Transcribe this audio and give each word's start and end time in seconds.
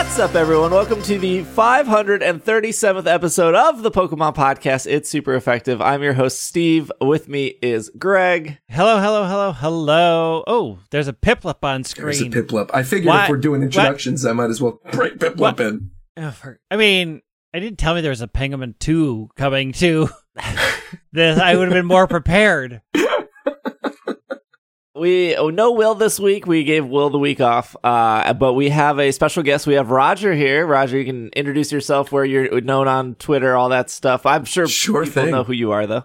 What's 0.00 0.18
up, 0.18 0.34
everyone? 0.34 0.70
Welcome 0.70 1.02
to 1.02 1.18
the 1.18 1.44
537th 1.44 3.06
episode 3.06 3.54
of 3.54 3.82
the 3.82 3.90
Pokemon 3.90 4.34
Podcast. 4.34 4.86
It's 4.90 5.10
super 5.10 5.34
effective. 5.34 5.82
I'm 5.82 6.02
your 6.02 6.14
host, 6.14 6.40
Steve. 6.40 6.90
With 7.02 7.28
me 7.28 7.58
is 7.60 7.90
Greg. 7.98 8.58
Hello, 8.70 8.98
hello, 8.98 9.26
hello, 9.26 9.52
hello. 9.52 10.42
Oh, 10.46 10.78
there's 10.90 11.06
a 11.06 11.12
Piplup 11.12 11.62
on 11.62 11.84
screen. 11.84 12.06
There's 12.06 12.22
a 12.22 12.30
screen. 12.30 12.32
Piplup. 12.32 12.70
I 12.72 12.82
figured 12.82 13.08
What? 13.08 13.24
if 13.24 13.28
we're 13.30 13.36
doing 13.36 13.62
introductions, 13.62 14.24
I 14.24 14.32
might 14.32 14.48
as 14.48 14.60
well 14.62 14.80
bring 14.90 15.18
Piplup 15.18 15.36
What? 15.36 15.60
in. 15.60 15.90
Oh, 16.16 16.34
I 16.70 16.76
mean, 16.76 17.20
I 17.52 17.60
didn't 17.60 17.78
tell 17.78 17.94
me 17.94 18.00
there 18.00 18.08
was 18.10 18.22
a 18.22 18.26
Penguin 18.28 18.74
2 18.80 19.28
coming 19.36 19.72
too. 19.72 20.08
this 21.12 21.38
I 21.38 21.54
would 21.54 21.68
have 21.68 21.74
been 21.74 21.84
more 21.86 22.06
prepared. 22.08 22.80
We 24.96 25.36
oh, 25.36 25.50
no 25.50 25.70
Will 25.70 25.94
this 25.94 26.18
week. 26.18 26.48
We 26.48 26.64
gave 26.64 26.84
Will 26.84 27.10
the 27.10 27.18
week 27.18 27.40
off, 27.40 27.76
uh, 27.84 28.32
but 28.34 28.54
we 28.54 28.70
have 28.70 28.98
a 28.98 29.12
special 29.12 29.44
guest. 29.44 29.64
We 29.66 29.74
have 29.74 29.90
Roger 29.92 30.34
here. 30.34 30.66
Roger, 30.66 30.98
you 30.98 31.04
can 31.04 31.28
introduce 31.28 31.70
yourself, 31.70 32.10
where 32.10 32.24
you're 32.24 32.60
known 32.60 32.88
on 32.88 33.14
Twitter, 33.14 33.54
all 33.56 33.68
that 33.68 33.88
stuff. 33.88 34.26
I'm 34.26 34.44
sure 34.44 34.66
Sure 34.66 35.04
people 35.04 35.22
thing. 35.22 35.30
know 35.30 35.44
who 35.44 35.52
you 35.52 35.70
are, 35.70 35.86
though. 35.86 36.04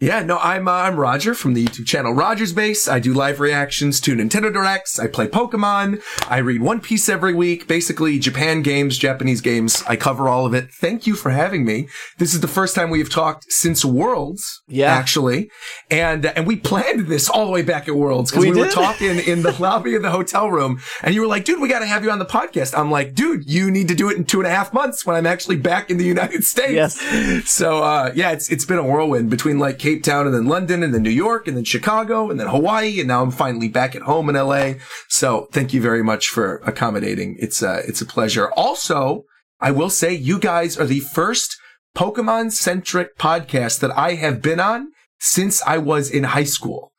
Yeah, 0.00 0.22
no, 0.22 0.38
I'm 0.38 0.68
uh, 0.68 0.72
I'm 0.72 0.94
Roger 0.94 1.34
from 1.34 1.54
the 1.54 1.64
YouTube 1.64 1.84
channel 1.84 2.12
Rogers 2.12 2.52
Base. 2.52 2.86
I 2.86 3.00
do 3.00 3.12
live 3.12 3.40
reactions 3.40 4.00
to 4.02 4.14
Nintendo 4.14 4.52
Directs. 4.52 4.96
I 5.00 5.08
play 5.08 5.26
Pokemon. 5.26 6.00
I 6.30 6.38
read 6.38 6.62
One 6.62 6.80
Piece 6.80 7.08
every 7.08 7.34
week. 7.34 7.66
Basically, 7.66 8.20
Japan 8.20 8.62
games, 8.62 8.96
Japanese 8.96 9.40
games. 9.40 9.82
I 9.88 9.96
cover 9.96 10.28
all 10.28 10.46
of 10.46 10.54
it. 10.54 10.70
Thank 10.72 11.08
you 11.08 11.16
for 11.16 11.30
having 11.30 11.64
me. 11.64 11.88
This 12.18 12.32
is 12.32 12.42
the 12.42 12.46
first 12.46 12.76
time 12.76 12.90
we 12.90 13.00
have 13.00 13.10
talked 13.10 13.46
since 13.50 13.84
Worlds. 13.84 14.62
Yeah. 14.68 14.94
actually, 14.94 15.50
and 15.90 16.26
and 16.26 16.46
we 16.46 16.54
planned 16.54 17.08
this 17.08 17.28
all 17.28 17.46
the 17.46 17.50
way 17.52 17.62
back 17.62 17.88
at 17.88 17.96
Worlds 17.96 18.30
because 18.30 18.44
We 18.44 18.52
we, 18.52 18.60
were 18.60 18.70
talking 18.70 19.18
in 19.26 19.42
the 19.42 19.56
lobby 19.60 19.96
of 19.96 20.02
the 20.02 20.12
hotel 20.12 20.48
room, 20.48 20.80
and 21.02 21.12
you 21.12 21.22
were 21.22 21.26
like, 21.26 21.44
"Dude, 21.44 21.60
we 21.60 21.68
got 21.68 21.80
to 21.80 21.86
have 21.86 22.04
you 22.04 22.12
on 22.12 22.20
the 22.20 22.24
podcast." 22.24 22.78
I'm 22.78 22.92
like, 22.92 23.16
"Dude, 23.16 23.50
you 23.50 23.68
need 23.68 23.88
to 23.88 23.96
do 23.96 24.08
it 24.10 24.16
in 24.16 24.24
two 24.24 24.38
and 24.38 24.46
a 24.46 24.50
half 24.50 24.72
months 24.72 25.04
when 25.04 25.16
I'm 25.16 25.26
actually 25.26 25.56
back 25.56 25.90
in 25.90 25.98
the 25.98 26.04
United 26.06 26.44
States." 26.54 26.72
Yes. 27.02 27.50
So 27.50 27.82
uh, 27.82 28.12
yeah, 28.14 28.30
it's 28.30 28.48
it's 28.48 28.64
been 28.64 28.78
a 28.78 28.84
whirlwind 28.84 29.28
between 29.28 29.58
like 29.58 29.87
Cape 29.88 30.02
Town 30.02 30.26
and 30.26 30.34
then 30.34 30.44
London 30.44 30.82
and 30.82 30.92
then 30.92 31.02
New 31.02 31.08
York 31.26 31.48
and 31.48 31.56
then 31.56 31.64
Chicago 31.64 32.30
and 32.30 32.38
then 32.38 32.46
Hawaii 32.48 32.98
and 33.00 33.08
now 33.08 33.22
I'm 33.22 33.30
finally 33.30 33.68
back 33.70 33.96
at 33.96 34.02
home 34.02 34.28
in 34.28 34.34
LA. 34.36 34.72
So 35.08 35.48
thank 35.50 35.72
you 35.72 35.80
very 35.80 36.02
much 36.02 36.28
for 36.28 36.56
accommodating. 36.66 37.36
It's 37.38 37.62
uh, 37.62 37.80
it's 37.88 38.02
a 38.02 38.06
pleasure. 38.06 38.50
Also, 38.52 39.24
I 39.60 39.70
will 39.70 39.88
say 39.88 40.12
you 40.12 40.38
guys 40.38 40.76
are 40.78 40.84
the 40.84 41.00
first 41.00 41.56
Pokemon 41.96 42.52
centric 42.52 43.16
podcast 43.16 43.80
that 43.80 43.90
I 43.96 44.14
have 44.16 44.42
been 44.42 44.60
on 44.60 44.88
since 45.20 45.62
I 45.66 45.78
was 45.78 46.10
in 46.10 46.24
high 46.24 46.44
school. 46.44 46.92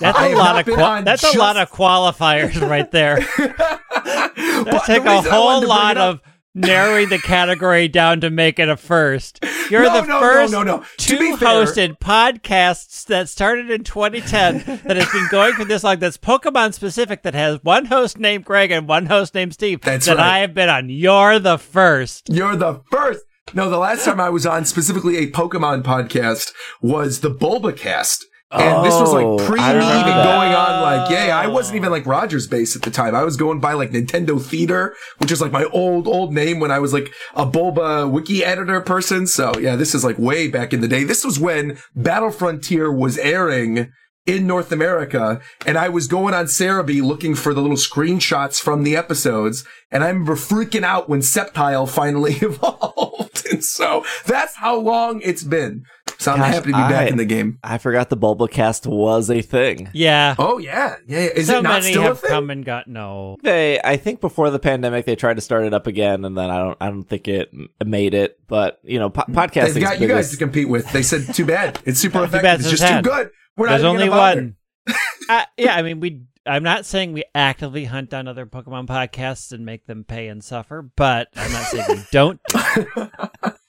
That's 0.00 0.16
I 0.16 0.28
a 0.28 0.36
lot 0.36 0.60
of 0.60 0.66
been 0.66 0.76
qua- 0.76 0.98
on 0.98 1.04
that's 1.04 1.22
just- 1.22 1.34
a 1.34 1.38
lot 1.38 1.56
of 1.56 1.72
qualifiers 1.72 2.60
right 2.60 2.90
there. 2.92 3.18
That 4.06 4.64
That 4.66 4.84
take 4.86 5.04
a 5.04 5.22
whole 5.22 5.66
lot 5.66 5.96
of 5.98 6.20
narrowing 6.56 7.10
the 7.10 7.18
category 7.18 7.86
down 7.86 8.20
to 8.22 8.30
make 8.30 8.58
it 8.58 8.68
a 8.68 8.76
first. 8.76 9.44
You're 9.70 9.82
No, 9.82 10.00
the 10.00 10.06
no, 10.06 10.06
no, 10.06 10.20
first 10.20 10.52
no, 10.52 10.62
no. 10.62 10.78
To 10.78 10.86
two 10.96 11.36
hosted 11.36 11.98
podcasts 11.98 13.04
that 13.06 13.28
started 13.28 13.70
in 13.70 13.84
2010 13.84 14.80
that 14.84 14.96
has 14.96 15.10
been 15.12 15.28
going 15.30 15.52
for 15.54 15.64
this 15.64 15.84
long. 15.84 15.98
That's 15.98 16.16
Pokemon 16.16 16.74
specific. 16.74 17.22
That 17.22 17.34
has 17.34 17.62
one 17.62 17.86
host 17.86 18.18
named 18.18 18.44
Greg 18.44 18.70
and 18.70 18.88
one 18.88 19.06
host 19.06 19.34
named 19.34 19.52
Steve. 19.54 19.82
That's 19.82 20.06
that 20.06 20.16
right. 20.16 20.26
I 20.26 20.38
have 20.38 20.54
been 20.54 20.68
on. 20.68 20.88
You're 20.88 21.38
the 21.38 21.58
first. 21.58 22.28
You're 22.28 22.56
the 22.56 22.80
first. 22.90 23.24
No, 23.54 23.70
the 23.70 23.78
last 23.78 24.04
time 24.04 24.18
I 24.18 24.28
was 24.28 24.44
on 24.44 24.64
specifically 24.64 25.18
a 25.18 25.30
Pokemon 25.30 25.82
podcast 25.82 26.52
was 26.80 27.20
the 27.20 27.30
Bulbacast. 27.30 28.24
And 28.52 28.84
this 28.86 28.94
was 28.94 29.12
Oh, 29.12 29.34
like 29.36 29.46
pre 29.48 29.58
me 29.60 29.66
even 29.66 29.80
that. 29.82 30.24
going 30.24 30.52
on 30.52 30.82
like, 30.82 31.10
yeah, 31.10 31.26
yeah, 31.26 31.38
I 31.38 31.48
wasn't 31.48 31.76
even 31.76 31.90
like 31.90 32.06
Rogers 32.06 32.46
base 32.46 32.76
at 32.76 32.82
the 32.82 32.90
time. 32.92 33.14
I 33.14 33.24
was 33.24 33.36
going 33.36 33.58
by 33.58 33.72
like 33.72 33.90
Nintendo 33.90 34.40
Theater, 34.40 34.94
which 35.18 35.32
is 35.32 35.40
like 35.40 35.50
my 35.50 35.64
old, 35.64 36.06
old 36.06 36.32
name 36.32 36.60
when 36.60 36.70
I 36.70 36.78
was 36.78 36.92
like 36.92 37.12
a 37.34 37.44
Bulba 37.44 38.06
wiki 38.06 38.44
editor 38.44 38.80
person. 38.80 39.26
So 39.26 39.58
yeah, 39.58 39.74
this 39.74 39.94
is 39.96 40.04
like 40.04 40.18
way 40.18 40.46
back 40.48 40.72
in 40.72 40.80
the 40.80 40.88
day. 40.88 41.02
This 41.02 41.24
was 41.24 41.40
when 41.40 41.76
Battle 41.96 42.30
Frontier 42.30 42.92
was 42.92 43.18
airing 43.18 43.90
in 44.26 44.46
North 44.46 44.72
America, 44.72 45.40
and 45.66 45.78
I 45.78 45.88
was 45.88 46.06
going 46.08 46.34
on 46.34 46.46
Serebii 46.46 47.02
looking 47.02 47.34
for 47.34 47.54
the 47.54 47.60
little 47.60 47.76
screenshots 47.76 48.60
from 48.60 48.82
the 48.82 48.96
episodes, 48.96 49.64
and 49.90 50.02
I 50.02 50.08
remember 50.08 50.34
freaking 50.34 50.82
out 50.82 51.08
when 51.08 51.20
Sceptile 51.20 51.88
finally 51.88 52.34
evolved. 52.42 53.46
And 53.52 53.62
so 53.62 54.04
that's 54.26 54.56
how 54.56 54.76
long 54.78 55.20
it's 55.22 55.44
been. 55.44 55.84
So 56.18 56.32
I'm 56.32 56.38
Gosh, 56.38 56.54
happy 56.54 56.60
to 56.66 56.66
be 56.68 56.72
back 56.72 57.02
I- 57.02 57.06
in 57.06 57.16
the 57.18 57.24
game. 57.24 57.58
I 57.62 57.78
forgot 57.78 58.10
the 58.10 58.16
Bulbacast 58.16 58.86
was 58.86 59.30
a 59.30 59.42
thing. 59.42 59.90
Yeah. 59.92 60.34
Oh 60.38 60.58
yeah, 60.58 60.96
yeah. 61.06 61.20
yeah. 61.20 61.28
Is 61.28 61.46
so 61.46 61.58
it 61.58 61.62
not 61.62 61.80
many 61.82 61.92
still 61.92 62.02
a 62.02 62.06
have 62.06 62.20
thing? 62.20 62.30
come 62.30 62.50
and 62.50 62.64
got 62.64 62.88
no. 62.88 63.36
They, 63.42 63.80
I 63.82 63.96
think, 63.96 64.20
before 64.20 64.50
the 64.50 64.58
pandemic, 64.58 65.04
they 65.04 65.14
tried 65.16 65.34
to 65.34 65.40
start 65.40 65.64
it 65.64 65.74
up 65.74 65.86
again, 65.86 66.24
and 66.24 66.36
then 66.36 66.50
I 66.50 66.58
don't, 66.58 66.76
I 66.80 66.86
don't 66.88 67.04
think 67.04 67.28
it 67.28 67.52
made 67.84 68.14
it. 68.14 68.38
But 68.48 68.80
you 68.82 68.98
know, 68.98 69.10
po- 69.10 69.22
mm. 69.28 69.34
podcasting. 69.34 69.74
They've 69.74 69.82
got 69.82 70.00
you 70.00 70.08
guys 70.08 70.30
to 70.30 70.36
compete 70.36 70.68
with. 70.68 70.90
They 70.92 71.02
said, 71.02 71.32
"Too 71.34 71.44
bad. 71.44 71.78
It's 71.84 72.00
super 72.00 72.18
Too 72.18 72.24
effective. 72.24 72.42
bad 72.42 72.60
It's 72.60 72.72
it's 72.72 72.80
just 72.80 72.92
too 72.92 73.02
good. 73.02 73.30
We're 73.56 73.68
There's 73.68 73.80
even 73.80 73.90
only 73.90 74.08
one. 74.08 74.56
uh, 75.28 75.44
yeah, 75.56 75.76
I 75.76 75.82
mean, 75.82 76.00
we. 76.00 76.22
I'm 76.44 76.62
not 76.62 76.86
saying 76.86 77.12
we 77.12 77.24
actively 77.34 77.86
hunt 77.86 78.10
down 78.10 78.28
other 78.28 78.46
Pokemon 78.46 78.86
podcasts 78.86 79.50
and 79.50 79.66
make 79.66 79.86
them 79.86 80.04
pay 80.04 80.28
and 80.28 80.44
suffer, 80.44 80.80
but 80.80 81.28
I'm 81.34 81.50
not 81.50 81.64
saying 81.64 81.86
we 81.88 82.04
don't. 82.12 82.40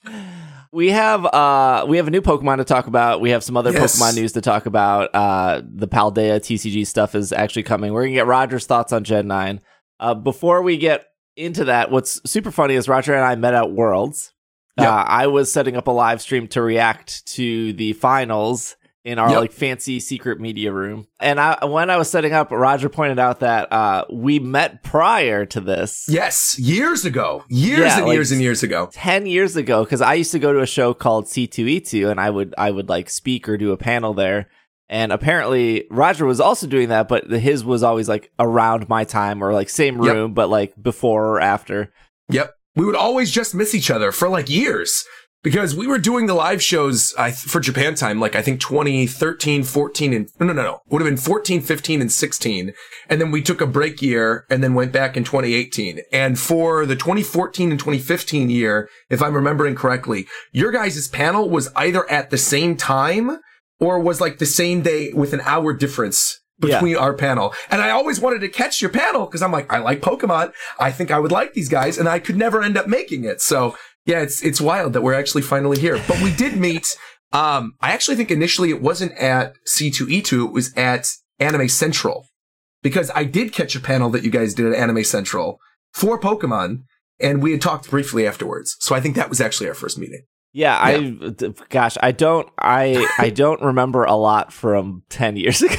We 0.70 0.90
have 0.90 1.24
uh 1.24 1.86
we 1.88 1.96
have 1.96 2.08
a 2.08 2.10
new 2.10 2.20
Pokemon 2.20 2.58
to 2.58 2.64
talk 2.64 2.86
about. 2.86 3.20
We 3.20 3.30
have 3.30 3.42
some 3.42 3.56
other 3.56 3.72
Yes. 3.72 3.98
Pokemon 3.98 4.16
news 4.16 4.32
to 4.32 4.40
talk 4.40 4.66
about. 4.66 5.14
Uh 5.14 5.62
the 5.64 5.88
Paldea 5.88 6.36
TCG 6.40 6.86
stuff 6.86 7.14
is 7.14 7.32
actually 7.32 7.62
coming. 7.62 7.92
We're 7.92 8.02
gonna 8.04 8.14
get 8.14 8.26
Roger's 8.26 8.66
thoughts 8.66 8.92
on 8.92 9.04
Gen 9.04 9.26
9. 9.26 9.60
Uh 9.98 10.14
before 10.14 10.62
we 10.62 10.76
get 10.76 11.06
into 11.36 11.64
that, 11.64 11.90
what's 11.90 12.20
super 12.30 12.50
funny 12.50 12.74
is 12.74 12.88
Roger 12.88 13.14
and 13.14 13.24
I 13.24 13.34
met 13.36 13.54
at 13.54 13.70
Worlds. 13.70 14.34
Yep. 14.78 14.88
Uh, 14.88 15.04
I 15.08 15.26
was 15.26 15.50
setting 15.50 15.76
up 15.76 15.88
a 15.88 15.90
live 15.90 16.20
stream 16.20 16.46
to 16.48 16.62
react 16.62 17.26
to 17.34 17.72
the 17.72 17.94
finals 17.94 18.76
in 19.08 19.18
our 19.18 19.30
Yep. 19.30 19.40
like 19.40 19.52
fancy 19.52 20.00
secret 20.00 20.38
media 20.40 20.70
room. 20.72 21.06
And 21.18 21.40
I 21.40 21.64
when 21.64 21.88
I 21.90 21.96
was 21.96 22.10
setting 22.10 22.32
up, 22.32 22.50
Roger 22.50 22.88
pointed 22.88 23.18
out 23.18 23.40
that 23.40 23.72
uh 23.72 24.04
we 24.12 24.38
met 24.38 24.82
prior 24.82 25.46
to 25.46 25.60
this. 25.60 26.04
Yes, 26.08 26.58
years 26.58 27.04
ago, 27.04 27.44
years 27.48 27.80
Yeah, 27.80 27.96
and 27.98 28.06
like- 28.06 28.14
years 28.14 28.30
and 28.32 28.40
years 28.42 28.62
ago. 28.62 28.88
10 28.92 29.26
years 29.26 29.56
ago 29.56 29.82
because 29.84 30.00
I 30.02 30.14
used 30.14 30.32
to 30.32 30.38
go 30.38 30.52
to 30.52 30.60
a 30.60 30.66
show 30.66 30.92
called 30.94 31.24
C2E2 31.26 32.10
and 32.10 32.20
I 32.20 32.28
would 32.30 32.54
I 32.58 32.70
would 32.70 32.88
like 32.88 33.08
speak 33.10 33.48
or 33.48 33.56
do 33.56 33.72
a 33.72 33.76
panel 33.76 34.14
there 34.14 34.48
and 34.90 35.12
apparently 35.12 35.84
Roger 35.90 36.24
was 36.26 36.40
also 36.40 36.66
doing 36.66 36.88
that 36.90 37.08
but 37.08 37.30
his 37.30 37.64
was 37.64 37.82
always 37.82 38.08
like 38.08 38.30
around 38.38 38.88
my 38.88 39.04
time 39.04 39.42
or 39.42 39.52
like 39.52 39.68
same 39.70 40.02
Yep. 40.02 40.14
room 40.14 40.34
but 40.34 40.48
like 40.50 40.74
before 40.80 41.26
or 41.28 41.40
after 41.40 41.92
Yep. 42.30 42.52
We 42.76 42.84
would 42.84 42.94
always 42.96 43.30
just 43.30 43.54
miss 43.54 43.74
each 43.74 43.90
other 43.90 44.12
for 44.12 44.28
like 44.28 44.48
years 44.50 45.04
because 45.42 45.74
we 45.74 45.86
were 45.86 45.98
doing 45.98 46.26
the 46.26 46.34
live 46.34 46.62
shows 46.62 47.14
I, 47.16 47.30
for 47.30 47.60
Japan 47.60 47.94
time, 47.94 48.20
like 48.20 48.34
I 48.34 48.42
think 48.42 48.60
2013, 48.60 49.62
14, 49.62 50.12
and 50.12 50.28
no, 50.40 50.46
no, 50.46 50.52
no, 50.52 50.62
no. 50.62 50.80
Would 50.88 51.00
have 51.00 51.08
been 51.08 51.16
14, 51.16 51.60
15, 51.60 52.00
and 52.00 52.12
16. 52.12 52.72
And 53.08 53.20
then 53.20 53.30
we 53.30 53.42
took 53.42 53.60
a 53.60 53.66
break 53.66 54.02
year 54.02 54.46
and 54.50 54.62
then 54.62 54.74
went 54.74 54.92
back 54.92 55.16
in 55.16 55.24
2018. 55.24 56.00
And 56.12 56.38
for 56.38 56.86
the 56.86 56.96
2014 56.96 57.70
and 57.70 57.78
2015 57.78 58.50
year, 58.50 58.88
if 59.08 59.22
I'm 59.22 59.34
remembering 59.34 59.74
correctly, 59.74 60.26
your 60.52 60.72
guys' 60.72 61.08
panel 61.08 61.48
was 61.48 61.70
either 61.76 62.10
at 62.10 62.30
the 62.30 62.38
same 62.38 62.76
time 62.76 63.38
or 63.80 64.00
was 64.00 64.20
like 64.20 64.38
the 64.38 64.46
same 64.46 64.82
day 64.82 65.12
with 65.12 65.32
an 65.32 65.40
hour 65.42 65.72
difference 65.72 66.40
between 66.60 66.96
our 66.96 67.14
panel. 67.14 67.54
And 67.70 67.80
I 67.80 67.90
always 67.90 68.20
wanted 68.20 68.40
to 68.40 68.48
catch 68.48 68.82
your 68.82 68.90
panel 68.90 69.26
because 69.26 69.42
I'm 69.42 69.52
like, 69.52 69.72
I 69.72 69.78
like 69.78 70.00
Pokemon. 70.00 70.52
I 70.78 70.90
think 70.90 71.10
I 71.10 71.18
would 71.18 71.30
like 71.30 71.54
these 71.54 71.68
guys, 71.68 71.98
and 71.98 72.08
I 72.08 72.18
could 72.18 72.36
never 72.36 72.62
end 72.62 72.76
up 72.76 72.88
making 72.88 73.24
it. 73.24 73.40
So 73.40 73.76
yeah, 74.06 74.20
it's 74.20 74.42
it's 74.42 74.60
wild 74.60 74.92
that 74.94 75.02
we're 75.02 75.14
actually 75.14 75.42
finally 75.42 75.78
here. 75.78 76.02
But 76.08 76.22
we 76.22 76.34
did 76.34 76.56
meet. 76.56 76.86
Um, 77.32 77.74
I 77.80 77.92
actually 77.92 78.16
think 78.16 78.30
initially 78.30 78.70
it 78.70 78.80
wasn't 78.80 79.12
at 79.12 79.54
C2E2, 79.66 80.46
it 80.46 80.52
was 80.52 80.72
at 80.74 81.06
Anime 81.38 81.68
Central. 81.68 82.26
Because 82.82 83.10
I 83.14 83.24
did 83.24 83.52
catch 83.52 83.74
a 83.74 83.80
panel 83.80 84.08
that 84.10 84.22
you 84.22 84.30
guys 84.30 84.54
did 84.54 84.66
at 84.66 84.78
Anime 84.78 85.02
Central 85.04 85.58
for 85.92 86.18
Pokemon, 86.18 86.84
and 87.20 87.42
we 87.42 87.50
had 87.52 87.60
talked 87.60 87.90
briefly 87.90 88.26
afterwards. 88.26 88.76
So 88.80 88.94
I 88.94 89.00
think 89.00 89.16
that 89.16 89.28
was 89.28 89.40
actually 89.40 89.68
our 89.68 89.74
first 89.74 89.98
meeting. 89.98 90.22
yeah, 90.52 90.78
I 90.80 91.18
gosh 91.68 91.98
I 92.02 92.12
don't 92.12 92.48
I 92.58 93.06
I 93.18 93.30
don't 93.30 93.60
remember 93.60 94.04
a 94.04 94.14
lot 94.14 94.52
from 94.52 95.02
10 95.10 95.36
years 95.36 95.60
ago 95.68 95.76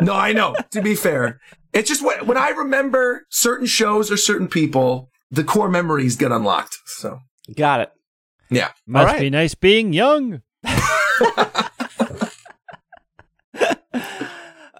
No, 0.00 0.14
I 0.14 0.32
know. 0.32 0.54
to 0.70 0.80
be 0.80 0.94
fair, 0.94 1.40
it's 1.74 1.88
just 1.88 2.04
when, 2.04 2.24
when 2.26 2.36
I 2.38 2.50
remember 2.50 3.26
certain 3.30 3.66
shows 3.66 4.10
or 4.12 4.16
certain 4.16 4.46
people, 4.48 5.10
the 5.30 5.42
core 5.44 5.68
memories 5.68 6.14
get 6.16 6.30
unlocked. 6.32 6.76
So 6.86 7.18
got 7.56 7.80
it 7.80 7.92
yeah, 8.50 8.70
Must 8.86 9.06
right. 9.12 9.20
be 9.20 9.30
nice 9.30 9.54
being 9.54 9.92
young. 9.92 10.40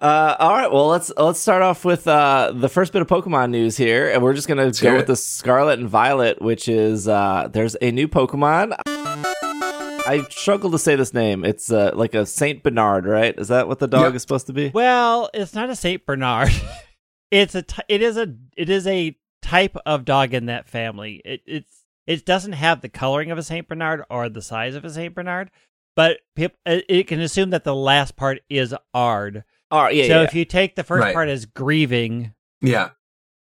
Uh, 0.01 0.33
all 0.39 0.51
right. 0.51 0.71
Well, 0.71 0.87
let's 0.87 1.11
let's 1.17 1.41
start 1.41 1.61
off 1.61 1.83
with 1.83 2.07
uh, 2.07 2.53
the 2.55 2.69
first 2.69 2.93
bit 2.93 3.01
of 3.01 3.09
Pokemon 3.09 3.49
news 3.49 3.75
here, 3.75 4.09
and 4.09 4.23
we're 4.23 4.33
just 4.33 4.47
gonna 4.47 4.71
hear 4.71 4.91
go 4.91 4.95
with 4.95 5.07
the 5.07 5.15
Scarlet 5.17 5.77
and 5.77 5.89
Violet, 5.89 6.41
which 6.41 6.69
is 6.69 7.05
uh, 7.05 7.49
there's 7.51 7.75
a 7.81 7.91
new 7.91 8.07
Pokemon. 8.07 8.75
I 8.87 10.25
struggle 10.29 10.71
to 10.71 10.79
say 10.79 10.95
this 10.95 11.13
name. 11.13 11.43
It's 11.43 11.69
uh, 11.69 11.91
like 11.93 12.13
a 12.13 12.25
Saint 12.25 12.63
Bernard, 12.63 13.05
right? 13.05 13.37
Is 13.37 13.49
that 13.49 13.67
what 13.67 13.79
the 13.79 13.89
dog 13.89 14.03
Yep. 14.05 14.15
is 14.15 14.21
supposed 14.21 14.47
to 14.47 14.53
be? 14.53 14.71
Well, 14.73 15.29
it's 15.33 15.53
not 15.53 15.69
a 15.69 15.75
Saint 15.75 16.05
Bernard. 16.05 16.51
it's 17.31 17.53
a. 17.55 17.63
T- 17.63 17.83
it 17.89 18.01
is 18.01 18.15
a. 18.15 18.33
It 18.55 18.69
is 18.69 18.87
a 18.87 19.17
type 19.41 19.75
of 19.85 20.05
dog 20.05 20.33
in 20.33 20.45
that 20.45 20.69
family. 20.69 21.21
It 21.25 21.41
it's 21.45 21.78
it 22.09 22.25
doesn't 22.25 22.53
have 22.53 22.81
the 22.81 22.89
coloring 22.89 23.31
of 23.31 23.37
a 23.37 23.43
Saint 23.43 23.67
Bernard 23.67 24.03
or 24.09 24.27
the 24.29 24.41
size 24.41 24.75
of 24.75 24.83
a 24.83 24.89
Saint 24.89 25.13
Bernard, 25.15 25.51
but 25.95 26.17
it 26.35 26.55
uh, 26.65 26.79
it 26.89 27.07
can 27.07 27.19
assume 27.21 27.51
that 27.51 27.63
the 27.63 27.75
last 27.75 28.15
part 28.15 28.39
is 28.49 28.73
ard. 28.93 29.43
Oh, 29.71 29.87
yeah, 29.87 30.07
so 30.07 30.21
yeah. 30.21 30.23
if 30.23 30.33
you 30.33 30.45
take 30.45 30.75
the 30.75 30.83
first 30.83 31.03
Right. 31.03 31.13
part 31.13 31.29
as 31.29 31.45
grieving, 31.45 32.33
Yeah. 32.61 32.89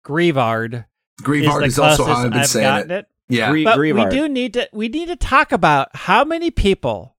grievard 0.05 0.85
Grievard 1.23 1.65
is 1.65 1.75
is, 1.75 1.79
also 1.79 2.05
how 2.05 2.15
I've 2.25 2.31
been 2.31 2.41
I've 2.41 2.47
saying 2.47 2.65
gotten 2.65 2.91
it. 2.93 2.95
it. 3.01 3.07
Yeah. 3.29 3.51
Grie- 3.51 3.65
But 3.65 3.77
Grievard. 3.77 4.13
we 4.13 4.19
do 4.19 4.29
need 4.29 4.55
to 4.55 4.69
we 4.73 4.89
need 4.89 5.07
to 5.09 5.17
talk 5.17 5.51
about 5.53 5.89
how 5.95 6.25
many 6.25 6.51
people 6.51 7.17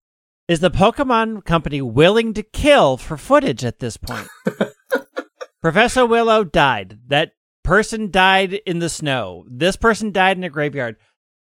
is 0.47 0.59
the 0.61 0.71
Pokemon 0.71 1.43
Company 1.45 1.81
willing 1.81 2.33
to 2.33 2.43
kill 2.43 2.97
for 2.97 3.17
footage 3.17 3.63
at 3.65 3.79
this 3.79 3.97
point. 3.97 4.27
Professor 5.61 6.05
Willow 6.05 6.43
died. 6.43 6.99
That 7.07 7.31
person 7.63 8.11
died 8.11 8.53
in 8.65 8.79
the 8.79 8.89
snow. 8.89 9.45
This 9.49 9.75
person 9.77 10.11
died 10.11 10.37
in 10.37 10.43
a 10.43 10.49
graveyard. 10.49 10.97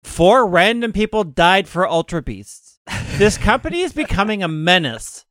Four 0.03 0.47
random 0.47 0.91
people 0.93 1.23
died 1.23 1.67
for 1.67 1.87
Ultra 1.87 2.21
Beasts. 2.21 2.79
This 3.17 3.37
company 3.37 3.81
is 3.81 3.93
becoming 3.93 4.41
a 4.41 4.47
menace, 4.47 5.25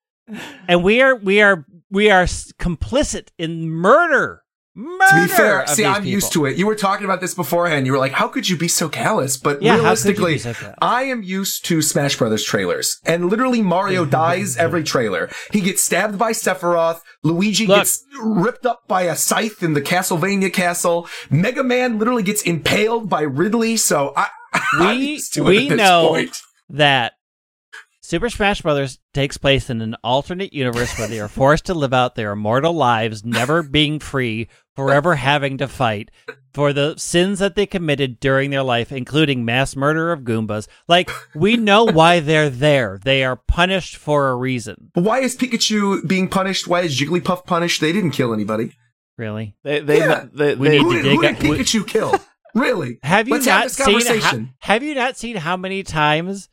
and 0.69 0.85
we 0.85 1.01
are 1.01 1.17
we 1.17 1.41
are 1.41 1.65
we 1.91 2.11
are 2.11 2.25
complicit 2.25 3.29
in 3.39 3.69
murder. 3.71 4.45
Murder. 4.75 5.07
To 5.11 5.23
be 5.23 5.27
fair, 5.27 5.67
see, 5.67 5.85
I'm 5.85 6.05
used 6.05 6.33
to 6.35 6.47
it. 6.47 6.57
You 6.57 6.65
were 6.65 6.77
talking 6.77 7.05
about 7.05 7.21
this 7.21 7.35
beforehand. 7.35 7.85
You 7.85 7.93
were 7.93 7.99
like, 7.99 8.13
"How 8.13 8.29
could 8.29 8.49
you 8.49 8.57
be 8.57 8.69
so 8.69 8.89
callous?" 8.89 9.37
But 9.37 9.61
Yeah, 9.61 9.73
how 9.73 9.77
could 9.77 9.81
you 9.81 9.81
be 9.81 9.83
realistically, 10.23 10.39
so 10.39 10.55
callous? 10.55 10.77
I 10.81 11.03
am 11.05 11.25
used 11.25 11.65
to 11.65 11.83
Smash 11.83 12.17
Brothers 12.17 12.45
trailers, 12.45 13.01
and 13.05 13.29
literally 13.29 13.61
Mario 13.61 14.05
dies 14.23 14.57
every 14.57 14.85
trailer. 14.85 15.31
He 15.51 15.63
gets 15.63 15.83
stabbed 15.83 16.17
by 16.17 16.31
Sephiroth. 16.31 17.01
Luigi 17.25 17.67
Look. 17.67 17.79
gets 17.79 18.05
ripped 18.23 18.67
up 18.67 18.83
by 18.87 19.03
a 19.03 19.17
scythe 19.17 19.65
in 19.65 19.73
the 19.73 19.83
Castlevania 19.83 20.53
castle. 20.53 21.09
Mega 21.29 21.65
Man 21.65 21.99
literally 21.99 22.23
gets 22.23 22.43
impaled 22.43 23.09
by 23.09 23.23
Ridley. 23.23 23.77
So 23.77 24.13
I, 24.17 24.29
We- 24.81 24.93
used 24.95 25.35
to 25.35 25.43
it 25.43 25.47
we 25.49 25.69
know- 25.71 26.09
point. 26.09 26.37
that 26.71 27.15
Super 28.01 28.31
Smash 28.31 28.63
Bros. 28.63 28.99
takes 29.13 29.37
place 29.37 29.69
in 29.69 29.83
an 29.83 29.95
alternate 30.03 30.55
universe 30.55 30.99
where 30.99 31.09
they 31.09 31.21
are 31.21 31.29
forced 31.29 31.67
to 31.67 31.75
live 31.75 31.93
out 31.93 32.15
their 32.15 32.33
immortal 32.33 32.73
lives, 32.73 33.23
never 33.25 33.63
being 33.79 33.99
free, 33.99 34.49
forever 34.75 35.17
having 35.17 35.59
to 35.59 35.69
fight 35.69 36.11
for 36.55 36.73
the 36.73 36.97
sins 36.97 37.39
that 37.41 37.55
they 37.55 37.67
committed 37.67 38.19
during 38.19 38.49
their 38.49 38.63
life, 38.63 38.91
including 38.93 39.45
mass 39.45 39.77
murder 39.77 40.11
of 40.11 40.21
Goombas. 40.21 40.69
Like, 40.89 41.11
we 41.35 41.59
know 41.59 41.85
why 41.93 42.21
they're 42.21 42.49
there. 42.49 42.99
They 43.03 43.25
are 43.25 43.37
punished 43.37 43.97
for 43.97 44.31
a 44.31 44.37
reason. 44.37 44.91
But 44.95 45.05
why 45.05 45.19
is 45.21 45.37
Pikachu 45.37 46.07
being 46.09 46.29
punished? 46.29 46.67
Why 46.67 46.81
is 46.83 46.99
Jigglypuff 46.99 47.45
punished? 47.45 47.83
They 47.83 47.93
didn't 47.93 48.13
kill 48.13 48.33
anybody. 48.33 48.73
Really? 49.19 49.55
They, 49.65 49.81
they, 49.81 49.99
Yeah. 49.99 50.27
they, 50.33 50.55
We 50.55 50.69
they- 50.69 50.79
need 50.79 50.83
Who 50.85 50.93
to 50.95 51.03
did, 51.03 51.05
who 51.17 51.23
dig 51.23 51.37
did 51.41 51.45
up- 51.45 51.51
we- 51.51 51.59
Pikachu 51.59 51.87
kill? 51.87 52.15
Really? 52.55 52.99
Have 53.03 53.29
you 53.29 53.35
Let's 53.35 53.47
have 53.47 53.61
not 53.61 53.71
this 53.71 54.07
seen 54.07 54.21
how. 54.21 54.41
Have 54.61 54.83
you 54.83 54.95
not 54.95 55.17
seen 55.17 55.37
how 55.37 55.57
many 55.57 55.83
times 55.83 56.49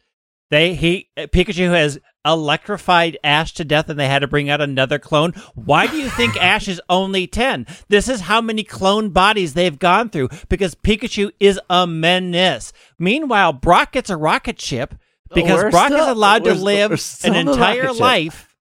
they 0.51 0.75
he 0.75 1.09
Pikachu 1.17 1.69
has 1.71 1.99
electrified 2.25 3.17
Ash 3.23 3.53
to 3.53 3.63
death 3.63 3.89
and 3.89 3.99
they 3.99 4.07
had 4.07 4.19
to 4.19 4.27
bring 4.27 4.49
out 4.49 4.61
another 4.61 4.99
clone? 4.99 5.31
Why 5.53 5.87
do 5.87 5.97
you 5.97 6.09
think 6.09 6.35
Ash 6.41 6.67
is 6.67 6.81
only 6.89 7.27
10? 7.27 7.65
This 7.87 8.09
is 8.09 8.21
how 8.21 8.41
many 8.41 8.63
clone 8.63 9.09
bodies 9.09 9.53
they've 9.53 9.77
gone 9.77 10.09
through 10.09 10.29
because 10.49 10.75
Pikachu 10.75 11.31
is 11.39 11.59
a 11.69 11.87
menace. 11.87 12.73
Meanwhile, 12.99 13.53
Brock 13.53 13.93
gets 13.93 14.09
a 14.09 14.17
rocket 14.17 14.59
ship 14.59 14.95
because 15.33 15.61
Where's 15.61 15.71
Brock 15.71 15.91
is 15.91 16.07
allowed 16.07 16.43
to 16.45 16.53
live 16.53 16.99
still 16.99 17.33
an 17.33 17.47
entire 17.47 17.91
life 17.93 18.55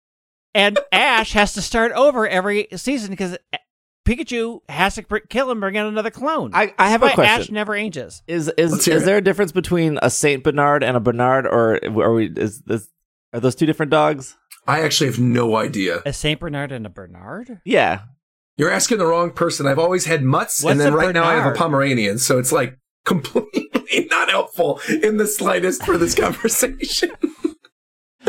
and 0.54 0.78
Ash 0.92 1.32
has 1.32 1.52
to 1.54 1.62
start 1.62 1.92
over 1.92 2.28
every 2.28 2.68
season 2.76 3.10
because 3.10 3.36
Pikachu 4.04 4.60
has 4.68 4.96
to 4.96 5.02
pr- 5.02 5.18
kill 5.18 5.50
him, 5.50 5.60
bring 5.60 5.76
out 5.76 5.86
another 5.86 6.10
clone. 6.10 6.50
I, 6.54 6.74
I 6.78 6.90
have 6.90 7.02
a 7.02 7.06
That's 7.06 7.18
why 7.18 7.24
Ash 7.24 7.50
never 7.50 7.74
ages. 7.74 8.22
Is 8.26 8.48
is 8.56 8.72
Let's 8.72 8.88
is 8.88 9.04
there 9.04 9.16
a 9.16 9.22
difference 9.22 9.52
between 9.52 9.98
a 10.02 10.10
Saint 10.10 10.44
Bernard 10.44 10.82
and 10.82 10.96
a 10.96 11.00
Bernard, 11.00 11.46
or 11.46 11.80
are 11.84 12.12
we 12.12 12.26
is 12.26 12.60
this 12.62 12.88
are 13.32 13.40
those 13.40 13.54
two 13.54 13.66
different 13.66 13.90
dogs? 13.90 14.36
I 14.66 14.82
actually 14.82 15.08
have 15.10 15.18
no 15.18 15.56
idea. 15.56 16.02
A 16.06 16.12
Saint 16.12 16.40
Bernard 16.40 16.72
and 16.72 16.86
a 16.86 16.90
Bernard? 16.90 17.60
Yeah, 17.64 18.02
You're 18.56 18.70
asking 18.70 18.98
the 18.98 19.06
wrong 19.06 19.30
person. 19.30 19.66
I've 19.66 19.78
always 19.78 20.06
had 20.06 20.22
mutts, 20.22 20.62
What's 20.62 20.72
and 20.72 20.80
then 20.80 20.92
a 20.92 20.96
right 20.96 21.14
now 21.14 21.24
I 21.24 21.34
have 21.34 21.54
a 21.54 21.56
Pomeranian, 21.56 22.18
so 22.18 22.38
it's 22.38 22.52
like 22.52 22.78
completely 23.04 24.06
not 24.10 24.30
helpful 24.30 24.80
in 24.88 25.16
the 25.18 25.26
slightest 25.26 25.84
for 25.84 25.98
this 25.98 26.14
conversation. 26.18 27.10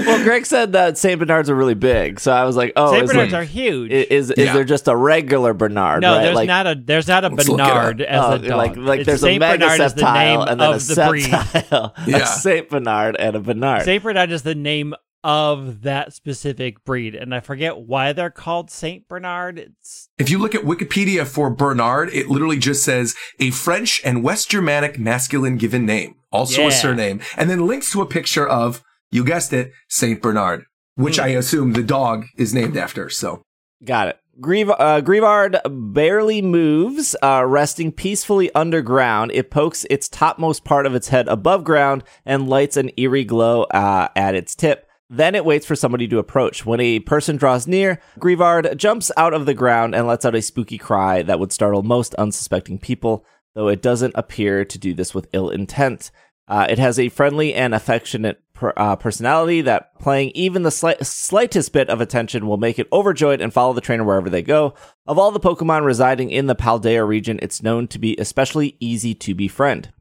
Well, 0.06 0.24
Greg 0.24 0.46
said 0.46 0.74
that 0.74 0.98
Saint 0.98 1.19
Bernards 1.19 1.50
are 1.50 1.56
really 1.56 1.74
big, 1.74 2.19
so 2.19 2.31
I 2.31 2.44
was 2.46 2.56
like, 2.56 2.74
oh, 2.75 2.92
Saint 2.92 3.04
is, 3.06 3.10
Bernards 3.12 3.31
there- 3.31 3.42
are 3.42 3.46
huge. 3.46 3.92
is 3.92 4.31
is 4.31 4.38
Yeah. 4.38 4.54
there 4.54 4.63
just 4.63 4.88
a 4.88 4.96
regular 4.96 5.54
Bernard? 5.54 6.02
no, 6.02 6.16
right? 6.16 6.24
there's 6.24 6.36
like, 6.36 6.48
not 6.48 6.68
a 6.68 6.75
there's 6.75 7.07
not 7.07 7.25
a 7.25 7.30
Let's 7.30 7.48
look 7.50 7.60
it 7.60 7.63
Bernard 7.63 8.02
as 8.02 8.22
oh, 8.24 8.31
a 8.34 8.40
dog. 8.40 8.57
like 8.57 8.75
like 8.78 9.00
It's 9.02 9.07
there's 9.07 9.22
Saint 9.22 9.42
a 9.44 9.57
Bernard 9.57 9.80
is 9.81 9.94
the 9.94 10.13
name 10.13 10.40
and 10.42 10.60
then 10.62 10.69
a 10.72 10.75
of 10.75 10.88
the 10.88 11.06
breed. 11.10 11.28
Yeah. 12.07 12.24
a 12.24 12.25
Saint 12.28 12.69
Bernard 12.69 13.16
and 13.18 13.36
a 13.36 13.40
Bernard. 13.40 13.84
Saint 13.84 14.04
Bernard 14.04 14.31
is 14.31 14.44
the 14.44 14.56
name 14.56 14.94
of 15.24 15.81
that 15.81 16.13
specific 16.13 16.86
breed, 16.86 17.16
and 17.16 17.34
I 17.34 17.40
forget 17.40 17.80
why 17.80 18.13
they're 18.13 18.30
called 18.30 18.69
Saint 18.69 19.08
Bernard. 19.08 19.58
It's 19.58 20.08
if 20.19 20.30
you 20.30 20.38
look 20.38 20.54
at 20.54 20.62
Wikipedia 20.62 21.25
for 21.25 21.50
Bernard, 21.50 22.10
it 22.13 22.28
literally 22.30 22.60
just 22.60 22.84
says 22.84 23.16
a 23.40 23.50
French 23.50 24.01
and 24.06 24.24
West 24.24 24.51
Germanic 24.51 25.00
masculine 25.00 25.58
given 25.58 25.84
name, 25.84 26.13
also 26.31 26.62
Yeah. 26.62 26.68
a 26.68 26.72
surname, 26.72 27.22
and 27.38 27.50
then 27.50 27.66
links 27.66 27.92
to 27.94 28.01
a 28.01 28.06
picture 28.06 28.48
of, 28.48 28.84
you 29.12 29.24
guessed 29.24 29.54
it, 29.54 29.72
Saint 29.90 30.22
Bernard, 30.22 30.66
which 30.96 31.18
Hmm. 31.18 31.24
I 31.24 31.28
assume 31.30 31.74
the 31.74 31.84
dog 31.84 32.25
is 32.38 32.54
named 32.54 32.78
after. 32.78 33.10
So 33.10 33.42
Got 33.84 34.07
it. 34.10 34.19
Grieve, 34.42 34.69
uh, 34.69 35.00
Grievard 35.02 35.57
barely 35.69 36.42
moves, 36.42 37.16
uh, 37.24 37.44
resting 37.46 37.92
peacefully 37.92 38.54
underground. 38.54 39.31
It 39.34 39.50
pokes 39.50 39.86
its 39.90 40.10
topmost 40.10 40.66
part 40.66 40.86
of 40.86 40.94
its 40.96 41.07
head 41.10 41.28
above 41.30 41.63
ground 41.63 42.04
and 42.25 42.50
lights 42.50 42.75
an 42.75 42.92
eerie 42.98 43.24
glow 43.24 43.63
uh, 43.63 44.10
at 44.16 44.36
its 44.36 44.54
tip. 44.56 44.88
Then 45.10 45.36
it 45.36 45.46
waits 45.46 45.66
for 45.66 45.75
somebody 45.75 46.08
to 46.08 46.18
approach. 46.18 46.66
When 46.66 46.80
a 46.81 47.00
person 47.00 47.38
draws 47.38 47.68
near, 47.68 48.00
Grievard 48.20 48.75
jumps 48.77 49.12
out 49.15 49.34
of 49.34 49.46
the 49.46 49.53
ground 49.53 49.94
and 49.96 50.08
lets 50.08 50.25
out 50.25 50.36
a 50.36 50.41
spooky 50.41 50.77
cry 50.77 51.22
that 51.22 51.39
would 51.39 51.51
startle 51.53 51.84
most 51.84 52.13
unsuspecting 52.15 52.79
people, 52.79 53.24
though 53.53 53.68
it 53.70 53.82
doesn't 53.82 54.15
appear 54.15 54.65
to 54.65 54.77
do 54.79 54.94
this 54.94 55.13
with 55.13 55.27
ill 55.32 55.50
intent. 55.50 56.12
Uh, 56.48 56.65
it 56.70 56.79
has 56.79 57.00
a 57.00 57.10
friendly 57.10 57.53
and 57.53 57.74
affectionate 57.75 58.41
per, 58.55 58.74
uh, 58.75 58.95
personality 58.95 59.62
that 59.62 60.00
playing 60.00 60.31
even 60.33 60.63
the 60.63 60.71
slight, 60.71 61.05
slightest 61.05 61.71
bit 61.74 61.89
of 61.89 62.01
attention 62.01 62.47
will 62.47 62.57
make 62.57 62.79
it 62.79 62.88
overjoyed 62.91 63.41
and 63.41 63.53
follow 63.53 63.74
the 63.74 63.81
trainer 63.81 64.03
wherever 64.03 64.29
they 64.29 64.41
go. 64.41 64.74
Of 65.05 65.19
all 65.19 65.31
the 65.31 65.39
Pokemon 65.39 65.85
residing 65.85 66.31
in 66.31 66.47
the 66.47 66.55
Paldea 66.55 67.07
region, 67.07 67.38
it's 67.41 67.62
known 67.62 67.88
to 67.89 68.00
be 68.00 68.15
especially 68.17 68.77
easy 68.79 69.13
to 69.15 69.35
befriend. 69.35 69.91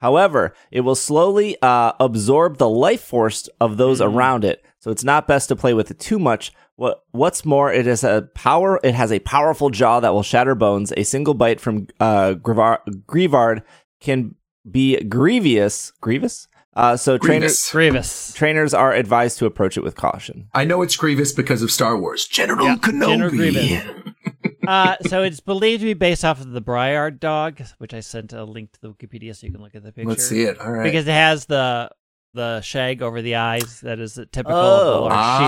However, 0.00 0.54
it 0.70 0.80
will 0.80 0.94
slowly 0.94 1.56
uh, 1.62 1.92
absorb 2.00 2.58
the 2.58 2.68
life 2.68 3.02
force 3.02 3.48
of 3.60 3.76
those 3.76 4.00
around 4.00 4.44
it, 4.44 4.64
so 4.78 4.90
it's 4.90 5.04
not 5.04 5.28
best 5.28 5.48
to 5.48 5.56
play 5.56 5.74
with 5.74 5.90
it 5.90 5.98
too 5.98 6.18
much. 6.18 6.52
What 6.76 7.04
What's 7.10 7.44
more, 7.44 7.70
it 7.70 7.84
has 7.84 8.02
a 8.02 8.28
power. 8.34 8.80
It 8.82 8.94
has 8.94 9.12
a 9.12 9.18
powerful 9.20 9.68
jaw 9.68 10.00
that 10.00 10.14
will 10.14 10.22
shatter 10.22 10.54
bones. 10.54 10.92
A 10.96 11.02
single 11.02 11.34
bite 11.34 11.60
from 11.60 11.86
uh, 12.00 12.34
Grivar- 12.40 13.04
Grievard 13.06 13.62
can 14.00 14.34
be 14.68 14.98
grievous. 15.04 15.92
Grievous. 16.00 16.48
Uh, 16.74 16.96
so 16.96 17.18
trainers 17.18 17.68
Grievous. 17.70 17.72
Grievous. 17.72 18.32
trainers 18.34 18.74
are 18.74 18.92
advised 18.92 19.38
to 19.38 19.46
approach 19.46 19.76
it 19.76 19.82
with 19.82 19.96
caution. 19.96 20.48
I 20.54 20.64
know 20.64 20.82
it's 20.82 20.94
Grievous 20.96 21.32
because 21.32 21.62
of 21.62 21.70
Star 21.70 21.98
Wars. 21.98 22.26
General 22.26 22.66
Yeah, 22.66 22.76
Kenobi. 22.76 23.06
General 23.08 23.30
Grievous. 23.30 23.82
uh, 24.68 24.96
so 25.08 25.22
it's 25.22 25.40
believed 25.40 25.80
to 25.80 25.86
be 25.86 25.94
based 25.94 26.24
off 26.24 26.40
of 26.40 26.50
the 26.50 26.60
Briard 26.60 27.18
dog, 27.18 27.60
which 27.78 27.92
I 27.92 28.00
sent 28.00 28.32
a 28.32 28.44
link 28.44 28.72
to 28.72 28.80
the 28.80 28.90
Wikipedia 28.92 29.34
so 29.34 29.46
you 29.46 29.52
can 29.52 29.60
look 29.62 29.74
at 29.74 29.82
the 29.82 29.90
picture. 29.92 30.08
Let's 30.08 30.26
see 30.28 30.42
it. 30.42 30.60
All 30.60 30.70
right. 30.70 30.84
because 30.84 31.06
it 31.08 31.12
has 31.12 31.46
the 31.46 31.90
the 32.32 32.60
shag 32.60 33.02
over 33.02 33.20
the 33.22 33.34
eyes 33.34 33.80
that 33.80 33.98
is 33.98 34.14
typical 34.30 34.52
Oh. 34.56 34.78
of 34.80 34.94
the 34.94 35.00
large 35.00 35.12
ah, 35.14 35.38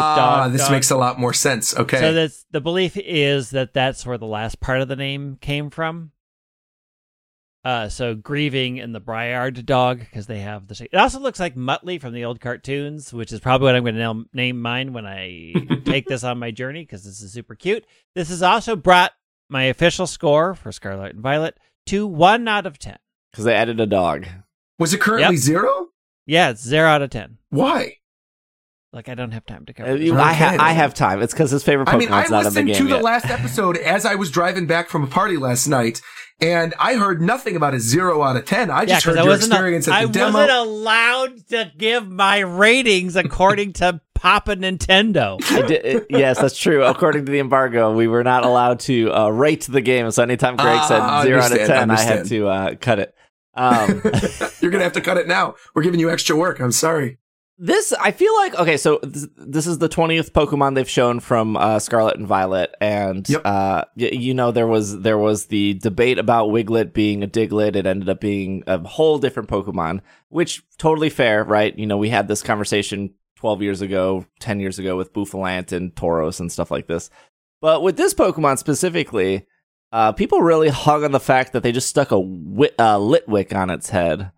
sheepdog. 0.47 0.53
this 0.53 0.63
dog. 0.63 0.71
makes 0.73 0.91
a 0.91 0.97
lot 0.97 1.17
more 1.21 1.33
sense. 1.33 1.77
Okay. 1.77 2.01
So 2.01 2.13
that's 2.13 2.45
the 2.51 2.61
belief 2.61 2.97
is 2.97 3.51
that 3.51 3.73
that's 3.73 4.05
where 4.05 4.19
the 4.19 4.27
last 4.27 4.59
part 4.59 4.81
of 4.81 4.89
the 4.89 4.97
name 4.97 5.39
came 5.41 5.71
from. 5.71 6.11
Uh, 7.65 7.89
so 7.89 8.15
grieving 8.17 8.81
and 8.81 8.93
the 8.93 8.99
Briard 9.01 9.65
dog 9.65 10.01
because 10.01 10.27
they 10.27 10.41
have 10.41 10.67
the. 10.67 10.75
Shape. 10.75 10.91
It 10.93 10.97
also 10.97 11.21
looks 11.21 11.39
like 11.39 11.55
Muttley 11.55 12.01
from 12.01 12.13
the 12.13 12.25
old 12.25 12.41
cartoons, 12.41 13.13
which 13.13 13.33
is 13.33 13.39
probably 13.39 13.67
what 13.67 13.77
I'm 13.77 13.85
going 13.85 13.95
to 13.95 14.29
name 14.37 14.61
mine 14.61 14.93
when 14.93 15.07
I 15.07 15.53
take 15.85 16.07
this 16.07 16.25
on 16.25 16.39
my 16.39 16.51
journey 16.51 16.83
because 16.83 17.05
this 17.05 17.21
is 17.23 17.33
super 17.33 17.55
cute. 17.55 17.85
This 18.17 18.31
has 18.31 18.43
also 18.43 18.75
brought 18.75 19.13
my 19.49 19.65
official 19.65 20.09
score 20.09 20.55
for 20.55 20.73
Scarlet 20.73 21.13
and 21.15 21.23
Violet 21.23 21.57
to 21.87 22.07
one 22.07 22.49
out 22.49 22.67
of 22.67 22.79
ten. 22.81 22.99
Because 23.31 23.45
they 23.45 23.55
added 23.55 23.79
a 23.79 23.87
dog. 23.87 24.27
Was 24.81 24.93
it 24.93 25.01
currently 25.01 25.35
Yep. 25.37 25.41
zero? 25.43 25.89
Yeah, 26.27 26.51
it's 26.51 26.63
zero 26.67 26.89
out 26.89 27.03
of 27.03 27.11
ten. 27.11 27.39
Why? 27.51 27.99
Like 28.93 29.09
I 29.09 29.15
don't 29.15 29.33
have 29.33 29.47
time 29.47 29.65
to 29.67 29.73
cover. 29.73 29.89
Uh, 29.91 29.95
this. 29.95 30.03
you- 30.03 30.19
I, 30.19 30.35
ha- 30.35 30.57
I 30.61 30.73
have 30.73 30.93
time. 30.93 31.23
It's 31.23 31.33
because 31.33 31.51
his 31.51 31.65
favorite 31.65 31.89
Pokemon's 31.89 31.95
I 31.95 31.99
mean, 31.99 32.13
I 32.13 32.21
not 32.21 32.27
in 32.27 32.33
the 32.33 32.39
listened 32.45 32.67
game 32.69 32.77
to 32.77 32.85
the 32.89 32.99
last 33.01 33.31
episode 33.31 33.79
as 33.79 34.05
I 34.05 34.17
was 34.17 34.31
driving 34.31 34.67
back 34.67 34.91
from 34.91 35.03
a 35.03 35.07
party 35.07 35.39
last 35.39 35.67
night, 35.67 36.03
and 36.43 36.75
I 36.79 36.97
heard 36.97 37.23
nothing 37.23 37.57
about 37.57 37.73
a 37.73 37.81
zero 37.81 38.23
out 38.23 38.37
of 38.37 38.45
ten. 38.45 38.71
I 38.71 38.83
Yeah, 38.83 39.01
heard 39.01 39.17
I 39.17 39.25
your 39.25 39.35
experience 39.35 39.89
I 39.89 40.03
at 40.03 40.07
the 40.09 40.13
demo. 40.13 40.39
I 40.39 40.43
wasn't 40.43 40.59
allowed 40.69 41.49
to 41.49 41.73
give 41.79 42.07
my 42.07 42.41
ratings 42.41 43.17
according 43.17 43.73
to 43.75 44.03
Papa 44.15 44.57
Nintendo. 44.57 45.39
I 45.51 45.63
did, 45.67 45.85
it- 45.87 46.07
yes, 46.11 46.39
that's 46.39 46.59
true. 46.59 46.85
According 46.85 47.25
to 47.25 47.33
the 47.33 47.39
embargo, 47.39 47.95
we 47.97 48.09
were 48.09 48.23
not 48.25 48.45
allowed 48.45 48.81
to 48.81 49.11
uh, 49.11 49.31
rate 49.31 49.63
the 49.63 49.81
game. 49.81 50.11
So 50.11 50.23
anytime 50.23 50.57
Greg 50.57 50.77
Ah, 50.81 50.87
said 51.23 51.27
zero 51.29 51.41
out 51.41 51.51
of 51.53 51.67
ten, 51.67 51.91
I 51.91 51.99
had 51.99 52.27
to 52.27 52.47
uh, 52.47 52.75
cut 52.75 52.99
it. 52.99 53.15
Um, 53.55 54.03
You're 54.61 54.71
gonna 54.71 54.85
have 54.85 54.93
to 54.93 55.01
cut 55.01 55.17
it 55.17 55.27
now. 55.29 55.55
We're 55.75 55.83
giving 55.83 55.99
you 55.99 56.11
extra 56.11 56.37
work. 56.37 56.61
I'm 56.61 56.73
sorry. 56.73 57.19
This 57.59 57.93
I 57.93 58.11
feel 58.11 58.35
like 58.35 58.55
okay. 58.59 58.77
So 58.77 58.99
th- 58.99 59.27
this 59.37 59.67
is 59.67 59.79
the 59.79 59.89
twentieth 59.89 60.33
Pokemon 60.33 60.75
they've 60.75 60.89
shown 60.89 61.21
from 61.21 61.57
uh, 61.57 61.79
Scarlet 61.79 62.17
and 62.17 62.27
Violet, 62.27 62.75
and 62.81 63.29
Yep. 63.29 63.43
uh, 63.45 63.85
y- 63.97 64.11
you 64.13 64.35
know 64.35 64.51
there 64.51 64.67
was 64.67 65.01
there 65.03 65.19
was 65.19 65.47
the 65.47 65.75
debate 65.75 66.19
about 66.19 66.49
Wiglett 66.49 66.93
being 66.93 67.23
a 67.23 67.29
Diglett. 67.29 67.77
It 67.77 67.87
ended 67.87 68.09
up 68.09 68.21
being 68.21 68.65
a 68.67 68.79
whole 68.89 69.19
different 69.19 69.49
Pokemon, 69.49 70.01
which 70.31 70.63
totally 70.79 71.11
fair, 71.11 71.45
right? 71.45 71.79
You 71.79 71.87
know, 71.87 71.99
we 71.99 72.09
had 72.09 72.27
this 72.27 72.43
conversation 72.43 73.15
twelve 73.37 73.63
years 73.63 73.81
ago, 73.83 74.25
ten 74.41 74.59
years 74.59 74.79
ago 74.79 74.97
with 74.97 75.13
Bouffalant 75.13 75.73
and 75.73 75.95
Tauros 75.95 76.41
and 76.41 76.51
stuff 76.51 76.71
like 76.71 76.87
this. 76.89 77.11
But 77.61 77.83
with 77.83 77.97
this 77.97 78.15
Pokemon 78.15 78.59
specifically, 78.59 79.47
uh, 79.93 80.13
people 80.13 80.41
really 80.41 80.71
hung 80.71 81.05
on 81.05 81.13
the 81.13 81.21
fact 81.21 81.53
that 81.53 81.63
they 81.63 81.71
just 81.71 81.89
stuck 81.89 82.11
a 82.13 82.17
wi- 82.19 82.73
uh, 82.79 82.97
Litwick 82.99 83.55
on 83.55 83.69
its 83.71 83.91
head. 83.91 84.33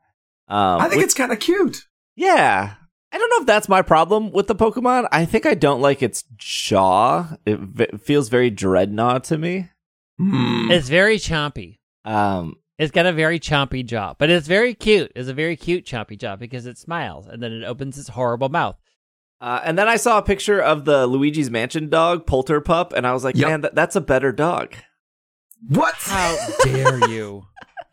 Um, 0.48 0.80
I 0.80 0.88
think 0.88 0.96
which- 0.96 1.04
it's 1.04 1.14
kind 1.14 1.32
of 1.32 1.38
cute. 1.38 1.86
yeah. 2.16 2.74
I 3.14 3.18
don't 3.18 3.30
know 3.30 3.40
if 3.42 3.46
that's 3.46 3.68
my 3.68 3.80
problem 3.80 4.32
with 4.32 4.48
the 4.48 4.56
Pokemon. 4.56 5.06
I 5.12 5.24
think 5.24 5.46
I 5.46 5.54
don't 5.54 5.80
like 5.80 6.02
its 6.02 6.24
jaw. 6.36 7.36
It 7.46 7.60
v- 7.60 7.86
feels 7.96 8.28
very 8.28 8.50
dreadnought 8.50 9.22
to 9.24 9.38
me. 9.38 9.68
Hmm. 10.18 10.68
It's 10.70 10.88
very 10.88 11.16
chompy. 11.18 11.78
Um, 12.04 12.56
It's 12.76 12.90
got 12.90 13.06
a 13.06 13.12
very 13.12 13.38
chompy 13.38 13.86
jaw, 13.86 14.14
but 14.18 14.30
it's 14.30 14.48
very 14.48 14.74
cute. 14.74 15.12
It's 15.14 15.28
a 15.28 15.34
very 15.34 15.56
cute 15.56 15.86
chompy 15.86 16.18
jaw 16.18 16.34
because 16.34 16.66
it 16.66 16.76
smiles 16.76 17.28
and 17.28 17.40
then 17.40 17.52
it 17.52 17.62
opens 17.64 17.96
its 17.98 18.08
horrible 18.08 18.48
mouth. 18.48 18.76
uh, 19.40 19.60
and 19.64 19.78
then 19.78 19.86
I 19.88 19.96
saw 19.96 20.18
a 20.18 20.22
picture 20.22 20.60
of 20.60 20.84
the 20.84 21.06
Luigi's 21.06 21.50
Mansion 21.50 21.88
dog, 21.88 22.26
Polterpup, 22.26 22.92
and 22.92 23.06
I 23.06 23.12
was 23.12 23.22
like, 23.22 23.36
Yep. 23.36 23.48
man, 23.48 23.60
that, 23.60 23.74
that's 23.76 23.94
a 23.96 24.00
better 24.00 24.32
dog. 24.32 24.74
What? 25.68 25.94
How 25.98 26.36
dare 26.64 27.08
you? 27.08 27.44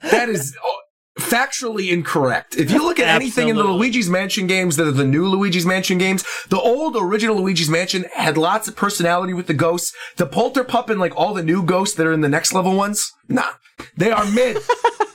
that 0.02 0.30
is 0.30 0.58
oh, 0.64 0.80
factually 1.20 1.92
incorrect. 1.92 2.56
If 2.58 2.72
you 2.72 2.80
look 2.80 3.00
at 3.00 3.08
anything 3.08 3.50
in 3.50 3.56
the 3.56 3.64
Luigi's 3.64 4.10
Mansion 4.10 4.48
games 4.48 4.76
that 4.78 4.88
are 4.88 4.92
the 4.92 5.06
new 5.06 5.28
Luigi's 5.28 5.66
Mansion 5.66 5.98
games, 5.98 6.24
the 6.50 6.60
old 6.60 6.96
original 6.96 7.36
Luigi's 7.36 7.70
Mansion 7.70 8.06
had 8.14 8.38
lots 8.38 8.68
of 8.68 8.76
personality 8.76 9.34
with 9.34 9.48
the 9.48 9.54
ghosts. 9.54 9.94
The 10.18 10.28
Polterpup 10.28 10.90
and 10.90 11.00
like 11.00 11.16
all 11.16 11.34
the 11.34 11.44
new 11.44 11.64
ghosts 11.64 11.96
that 11.98 12.08
are 12.08 12.14
in 12.14 12.22
the 12.22 12.30
next 12.30 12.54
level 12.54 12.76
ones, 12.76 13.12
nah, 13.28 13.52
they 13.98 14.12
are 14.12 14.26
mid. 14.26 14.58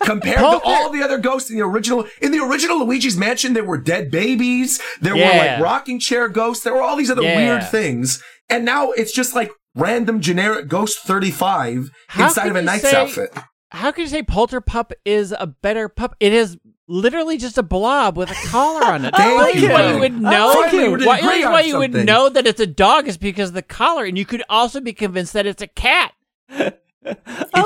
Compared 0.02 0.38
to 0.38 0.60
all 0.64 0.90
the 0.90 1.02
other 1.02 1.18
ghosts 1.18 1.50
in 1.50 1.56
the 1.56 1.64
original, 1.64 2.06
in 2.22 2.30
the 2.30 2.38
original 2.38 2.78
Luigi's 2.86 3.16
Mansion, 3.16 3.54
there 3.54 3.64
were 3.64 3.78
dead 3.78 4.08
babies, 4.08 4.80
there 5.00 5.16
were 5.16 5.22
like 5.22 5.60
rocking 5.60 5.98
chair 5.98 6.28
ghosts, 6.28 6.62
there 6.62 6.72
were 6.74 6.82
all 6.82 6.94
these 6.94 7.10
other 7.10 7.22
Yeah. 7.22 7.34
weird 7.36 7.68
things, 7.68 8.22
and 8.48 8.64
now 8.64 8.92
it's 8.92 9.10
just 9.10 9.34
like 9.34 9.50
random 9.74 10.20
generic 10.20 10.68
Ghost 10.68 11.00
35 11.00 11.90
How 12.08 12.24
inside 12.26 12.48
of 12.50 12.54
a 12.56 12.62
knight's 12.62 12.84
outfit. 12.94 13.36
How 13.72 13.90
can 13.92 14.02
you 14.02 14.08
say 14.08 14.22
Polterpup 14.22 14.92
is 15.04 15.34
a 15.38 15.46
better 15.46 15.88
pup? 15.88 16.14
It 16.20 16.32
is 16.32 16.56
literally 16.88 17.36
just 17.36 17.58
a 17.58 17.62
blob 17.64 18.16
with 18.16 18.30
a 18.30 18.48
collar 18.48 18.84
on 18.84 19.04
it. 19.04 19.10
The 19.10 19.16
Thank 19.16 19.40
only 19.40 19.60
you. 19.60 19.68
way 19.74 19.92
you 19.94 19.98
would 20.00 20.20
know, 20.20 20.52
like 20.60 20.72
you. 20.72 20.90
why, 21.06 21.18
Agree 21.18 21.28
the 21.28 21.28
only 21.28 21.44
on 21.44 21.52
way 21.52 21.66
you 21.66 21.78
would 21.78 21.94
know 22.06 22.28
that 22.28 22.46
it's 22.46 22.60
a 22.60 22.66
dog 22.66 23.08
is 23.08 23.16
because 23.18 23.48
of 23.50 23.54
the 23.54 23.62
collar, 23.62 24.04
and 24.04 24.16
you 24.16 24.24
could 24.24 24.42
also 24.48 24.80
be 24.80 24.92
convinced 24.92 25.32
that 25.32 25.46
it's 25.46 25.62
a 25.62 25.66
cat. 25.68 26.12
It, 27.08 27.14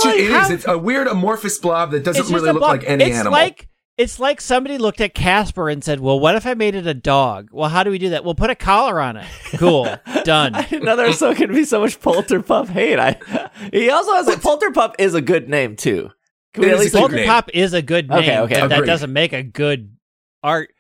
ju- 0.03 0.09
like 0.09 0.19
it 0.19 0.21
is. 0.21 0.33
how- 0.35 0.53
It's 0.53 0.67
a 0.69 0.77
weird 0.77 1.07
amorphous 1.07 1.57
blob 1.59 1.93
that 1.93 2.05
doesn't 2.05 2.27
really 2.35 2.53
look 2.53 2.59
blob. 2.61 2.81
like 2.81 2.85
any 2.87 3.05
it's 3.05 3.17
animal. 3.17 3.33
Like 3.33 3.69
it's 3.97 4.19
like 4.19 4.41
somebody 4.41 4.79
looked 4.79 5.01
at 5.01 5.15
Casper 5.15 5.69
and 5.69 5.85
said, 5.85 6.01
"Well, 6.01 6.19
what 6.19 6.35
if 6.35 6.47
I 6.47 6.55
made 6.55 6.75
it 6.75 6.87
a 6.87 6.95
dog? 6.95 7.51
Well, 7.53 7.69
how 7.69 7.83
do 7.83 7.91
we 7.91 7.99
do 7.99 8.11
that? 8.11 8.25
We'll 8.25 8.35
put 8.35 8.51
a 8.51 8.55
collar 8.55 9.01
on 9.01 9.17
it. 9.17 9.27
Cool, 9.57 9.85
done." 10.25 10.55
I 10.55 10.63
didn't 10.63 10.85
know 10.85 10.97
there 10.97 11.07
was 11.07 11.19
so 11.19 11.35
going 11.35 11.49
to 11.49 11.55
be 11.55 11.65
so 11.65 11.81
much 11.81 12.01
Polterpup 12.01 12.69
hate. 12.69 12.99
I, 12.99 13.51
he 13.73 13.91
also 13.91 14.13
has 14.15 14.29
a 14.29 14.37
Polterpup 14.37 14.95
is 14.99 15.15
a 15.15 15.21
good 15.21 15.49
name 15.49 15.77
too. 15.77 16.11
Can 16.55 16.65
we 16.65 16.71
at 16.71 16.75
is 16.75 16.81
a 16.81 16.83
least 16.83 16.95
cute 16.95 17.05
agree? 17.07 17.21
name. 17.21 17.29
Polterpup 17.29 17.51
is 17.53 17.73
a 17.75 17.83
good 17.83 18.09
name. 18.09 18.19
Okay, 18.19 18.39
okay. 18.41 18.61
but 18.61 18.69
that 18.69 18.87
doesn't 18.87 19.13
make 19.13 19.33
a 19.33 19.43
good 19.43 19.97
art. 20.43 20.71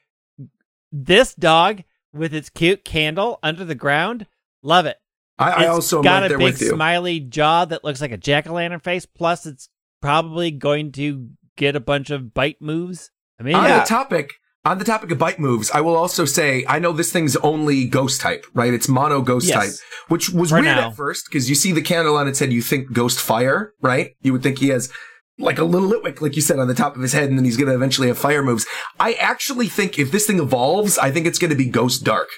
This 0.92 1.34
dog 1.34 1.84
with 2.12 2.34
its 2.34 2.50
cute 2.50 2.84
candle 2.84 3.38
under 3.42 3.64
the 3.64 3.74
ground, 3.74 4.26
love 4.62 4.86
it. 4.86 4.96
I, 5.38 5.64
I 5.64 5.66
also 5.68 6.02
got 6.02 6.22
right 6.22 6.32
a 6.32 6.38
big 6.38 6.56
smiley 6.56 7.20
jaw 7.20 7.64
that 7.64 7.82
looks 7.82 8.00
like 8.00 8.12
a 8.12 8.18
jack 8.18 8.46
o' 8.48 8.52
lantern 8.52 8.80
face. 8.80 9.06
Plus, 9.06 9.46
it's 9.46 9.70
probably 10.02 10.50
going 10.50 10.92
to 10.92 11.30
get 11.60 11.76
a 11.76 11.80
bunch 11.80 12.10
of 12.10 12.34
bite 12.34 12.60
moves. 12.60 13.10
I 13.38 13.42
mean, 13.44 13.54
on 13.54 13.64
Yeah. 13.64 13.80
the 13.80 13.86
topic, 13.86 14.32
on 14.64 14.78
the 14.78 14.84
topic 14.84 15.10
of 15.10 15.18
bite 15.18 15.38
moves, 15.38 15.70
I 15.72 15.80
will 15.80 15.94
also 15.94 16.24
say 16.24 16.64
I 16.68 16.78
know 16.78 16.92
this 16.92 17.12
thing's 17.12 17.36
only 17.36 17.86
ghost 17.86 18.20
type, 18.20 18.44
right? 18.54 18.74
It's 18.74 18.88
mono 18.88 19.20
ghost 19.22 19.46
Yes. 19.46 19.56
type, 19.58 19.74
which 20.08 20.30
was 20.30 20.50
For 20.50 20.56
weird 20.56 20.76
now. 20.76 20.88
at 20.88 20.96
first 20.96 21.26
because 21.28 21.48
you 21.48 21.54
see 21.54 21.72
the 21.72 21.82
candle 21.82 22.16
on 22.16 22.26
its 22.28 22.38
head, 22.40 22.52
you 22.52 22.62
think 22.62 22.92
ghost 22.92 23.20
fire, 23.20 23.72
right? 23.80 24.10
You 24.22 24.32
would 24.32 24.42
think 24.42 24.58
he 24.58 24.68
has 24.68 24.90
like 25.38 25.58
a 25.58 25.64
little 25.64 25.88
Litwick, 25.90 26.20
like 26.20 26.36
you 26.36 26.42
said, 26.42 26.58
on 26.58 26.68
the 26.68 26.74
top 26.74 26.96
of 26.96 27.00
his 27.02 27.14
head, 27.14 27.30
and 27.30 27.38
then 27.38 27.46
he's 27.46 27.56
going 27.56 27.68
to 27.68 27.74
eventually 27.74 28.08
have 28.08 28.18
fire 28.18 28.42
moves. 28.42 28.66
I 28.98 29.14
actually 29.14 29.68
think 29.68 29.98
if 29.98 30.10
this 30.12 30.26
thing 30.26 30.38
evolves, 30.38 30.98
I 30.98 31.10
think 31.10 31.26
it's 31.26 31.38
going 31.38 31.48
to 31.50 31.56
be 31.56 31.64
ghost 31.64 32.04
dark 32.04 32.28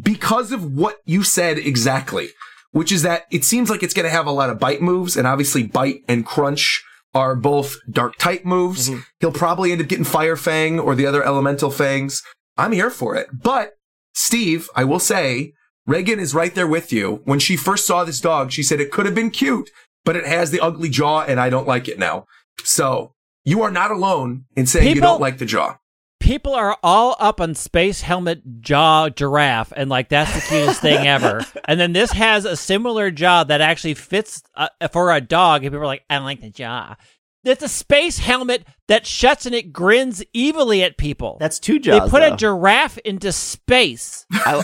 because 0.00 0.52
of 0.52 0.64
what 0.64 0.96
you 1.04 1.22
said 1.22 1.58
exactly, 1.58 2.28
which 2.72 2.92
is 2.92 3.02
that 3.02 3.24
it 3.30 3.44
seems 3.44 3.68
like 3.68 3.82
it's 3.82 3.92
going 3.92 4.04
to 4.04 4.10
have 4.18 4.26
a 4.26 4.30
lot 4.30 4.48
of 4.50 4.58
bite 4.58 4.80
moves, 4.80 5.16
and 5.18 5.26
obviously 5.26 5.64
bite 5.64 6.00
and 6.08 6.24
crunch 6.24 6.82
are 7.14 7.34
both 7.34 7.76
dark 7.90 8.16
type 8.18 8.44
moves. 8.44 8.88
Mhm. 8.88 9.04
He'll 9.20 9.32
probably 9.32 9.72
end 9.72 9.80
up 9.80 9.88
getting 9.88 10.04
Fire 10.04 10.36
Fang 10.36 10.78
or 10.78 10.94
the 10.94 11.06
other 11.06 11.24
elemental 11.24 11.70
fangs. 11.70 12.22
I'm 12.56 12.72
here 12.72 12.90
for 12.90 13.16
it. 13.16 13.28
But 13.32 13.72
Steve, 14.14 14.68
I 14.76 14.84
will 14.84 14.98
say, 14.98 15.52
Reagan 15.86 16.20
is 16.20 16.34
right 16.34 16.54
there 16.54 16.66
with 16.68 16.92
you. 16.92 17.20
When 17.24 17.38
she 17.38 17.56
first 17.56 17.86
saw 17.86 18.04
this 18.04 18.20
dog, 18.20 18.52
she 18.52 18.62
said 18.62 18.80
it 18.80 18.92
could 18.92 19.06
have 19.06 19.14
been 19.14 19.30
cute, 19.30 19.70
but 20.04 20.14
it 20.14 20.26
has 20.26 20.50
the 20.50 20.60
ugly 20.60 20.88
jaw 20.88 21.22
and 21.22 21.40
I 21.40 21.50
don't 21.50 21.66
like 21.66 21.88
it 21.88 21.98
now. 21.98 22.26
So 22.62 23.12
you 23.44 23.62
are 23.62 23.70
not 23.70 23.90
alone 23.90 24.44
in 24.54 24.66
saying 24.66 24.94
you 24.94 25.00
don't 25.00 25.20
like 25.20 25.38
the 25.38 25.46
jaw. 25.46 25.78
People 26.20 26.54
are 26.54 26.76
all 26.82 27.16
up 27.18 27.40
on 27.40 27.54
space 27.54 28.02
helmet 28.02 28.60
jaw 28.60 29.08
giraffe 29.08 29.72
and 29.76 29.90
like 29.90 30.08
that's 30.08 30.32
the 30.34 30.40
cutest 30.40 30.80
thing 30.82 31.06
ever 31.06 31.44
and 31.66 31.80
then 31.80 31.92
this 31.92 32.12
has 32.12 32.44
a 32.44 32.56
similar 32.56 33.10
jaw 33.10 33.42
that 33.42 33.60
actually 33.60 33.94
fits 33.94 34.42
uh, 34.54 34.68
for 34.92 35.12
a 35.12 35.20
dog 35.20 35.62
and 35.64 35.72
people 35.72 35.82
are 35.82 35.86
like 35.86 36.04
i 36.10 36.16
don't 36.16 36.24
like 36.24 36.40
the 36.40 36.50
jaw 36.50 36.94
it's 37.42 37.62
a 37.62 37.68
space 37.68 38.18
helmet 38.18 38.64
that 38.86 39.06
shuts 39.06 39.46
and 39.46 39.54
it 39.54 39.72
grins 39.72 40.22
evilly 40.36 40.82
at 40.82 40.98
people 40.98 41.38
That's 41.40 41.58
two 41.58 41.78
jaws. 41.78 42.02
they 42.04 42.10
put 42.10 42.20
though. 42.20 42.34
a 42.34 42.36
giraffe 42.36 42.98
into 42.98 43.32
space 43.32 44.26
I- 44.30 44.62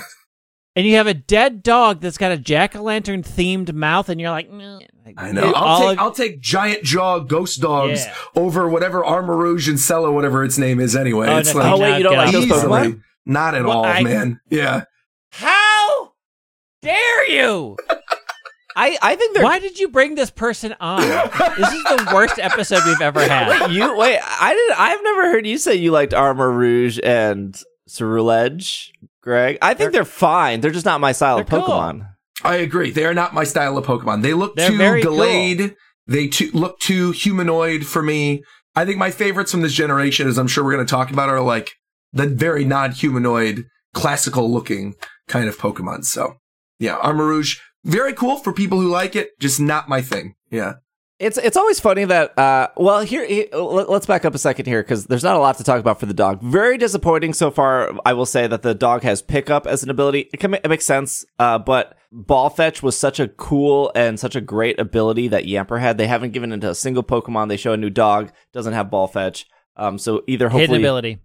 and 0.77 0.87
you 0.87 0.95
have 0.97 1.07
a 1.09 1.15
dead 1.15 1.63
dog 1.65 2.01
that's 2.01 2.19
got 2.19 2.31
a 2.31 2.37
jack-o'-lantern 2.39 3.25
themed 3.27 3.73
mouth 3.73 4.09
and 4.09 4.21
you're 4.21 4.31
like. 4.31 4.49
I 5.17 5.33
know. 5.33 5.49
It- 5.49 5.55
I'll 5.57 5.81
take 5.81 5.93
of- 5.93 5.99
I'll 5.99 6.13
take 6.13 6.41
giant 6.41 6.83
jaw 6.85 7.19
ghost 7.21 7.61
dogs 7.61 8.05
Yeah. 8.05 8.15
over 8.35 8.69
whatever 8.69 9.03
Armarouge 9.03 9.69
and 9.69 9.79
Cello, 9.81 10.13
whatever 10.13 10.45
its 10.45 10.59
name 10.59 10.79
is 10.81 10.95
anyway. 10.97 11.29
Oh, 11.29 11.39
it's 11.39 11.55
no, 11.55 11.61
like 11.61 11.73
oh 11.73 11.79
wait, 11.79 11.97
you 11.99 12.03
don't 12.05 12.17
like 12.17 12.33
those 12.33 12.45
easily. 12.47 12.61
Pokemon? 12.89 13.01
Not 13.25 13.55
at 13.55 13.65
Well, 13.65 13.79
all, 13.79 13.85
I- 13.85 14.03
man. 14.03 14.41
Yeah. 14.51 14.83
how 15.33 16.13
dare 16.83 17.31
you 17.31 17.77
I, 18.79 18.99
I 19.01 19.17
think 19.17 19.35
they're 19.35 19.43
Why 19.45 19.59
did 19.59 19.79
you 19.79 19.89
bring 19.89 20.17
this 20.17 20.31
person 20.31 20.75
on? 20.81 21.01
this 21.01 21.73
is 21.73 21.83
the 21.85 22.11
worst 22.15 22.39
episode 22.39 22.83
we've 22.85 23.01
ever 23.01 23.27
had. 23.27 23.49
Wait, 23.49 23.71
you 23.71 23.97
wait. 23.97 24.19
I 24.23 24.53
did. 24.53 24.73
I've 24.77 25.03
never 25.03 25.31
heard 25.31 25.47
you 25.47 25.57
say 25.57 25.77
you 25.77 25.93
liked 25.93 26.13
Armarouge 26.13 27.01
and 27.03 27.59
Ceruledge, 27.89 28.91
Greg. 29.27 29.59
I 29.61 29.75
think 29.75 29.93
they're, 29.93 30.05
fine. 30.05 30.61
They're 30.61 30.71
just 30.71 30.87
not 30.87 31.01
my 31.01 31.11
style 31.11 31.39
of 31.39 31.49
They're 31.49 31.59
cool. 31.59 31.69
Pokemon. 31.69 32.09
I 32.45 32.57
agree. 32.57 32.93
They 32.93 33.05
are 33.05 33.13
not 33.13 33.35
my 33.35 33.43
style 33.43 33.77
of 33.77 33.85
Pokemon. 33.85 34.23
They 34.23 34.35
look 34.35 34.55
They're 34.55 34.71
too 34.71 34.77
very 34.77 35.03
cool. 35.03 35.17
They 36.07 36.29
too, 36.29 36.51
look 36.53 36.79
too 36.79 37.11
humanoid 37.11 37.85
for 37.85 38.03
me. 38.03 38.45
I 38.77 38.85
think 38.85 38.99
my 38.99 39.11
favorites 39.11 39.51
from 39.51 39.63
this 39.63 39.73
generation, 39.73 40.29
as 40.29 40.39
I'm 40.39 40.47
sure 40.47 40.63
we're 40.63 40.75
going 40.75 40.87
to 40.87 40.91
talk 40.91 41.11
about, 41.11 41.29
are 41.29 41.41
like 41.41 41.73
the 42.13 42.29
very 42.29 42.65
non-humanoid, 42.65 43.65
classical 43.95 44.49
looking 44.49 44.95
kind 45.27 45.49
of 45.49 45.59
Pokemon. 45.59 46.05
So 46.05 46.35
yeah, 46.79 46.97
Armarouge, 46.99 47.59
very 47.83 48.13
cool 48.13 48.37
for 48.37 48.53
people 48.53 48.81
who 48.81 48.89
like 48.89 49.17
it, 49.17 49.31
just 49.41 49.59
not 49.59 49.89
my 49.89 50.01
thing. 50.01 50.35
Yeah. 50.51 50.75
It's 51.19 51.39
it's 51.39 51.57
always 51.57 51.81
funny 51.81 52.05
that 52.05 52.39
uh 52.39 52.69
well 52.77 53.01
here 53.01 53.27
let- 53.53 53.89
let's 53.89 54.05
back 54.05 54.27
up 54.27 54.35
a 54.35 54.39
second 54.39 54.67
here 54.67 54.83
because 54.83 55.07
there's 55.07 55.25
not 55.25 55.35
a 55.35 55.39
lot 55.39 55.57
to 55.57 55.65
talk 55.65 55.81
about 55.81 55.99
for 55.99 56.05
the 56.05 56.13
dog. 56.13 56.43
Very 56.43 56.77
disappointing 56.77 57.33
so 57.33 57.51
far. 57.51 57.93
I 58.05 58.13
will 58.13 58.27
say 58.27 58.47
that 58.47 58.61
the 58.61 58.75
dog 58.75 59.03
has 59.03 59.23
pickup 59.23 59.67
as 59.67 59.83
an 59.83 59.89
ability. 59.89 60.29
It, 60.33 60.41
can, 60.41 60.53
it 60.55 60.69
makes 60.69 60.85
sense, 60.85 61.25
uh, 61.39 61.59
but 61.59 61.97
ball 62.13 62.51
fetch 62.51 62.83
was 62.83 62.99
such 62.99 63.19
a 63.19 63.29
cool 63.29 63.91
and 63.95 64.21
such 64.21 64.37
a 64.37 64.43
great 64.43 64.79
ability 64.79 65.29
that 65.29 65.45
Yamper 65.45 65.81
had. 65.81 65.97
They 65.97 66.07
haven't 66.07 66.33
given 66.33 66.53
it 66.53 66.61
to 66.61 66.71
a 66.71 66.75
single 66.75 67.03
Pokemon. 67.03 67.49
They 67.49 67.57
show 67.57 67.73
a 67.73 67.79
new 67.79 67.91
dog 67.91 68.31
doesn't 68.53 68.75
have 68.75 68.91
ball 68.91 69.07
fetch. 69.07 69.47
Um, 69.77 69.99
so 69.99 70.23
either 70.27 70.49
Hidden 70.51 70.61
hopefully 70.61 70.83
ability. 70.83 71.19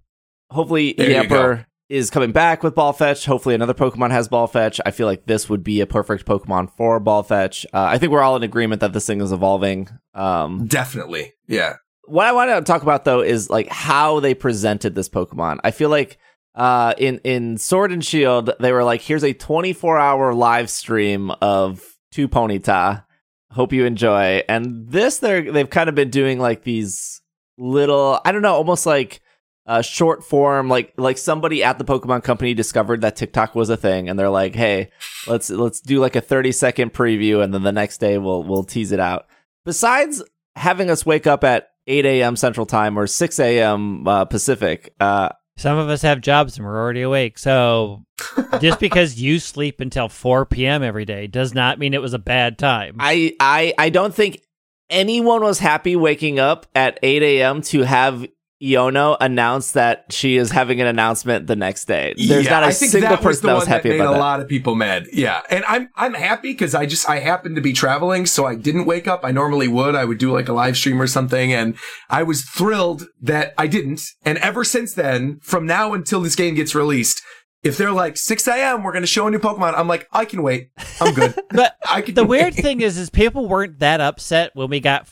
hopefully 0.50 0.94
There 0.98 1.10
you 1.10 1.16
Yamper 1.30 1.66
is 1.92 2.10
coming 2.10 2.32
back 2.32 2.64
with 2.64 2.74
ball 2.74 2.94
fetch. 2.94 3.26
Hopefully 3.26 3.54
another 3.54 3.74
Pokemon 3.74 4.12
has 4.12 4.28
ball 4.28 4.48
fetch. 4.48 4.80
I 4.86 4.92
feel 4.92 5.08
like 5.08 5.26
this 5.26 5.50
would 5.50 5.64
be 5.64 5.82
a 5.82 5.86
perfect 5.86 6.26
Pokemon 6.26 6.72
for 6.78 7.00
ball 7.00 7.22
fetch. 7.22 7.66
Uh, 7.74 7.84
I 7.84 7.98
think 7.98 8.12
we're 8.12 8.22
all 8.22 8.36
in 8.38 8.44
agreement 8.44 8.80
that 8.80 8.94
this 8.94 9.06
thing 9.06 9.20
is 9.22 9.32
evolving. 9.32 9.90
Um, 10.14 10.68
Definitely. 10.68 11.34
Yeah. 11.48 11.76
what 12.06 12.26
I 12.28 12.32
want 12.32 12.50
to 12.50 12.62
talk 12.62 12.82
about 12.82 13.04
though 13.06 13.22
is 13.22 13.50
like 13.50 13.68
how 13.68 14.20
they 14.22 14.34
presented 14.34 14.96
this 14.96 15.10
Pokemon. 15.10 15.60
I 15.64 15.72
feel 15.72 15.90
like 15.90 16.18
uh, 16.56 16.94
in 16.98 17.20
in 17.24 17.58
Sword 17.58 17.92
and 17.92 18.04
Shield, 18.04 18.52
they 18.60 18.72
were 18.74 18.84
like, 18.84 19.02
"Here's 19.02 19.24
a 19.24 19.34
24 19.34 19.98
hour 19.98 20.34
live 20.34 20.70
stream 20.70 21.32
of 21.42 21.82
Two 22.12 22.28
Ponyta. 22.28 23.06
Hope 23.52 23.72
you 23.72 23.86
enjoy." 23.86 24.44
And 24.50 24.90
this, 24.90 25.20
they're 25.20 25.50
they've 25.52 25.70
kind 25.70 25.88
of 25.88 25.96
been 25.96 26.10
doing 26.10 26.40
like 26.40 26.64
these 26.64 27.22
little, 27.58 28.20
I 28.26 28.32
don't 28.34 28.42
know, 28.42 28.56
almost 28.56 28.86
like 28.86 29.22
uh, 29.66 29.82
short 29.82 30.24
form, 30.24 30.70
like 30.70 30.94
like 30.98 31.18
somebody 31.18 31.64
at 31.64 31.78
the 31.78 31.86
Pokemon 31.86 32.24
Company 32.24 32.54
discovered 32.54 33.02
that 33.02 33.16
TikTok 33.16 33.56
was 33.56 33.70
a 33.70 33.78
thing, 33.78 34.10
and 34.10 34.18
they're 34.18 34.30
like, 34.30 34.56
"Hey, 34.56 34.90
let's 35.28 35.50
let's 35.50 35.80
do 35.80 36.00
like 36.00 36.16
a 36.16 36.22
30 36.22 36.52
second 36.52 36.94
preview, 36.94 37.44
and 37.44 37.54
then 37.54 37.64
the 37.64 37.72
next 37.72 38.00
day 38.00 38.18
we'll 38.18 38.44
we'll 38.44 38.64
tease 38.64 38.92
it 38.92 39.00
out." 39.00 39.28
Besides 39.66 40.24
having 40.56 40.90
us 40.90 41.06
wake 41.06 41.28
up 41.28 41.44
at 41.44 41.70
8 41.88 42.06
a.m. 42.06 42.36
Central 42.36 42.66
Time 42.66 42.98
or 42.98 43.08
6 43.08 43.40
a.m. 43.40 44.08
Uh, 44.08 44.26
Pacific, 44.26 44.94
uh, 45.00 45.30
Some 45.58 45.78
of 45.78 45.90
us 45.90 46.02
have 46.02 46.22
jobs 46.22 46.58
and 46.58 46.66
we're 46.66 46.80
already 46.80 47.02
awake. 47.02 47.38
So 47.38 48.04
just 48.60 48.80
because 48.80 49.22
you 49.22 49.40
sleep 49.40 49.80
until 49.80 50.10
4 50.10 50.46
p.m. 50.48 50.84
every 50.84 51.06
day 51.06 51.28
does 51.28 51.54
not 51.54 51.80
mean 51.80 51.94
it 51.94 52.02
was 52.02 52.14
a 52.14 52.20
bad 52.20 52.58
time. 52.58 52.96
I 53.00 53.36
I 53.40 53.74
I 53.78 53.90
don't 53.90 54.14
think 54.14 54.42
anyone 54.90 55.42
was 55.42 55.60
happy 55.60 55.96
waking 55.96 56.40
up 56.40 56.66
at 56.76 57.00
8 57.02 57.22
a.m. 57.24 57.62
to 57.64 57.84
have 57.84 58.26
Iono 58.62 59.18
announced 59.20 59.74
that 59.74 60.06
she 60.12 60.38
is 60.38 60.52
having 60.52 60.80
an 60.82 60.88
announcement 60.88 61.48
the 61.48 61.56
next 61.56 61.86
day. 61.86 62.14
There's 62.16 62.46
Yeah, 62.46 62.52
not 62.52 62.64
a 62.64 62.68
I 62.68 62.72
think 62.72 62.92
single 62.92 63.10
that 63.10 63.20
was 63.20 63.26
person 63.38 63.42
the 63.42 63.48
that 63.48 63.54
one 63.54 63.60
was 63.62 63.68
happy 63.68 63.90
that 63.90 63.96
made 63.96 64.02
about 64.02 64.12
a 64.12 64.14
that. 64.16 64.20
lot 64.20 64.40
of 64.40 64.48
people 64.48 64.76
mad. 64.76 65.08
Yeah, 65.12 65.42
and 65.50 65.64
I'm 65.68 65.90
I'm 65.96 66.14
happy 66.14 66.52
because 66.52 66.76
I 66.76 66.86
just 66.86 67.10
I 67.10 67.20
happened 67.20 67.56
to 67.56 67.62
be 67.62 67.74
traveling, 67.74 68.26
so 68.26 68.46
I 68.46 68.56
didn't 68.56 68.86
wake 68.86 69.08
up. 69.08 69.22
I 69.24 69.32
normally 69.32 69.68
would. 69.68 69.96
I 69.96 70.06
would 70.06 70.18
do 70.20 70.32
like 70.32 70.48
a 70.48 70.54
live 70.54 70.78
stream 70.78 71.02
or 71.02 71.08
something, 71.08 71.52
and 71.54 71.76
I 72.10 72.24
was 72.24 72.44
thrilled 72.44 73.08
that 73.22 73.54
I 73.58 73.68
didn't. 73.68 74.02
And 74.24 74.38
ever 74.38 74.64
since 74.64 74.94
then, 74.94 75.40
from 75.42 75.66
now 75.66 75.94
until 75.94 76.22
this 76.22 76.36
game 76.36 76.56
gets 76.56 76.76
released, 76.76 77.22
if 77.64 77.78
they're 77.78 77.92
like 77.92 78.18
6 78.18 78.48
a.m., 78.48 78.84
we're 78.84 78.92
going 78.92 79.04
to 79.04 79.08
show 79.08 79.28
a 79.28 79.32
new 79.32 79.38
Pokemon, 79.40 79.74
I'm 79.78 79.88
like, 79.88 80.08
I 80.12 80.26
can 80.26 80.42
wait. 80.44 80.70
I'm 81.00 81.14
good. 81.14 81.36
But 81.52 81.76
I 81.90 82.02
can 82.02 82.16
the 82.16 82.26
weird 82.26 82.54
thing 82.56 82.82
is, 82.82 82.98
is 82.98 83.10
people 83.10 83.48
weren't 83.48 83.80
that 83.80 84.02
upset 84.02 84.52
when 84.56 84.70
we 84.70 84.80
got 84.80 85.08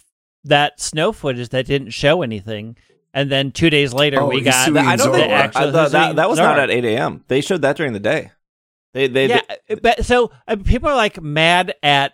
that 0.45 0.79
snow 0.79 1.11
footage 1.11 1.49
that 1.49 1.65
didn't 1.67 1.89
show 1.91 2.21
anything, 2.21 2.75
and 3.13 3.31
then 3.31 3.51
two 3.51 3.69
days 3.69 3.93
later 3.93 4.19
Oh, 4.21 4.27
we 4.27 4.41
got 4.41 4.67
and 4.67 4.77
I 4.79 4.95
don't 4.95 5.07
Zora. 5.07 5.17
think 5.17 5.29
the 5.29 5.33
actual 5.35 5.61
I 5.61 5.71
thought 5.71 5.91
that, 5.91 6.15
that 6.17 6.29
was 6.29 6.39
not 6.39 6.59
at 6.59 6.69
8 6.69 6.85
a.m. 6.85 7.23
They 7.27 7.41
showed 7.41 7.61
that 7.63 7.75
during 7.77 7.93
the 7.93 7.99
day. 7.99 8.31
They 8.93 9.07
they, 9.07 9.29
yeah, 9.29 9.41
but 9.83 10.03
so 10.05 10.31
uh, 10.47 10.55
people 10.63 10.89
are 10.89 10.95
like 10.95 11.21
mad 11.21 11.75
at 11.83 12.13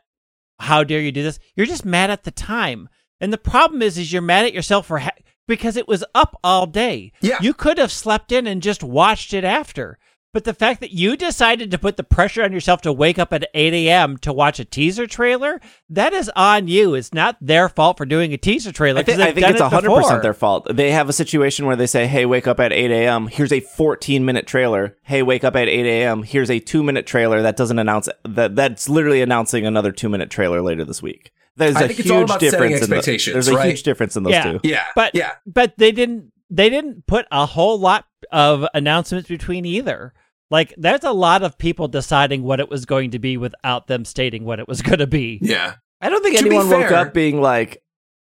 how 0.60 0.84
dare 0.84 1.00
you 1.02 1.12
do 1.12 1.24
this? 1.24 1.40
You're 1.56 1.66
just 1.66 1.86
mad 1.86 2.10
at 2.10 2.24
the 2.24 2.32
time, 2.32 2.90
and 3.22 3.32
the 3.32 3.38
problem 3.38 3.82
is, 3.82 3.98
is 3.98 4.12
you're 4.12 4.22
mad 4.22 4.46
at 4.46 4.54
yourself 4.54 4.86
for 4.88 5.00
ha- 5.00 5.12
because 5.48 5.78
it 5.78 5.88
was 5.88 6.04
up 6.14 6.38
all 6.44 6.66
day. 6.66 7.12
Yeah. 7.22 7.38
you 7.42 7.54
could 7.54 7.78
have 7.78 7.92
slept 7.92 8.32
in 8.32 8.46
and 8.48 8.62
just 8.62 8.84
watched 8.84 9.34
it 9.34 9.44
after. 9.46 9.98
But 10.36 10.44
the 10.44 10.54
fact 10.54 10.82
that 10.82 10.92
you 10.92 11.16
decided 11.16 11.72
to 11.72 11.78
put 11.78 11.96
the 11.96 12.04
pressure 12.04 12.44
on 12.44 12.52
yourself 12.52 12.82
to 12.82 12.92
wake 12.92 13.18
up 13.18 13.32
at 13.32 13.48
8 13.54 13.74
a.m. 13.74 14.18
to 14.18 14.34
watch 14.34 14.60
a 14.60 14.66
teaser 14.66 15.08
trailer, 15.08 15.62
that 15.90 16.12
is 16.12 16.30
on 16.36 16.68
you. 16.68 16.94
It's 16.94 17.14
not 17.14 17.38
their 17.40 17.70
fault 17.70 17.96
for 17.98 18.06
doing 18.06 18.34
a 18.34 18.38
teaser 18.38 18.74
trailer. 18.74 19.00
I 19.00 19.04
'cause 19.04 19.16
think, 19.16 19.30
I 19.30 19.32
think 19.32 19.48
it's 19.48 19.62
it 19.62 19.64
100% 19.64 19.84
before. 19.86 20.20
their 20.22 20.34
fault. 20.34 20.68
They 20.76 20.92
have 20.92 21.08
a 21.08 21.14
situation 21.14 21.66
where 21.68 21.78
they 21.78 21.88
say, 21.88 22.06
hey, 22.06 22.26
wake 22.26 22.48
up 22.48 22.60
at 22.60 22.74
8 22.74 22.92
a.m. 22.92 23.28
Here's 23.28 23.54
a 23.54 23.62
14 23.62 24.26
minute 24.26 24.46
trailer. 24.46 24.98
Hey, 25.04 25.24
wake 25.24 25.46
up 25.46 25.56
at 25.56 25.70
8 25.70 25.86
a.m. 25.86 26.24
Here's 26.24 26.52
a 26.52 26.60
two 26.60 26.84
minute 26.84 27.06
trailer 27.08 27.42
that 27.42 27.56
doesn't 27.56 27.80
announce 27.80 28.10
that 28.28 28.58
that's 28.58 28.90
literally 28.90 29.22
announcing 29.22 29.66
another 29.66 29.94
two 29.94 30.10
minute 30.10 30.30
trailer 30.30 30.62
later 30.62 30.84
this 30.84 31.02
week. 31.02 31.32
There's 31.56 31.78
I 31.78 31.84
a 31.84 31.88
think 31.88 32.00
huge 32.00 32.06
it's 32.08 32.12
all 32.12 32.24
about 32.24 32.42
setting 32.42 32.52
difference 32.72 32.84
in 32.84 32.90
the, 32.90 33.32
There's 33.32 33.48
a 33.48 33.56
right? 33.56 33.68
huge 33.70 33.84
difference 33.84 34.18
in 34.18 34.24
those 34.24 34.34
Yeah. 34.34 34.52
two. 34.52 34.60
Yeah, 34.66 34.84
But 34.98 35.16
yeah. 35.16 35.32
but 35.48 35.76
they 35.78 35.94
didn't 35.94 36.34
they 36.50 36.70
didn't 36.70 37.08
put 37.08 37.26
a 37.32 37.46
whole 37.46 37.80
lot 37.80 38.04
of 38.34 38.66
announcements 38.74 39.30
between 39.30 39.66
either. 39.66 40.14
Like 40.52 40.74
there's 40.78 41.04
a 41.04 41.12
lot 41.12 41.44
of 41.44 41.58
people 41.58 41.88
deciding 41.88 42.44
what 42.44 42.60
it 42.60 42.70
was 42.70 42.86
going 42.86 43.12
to 43.12 43.20
be 43.20 43.38
without 43.38 43.88
them 43.88 44.06
stating 44.06 44.46
what 44.46 44.60
it 44.60 44.68
was 44.68 44.82
going 44.84 45.00
to 45.00 45.08
be. 45.08 45.40
Yeah. 45.42 45.76
I 46.02 46.10
don't 46.10 46.22
think 46.22 46.38
To 46.38 46.44
be 46.44 46.50
anyone 46.50 46.70
woke 46.70 46.92
up 46.92 47.14
being 47.14 47.42
like, 47.42 47.82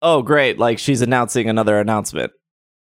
oh, 0.02 0.22
great, 0.22 0.58
like 0.58 0.80
she's 0.80 1.02
announcing 1.02 1.50
another 1.50 1.80
announcement. 1.80 2.32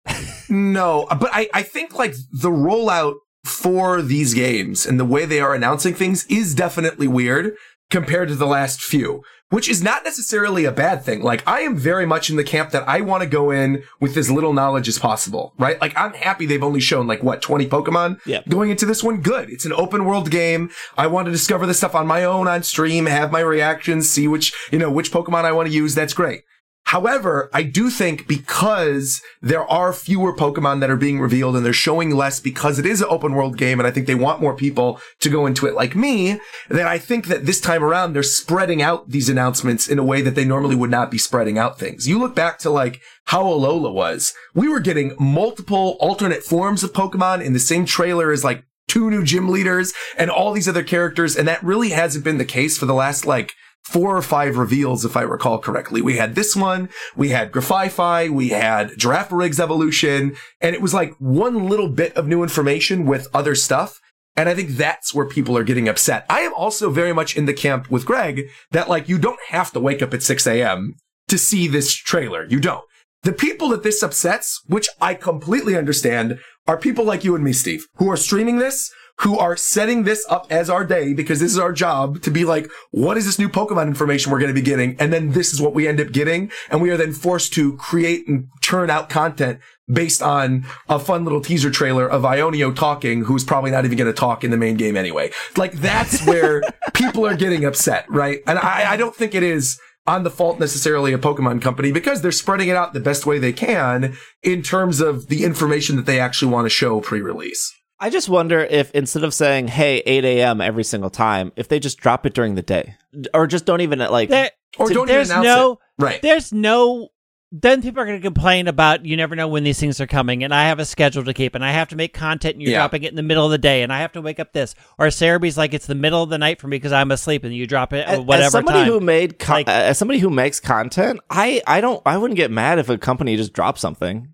No, 0.50 1.08
but 1.10 1.30
I, 1.32 1.48
I 1.54 1.62
think 1.64 1.96
like 1.96 2.14
the 2.34 2.50
rollout 2.50 3.14
for 3.46 4.02
these 4.02 4.34
games 4.34 4.86
and 4.86 5.00
the 5.00 5.06
way 5.06 5.24
they 5.26 5.40
are 5.40 5.56
announcing 5.56 5.94
things 5.94 6.26
is 6.26 6.54
definitely 6.54 7.08
weird 7.08 7.54
compared 7.90 8.28
to 8.28 8.36
the 8.36 8.46
last 8.46 8.82
few, 8.82 9.24
which 9.52 9.70
is 9.70 9.84
not 9.84 10.04
necessarily 10.04 10.66
a 10.66 10.72
bad 10.72 11.04
thing. 11.04 11.22
Like 11.22 11.48
I 11.48 11.60
am 11.62 11.78
very 11.78 12.06
much 12.06 12.30
in 12.32 12.38
the 12.38 12.44
camp 12.44 12.72
that 12.72 12.88
I 12.90 13.02
want 13.02 13.22
to 13.22 13.30
go 13.30 13.52
in 13.52 13.84
with 14.00 14.18
as 14.18 14.32
little 14.32 14.54
knowledge 14.54 14.88
as 14.88 14.98
possible, 14.98 15.54
right? 15.60 15.80
Like 15.80 15.94
I'm 15.96 16.14
happy 16.14 16.46
they've 16.48 16.64
only 16.64 16.80
shown 16.80 17.06
like 17.06 17.22
what, 17.22 17.42
20 17.42 17.68
Pokemon 17.68 18.20
Yeah. 18.26 18.42
going 18.50 18.72
into 18.72 18.86
this 18.88 19.04
one. 19.04 19.22
Good. 19.22 19.50
It's 19.50 19.66
an 19.66 19.74
open 19.74 20.06
world 20.06 20.32
game. 20.32 20.72
I 20.98 21.06
want 21.08 21.28
to 21.28 21.32
discover 21.32 21.66
this 21.68 21.78
stuff 21.78 21.94
on 21.96 22.08
my 22.08 22.24
own 22.24 22.48
on 22.48 22.64
stream, 22.64 23.06
have 23.06 23.32
my 23.32 23.42
reactions, 23.42 24.10
see 24.10 24.28
which, 24.28 24.54
you 24.72 24.80
know, 24.80 24.90
which 24.90 25.12
Pokemon 25.12 25.46
I 25.46 25.52
want 25.52 25.68
to 25.70 25.74
use. 25.76 25.94
That's 25.96 26.14
great. 26.14 26.44
However, 26.86 27.50
I 27.54 27.64
do 27.64 27.90
think 27.90 28.28
because 28.28 29.22
there 29.42 29.64
are 29.64 29.94
fewer 29.94 30.36
Pokemon 30.36 30.82
that 30.82 30.90
are 30.90 30.98
being 30.98 31.22
revealed 31.22 31.56
and 31.56 31.66
they're 31.66 31.72
showing 31.72 32.12
less 32.12 32.42
because 32.42 32.80
it 32.80 32.86
is 32.86 33.00
an 33.00 33.08
open 33.10 33.34
world 33.34 33.58
game 33.58 33.80
and 33.80 33.88
I 33.88 33.92
think 33.92 34.08
they 34.08 34.16
want 34.16 34.42
more 34.42 34.56
people 34.56 35.00
to 35.22 35.30
go 35.30 35.46
into 35.46 35.68
it 35.68 35.74
like 35.74 35.96
me, 35.96 36.42
that 36.70 36.88
I 36.88 36.98
think 36.98 37.28
that 37.28 37.46
this 37.46 37.62
time 37.62 37.82
around 37.82 38.12
they're 38.12 38.24
spreading 38.24 38.82
out 38.82 39.10
these 39.10 39.30
announcements 39.30 39.88
in 39.88 40.00
a 40.00 40.04
way 40.04 40.22
that 40.22 40.36
they 40.36 40.44
normally 40.44 40.76
would 40.76 40.92
not 40.92 41.10
be 41.10 41.18
spreading 41.18 41.58
out 41.58 41.80
things. 41.80 42.10
You 42.10 42.20
look 42.20 42.36
back 42.36 42.60
to 42.60 42.70
like 42.70 43.00
how 43.26 43.46
Alola 43.46 43.94
was. 43.94 44.34
We 44.54 44.68
were 44.68 44.82
getting 44.82 45.16
multiple 45.18 45.96
alternate 46.02 46.44
forms 46.44 46.84
of 46.84 46.92
Pokemon 46.92 47.42
in 47.42 47.54
the 47.54 47.60
same 47.60 47.86
trailer 47.86 48.34
as 48.34 48.44
like 48.44 48.66
two 48.90 49.10
new 49.10 49.24
gym 49.24 49.48
leaders 49.48 49.94
and 50.18 50.30
all 50.30 50.52
these 50.52 50.68
other 50.68 50.84
characters 50.84 51.38
and 51.38 51.48
that 51.48 51.64
really 51.64 51.92
hasn't 51.92 52.26
been 52.26 52.38
the 52.38 52.44
case 52.44 52.78
for 52.78 52.86
the 52.86 52.94
last 52.94 53.26
like 53.26 53.54
four 53.84 54.16
or 54.16 54.22
five 54.22 54.58
reveals, 54.58 55.04
if 55.04 55.18
I 55.18 55.22
recall 55.22 55.60
correctly. 55.60 56.02
We 56.02 56.18
had 56.18 56.36
this 56.36 56.56
one, 56.56 56.90
we 57.16 57.30
had 57.30 57.52
Grafify, 57.52 58.30
we 58.30 58.50
had 58.50 58.92
Girafarig's 58.92 59.60
evolution, 59.60 60.36
and 60.60 60.76
it 60.76 60.82
was 60.82 60.94
like 60.94 61.14
one 61.20 61.68
little 61.68 61.90
bit 61.90 62.16
of 62.16 62.28
new 62.28 62.44
information 62.44 63.06
with 63.06 63.28
other 63.34 63.56
stuff. 63.56 64.00
And 64.36 64.48
I 64.48 64.56
think 64.56 64.70
that's 64.72 65.14
where 65.14 65.26
people 65.26 65.58
are 65.58 65.64
getting 65.64 65.90
upset. 65.90 66.26
I 66.30 66.42
am 66.42 66.54
also 66.54 66.90
very 66.90 67.14
much 67.14 67.36
in 67.36 67.46
the 67.46 67.54
camp 67.54 67.92
with 67.92 68.06
Greg 68.06 68.44
that 68.72 68.88
like 68.88 69.10
you 69.10 69.18
don't 69.18 69.40
have 69.50 69.72
to 69.74 69.80
wake 69.80 70.02
up 70.02 70.14
at 70.14 70.24
6 70.24 70.48
a.m. 70.48 70.96
to 71.28 71.38
see 71.38 71.68
this 71.68 71.94
trailer. 71.94 72.46
You 72.46 72.60
don't. 72.60 72.86
The 73.24 73.34
people 73.34 73.70
that 73.70 73.84
this 73.84 74.02
upsets, 74.02 74.62
which 74.68 74.88
I 75.00 75.14
completely 75.14 75.76
understand, 75.76 76.40
are 76.66 76.78
people 76.78 77.04
like 77.04 77.24
you 77.24 77.36
and 77.36 77.44
me, 77.44 77.54
Steve, 77.54 77.86
who 77.98 78.10
are 78.10 78.18
streaming 78.18 78.58
this, 78.58 78.92
who 79.22 79.38
are 79.38 79.56
setting 79.56 80.04
this 80.04 80.26
up 80.30 80.48
as 80.50 80.70
our 80.70 80.84
day 80.84 81.14
because 81.14 81.40
this 81.40 81.52
is 81.52 81.60
our 81.60 81.72
job 81.72 82.22
to 82.22 82.32
be 82.32 82.44
like, 82.44 82.70
what 82.90 83.18
is 83.18 83.26
this 83.26 83.38
new 83.38 83.50
Pokemon 83.50 83.88
information 83.88 84.32
we're 84.32 84.40
going 84.40 84.54
to 84.54 84.60
be 84.60 84.62
getting? 84.62 84.96
And 85.00 85.14
then 85.14 85.32
this 85.32 85.54
is 85.54 85.62
what 85.62 85.76
we 85.76 85.88
end 85.88 86.02
up 86.02 86.12
getting. 86.12 86.52
And 86.70 86.82
we 86.82 86.90
are 86.90 86.98
then 86.98 87.14
forced 87.14 87.54
to 87.54 87.78
create 87.78 88.28
and 88.28 88.48
churn 88.62 88.90
out 88.90 89.10
content 89.10 89.60
based 89.92 90.24
on 90.24 90.66
a 90.90 90.98
fun 90.98 91.24
little 91.24 91.42
teaser 91.42 91.70
trailer 91.70 92.10
of 92.10 92.24
Iono 92.24 92.76
talking, 92.76 93.26
who's 93.26 93.44
probably 93.44 93.70
not 93.70 93.86
even 93.86 93.98
going 93.98 94.12
to 94.12 94.20
talk 94.20 94.44
in 94.44 94.50
the 94.50 94.58
main 94.58 94.76
game 94.76 94.98
anyway. 94.98 95.32
Like 95.56 95.74
that's 95.74 96.26
where 96.26 96.64
people 96.94 97.26
are 97.26 97.36
getting 97.36 97.64
upset, 97.64 98.06
right? 98.10 98.40
And 98.48 98.58
I, 98.58 98.94
I 98.94 98.98
don't 98.98 99.16
think 99.16 99.36
it 99.36 99.44
is 99.44 99.80
on 100.08 100.24
the 100.24 100.32
fault 100.32 100.60
necessarily 100.60 101.14
a 101.14 101.20
Pokemon 101.20 101.62
company 101.62 101.92
because 101.92 102.22
they're 102.22 102.32
spreading 102.32 102.70
it 102.70 102.76
out 102.76 102.94
the 102.94 103.00
best 103.00 103.28
way 103.28 103.38
they 103.38 103.54
can 103.54 104.18
in 104.42 104.64
terms 104.64 105.00
of 105.00 105.28
the 105.28 105.44
information 105.44 105.96
that 105.96 106.08
they 106.08 106.20
actually 106.20 106.52
want 106.52 106.66
to 106.66 106.70
show 106.70 107.00
pre-release. 107.02 107.72
I 108.02 108.10
just 108.10 108.28
wonder 108.30 108.60
if 108.60 108.92
instead 108.92 109.24
of 109.24 109.34
saying, 109.34 109.68
hey, 109.68 110.00
8 110.06 110.26
a.m. 110.26 110.60
every 110.60 110.84
single 110.84 111.10
time, 111.12 111.52
if 111.56 111.68
they 111.68 111.80
just 111.80 112.00
drop 112.00 112.26
it 112.26 112.34
during 112.34 112.56
the 112.56 112.62
day 112.64 112.96
or 113.34 113.46
just 113.48 113.66
don't 113.66 113.82
even 113.82 114.00
like. 114.00 114.30
There, 114.30 114.50
Or 114.80 114.88
so 114.88 114.94
don't 114.96 115.04
even 115.08 115.16
there's 115.16 115.30
announce 115.30 115.46
no 115.46 115.72
it. 115.74 115.78
Right. 116.00 116.22
there's 116.22 116.52
no 116.52 117.10
then 117.54 117.82
people 117.82 118.02
are 118.02 118.06
going 118.06 118.18
to 118.18 118.24
complain 118.26 118.70
about 118.70 119.06
you 119.06 119.18
never 119.18 119.36
know 119.36 119.46
when 119.50 119.66
these 119.66 119.78
things 119.78 120.00
are 120.00 120.08
coming 120.08 120.42
and 120.42 120.54
i 120.56 120.64
have 120.70 120.80
a 120.80 120.86
schedule 120.86 121.22
to 121.26 121.34
keep 121.34 121.54
and 121.54 121.66
i 121.66 121.72
have 121.74 121.90
to 121.90 121.98
make 121.98 122.14
content 122.14 122.54
and 122.56 122.62
you're 122.62 122.72
Yeah. 122.72 122.78
dropping 122.80 123.04
it 123.04 123.10
in 123.10 123.18
the 123.18 123.22
middle 123.24 123.44
of 123.44 123.52
the 123.52 123.58
day 123.58 123.84
and 123.84 123.92
i 123.92 124.00
have 124.00 124.14
to 124.14 124.22
wake 124.22 124.40
up 124.40 124.54
this 124.54 124.74
or 124.98 125.12
Serebii's 125.12 125.58
like 125.58 125.74
it's 125.74 125.86
the 125.86 125.94
middle 125.94 126.24
of 126.24 126.30
the 126.30 126.38
night 126.38 126.62
for 126.62 126.70
me 126.70 126.78
because 126.78 126.94
i'm 126.94 127.12
asleep 127.12 127.44
and 127.44 127.54
you 127.54 127.68
drop 127.68 127.92
it 127.92 128.08
As- 128.08 128.20
at 128.20 128.26
whatever 128.26 128.46
as 128.46 128.52
somebody 128.54 128.80
time 128.80 128.88
who 128.88 129.00
made 129.02 129.38
con- 129.38 129.56
Like- 129.58 129.68
as 129.68 129.98
somebody 129.98 130.20
who 130.22 130.30
makes 130.30 130.62
content, 130.62 131.20
I 131.30 131.62
I 131.68 131.82
don't 131.82 132.02
I 132.06 132.18
wouldn't 132.18 132.38
get 132.38 132.52
mad 132.52 132.80
if 132.80 132.88
a 132.88 132.98
company 132.98 133.36
just 133.36 133.52
drops 133.52 133.82
something. 133.82 134.30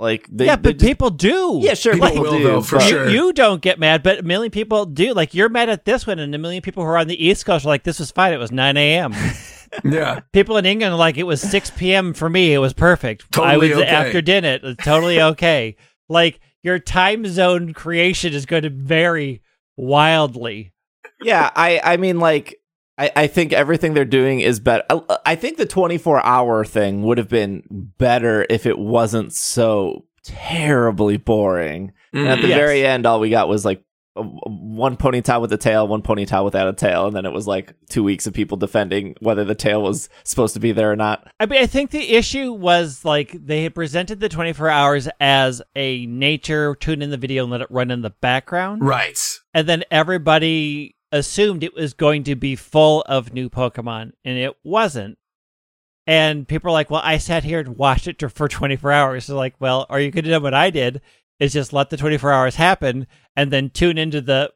Like 0.00 0.26
they, 0.32 0.46
yeah 0.46 0.56
they 0.56 0.62
but 0.62 0.78
just- 0.78 0.88
people 0.88 1.10
do 1.10 1.60
yeah 1.62 1.74
sure 1.74 1.92
People 1.92 2.08
people 2.08 2.22
will, 2.24 2.38
do, 2.38 2.42
though, 2.44 2.60
for 2.62 2.76
but- 2.78 2.88
sure. 2.88 3.10
you, 3.10 3.26
you 3.26 3.32
don't 3.34 3.60
get 3.60 3.78
mad 3.78 4.02
but 4.02 4.20
a 4.20 4.22
million 4.22 4.50
people 4.50 4.86
do 4.86 5.12
like 5.12 5.34
you're 5.34 5.50
mad 5.50 5.68
at 5.68 5.84
this 5.84 6.06
one 6.06 6.18
and 6.18 6.34
a 6.34 6.38
million 6.38 6.62
people 6.62 6.82
who 6.82 6.88
are 6.88 6.96
on 6.96 7.06
the 7.06 7.22
east 7.22 7.44
coast 7.44 7.66
are 7.66 7.68
like 7.68 7.82
this 7.84 7.98
was 7.98 8.10
fine 8.10 8.32
it 8.32 8.38
was 8.38 8.50
9 8.50 8.76
a.m 8.78 9.12
Yeah. 9.84 10.20
people 10.32 10.56
in 10.56 10.64
england 10.64 10.94
are 10.94 10.98
like 10.98 11.18
it 11.18 11.24
was 11.24 11.40
6 11.42 11.72
p.m 11.76 12.14
for 12.14 12.30
me 12.30 12.52
it 12.54 12.58
was 12.58 12.72
perfect 12.72 13.38
i 13.38 13.56
was 13.58 13.70
okay. 13.72 13.84
after 13.86 14.20
dinner 14.22 14.48
it 14.54 14.62
was 14.62 14.76
totally 14.76 15.20
okay 15.20 15.76
like 16.08 16.40
your 16.62 16.78
time 16.78 17.26
zone 17.26 17.72
creation 17.74 18.32
is 18.32 18.46
going 18.46 18.62
to 18.64 18.70
vary 18.70 19.42
wildly 19.76 20.72
yeah 21.22 21.50
i 21.54 21.80
i 21.84 21.96
mean 21.98 22.18
like 22.18 22.59
I, 23.00 23.10
I 23.16 23.26
think 23.26 23.52
everything 23.52 23.94
they're 23.94 24.04
doing 24.04 24.40
is 24.40 24.60
better. 24.60 24.84
I, 24.90 25.18
I 25.26 25.34
think 25.34 25.56
the 25.56 25.66
24 25.66 26.24
hour 26.24 26.64
thing 26.64 27.02
would 27.02 27.18
have 27.18 27.28
been 27.30 27.62
better 27.98 28.46
if 28.50 28.66
it 28.66 28.78
wasn't 28.78 29.32
so 29.32 30.04
terribly 30.22 31.16
boring. 31.16 31.92
And 32.12 32.28
at 32.28 32.36
the 32.40 32.46
mm, 32.46 32.50
Yes. 32.50 32.58
very 32.58 32.86
end, 32.86 33.06
all 33.06 33.20
we 33.20 33.30
got 33.30 33.48
was 33.48 33.64
like 33.64 33.82
a- 34.16 34.22
one 34.22 34.96
ponytail 34.96 35.40
with 35.40 35.52
a 35.52 35.56
tail, 35.56 35.86
one 35.88 36.02
ponytail 36.02 36.44
without 36.44 36.68
a 36.68 36.72
tail, 36.72 37.06
and 37.06 37.14
then 37.16 37.24
it 37.24 37.32
was 37.32 37.46
like 37.46 37.72
two 37.88 38.02
weeks 38.02 38.26
of 38.26 38.34
people 38.34 38.56
defending 38.58 39.14
whether 39.20 39.44
the 39.44 39.54
tail 39.54 39.80
was 39.82 40.08
supposed 40.24 40.52
to 40.54 40.60
be 40.60 40.72
there 40.72 40.90
or 40.92 40.96
not. 40.96 41.26
I 41.38 41.46
mean, 41.46 41.62
I 41.62 41.66
think 41.66 41.90
the 41.92 42.14
issue 42.16 42.52
was 42.52 43.04
like 43.04 43.30
they 43.32 43.62
had 43.62 43.74
presented 43.74 44.20
the 44.20 44.28
24 44.28 44.68
hours 44.68 45.08
as 45.20 45.62
a 45.76 46.04
nature 46.06 46.74
tune 46.74 47.00
in 47.00 47.10
the 47.10 47.16
video 47.16 47.44
and 47.44 47.52
let 47.52 47.60
it 47.62 47.70
run 47.70 47.90
in 47.90 48.02
the 48.02 48.10
background. 48.10 48.82
Right. 48.84 49.18
And 49.54 49.68
then 49.68 49.84
everybody 49.90 50.96
assumed 51.12 51.62
it 51.64 51.74
was 51.74 51.94
going 51.94 52.24
to 52.24 52.34
be 52.36 52.56
full 52.56 53.02
of 53.02 53.32
new 53.32 53.48
Pokemon, 53.50 54.12
and 54.24 54.38
it 54.38 54.56
wasn't. 54.64 55.18
And 56.06 56.48
people 56.48 56.70
are 56.70 56.72
like, 56.72 56.90
well, 56.90 57.02
I 57.04 57.18
sat 57.18 57.44
here 57.44 57.60
and 57.60 57.76
watched 57.76 58.08
it 58.08 58.20
for 58.32 58.48
24 58.48 58.92
hours. 58.92 59.24
So, 59.26 59.36
like, 59.36 59.54
well, 59.60 59.86
are 59.88 60.00
you 60.00 60.10
going 60.10 60.24
to 60.24 60.30
do 60.30 60.40
what 60.40 60.54
I 60.54 60.70
did? 60.70 61.00
Is 61.38 61.52
just 61.52 61.72
let 61.72 61.88
the 61.90 61.96
24 61.96 62.32
hours 62.32 62.56
happen 62.56 63.06
and 63.36 63.50
then 63.50 63.70
tune 63.70 63.96
into 63.96 64.20
the 64.20 64.52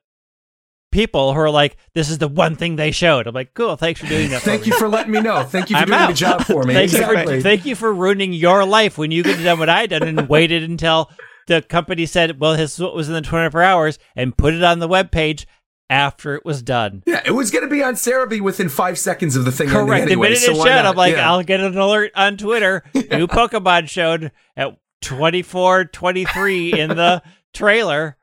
people 0.92 1.32
who 1.32 1.40
are 1.40 1.50
like, 1.50 1.76
this 1.94 2.08
is 2.10 2.18
the 2.18 2.28
one 2.28 2.54
thing 2.56 2.76
they 2.76 2.90
showed. 2.90 3.26
I'm 3.26 3.34
like, 3.34 3.54
cool, 3.54 3.76
thanks 3.76 4.00
for 4.00 4.06
doing 4.06 4.28
that. 4.30 4.42
for 4.42 4.50
Thank 4.50 4.62
me. 4.62 4.68
you 4.68 4.78
for 4.78 4.88
letting 4.88 5.12
me 5.12 5.20
know. 5.20 5.42
Thank 5.44 5.70
you 5.70 5.76
for 5.76 5.82
I'm 5.82 5.88
doing 5.88 6.00
out. 6.00 6.06
the 6.08 6.14
job 6.14 6.42
for 6.44 6.62
me. 6.64 6.74
Thank 6.74 6.92
you, 6.92 6.98
exactly. 6.98 7.36
for, 7.38 7.42
thank 7.42 7.66
you 7.66 7.74
for 7.74 7.92
ruining 7.92 8.32
your 8.32 8.64
life 8.64 8.96
when 8.98 9.10
you 9.10 9.22
could 9.22 9.36
have 9.36 9.44
done 9.44 9.58
what 9.58 9.68
I 9.68 9.86
done 9.86 10.02
and 10.02 10.28
waited 10.28 10.62
until 10.62 11.10
the 11.46 11.62
company 11.62 12.06
said, 12.06 12.38
well, 12.38 12.56
this 12.56 12.74
is 12.74 12.80
what 12.80 12.94
was 12.94 13.08
in 13.08 13.14
the 13.14 13.22
24 13.22 13.62
hours 13.62 13.98
and 14.14 14.36
put 14.36 14.54
it 14.54 14.62
on 14.62 14.78
the 14.78 14.88
webpage 14.88 15.46
after 15.90 16.34
it 16.34 16.44
was 16.44 16.62
done. 16.62 17.02
yeah, 17.06 17.22
it 17.24 17.32
was 17.32 17.50
going 17.50 17.64
to 17.64 17.70
be 17.70 17.82
on 17.82 17.94
Serebii 17.94 18.40
within 18.40 18.68
five 18.68 18.98
seconds 18.98 19.36
of 19.36 19.44
the 19.44 19.52
thing 19.52 19.68
ending 19.68 19.86
Correct. 19.86 20.02
anyway. 20.06 20.28
the 20.28 20.34
minute 20.34 20.38
so 20.38 20.52
it 20.52 20.56
showed, 20.56 20.64
not? 20.64 20.86
I'm 20.86 20.96
like, 20.96 21.14
Yeah. 21.14 21.30
I'll 21.30 21.42
get 21.42 21.60
an 21.60 21.76
alert 21.76 22.12
on 22.14 22.36
Twitter. 22.36 22.82
New 22.94 23.26
Pokemon 23.26 23.88
showed 23.88 24.32
at 24.56 24.76
24 25.02 25.84
23 25.86 26.72
in 26.80 26.88
the 26.90 27.22
trailer. 27.52 28.16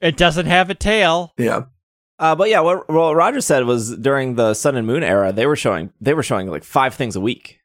It 0.00 0.16
doesn't 0.16 0.46
have 0.46 0.70
a 0.70 0.74
tail. 0.74 1.32
yeah. 1.38 1.64
Uh, 2.18 2.34
but 2.34 2.48
yeah, 2.48 2.60
what, 2.60 2.88
what 2.88 3.14
Roger 3.14 3.42
said 3.42 3.66
was 3.66 3.94
during 3.94 4.36
the 4.36 4.54
Sun 4.54 4.74
and 4.76 4.86
Moon 4.86 5.02
era, 5.02 5.32
they 5.32 5.44
were 5.44 5.54
showing 5.56 5.92
they 6.00 6.14
were 6.14 6.22
showing 6.22 6.48
like 6.48 6.64
five 6.64 6.94
things 6.94 7.14
a 7.14 7.20
week. 7.20 7.55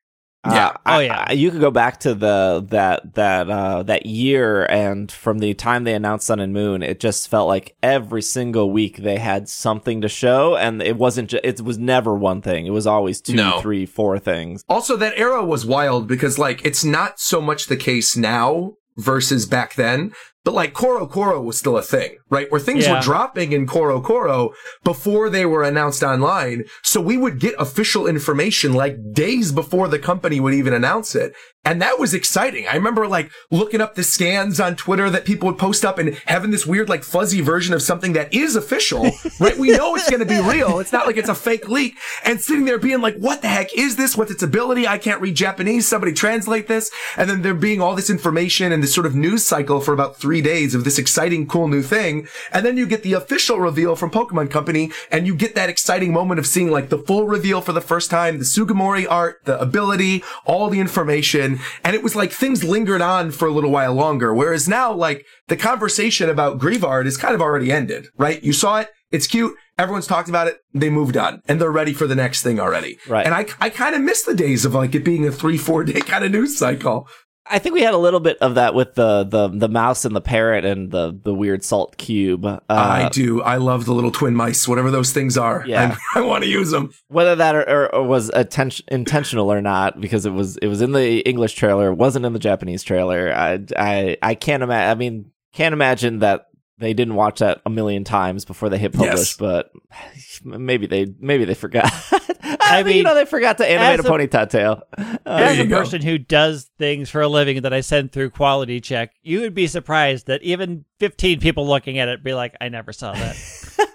Uh, 0.44 0.52
Yeah. 0.54 0.72
Oh, 0.74 0.80
I- 0.86 1.02
yeah. 1.04 1.26
I- 1.28 1.34
you 1.34 1.52
could 1.52 1.62
go 1.62 1.70
back 1.70 2.00
to 2.00 2.16
the 2.16 2.66
that 2.70 3.14
that 3.14 3.50
uh, 3.50 3.84
that 3.84 4.06
year, 4.08 4.66
and 4.66 5.12
from 5.12 5.38
the 5.38 5.54
time 5.54 5.84
they 5.84 5.94
announced 5.94 6.26
Sun 6.26 6.40
and 6.40 6.52
Moon, 6.52 6.82
it 6.82 7.00
just 7.00 7.28
felt 7.30 7.48
like 7.48 7.76
every 7.84 8.24
single 8.24 8.72
week 8.72 8.98
they 8.98 9.18
had 9.20 9.48
something 9.48 10.02
to 10.02 10.10
show, 10.10 10.56
and 10.56 10.82
it 10.82 10.98
wasn't. 10.98 11.30
Ju- 11.30 11.40
it 11.44 11.62
was 11.62 11.78
never 11.78 12.16
one 12.16 12.42
thing. 12.42 12.66
It 12.66 12.72
was 12.72 12.88
always 12.88 13.22
two, 13.22 13.36
No. 13.36 13.60
three, 13.60 13.86
four 13.86 14.18
things. 14.18 14.64
Also, 14.68 14.98
that 14.98 15.14
era 15.16 15.46
was 15.46 15.64
wild 15.66 16.08
because, 16.08 16.40
like, 16.40 16.66
it's 16.66 16.84
not 16.84 17.20
so 17.20 17.40
much 17.40 17.68
the 17.68 17.78
case 17.78 18.18
now 18.18 18.74
versus 18.98 19.46
back 19.46 19.76
then, 19.76 20.12
but 20.44 20.54
like 20.54 20.74
CoroCoro 20.74 21.44
was 21.44 21.58
still 21.58 21.78
a 21.78 21.82
thing, 21.84 22.18
right? 22.30 22.52
Where 22.52 22.60
things 22.60 22.86
Yeah. 22.86 22.96
were 22.96 23.02
dropping 23.02 23.52
in 23.52 23.68
CoroCoro 23.68 24.52
before 24.84 25.30
they 25.30 25.46
were 25.46 25.64
announced 25.64 26.04
online. 26.04 26.64
So 26.84 27.00
we 27.00 27.18
would 27.18 27.40
get 27.40 27.54
official 27.60 28.08
information 28.08 28.74
like 28.74 28.98
days 29.14 29.52
before 29.52 29.88
the 29.88 30.00
company 30.00 30.40
would 30.40 30.54
even 30.54 30.74
announce 30.74 31.16
it. 31.16 31.34
And 31.64 31.80
that 31.80 32.00
was 32.00 32.16
exciting. 32.16 32.66
I 32.68 32.74
remember 32.74 33.08
like 33.08 33.30
looking 33.52 33.82
up 33.82 33.94
the 33.94 34.04
scans 34.04 34.60
on 34.60 34.76
Twitter 34.76 35.12
that 35.12 35.26
people 35.26 35.48
would 35.48 35.60
post 35.60 35.86
up 35.86 36.00
and 36.00 36.16
having 36.26 36.50
this 36.50 36.66
weird 36.66 36.90
like 36.90 37.04
fuzzy 37.04 37.40
version 37.42 37.76
of 37.76 37.84
something 37.84 38.14
that 38.14 38.34
is 38.34 38.56
official, 38.56 39.12
right? 39.40 39.60
We 39.60 39.70
know 39.70 39.94
it's 39.96 40.10
going 40.10 40.22
to 40.22 40.26
be 40.26 40.42
real. 40.42 40.80
It's 40.80 40.92
not 40.92 41.06
like 41.06 41.18
it's 41.18 41.30
a 41.30 41.36
fake 41.36 41.70
leak 41.70 41.94
and 42.26 42.42
sitting 42.42 42.66
there 42.66 42.80
being 42.80 43.02
like, 43.02 43.16
what 43.18 43.44
the 43.44 43.48
heck 43.48 43.72
is 43.78 43.96
this? 43.96 44.18
What's 44.18 44.32
its 44.32 44.42
ability? 44.42 44.88
I 44.88 44.98
can't 44.98 45.22
read 45.22 45.36
Japanese. 45.36 45.88
Somebody 45.88 46.14
translate 46.14 46.68
this. 46.68 46.90
And 47.16 47.30
then 47.30 47.44
there 47.44 47.54
being 47.54 47.80
all 47.80 47.94
this 47.94 48.10
information 48.10 48.72
and 48.72 48.82
this 48.82 48.96
sort 48.96 49.06
of 49.06 49.14
news 49.14 49.46
cycle 49.46 49.82
for 49.82 49.94
about 49.94 50.18
three 50.18 50.31
days 50.40 50.74
of 50.74 50.86
this 50.86 50.98
exciting, 50.98 51.48
cool 51.48 51.68
new 51.68 51.82
thing. 51.82 52.28
And 52.54 52.66
then 52.66 52.78
you 52.78 52.86
get 52.86 53.04
the 53.04 53.14
official 53.14 53.60
reveal 53.60 53.96
from 53.98 54.12
Pokemon 54.12 54.52
Company 54.52 54.92
and 55.12 55.28
you 55.28 55.36
get 55.36 55.56
that 55.56 55.70
exciting 55.70 56.14
moment 56.14 56.40
of 56.40 56.48
seeing 56.48 56.72
like 56.72 56.90
the 56.90 57.00
full 57.00 57.28
reveal 57.28 57.60
for 57.60 57.74
the 57.74 57.82
first 57.82 58.10
time, 58.10 58.38
the 58.38 58.46
Sugimori 58.46 59.08
art, 59.10 59.38
the 59.46 59.60
ability, 59.60 60.24
all 60.46 60.70
the 60.70 60.80
information. 60.80 61.60
And 61.84 61.96
it 61.96 62.04
was 62.04 62.16
like 62.16 62.32
things 62.32 62.64
lingered 62.64 63.02
on 63.02 63.32
for 63.32 63.48
a 63.48 63.52
little 63.52 63.72
while 63.72 63.94
longer. 63.94 64.34
Whereas 64.34 64.70
now, 64.70 64.94
like 64.94 65.26
the 65.48 65.58
conversation 65.58 66.30
about 66.30 66.60
Grievard 66.60 67.08
is 67.08 67.18
kind 67.18 67.34
of 67.34 67.42
already 67.42 67.72
ended, 67.72 68.08
right? 68.18 68.42
You 68.44 68.54
saw 68.54 68.80
it. 68.80 68.90
It's 69.12 69.28
cute. 69.28 69.56
Everyone's 69.78 70.08
talked 70.08 70.30
about 70.30 70.48
it. 70.48 70.58
They 70.74 70.90
moved 70.90 71.18
on 71.18 71.42
and 71.48 71.60
they're 71.60 71.72
ready 71.72 71.92
for 71.92 72.08
the 72.08 72.16
next 72.16 72.44
thing 72.44 72.60
already. 72.60 72.98
Right. 73.08 73.26
And 73.26 73.34
I, 73.34 73.48
I 73.60 73.70
kind 73.70 73.96
of 73.96 74.02
miss 74.02 74.24
the 74.24 74.36
days 74.36 74.64
of 74.64 74.76
like 74.76 74.94
it 74.96 75.04
being 75.04 75.26
a 75.26 75.32
three, 75.32 75.58
four 75.58 75.84
day 75.84 76.02
kind 76.02 76.24
of 76.24 76.32
news 76.32 76.58
cycle. 76.58 77.08
I 77.52 77.60
think 77.60 77.76
we 77.76 77.82
had 77.82 77.94
a 77.94 77.98
little 77.98 78.20
bit 78.20 78.38
of 78.40 78.56
that 78.56 78.74
with 78.74 78.96
the 78.96 79.24
the 79.24 79.50
the 79.50 79.68
mouse 79.68 80.06
and 80.06 80.16
the 80.16 80.22
parrot 80.22 80.64
and 80.64 80.90
the 80.90 81.18
the 81.24 81.34
weird 81.34 81.64
salt 81.64 81.98
cube. 81.98 82.46
Uh, 82.46 82.60
I 82.70 83.10
do. 83.10 83.42
I 83.42 83.58
love 83.58 83.86
the 83.86 83.94
little 83.94 84.12
twin 84.12 84.34
mice, 84.36 84.68
whatever 84.68 84.90
those 84.90 85.12
things 85.12 85.38
are. 85.38 85.64
Yeah. 85.68 85.98
I, 86.16 86.20
I 86.20 86.22
want 86.22 86.44
to 86.44 86.50
use 86.50 86.72
them. 86.72 86.94
whether 87.10 87.36
that 87.36 87.56
or, 87.56 87.62
or, 87.70 87.96
or 87.96 88.04
was 88.04 88.30
atten- 88.30 88.84
intentional 88.88 89.52
or 89.52 89.62
not, 89.62 90.00
because 90.00 90.26
it 90.26 90.32
was 90.32 90.58
it 90.58 90.68
was 90.68 90.82
in 90.82 90.94
the 90.94 91.20
English 91.28 91.54
trailer, 91.56 91.92
it 91.92 91.96
wasn't 91.96 92.26
in 92.26 92.34
the 92.34 92.40
Japanese 92.40 92.84
trailer. 92.84 93.34
I 93.36 93.60
I, 93.78 94.18
I 94.22 94.36
can't 94.36 94.64
imagine. 94.64 94.90
I 94.90 94.96
mean, 94.96 95.32
can't 95.54 95.74
imagine 95.74 96.20
that 96.20 96.48
they 96.82 96.94
didn't 96.94 97.16
watch 97.16 97.40
that 97.40 97.62
a 97.66 97.70
million 97.70 98.04
times 98.04 98.44
before 98.44 98.70
they 98.70 98.78
hit 98.78 98.92
publish. 98.94 99.14
Yes. 99.16 99.38
But 99.38 99.72
maybe 100.44 100.88
they 100.88 101.14
maybe 101.20 101.46
they 101.46 101.54
forgot. 101.54 101.92
I 102.44 102.58
I 102.60 102.78
mean, 102.78 102.86
mean, 102.88 102.98
you 102.98 103.04
know, 103.04 103.16
they 103.16 103.26
forgot 103.26 103.58
to 103.60 103.70
animate 103.70 104.00
a, 104.00 104.04
as 104.04 104.06
a- 104.06 104.10
ponytail 104.10 104.50
tail. 104.50 104.84
There 104.98 105.18
As 105.26 105.58
you 105.58 105.64
a 105.64 105.68
go. 105.68 105.80
person 105.80 106.02
who 106.02 106.18
does 106.18 106.70
things 106.80 107.10
for 107.10 107.22
a 107.22 107.28
living 107.28 107.62
that 107.62 107.74
I 107.74 107.82
send 107.82 108.12
through 108.12 108.32
quality 108.32 108.82
check, 108.82 109.14
you 109.22 109.42
would 109.42 109.54
be 109.54 109.68
surprised 109.68 110.28
that 110.28 110.42
even 110.42 110.86
15 111.00 111.40
people 111.40 111.68
looking 111.68 112.00
at 112.00 112.08
it 112.10 112.24
be 112.24 112.34
like, 112.34 112.56
I 112.60 112.70
never 112.70 112.92
saw 112.94 113.14
that. 113.14 113.88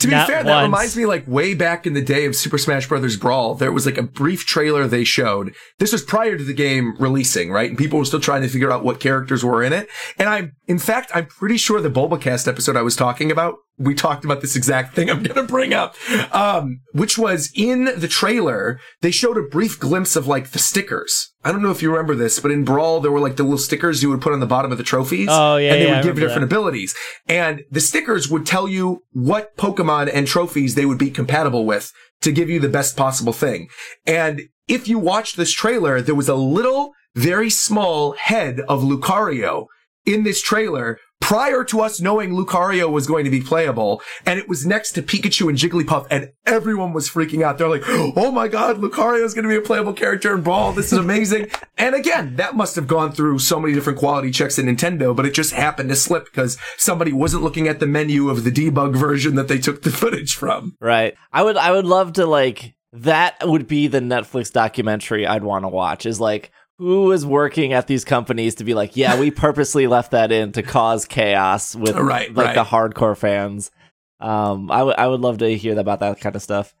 To 0.00 0.08
be 0.08 0.12
Not 0.12 0.26
fair, 0.26 0.44
that 0.44 0.62
reminds 0.62 0.94
me 0.94 1.06
like 1.06 1.26
way 1.26 1.54
back 1.54 1.86
in 1.86 1.94
the 1.94 2.02
day 2.02 2.26
of 2.26 2.36
Super 2.36 2.58
Smash 2.58 2.86
Bros. 2.86 3.16
Brawl, 3.16 3.54
there 3.54 3.72
was 3.72 3.86
like 3.86 3.96
a 3.96 4.02
brief 4.02 4.44
trailer 4.44 4.86
they 4.86 5.04
showed. 5.04 5.54
This 5.78 5.92
was 5.92 6.02
prior 6.02 6.36
to 6.36 6.44
the 6.44 6.52
game 6.52 6.94
releasing, 6.98 7.50
right? 7.50 7.70
And 7.70 7.78
people 7.78 7.98
were 7.98 8.04
still 8.04 8.20
trying 8.20 8.42
to 8.42 8.48
figure 8.48 8.70
out 8.70 8.84
what 8.84 9.00
characters 9.00 9.42
were 9.42 9.62
in 9.62 9.72
it. 9.72 9.88
And 10.18 10.28
I'm, 10.28 10.52
in 10.66 10.78
fact, 10.78 11.10
I'm 11.14 11.26
pretty 11.26 11.56
sure 11.56 11.80
the 11.80 11.90
Bulbacast 11.90 12.46
episode 12.46 12.76
I 12.76 12.82
was 12.82 12.94
talking 12.94 13.30
about, 13.30 13.54
we 13.78 13.94
talked 13.94 14.24
about 14.24 14.40
this 14.40 14.56
exact 14.56 14.94
thing 14.94 15.10
I'm 15.10 15.22
going 15.22 15.36
to 15.36 15.42
bring 15.42 15.74
up. 15.74 15.94
Um, 16.34 16.80
which 16.92 17.18
was 17.18 17.50
in 17.54 17.84
the 17.96 18.08
trailer, 18.08 18.80
they 19.02 19.10
showed 19.10 19.36
a 19.36 19.42
brief 19.42 19.78
glimpse 19.78 20.16
of 20.16 20.26
like 20.26 20.50
the 20.50 20.58
stickers. 20.58 21.32
I 21.44 21.52
don't 21.52 21.62
know 21.62 21.70
if 21.70 21.82
you 21.82 21.90
remember 21.90 22.14
this, 22.14 22.40
but 22.40 22.50
in 22.50 22.64
Brawl, 22.64 23.00
there 23.00 23.12
were 23.12 23.20
like 23.20 23.36
the 23.36 23.42
little 23.42 23.58
stickers 23.58 24.02
you 24.02 24.08
would 24.10 24.20
put 24.22 24.32
on 24.32 24.40
the 24.40 24.46
bottom 24.46 24.72
of 24.72 24.78
the 24.78 24.84
trophies. 24.84 25.28
Oh, 25.30 25.56
yeah, 25.56 25.72
And 25.74 25.82
they 25.82 25.86
yeah, 25.86 25.92
I 25.92 25.96
would 25.96 26.04
give 26.04 26.16
different 26.16 26.40
that. 26.48 26.56
abilities. 26.56 26.94
And 27.28 27.62
the 27.70 27.80
stickers 27.80 28.28
would 28.28 28.46
tell 28.46 28.66
you 28.66 29.02
what 29.12 29.56
Pokemon 29.56 30.10
and 30.12 30.26
trophies 30.26 30.74
they 30.74 30.86
would 30.86 30.98
be 30.98 31.10
compatible 31.10 31.66
with 31.66 31.92
to 32.22 32.32
give 32.32 32.48
you 32.48 32.58
the 32.58 32.68
best 32.68 32.96
possible 32.96 33.32
thing. 33.32 33.68
And 34.06 34.42
if 34.68 34.88
you 34.88 34.98
watched 34.98 35.36
this 35.36 35.52
trailer, 35.52 36.00
there 36.00 36.14
was 36.14 36.28
a 36.28 36.34
little, 36.34 36.92
very 37.14 37.50
small 37.50 38.12
head 38.12 38.60
of 38.68 38.82
Lucario 38.82 39.66
in 40.04 40.22
this 40.24 40.40
trailer 40.42 40.98
prior 41.20 41.64
to 41.64 41.80
us 41.80 42.00
knowing 42.00 42.30
Lucario 42.30 42.90
was 42.90 43.06
going 43.06 43.24
to 43.24 43.30
be 43.30 43.40
playable. 43.40 44.00
And 44.24 44.38
it 44.38 44.48
was 44.48 44.64
next 44.64 44.92
to 44.92 45.02
Pikachu 45.02 45.48
and 45.48 45.58
Jigglypuff 45.58 46.06
and 46.10 46.30
everyone 46.44 46.92
was 46.92 47.10
freaking 47.10 47.42
out. 47.42 47.58
They're 47.58 47.68
like, 47.68 47.82
Oh 47.86 48.30
my 48.30 48.48
God, 48.48 48.78
Lucario 48.78 49.24
is 49.24 49.34
going 49.34 49.42
to 49.44 49.48
be 49.48 49.56
a 49.56 49.60
playable 49.60 49.92
character 49.92 50.34
in 50.34 50.42
Brawl. 50.42 50.72
This 50.72 50.92
is 50.92 50.98
amazing. 50.98 51.50
and 51.76 51.94
again, 51.94 52.36
that 52.36 52.54
must 52.54 52.76
have 52.76 52.86
gone 52.86 53.12
through 53.12 53.40
so 53.40 53.58
many 53.58 53.74
different 53.74 53.98
quality 53.98 54.30
checks 54.30 54.58
at 54.58 54.66
Nintendo, 54.66 55.16
but 55.16 55.26
it 55.26 55.34
just 55.34 55.52
happened 55.52 55.88
to 55.88 55.96
slip 55.96 56.26
because 56.26 56.58
somebody 56.76 57.12
wasn't 57.12 57.42
looking 57.42 57.66
at 57.66 57.80
the 57.80 57.86
menu 57.86 58.30
of 58.30 58.44
the 58.44 58.52
debug 58.52 58.94
version 58.94 59.34
that 59.34 59.48
they 59.48 59.58
took 59.58 59.82
the 59.82 59.90
footage 59.96 60.34
from. 60.34 60.76
Right. 60.80 61.16
I 61.32 61.42
would 61.42 61.56
I 61.56 61.72
would 61.72 61.86
love 61.86 62.14
to 62.14 62.26
like 62.26 62.74
that 62.92 63.36
would 63.42 63.66
be 63.66 63.88
the 63.88 64.00
Netflix 64.00 64.52
documentary 64.52 65.26
I'd 65.26 65.44
want 65.44 65.64
to 65.64 65.68
watch 65.68 66.06
is 66.06 66.20
like 66.20 66.50
who 66.78 67.10
is 67.12 67.24
working 67.24 67.72
at 67.72 67.86
these 67.86 68.04
companies 68.04 68.56
to 68.56 68.64
be 68.64 68.74
like, 68.74 68.96
yeah, 68.96 69.18
we 69.18 69.30
purposely 69.30 69.86
left 69.86 70.10
that 70.10 70.30
in 70.32 70.52
to 70.52 70.62
cause 70.62 71.04
chaos 71.06 71.74
with 71.74 71.96
Right, 71.96 72.32
like 72.34 72.46
right. 72.48 72.54
the 72.54 72.64
hardcore 72.64 73.16
fans. 73.16 73.70
Um 74.20 74.70
I 74.70 74.82
would 74.82 74.96
I 74.96 75.08
would 75.08 75.20
love 75.20 75.38
to 75.38 75.56
hear 75.56 75.78
about 75.78 76.00
that 76.00 76.20
kind 76.20 76.36
of 76.36 76.42
stuff. 76.42 76.74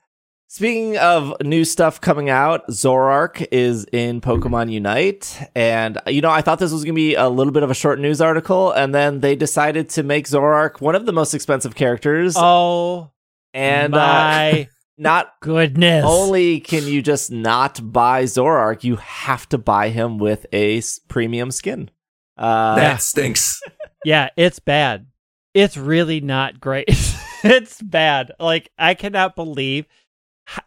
Speaking 0.48 0.96
of 0.98 1.34
new 1.42 1.64
stuff 1.64 2.00
coming 2.00 2.30
out, 2.30 2.68
Zoroark 2.68 3.44
is 3.50 3.84
in 3.92 4.20
Pokemon 4.20 4.70
Unite. 4.70 5.36
And, 5.56 5.98
you 6.06 6.20
know, 6.20 6.30
I 6.30 6.40
thought 6.40 6.60
this 6.60 6.70
was 6.70 6.84
going 6.84 6.94
to 6.94 6.96
be 6.96 7.16
a 7.16 7.28
little 7.28 7.52
bit 7.52 7.64
of 7.64 7.70
a 7.70 7.74
short 7.74 7.98
news 7.98 8.20
article. 8.20 8.70
And 8.70 8.94
then 8.94 9.20
they 9.20 9.34
decided 9.34 9.88
to 9.90 10.04
make 10.04 10.28
Zoroark 10.28 10.80
one 10.80 10.94
of 10.94 11.04
the 11.04 11.12
most 11.12 11.34
expensive 11.34 11.74
characters. 11.74 12.34
oh, 12.38 13.10
and 13.54 13.92
uh, 13.92 13.98
my 13.98 14.68
not 14.98 15.32
goodness. 15.40 16.04
only 16.06 16.60
can 16.60 16.86
you 16.86 17.02
just 17.02 17.30
not 17.30 17.92
buy 17.92 18.24
Zoroark, 18.24 18.84
you 18.84 18.96
have 18.96 19.48
to 19.50 19.58
buy 19.58 19.88
him 19.90 20.18
with 20.18 20.46
a 20.52 20.82
premium 21.08 21.50
skin. 21.50 21.90
Uh, 22.36 22.76
that 22.76 23.02
stinks. 23.02 23.62
Yeah, 24.04 24.28
it's 24.36 24.60
bad. 24.60 25.06
It's 25.52 25.76
really 25.76 26.20
not 26.20 26.60
great. 26.60 26.84
it's 27.42 27.82
bad. 27.82 28.30
Like 28.38 28.70
I 28.78 28.94
cannot 28.94 29.34
believe 29.34 29.86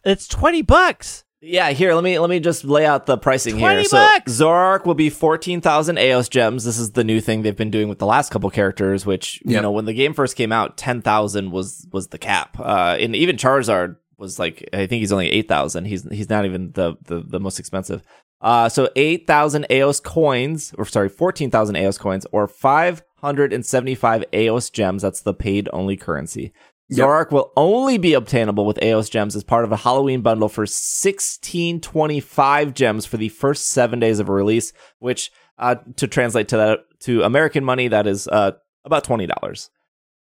it's 0.04 0.28
20 0.28 0.62
bucks. 0.64 1.24
Yeah, 1.42 1.70
here 1.70 1.94
let 1.94 2.04
me 2.04 2.20
let 2.20 2.30
me 2.30 2.42
just 2.42 2.66
lay 2.66 2.86
out 2.86 3.06
the 3.06 3.18
pricing 3.18 3.58
20 3.58 3.76
here. 3.82 3.90
bucks! 3.90 4.34
So 4.34 4.46
Zoroark 4.48 4.86
will 4.86 4.94
be 4.96 5.10
fourteen 5.10 5.62
thousand 5.62 5.98
Aeos 6.00 6.28
gems. 6.28 6.66
This 6.66 6.78
is 6.78 6.92
the 6.92 7.06
new 7.06 7.22
thing 7.22 7.44
they've 7.44 7.56
been 7.56 7.72
doing 7.72 7.88
with 7.88 8.00
the 8.00 8.06
last 8.06 8.30
couple 8.30 8.50
characters. 8.50 9.06
Which 9.06 9.42
you 9.46 9.62
know, 9.62 9.72
when 9.72 9.86
the 9.86 9.94
game 9.94 10.14
first 10.14 10.36
came 10.36 10.52
out, 10.52 10.76
ten 10.76 11.02
thousand 11.02 11.52
was 11.52 11.88
was 11.94 12.08
the 12.08 12.18
cap. 12.18 12.60
Uh, 12.60 12.98
and 13.00 13.16
even 13.16 13.38
Charizard 13.38 13.96
was 14.20 14.38
like, 14.38 14.68
I 14.74 14.86
think 14.86 15.00
he's 15.00 15.12
only 15.12 15.30
eight 15.30 15.48
thousand. 15.48 15.86
He's 15.86 16.08
he's 16.10 16.30
not 16.30 16.46
even 16.46 16.72
the 16.74 16.96
the, 17.04 17.24
the 17.26 17.40
most 17.40 17.60
expensive. 17.60 18.04
Uh, 18.42 18.70
so 18.70 18.90
eight 18.96 19.28
thousand 19.28 19.66
Aeos 19.70 20.00
coins, 20.00 20.74
or 20.78 20.86
sorry, 20.86 21.10
fourteen 21.10 21.50
thousand 21.50 21.76
Aeos 21.76 21.98
coins, 21.98 22.28
or 22.32 22.48
five 22.48 23.04
hundred 23.18 23.54
and 23.54 23.66
seventy 23.66 23.96
five 23.96 24.24
Aeos 24.34 24.70
gems. 24.70 25.02
That's 25.02 25.22
the 25.22 25.34
paid 25.34 25.70
only 25.74 25.98
currency. 25.98 26.54
Yep. 26.90 27.08
Zoroark 27.08 27.32
will 27.32 27.54
only 27.56 28.00
be 28.00 28.14
obtainable 28.14 28.66
with 28.66 28.80
Aeos 28.82 29.10
gems 29.10 29.36
as 29.36 29.44
part 29.44 29.64
of 29.64 29.72
a 29.72 29.78
Halloween 29.78 30.22
bundle 30.22 30.50
for 30.50 30.62
1625 30.62 32.74
gems 32.74 33.06
for 33.06 33.18
the 33.18 33.30
first 33.30 33.68
seven 33.68 34.00
days 34.00 34.18
of 34.18 34.28
release, 34.28 34.74
which 34.98 35.32
uh, 35.60 35.76
to 35.98 36.08
translate 36.08 36.48
to 36.48 36.58
that 36.58 36.80
to 37.02 37.22
American 37.22 37.64
money, 37.64 37.90
that 37.90 38.08
is 38.08 38.28
uh, 38.28 38.54
about 38.86 39.04
twenty 39.04 39.28
dollars. 39.28 39.70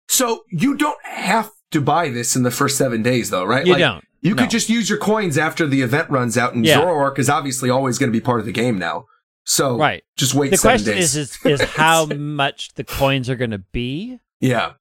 So 0.09 0.45
you 0.51 0.77
don't 0.77 1.03
have 1.05 1.51
to 1.71 1.81
buy 1.81 2.09
this 2.09 2.35
in 2.37 2.43
the 2.43 2.51
first 2.51 2.77
seven 2.79 3.03
days, 3.03 3.31
though, 3.31 3.45
right? 3.45 3.67
You 3.67 3.73
Like, 3.73 3.81
don't. 3.81 4.05
You 4.21 4.35
No. 4.35 4.43
could 4.43 4.51
just 4.51 4.69
use 4.69 4.89
your 4.91 4.99
coins 4.99 5.39
after 5.39 5.67
the 5.67 5.83
event 5.83 6.11
runs 6.11 6.37
out, 6.37 6.55
and 6.55 6.65
Yeah. 6.65 6.81
Zoroark 6.81 7.19
is 7.19 7.29
obviously 7.31 7.71
always 7.71 7.99
going 7.99 8.11
to 8.13 8.17
be 8.19 8.23
part 8.23 8.41
of 8.41 8.47
the 8.47 8.53
game 8.53 8.79
now. 8.79 9.07
So 9.45 9.77
Right. 9.79 10.03
just 10.17 10.35
wait 10.35 10.51
The 10.51 10.57
seven 10.57 10.79
question 10.79 10.95
days. 10.97 11.17
is, 11.17 11.39
is 11.45 11.61
is 11.61 11.69
how 11.77 12.07
much 12.07 12.75
the 12.75 12.85
coins 12.85 13.31
are 13.31 13.37
going 13.37 13.53
to 13.53 13.59
be 13.73 14.19
yeah, 14.41 14.73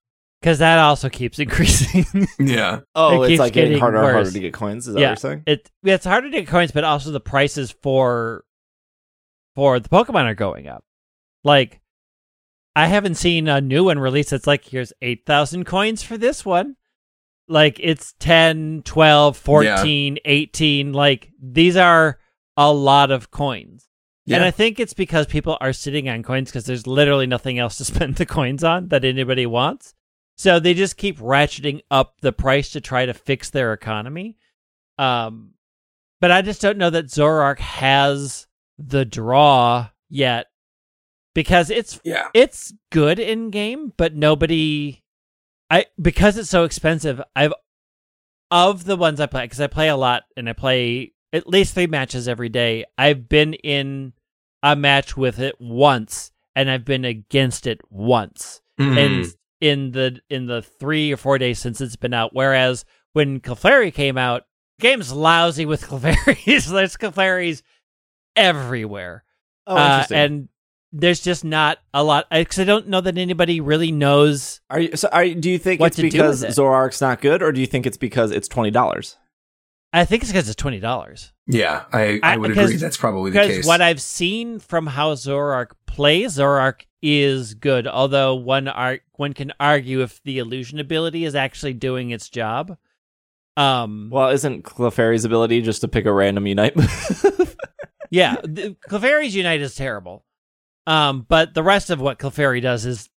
because 0.42 0.60
that 0.60 0.78
also 0.80 1.08
keeps 1.10 1.40
increasing. 1.46 2.28
yeah, 2.40 2.80
Oh, 2.96 3.24
It 3.24 3.32
it's 3.34 3.40
like 3.40 3.54
getting 3.54 3.70
getting 3.72 3.80
harder 3.82 3.98
and 3.98 4.12
harder 4.12 4.32
to 4.32 4.40
get 4.40 4.54
coins. 4.54 4.88
Is 4.88 4.94
that 4.96 5.00
Yeah. 5.00 5.08
what 5.12 5.24
you're 5.24 5.32
saying? 5.32 5.44
it 5.46 5.72
it's 5.84 6.06
harder 6.06 6.30
to 6.32 6.38
get 6.38 6.48
coins, 6.48 6.72
but 6.72 6.84
also 6.84 7.12
the 7.12 7.20
prices 7.20 7.74
for 7.84 8.44
for 9.56 9.80
the 9.80 9.90
Pokemon 9.90 10.26
are 10.26 10.36
going 10.36 10.68
up. 10.68 10.84
Like 11.44 11.80
I 12.78 12.86
haven't 12.86 13.16
seen 13.16 13.48
a 13.48 13.60
new 13.60 13.86
one 13.86 13.98
released 13.98 14.30
that's 14.30 14.46
like 14.46 14.64
here's 14.64 14.94
8,000 15.02 15.66
coins 15.66 16.04
for 16.04 16.16
this 16.16 16.46
one. 16.46 16.76
Like 17.48 17.80
it's 17.82 18.14
10, 18.20 18.84
12, 18.86 19.36
14, 19.36 20.18
18 20.24 20.94
like 20.94 21.32
these 21.42 21.76
are 21.76 22.20
a 22.56 22.72
lot 22.72 23.10
of 23.10 23.32
coins. 23.32 23.90
And 24.36 24.46
I 24.46 24.52
think 24.52 24.80
it's 24.80 24.94
because 24.94 25.26
people 25.26 25.58
are 25.60 25.74
sitting 25.74 26.08
on 26.08 26.22
coins 26.22 26.52
because 26.52 26.68
there's 26.68 26.86
literally 26.86 27.26
nothing 27.26 27.58
else 27.58 27.78
to 27.78 27.86
spend 27.94 28.18
the 28.18 28.28
coins 28.28 28.64
on 28.64 28.90
that 28.90 29.04
anybody 29.04 29.48
wants. 29.48 29.96
So 30.36 30.60
they 30.60 30.76
just 30.76 30.98
keep 30.98 31.18
ratcheting 31.18 31.82
up 31.90 32.22
the 32.22 32.32
price 32.32 32.70
to 32.72 32.82
try 32.82 33.08
to 33.08 33.14
fix 33.16 33.50
their 33.50 33.74
economy. 33.74 34.38
Um, 35.00 35.54
but 36.22 36.30
I 36.30 36.44
just 36.44 36.62
don't 36.62 36.78
know 36.78 36.92
that 36.92 37.08
Zoroark 37.08 37.58
has 37.58 38.46
the 38.78 39.04
draw 39.04 39.90
yet 40.10 40.46
because 41.38 41.70
it's 41.70 42.02
yeah. 42.04 42.30
it's 42.34 42.74
good 42.92 43.20
in 43.20 43.52
game, 43.52 43.94
but 43.96 44.16
nobody 44.16 45.04
I 45.70 45.86
because 46.02 46.36
it's 46.36 46.50
so 46.50 46.64
expensive, 46.64 47.22
I've 47.36 47.54
of 48.50 48.86
the 48.86 48.96
ones 48.96 49.20
I 49.20 49.28
play 49.28 49.44
because 49.44 49.62
I 49.62 49.68
play 49.68 49.88
a 49.88 49.96
lot 49.96 50.24
and 50.36 50.50
I 50.50 50.54
play 50.54 51.14
at 51.32 51.48
least 51.48 51.76
three 51.76 51.86
matches 51.86 52.28
every 52.28 52.50
day. 52.50 52.86
I've 52.98 53.30
been 53.30 53.54
in 53.54 54.14
a 54.64 54.76
match 54.76 55.16
with 55.16 55.38
it 55.38 55.56
once 55.62 56.32
and 56.56 56.72
I've 56.72 56.86
been 56.86 57.06
against 57.06 57.68
it 57.68 57.82
once. 57.92 58.60
Mhm. 58.80 58.98
And 58.98 59.26
in 59.62 59.92
the 59.92 60.20
in 60.32 60.48
the 60.48 60.64
three 60.64 61.12
or 61.12 61.18
four 61.18 61.38
days 61.38 61.60
since 61.60 61.82
it's 61.82 61.96
been 61.98 62.16
out, 62.16 62.34
whereas 62.34 62.84
when 63.14 63.42
Clefairy 63.42 63.94
came 63.94 64.18
out, 64.18 64.48
game's 64.80 65.14
lousy 65.14 65.68
with 65.68 65.82
Clefairies. 65.88 66.72
There's 66.72 66.98
Clefairies 66.98 67.62
everywhere. 68.36 69.24
oh, 69.68 69.76
Uh, 69.76 70.06
and 70.10 70.50
there's 71.00 71.22
just 71.22 71.46
not 71.46 71.78
a 71.94 72.04
lot 72.04 72.26
because 72.32 72.60
I 72.60 72.64
don't 72.64 72.88
know 72.88 73.02
that 73.02 73.18
anybody 73.18 73.60
really 73.62 73.92
knows. 73.92 74.62
are 74.70 74.80
you? 74.80 74.96
So, 74.96 75.08
are 75.12 75.26
do 75.28 75.50
you 75.50 75.58
think 75.60 75.80
what 75.80 75.88
it's 75.88 75.96
to 75.98 76.02
do 76.04 76.10
because 76.12 76.42
with 76.42 76.52
it. 76.52 76.60
Zoroark's 76.60 77.02
not 77.02 77.22
good, 77.22 77.42
or 77.42 77.52
do 77.52 77.62
you 77.62 77.68
think 77.68 77.86
it's 77.86 77.98
because 77.98 78.32
it's 78.32 78.48
twenty 78.48 78.72
dollars? 78.72 79.18
I 79.94 80.04
think 80.06 80.24
it's 80.24 80.32
because 80.32 80.50
it's 80.50 80.56
twenty 80.56 80.80
dollars. 80.80 81.32
yeah, 81.48 81.86
I, 81.94 82.20
I 82.24 82.34
I- 82.34 82.38
would 82.38 82.50
because- 82.50 82.70
agree. 82.72 82.78
That's 82.80 82.98
probably 82.98 83.32
the 83.32 83.40
Because 83.40 83.56
case. 83.58 83.66
what 83.66 83.82
I've 83.82 84.02
seen 84.02 84.60
from 84.60 84.86
how 84.88 85.14
Zoroark 85.14 85.72
plays, 85.86 86.38
Zoroark 86.38 86.82
is 87.02 87.54
good. 87.54 87.88
Although 87.88 88.36
one 88.36 88.68
ar- 88.68 89.00
one 89.14 89.34
can 89.34 89.54
argue 89.60 90.02
if 90.02 90.22
the 90.24 90.40
illusion 90.40 90.80
ability 90.80 91.24
is 91.26 91.36
actually 91.36 91.74
doing 91.74 92.10
its 92.10 92.28
job. 92.30 92.78
Um, 93.56 94.10
Well, 94.12 94.30
isn't 94.30 94.64
Clefairy's 94.64 95.26
ability 95.26 95.62
just 95.62 95.82
to 95.82 95.88
pick 95.88 96.06
a 96.06 96.12
random 96.14 96.46
unite? 96.46 96.76
yeah, 98.12 98.36
the, 98.44 98.76
Clefairy's 98.88 99.36
Unite 99.36 99.62
is 99.62 99.74
terrible. 99.76 100.24
Um, 100.88 101.26
but 101.30 101.54
the 101.54 101.62
rest 101.64 101.90
of 101.92 102.02
what 102.02 102.18
Clefairy 102.18 102.62
does 102.62 102.86
is 102.86 103.10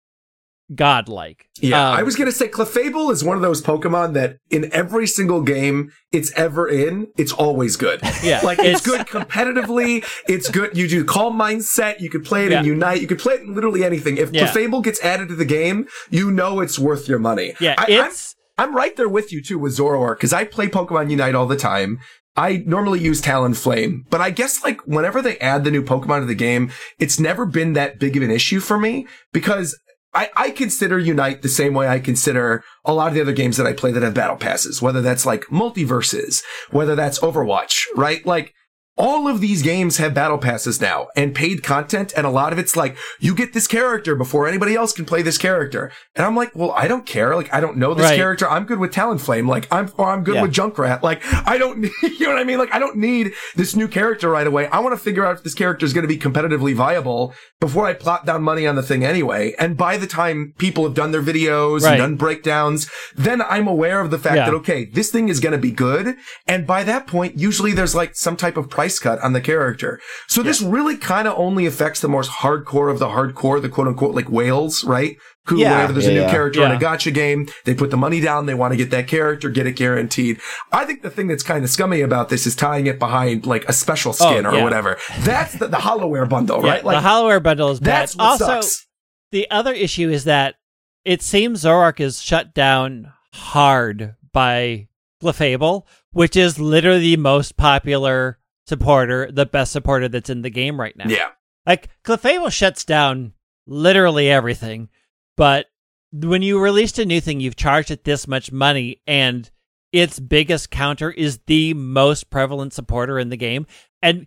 godlike. 0.75 1.47
Yeah, 1.61 1.91
Um, 1.91 1.97
I 1.99 2.03
was 2.03 2.15
gonna 2.17 2.33
say 2.33 2.49
Clefable 2.49 3.11
is 3.11 3.25
one 3.25 3.37
of 3.37 3.43
those 3.43 3.63
Pokemon 3.63 4.13
that 4.15 4.37
in 4.51 4.71
every 4.73 5.07
single 5.07 5.41
game 5.43 5.91
it's 6.13 6.31
ever 6.37 6.69
in, 6.69 7.09
it's 7.17 7.33
always 7.33 7.77
good. 7.77 8.01
Yeah, 8.23 8.41
Like 8.43 8.59
it's, 8.59 8.81
good 8.85 9.07
competitively. 9.07 10.05
It's 10.29 10.51
good. 10.51 10.77
You 10.77 10.89
do 10.89 11.05
calm 11.05 11.39
mindset. 11.39 12.01
You 12.01 12.11
could 12.11 12.25
play 12.25 12.47
it 12.47 12.53
in 12.53 12.65
Unite. 12.65 13.01
You 13.01 13.07
could 13.07 13.19
play 13.19 13.35
it 13.35 13.41
in 13.43 13.55
literally 13.55 13.85
anything. 13.85 14.17
If 14.19 14.33
Yeah. 14.33 14.47
Clefable 14.49 14.83
gets 14.83 15.03
added 15.03 15.29
to 15.29 15.35
the 15.37 15.45
game, 15.47 15.87
you 16.11 16.31
know 16.31 16.61
it's 16.61 16.79
worth 16.79 17.09
your 17.09 17.19
money. 17.19 17.55
Yeah, 17.61 17.75
I, 17.79 17.93
I'm- 17.93 18.07
it's 18.07 18.35
I'm 18.61 18.75
right 18.75 18.95
there 18.97 19.09
with 19.09 19.33
you 19.33 19.41
too 19.41 19.57
with 19.57 19.77
Zoroark 19.79 20.17
because 20.17 20.33
I 20.33 20.45
play 20.45 20.67
Pokemon 20.69 21.11
Unite 21.11 21.37
all 21.37 21.47
the 21.47 21.57
time. 21.57 22.01
I 22.39 22.63
normally 22.67 23.01
use 23.01 23.21
Talonflame, 23.21 24.05
but 24.11 24.21
I 24.21 24.31
guess 24.31 24.63
like 24.63 24.81
whenever 24.87 25.21
they 25.21 25.39
add 25.39 25.65
the 25.65 25.73
new 25.73 25.83
Pokemon 25.83 26.21
to 26.21 26.27
the 26.27 26.37
game, 26.37 26.71
it's 27.01 27.19
never 27.19 27.45
been 27.45 27.73
that 27.73 27.99
big 27.99 28.17
of 28.17 28.23
an 28.23 28.31
issue 28.31 28.61
for 28.61 28.79
me 28.79 29.09
because 29.33 29.77
I, 30.15 30.31
I 30.37 30.51
consider 30.53 31.01
Unite 31.01 31.43
the 31.43 31.49
same 31.49 31.75
way 31.75 31.89
I 31.89 31.99
consider 31.99 32.63
a 32.85 32.95
lot 32.95 33.09
of 33.09 33.15
the 33.15 33.21
other 33.21 33.33
games 33.33 33.57
that 33.57 33.67
I 33.67 33.73
play 33.73 33.91
that 33.91 34.05
have 34.05 34.15
battle 34.15 34.37
passes, 34.37 34.81
whether 34.81 35.03
that's 35.03 35.27
like 35.27 35.47
MultiVersus, 35.47 36.45
whether 36.71 36.95
that's 36.95 37.19
Overwatch, 37.19 37.83
right? 37.97 38.25
Like 38.25 38.55
all 38.99 39.29
of 39.29 39.41
these 39.41 39.63
games 39.63 39.99
have 39.99 40.13
battle 40.13 40.39
passes 40.39 40.81
now 40.81 41.07
and 41.15 41.35
paid 41.35 41.63
content. 41.63 42.13
And 42.17 42.27
a 42.27 42.31
lot 42.31 42.53
of 42.53 42.59
it's 42.59 42.77
like, 42.77 42.97
you 43.21 43.35
get 43.35 43.53
this 43.53 43.69
character 43.69 44.17
before 44.17 44.49
anybody 44.49 44.75
else 44.75 44.93
can 44.93 45.05
play 45.05 45.23
this 45.23 45.39
character. 45.39 45.93
And 46.17 46.27
I'm 46.27 46.35
like, 46.35 46.51
well, 46.55 46.73
I 46.73 46.89
don't 46.89 47.07
care. 47.07 47.37
Like, 47.37 47.53
I 47.55 47.61
don't 47.61 47.77
know 47.77 47.95
this 47.95 48.05
Right. 48.07 48.17
character. 48.17 48.49
I'm 48.49 48.65
good 48.65 48.81
with 48.81 48.93
Talonflame. 48.93 49.47
Like, 49.49 49.69
I'm, 49.71 49.91
or 49.97 50.11
I'm 50.11 50.25
good 50.25 50.35
Yeah. 50.35 50.43
with 50.43 50.53
Junkrat. 50.53 51.03
Like, 51.03 51.23
I 51.47 51.59
don't, 51.59 51.79
need, 51.83 51.93
you 52.03 52.27
know 52.27 52.33
what 52.33 52.41
I 52.41 52.45
mean? 52.45 52.59
Like, 52.59 52.75
I 52.75 52.79
don't 52.81 52.97
need 52.97 53.33
this 53.55 53.77
new 53.77 53.87
character 53.87 54.29
right 54.31 54.47
away. 54.47 54.67
I 54.67 54.81
want 54.81 54.95
to 54.95 55.03
figure 55.03 55.25
out 55.25 55.37
if 55.37 55.43
this 55.45 55.55
character 55.55 55.87
is 55.87 55.93
going 55.93 56.03
to 56.03 56.09
be 56.09 56.19
competitively 56.19 56.75
viable 56.75 57.35
before 57.61 57.87
I 57.87 57.95
plot 57.95 58.27
down 58.27 58.43
money 58.43 58.67
on 58.67 58.75
the 58.75 58.83
thing 58.83 59.05
anyway. 59.05 59.55
And 59.61 59.77
by 59.77 59.97
the 59.97 60.07
time 60.09 60.55
people 60.59 60.83
have 60.85 60.95
done 60.95 61.13
their 61.13 61.23
videos 61.23 61.83
Right. 61.83 61.93
and 61.93 61.99
done 62.01 62.17
breakdowns, 62.17 62.91
then 63.15 63.43
I'm 63.43 63.69
aware 63.69 64.01
of 64.01 64.11
the 64.11 64.19
fact 64.19 64.37
Yeah. 64.37 64.47
that, 64.47 64.55
okay, 64.57 64.87
this 64.87 65.11
thing 65.11 65.29
is 65.29 65.39
going 65.41 65.53
to 65.53 65.59
be 65.59 65.71
good. 65.71 66.17
And 66.49 66.67
by 66.67 66.83
that 66.85 67.07
point, 67.07 67.39
usually 67.39 67.73
there's 67.73 67.95
like 67.95 68.17
some 68.17 68.37
type 68.37 68.57
of 68.57 68.69
price 68.69 68.88
cut 68.97 69.19
on 69.21 69.33
the 69.33 69.41
character. 69.41 70.01
So 70.29 70.43
this 70.45 70.63
really 70.63 70.97
kind 70.97 71.27
of 71.27 71.37
only 71.37 71.67
affects 71.67 72.01
the 72.01 72.09
most 72.09 72.31
hardcore 72.31 72.91
of 72.93 73.01
the 73.01 73.09
hardcore, 73.09 73.61
the 73.61 73.69
quote 73.69 73.89
unquote 73.89 74.15
like 74.15 74.31
whales, 74.31 74.85
right? 74.85 75.17
Who, 75.47 75.59
Yeah, 75.59 75.73
whenever 75.73 75.95
there's 75.95 76.07
a 76.07 76.13
new 76.13 76.21
yeah. 76.21 76.31
character 76.31 76.63
in 76.65 76.71
a 76.71 76.79
gotcha 76.79 77.11
game, 77.11 77.49
they 77.65 77.75
put 77.75 77.91
the 77.91 77.97
money 77.97 78.21
down, 78.21 78.47
they 78.47 78.55
want 78.55 78.73
to 78.73 78.77
get 78.77 78.91
that 78.91 79.09
character, 79.09 79.49
get 79.49 79.67
it 79.67 79.73
guaranteed. 79.77 80.39
I 80.71 80.85
think 80.85 81.03
the 81.03 81.11
thing 81.11 81.27
that's 81.27 81.43
kind 81.43 81.65
of 81.65 81.71
scummy 81.71 82.03
about 82.03 82.29
this 82.29 82.47
is 82.47 82.55
tying 82.55 82.87
it 82.87 82.99
behind 82.99 83.47
like 83.47 83.67
a 83.69 83.73
special 83.73 84.11
oh, 84.11 84.13
skin 84.31 84.47
Oh, 84.47 84.51
or 84.51 84.55
yeah. 84.57 84.63
whatever. 84.63 84.99
That's 85.21 85.55
the, 85.55 85.67
the 85.67 85.79
Hollowware 85.79 86.29
bundle, 86.29 86.63
yeah, 86.65 86.71
right? 86.73 86.85
Like, 86.85 87.03
the 87.03 87.09
Hollowware 87.09 87.43
bundle 87.43 87.71
is 87.71 87.81
bad. 87.81 87.87
that's 88.03 88.17
what 88.17 88.25
also, 88.25 88.45
sucks. 88.47 88.87
the 89.33 89.51
other 89.51 89.73
issue 89.73 90.11
is 90.11 90.25
that 90.25 90.57
it 91.05 91.23
seems 91.23 91.65
Zoroark 91.65 91.99
is 91.99 92.21
shut 92.21 92.53
down 92.55 93.11
hard 93.33 94.17
by 94.33 94.89
Clefable, 95.23 95.85
which 96.13 96.37
is 96.37 96.61
literally 96.61 97.01
the 97.01 97.17
most 97.17 97.57
popular 97.57 98.38
supporter, 98.69 99.31
the 99.33 99.47
best 99.47 99.73
supporter 99.73 100.09
that's 100.09 100.31
in 100.31 100.43
the 100.43 100.51
game 100.51 100.79
right 100.79 100.97
now. 100.97 101.09
Yeah. 101.09 101.31
Like 101.67 101.89
Clefable 102.05 102.53
shuts 102.53 102.85
down 102.85 103.33
literally 103.67 104.31
everything, 104.31 104.89
but 105.37 105.67
when 106.13 106.43
you 106.43 106.59
released 106.59 106.99
a 106.99 107.05
new 107.05 107.21
thing, 107.21 107.41
you've 107.41 107.57
charged 107.57 107.91
it 107.91 108.05
this 108.05 108.27
much 108.27 108.51
money, 108.51 109.03
and 109.07 109.51
its 109.93 110.19
biggest 110.19 110.71
counter 110.71 111.11
is 111.11 111.41
the 111.47 111.75
most 111.75 112.31
prevalent 112.31 112.73
supporter 112.73 113.19
in 113.19 113.29
the 113.29 113.37
game, 113.37 113.67
and 114.03 114.27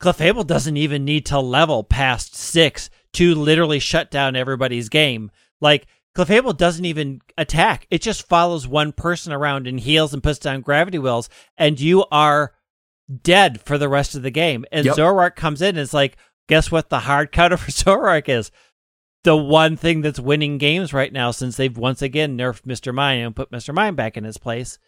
Clefable 0.00 0.46
doesn't 0.46 0.78
even 0.78 1.04
need 1.04 1.26
to 1.26 1.38
level 1.40 1.84
past 1.84 2.34
six 2.34 2.88
to 3.12 3.34
literally 3.34 3.78
shut 3.78 4.10
down 4.10 4.34
everybody's 4.34 4.88
game. 4.88 5.30
Like 5.60 5.86
Clefable 6.16 6.56
doesn't 6.56 6.86
even 6.86 7.20
attack; 7.36 7.86
it 7.90 8.00
just 8.00 8.26
follows 8.26 8.66
one 8.66 8.92
person 8.92 9.32
around 9.32 9.66
and 9.66 9.78
heals 9.78 10.14
and 10.14 10.22
puts 10.22 10.38
down 10.38 10.62
gravity 10.62 10.98
wells, 10.98 11.28
and 11.58 11.78
you 11.78 12.06
are 12.10 12.54
dead 13.22 13.60
for 13.62 13.78
the 13.78 13.88
rest 13.88 14.14
of 14.14 14.22
the 14.22 14.30
game. 14.30 14.64
And 14.72 14.84
Yep. 14.86 14.96
Zoroark 14.96 15.36
comes 15.36 15.62
in 15.62 15.70
and 15.70 15.78
it's 15.78 15.94
like, 15.94 16.16
guess 16.48 16.70
what 16.70 16.88
the 16.90 17.00
hard 17.00 17.32
counter 17.32 17.56
for 17.58 17.70
Zoroark 17.70 18.28
is? 18.28 18.50
The 19.24 19.36
one 19.36 19.76
thing 19.76 20.00
that's 20.00 20.18
winning 20.20 20.56
games 20.58 20.92
right 20.94 21.12
now 21.12 21.30
since 21.30 21.56
they've 21.56 21.76
once 21.76 22.00
again 22.00 22.38
nerfed 22.38 22.62
Mr. 22.62 22.94
Mime 22.94 23.26
and 23.26 23.36
put 23.36 23.50
Mr. 23.50 23.74
Mime 23.74 23.94
back 23.94 24.16
in 24.16 24.24
his 24.24 24.38
place 24.38 24.78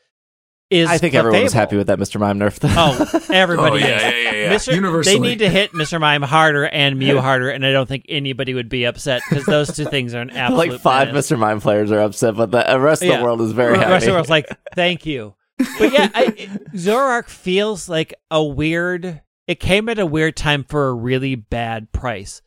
is 0.70 0.88
I 0.88 0.96
think 0.96 1.12
everyone 1.14 1.42
was 1.42 1.52
happy 1.52 1.76
with 1.76 1.88
that 1.88 1.98
Mr. 1.98 2.18
Mime 2.18 2.38
nerf. 2.38 2.58
Though. 2.58 2.68
Oh, 2.74 3.20
everybody 3.35 3.85
Oh, 3.85 3.87
yeah, 3.87 3.96
is. 3.96 4.02
yeah, 4.02 4.08
yeah, 4.32 4.32
yeah. 4.44 4.54
Mr. 4.54 4.74
Universally. 4.74 5.16
They 5.16 5.20
need 5.20 5.38
to 5.40 5.50
hit 5.50 5.72
Mr. 5.72 6.00
Mime 6.00 6.22
harder 6.22 6.64
and 6.66 6.98
Mew 6.98 7.20
harder, 7.20 7.50
and 7.50 7.66
I 7.66 7.72
don't 7.72 7.87
think 7.87 8.06
anybody 8.08 8.54
would 8.54 8.70
be 8.70 8.85
upset 8.85 9.20
because 9.28 9.44
those 9.44 9.76
two 9.76 9.85
things 9.85 10.14
are 10.14 10.22
an 10.22 10.30
absolute 10.35 10.70
like 10.70 10.80
five 10.80 11.08
menace. 11.08 11.30
Mr. 11.30 11.38
Mime 11.38 11.61
players 11.61 11.92
are 11.92 12.00
upset, 12.00 12.35
but 12.37 12.50
the 12.52 12.80
rest 12.80 13.02
of 13.02 13.08
Yeah. 13.08 13.18
the 13.18 13.24
world 13.24 13.42
is 13.42 13.52
very 13.52 13.74
happy. 13.76 13.85
The 13.87 13.92
rest 13.92 14.04
of 14.04 14.06
happy. 14.06 14.06
the 14.06 14.14
world's 14.14 14.30
like, 14.30 14.46
thank 14.74 15.04
you. 15.04 15.35
But 15.79 15.92
yeah, 15.92 16.09
I, 16.14 16.35
it- 16.37 16.72
Zoroark 16.75 17.29
feels 17.29 17.88
like 17.88 18.14
a 18.31 18.42
weird. 18.42 19.22
It 19.46 19.61
came 19.61 19.88
at 19.88 19.98
a 19.98 20.07
weird 20.07 20.37
time 20.37 20.64
for 20.64 20.88
a 20.88 20.94
really 20.94 21.35
bad 21.35 21.92
price, 21.92 22.42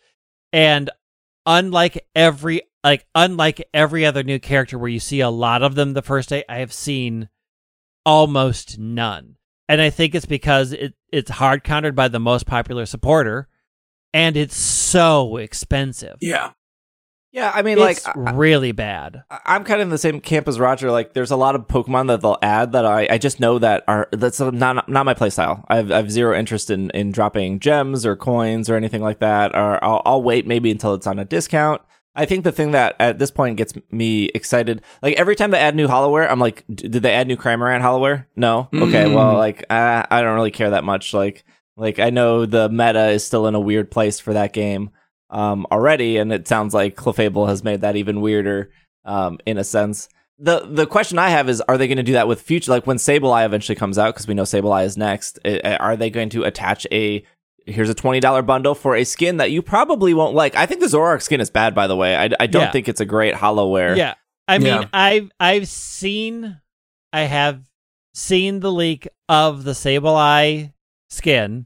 and 0.53 0.89
unlike 1.45 2.05
every 2.15 2.61
like 2.83 3.05
unlike 3.13 3.67
every 3.73 4.05
other 4.05 4.23
new 4.23 4.39
character 4.39 4.77
where 4.77 4.89
you 4.89 4.99
see 4.99 5.19
a 5.19 5.29
lot 5.29 5.61
of 5.63 5.75
them 5.75 5.93
the 5.93 6.01
first 6.01 6.29
day, 6.29 6.43
I 6.47 6.57
have 6.57 6.71
seen 6.73 7.29
almost 8.05 8.77
none, 8.79 9.35
and 9.67 9.81
I 9.81 9.89
think 9.89 10.15
it's 10.15 10.25
because 10.25 10.71
it 10.71 10.93
it's 11.11 11.31
hard 11.31 11.63
countered 11.63 11.95
by 11.95 12.07
the 12.07 12.19
most 12.19 12.45
popular 12.45 12.85
supporter, 12.85 13.47
and 14.13 14.37
it's 14.37 14.55
so 14.57 15.37
expensive. 15.37 16.17
Yeah. 16.21 16.51
Yeah, 17.35 17.51
I 17.53 17.63
mean, 17.63 17.77
It's 17.77 18.05
like 18.07 18.17
I- 18.17 18.31
really 18.31 18.71
bad. 18.71 19.23
I- 19.29 19.39
I'm 19.45 19.65
kind 19.65 19.81
of 19.81 19.87
in 19.87 19.89
the 19.89 19.97
same 19.97 20.21
camp 20.21 20.47
as 20.47 20.57
Roger. 20.57 20.89
Like, 20.89 21.13
there's 21.13 21.31
a 21.31 21.35
lot 21.35 21.53
of 21.53 21.67
Pokemon 21.67 22.07
that 22.07 22.21
they'll 22.21 22.37
add 22.41 22.71
that 22.71 22.85
I, 22.85 23.07
I 23.11 23.17
just 23.17 23.41
know 23.41 23.59
that 23.59 23.83
are 23.89 24.07
that's 24.13 24.39
not 24.39 24.87
not 24.87 25.05
my 25.05 25.13
playstyle. 25.13 25.65
I 25.67 25.75
have, 25.75 25.91
I 25.91 25.97
have 25.97 26.09
zero 26.09 26.33
interest 26.37 26.69
in 26.69 26.89
in 26.91 27.11
dropping 27.11 27.59
gems 27.59 28.05
or 28.05 28.15
coins 28.15 28.69
or 28.69 28.75
anything 28.75 29.01
like 29.01 29.19
that. 29.19 29.53
Or 29.53 29.83
I'll, 29.83 30.01
I'll 30.05 30.23
wait 30.23 30.47
maybe 30.47 30.71
until 30.71 30.93
it's 30.93 31.07
on 31.07 31.19
a 31.19 31.25
discount. 31.25 31.81
I 32.17 32.23
think 32.23 32.45
the 32.45 32.53
thing 32.53 32.71
that 32.71 32.95
at 33.01 33.19
this 33.19 33.31
point 33.31 33.57
gets 33.57 33.73
me 33.91 34.27
excited, 34.33 34.81
like 35.03 35.17
every 35.17 35.35
time 35.35 35.51
they 35.51 35.59
add 35.59 35.75
new 35.75 35.89
Holowear, 35.89 36.31
I'm 36.31 36.39
like, 36.39 36.63
did 36.73 36.93
they 37.03 37.11
add 37.11 37.27
new 37.27 37.35
Cramorant 37.35 37.81
Holowear? 37.81 38.27
No. 38.37 38.69
Okay, 38.73 39.03
Mm. 39.03 39.13
well, 39.13 39.33
like 39.33 39.65
uh, 39.69 40.05
I 40.09 40.21
don't 40.21 40.35
really 40.35 40.51
care 40.51 40.69
that 40.69 40.85
much. 40.85 41.13
Like, 41.13 41.43
like 41.75 41.99
I 41.99 42.11
know 42.11 42.45
the 42.45 42.69
meta 42.69 43.09
is 43.09 43.25
still 43.25 43.47
in 43.47 43.55
a 43.55 43.59
weird 43.59 43.91
place 43.91 44.21
for 44.21 44.31
that 44.31 44.53
game 44.53 44.91
um, 45.29 45.65
already, 45.71 46.17
and 46.17 46.31
it 46.31 46.47
sounds 46.47 46.73
like 46.73 46.95
Clefable 46.95 47.47
has 47.47 47.63
made 47.63 47.81
that 47.81 47.95
even 47.95 48.21
weirder 48.21 48.69
um, 49.05 49.39
in 49.45 49.57
a 49.57 49.63
sense. 49.63 50.07
The 50.37 50.61
the 50.69 50.85
question 50.85 51.17
I 51.17 51.29
have 51.29 51.47
is, 51.49 51.61
are 51.61 51.77
they 51.77 51.87
going 51.87 51.97
to 51.97 52.03
do 52.03 52.13
that 52.13 52.27
with 52.27 52.41
future? 52.41 52.71
Like 52.71 52.85
when 52.85 52.97
Sableye 52.97 53.45
eventually 53.45 53.75
comes 53.75 53.97
out, 53.97 54.13
because 54.13 54.27
we 54.27 54.33
know 54.33 54.43
Sableye 54.43 54.85
is 54.85 54.97
next. 54.97 55.39
i- 55.45 55.77
Are 55.79 55.95
they 55.95 56.09
going 56.09 56.29
to 56.31 56.43
attach 56.43 56.85
a 56.91 57.25
here's 57.65 57.89
a 57.89 57.93
twenty 57.95 58.19
dollar 58.19 58.41
bundle 58.41 58.75
for 58.75 58.95
a 58.95 59.05
skin 59.05 59.37
that 59.37 59.51
you 59.51 59.61
probably 59.61 60.13
won't 60.13 60.35
like? 60.35 60.55
I 60.55 60.65
think 60.65 60.81
the 60.81 60.87
Zoroark 60.87 61.21
skin 61.21 61.39
is 61.39 61.49
bad, 61.49 61.73
by 61.73 61.87
the 61.87 61.95
way. 61.95 62.15
I, 62.17 62.29
I 62.39 62.47
don't 62.47 62.63
Yeah. 62.63 62.71
think 62.71 62.89
it's 62.89 62.99
a 63.01 63.05
great 63.05 63.33
Holowear. 63.33 63.95
Yeah. 63.95 64.15
I 64.47 64.57
mean, 64.57 64.67
Yeah. 64.81 64.87
I've 64.93 65.31
I've 65.39 65.67
seen 65.69 66.59
I 67.13 67.21
have 67.21 67.61
seen 68.13 68.59
the 68.59 68.71
leak 68.71 69.07
of 69.29 69.63
the 69.63 69.71
Sableye 69.71 70.73
skin. 71.09 71.65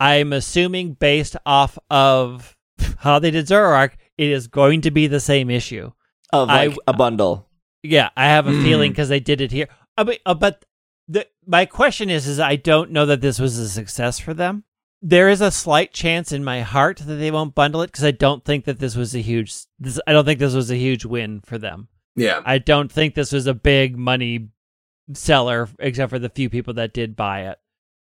I'm 0.00 0.32
assuming 0.32 0.94
based 0.94 1.36
off 1.46 1.78
of 1.88 2.55
how 2.98 3.18
they 3.18 3.30
did 3.30 3.46
Zoroark, 3.46 3.92
it 4.18 4.30
is 4.30 4.46
going 4.48 4.80
to 4.82 4.90
be 4.90 5.06
the 5.06 5.20
same 5.20 5.50
issue. 5.50 5.92
of 6.32 6.48
like 6.48 6.74
a 6.86 6.92
bundle. 6.92 7.48
Yeah, 7.82 8.10
I 8.16 8.24
have 8.26 8.46
a 8.48 8.52
Hmm. 8.52 8.62
feeling 8.64 8.90
because 8.92 9.08
they 9.08 9.20
did 9.20 9.40
it 9.40 9.52
here. 9.52 9.68
Uh, 9.96 10.04
but 10.04 10.18
uh, 10.26 10.34
but 10.34 10.64
the, 11.08 11.26
my 11.46 11.66
question 11.66 12.10
is, 12.10 12.26
is 12.26 12.40
I 12.40 12.56
don't 12.56 12.90
know 12.90 13.06
that 13.06 13.20
this 13.20 13.38
was 13.38 13.58
a 13.58 13.68
success 13.68 14.18
for 14.18 14.34
them. 14.34 14.64
There 15.02 15.28
is 15.28 15.40
a 15.40 15.50
slight 15.52 15.92
chance 15.92 16.32
in 16.32 16.42
my 16.42 16.62
heart 16.62 16.98
that 16.98 17.14
they 17.14 17.30
won't 17.30 17.54
bundle 17.54 17.82
it 17.82 17.88
because 17.88 18.02
I 18.04 18.10
don't 18.10 18.44
think 18.44 18.64
that 18.64 18.80
this 18.80 18.96
was 18.96 19.14
a 19.14 19.20
huge. 19.20 19.54
This, 19.78 20.00
I 20.06 20.12
don't 20.12 20.24
think 20.24 20.40
this 20.40 20.54
was 20.54 20.70
a 20.70 20.76
huge 20.76 21.04
win 21.04 21.40
for 21.42 21.58
them. 21.58 21.88
Yeah. 22.16 22.40
I 22.44 22.58
don't 22.58 22.90
think 22.90 23.14
this 23.14 23.30
was 23.30 23.46
a 23.46 23.54
big 23.54 23.96
money 23.96 24.48
seller, 25.12 25.68
except 25.78 26.10
for 26.10 26.18
the 26.18 26.28
few 26.30 26.50
people 26.50 26.74
that 26.74 26.92
did 26.92 27.14
buy 27.14 27.42
it. 27.42 27.58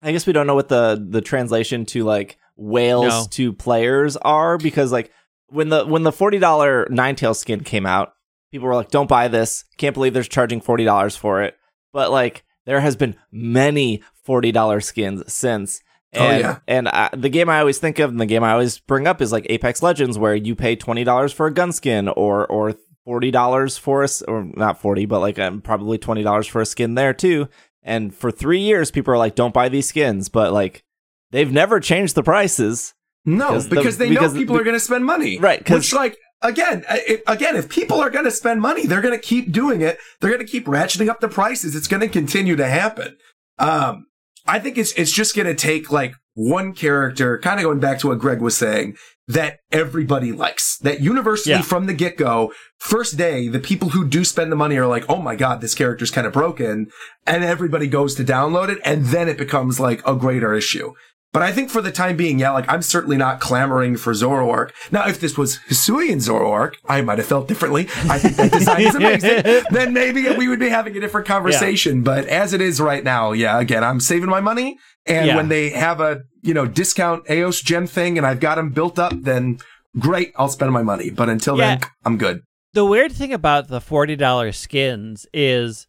I 0.02 0.12
guess 0.12 0.26
we 0.26 0.33
don't 0.33 0.46
know 0.46 0.54
what 0.54 0.68
the 0.68 1.04
the 1.09 1.20
translation 1.20 1.85
to 1.87 2.04
like 2.04 2.38
whales 2.59 3.07
No. 3.09 3.27
to 3.31 3.53
players 3.55 4.16
are 4.18 4.59
because 4.59 4.92
like 4.92 5.11
when 5.49 5.71
the 5.71 5.87
when 5.87 6.03
the 6.03 6.12
forty 6.12 6.38
dollar 6.38 6.87
Ninetale 6.90 7.35
skin 7.35 7.61
came 7.64 7.87
out, 7.87 8.12
people 8.53 8.68
were 8.68 8.75
like, 8.75 8.90
"Don't 8.90 9.09
buy 9.09 9.29
this! 9.29 9.64
Can't 9.79 9.94
believe 9.94 10.12
they're 10.12 10.23
charging 10.25 10.61
forty 10.61 10.85
dollars 10.85 11.16
for 11.16 11.42
it." 11.42 11.57
But 11.92 12.11
like, 12.11 12.44
there 12.66 12.81
has 12.81 12.97
been 12.97 13.16
many 13.33 14.03
forty 14.25 14.53
dollar 14.53 14.81
skins 14.81 15.33
since. 15.33 15.81
Oh, 16.14 16.21
And, 16.25 16.40
yeah. 16.40 16.59
and 16.66 16.88
I, 16.88 17.11
the 17.14 17.29
game 17.29 17.49
I 17.51 17.61
always 17.61 17.79
think 17.79 17.99
of 17.99 18.09
and 18.11 18.18
the 18.21 18.25
game 18.27 18.42
I 18.42 18.53
always 18.53 18.79
bring 18.79 19.07
up 19.07 19.21
is 19.23 19.31
like 19.33 19.47
Apex 19.49 19.83
Legends, 19.83 20.18
where 20.18 20.35
you 20.35 20.55
pay 20.55 20.75
twenty 20.77 21.05
dollars 21.05 21.33
for 21.33 21.47
a 21.47 21.53
gun 21.55 21.73
skin 21.73 22.09
or 22.09 22.47
or 22.47 22.75
forty 23.05 23.31
dollars 23.31 23.79
for 23.79 24.03
a 24.03 24.05
s- 24.05 24.23
or 24.23 24.44
not 24.55 24.81
forty, 24.81 25.07
but 25.07 25.21
like 25.21 25.38
um, 25.38 25.61
probably 25.62 25.97
twenty 25.99 26.23
dollars 26.23 26.47
for 26.47 26.61
a 26.61 26.66
skin 26.66 26.94
there 26.94 27.14
too. 27.14 27.49
And 27.83 28.14
for 28.14 28.31
three 28.31 28.61
years, 28.61 28.90
people 28.90 29.14
are 29.14 29.18
like, 29.18 29.35
"Don't 29.35 29.55
buy 29.55 29.68
these 29.68 29.88
skins," 29.88 30.29
but 30.29 30.53
like 30.53 30.83
they've 31.31 31.51
never 31.53 31.81
changed 31.81 32.14
the 32.14 32.23
prices, 32.23 32.95
No, 33.25 33.61
Because 33.69 33.99
the- 33.99 34.05
they 34.05 34.11
because 34.11 34.33
know 34.35 34.41
people 34.41 34.55
the- 34.57 34.61
are 34.62 34.64
going 34.64 34.77
to 34.77 34.81
spend 34.81 35.05
money. 35.05 35.38
Right, 35.38 35.69
Which, 35.69 35.93
like, 35.93 36.17
again, 36.41 36.85
it, 36.88 37.23
again, 37.27 37.57
if 37.57 37.69
people 37.69 38.01
are 38.01 38.11
going 38.11 38.25
to 38.25 38.31
spend 38.31 38.61
money, 38.62 38.87
they're 38.87 39.03
going 39.03 39.19
to 39.19 39.21
keep 39.27 39.53
doing 39.53 39.81
it. 39.83 39.99
They're 40.21 40.31
going 40.31 40.45
to 40.45 40.51
keep 40.51 40.67
ratcheting 40.67 41.09
up 41.09 41.21
the 41.21 41.29
prices. 41.29 41.75
It's 41.77 41.88
going 41.88 42.01
to 42.01 42.09
continue 42.09 42.57
to 42.57 42.67
happen. 42.67 43.17
Um, 43.59 44.07
I 44.47 44.59
think 44.59 44.79
it's 44.79 44.93
it's 44.93 45.12
just 45.12 45.35
going 45.37 45.47
to 45.49 45.55
take 45.55 45.91
like 45.93 46.14
one 46.35 46.73
character, 46.73 47.38
kind 47.38 47.59
of 47.61 47.64
going 47.64 47.81
back 47.81 47.99
to 47.99 48.07
what 48.09 48.19
Greg 48.21 48.41
was 48.41 48.57
saying, 48.57 48.97
that 49.27 49.59
everybody 49.73 50.33
likes. 50.33 50.79
That 50.79 51.01
universally 51.01 51.57
Yeah. 51.57 51.62
from 51.62 51.85
the 51.87 51.93
get 51.93 52.17
go, 52.17 52.53
first 52.79 53.19
day, 53.19 53.49
the 53.49 53.59
people 53.59 53.91
who 53.91 54.07
do 54.09 54.25
spend 54.25 54.51
the 54.51 54.57
money 54.57 54.77
are 54.79 54.87
like, 54.87 55.05
oh 55.11 55.21
my 55.21 55.35
god, 55.37 55.61
this 55.61 55.75
character's 55.75 56.11
kind 56.12 56.27
of 56.27 56.33
broken, 56.33 56.87
and 57.27 57.45
everybody 57.45 57.88
goes 57.88 58.14
to 58.14 58.25
download 58.25 58.69
it, 58.71 58.79
and 58.85 59.07
then 59.07 59.29
it 59.29 59.37
becomes 59.37 59.79
like 59.81 60.01
a 60.07 60.14
greater 60.14 60.55
issue. 60.55 60.95
But 61.33 61.43
I 61.43 61.53
think 61.53 61.69
for 61.69 61.83
the 61.83 61.93
time 61.93 62.17
being, 62.17 62.38
yeah, 62.38 62.53
like 62.53 62.64
I'm 62.69 62.81
certainly 62.81 63.19
not 63.19 63.38
clamoring 63.38 63.99
for 63.99 64.12
Zoroark. 64.14 64.71
Now, 64.91 65.07
if 65.07 65.21
this 65.21 65.37
was 65.37 65.59
Hisuian 65.69 66.17
Zoroark, 66.17 66.75
I 66.88 67.03
might 67.03 67.19
have 67.19 67.27
felt 67.27 67.49
differently. 67.49 67.83
I 68.09 68.19
think 68.19 68.37
that 68.37 68.51
design 68.53 68.81
is 68.81 68.95
amazing. 68.95 69.64
then 69.71 69.93
maybe 69.93 70.27
we 70.37 70.49
would 70.49 70.59
be 70.59 70.71
having 70.71 70.97
a 70.97 71.01
different 71.01 71.27
conversation. 71.27 72.03
But 72.03 72.27
as 72.29 72.55
it 72.55 72.62
is 72.62 72.81
right 72.81 73.05
now, 73.05 73.33
yeah, 73.33 73.61
again, 73.61 73.85
I'm 73.85 74.01
saving 74.01 74.31
my 74.31 74.41
money. 74.41 74.79
And 75.05 75.27
Yeah. 75.27 75.37
when 75.37 75.49
they 75.49 75.69
have 75.71 76.01
a, 76.01 76.23
you 76.43 76.55
know, 76.55 76.67
discount 76.67 77.27
Aeos 77.29 77.62
gem 77.62 77.87
thing 77.87 78.17
and 78.17 78.27
I've 78.27 78.41
got 78.41 78.55
them 78.55 78.71
built 78.71 78.99
up, 78.99 79.12
then 79.14 79.59
great, 79.99 80.33
I'll 80.37 80.49
spend 80.49 80.73
my 80.73 80.83
money. 80.83 81.11
But 81.11 81.29
until 81.29 81.57
then, 81.57 81.81
I'm 82.07 82.17
good. 82.17 82.41
The 82.73 82.87
weird 82.87 83.12
thing 83.12 83.35
about 83.35 83.69
the 83.69 83.81
forty 83.83 84.17
dollars 84.17 84.57
skins 84.57 85.27
is, 85.35 85.87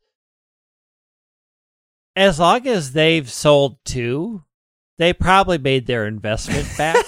as 2.15 2.39
long 2.39 2.67
as 2.67 2.91
they've 2.93 3.29
sold 3.29 3.77
two, 3.85 4.43
they 4.99 5.13
probably 5.13 5.57
made 5.57 5.87
their 5.87 6.05
investment 6.05 6.67
back. 6.77 7.03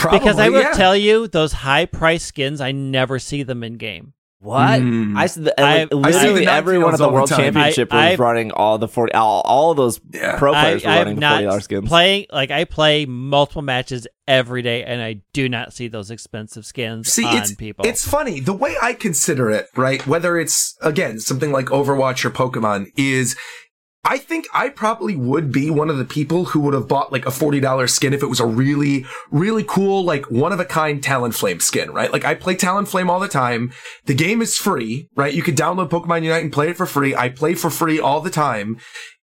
Probably, 0.00 0.18
because 0.18 0.38
I 0.38 0.48
will 0.48 0.62
yeah. 0.62 0.72
tell 0.72 0.96
you, 0.96 1.28
those 1.28 1.52
high 1.52 1.86
price 1.86 2.24
skins, 2.24 2.60
I 2.60 2.72
never 2.72 3.18
see 3.18 3.42
them 3.44 3.62
in 3.62 3.74
game. 3.78 4.12
What? 4.40 4.82
Mm. 4.82 5.16
I 5.16 5.24
said, 5.24 5.44
the, 5.44 5.58
I- 5.58 5.84
like, 5.84 5.92
I 6.06 6.10
see 6.10 6.18
literally 6.18 6.44
the 6.44 6.52
everyone 6.52 6.92
at 6.92 6.98
the 6.98 7.04
all 7.04 7.10
the 7.10 7.14
World. 7.14 7.28
Championship 7.30 7.90
I- 7.90 8.10
was 8.10 8.20
I- 8.20 8.22
running 8.22 8.52
all 8.52 8.76
the 8.76 8.88
forty, 8.88 9.14
all, 9.14 9.40
all 9.46 9.72
those 9.72 9.98
Yeah. 10.12 10.36
pro 10.36 10.52
I, 10.52 10.60
players 10.62 10.84
were 10.84 10.90
I'm 10.90 10.98
running 10.98 11.14
the 11.20 11.26
forty 11.28 11.44
dollars 11.44 11.54
not 11.54 11.62
skins. 11.64 11.88
playing 11.88 12.26
like 12.30 12.50
I 12.50 12.64
play 12.64 13.06
multiple 13.06 13.62
matches 13.62 14.06
every 14.28 14.60
day, 14.60 14.84
and 14.84 15.00
I 15.00 15.22
do 15.32 15.48
not 15.48 15.72
see 15.72 15.88
those 15.88 16.10
expensive 16.10 16.66
skins 16.66 17.10
See, 17.10 17.24
on 17.24 17.38
it's 17.38 17.54
people. 17.54 17.86
it's 17.86 18.06
funny 18.06 18.40
the 18.40 18.52
way 18.52 18.76
I 18.82 18.92
consider 18.92 19.48
it, 19.50 19.68
right? 19.76 20.06
Whether 20.06 20.36
it's 20.38 20.76
again 20.82 21.20
something 21.20 21.50
like 21.50 21.66
Overwatch 21.66 22.22
or 22.26 22.30
Pokemon 22.30 22.88
is. 22.98 23.36
I 24.06 24.18
think 24.18 24.46
I 24.52 24.68
probably 24.68 25.16
would 25.16 25.50
be 25.50 25.70
one 25.70 25.88
of 25.88 25.96
the 25.96 26.04
people 26.04 26.46
who 26.46 26.60
would 26.60 26.74
have 26.74 26.86
bought 26.88 27.10
like 27.10 27.24
a 27.24 27.30
$40 27.30 27.88
skin 27.88 28.12
if 28.12 28.22
it 28.22 28.26
was 28.26 28.40
a 28.40 28.46
really, 28.46 29.06
really 29.30 29.64
cool, 29.64 30.04
like 30.04 30.30
one 30.30 30.52
of 30.52 30.60
a 30.60 30.64
kind 30.66 31.02
Talonflame 31.02 31.62
skin, 31.62 31.90
right? 31.90 32.12
Like 32.12 32.24
I 32.24 32.34
play 32.34 32.54
Talonflame 32.54 33.08
all 33.08 33.18
the 33.20 33.28
time. 33.28 33.72
The 34.04 34.14
game 34.14 34.42
is 34.42 34.56
free, 34.58 35.08
right? 35.16 35.32
You 35.32 35.42
could 35.42 35.56
download 35.56 35.88
Pokemon 35.88 36.22
Unite 36.24 36.42
and 36.42 36.52
play 36.52 36.68
it 36.68 36.76
for 36.76 36.86
free. 36.86 37.14
I 37.16 37.30
play 37.30 37.54
for 37.54 37.70
free 37.70 37.98
all 37.98 38.20
the 38.20 38.30
time. 38.30 38.76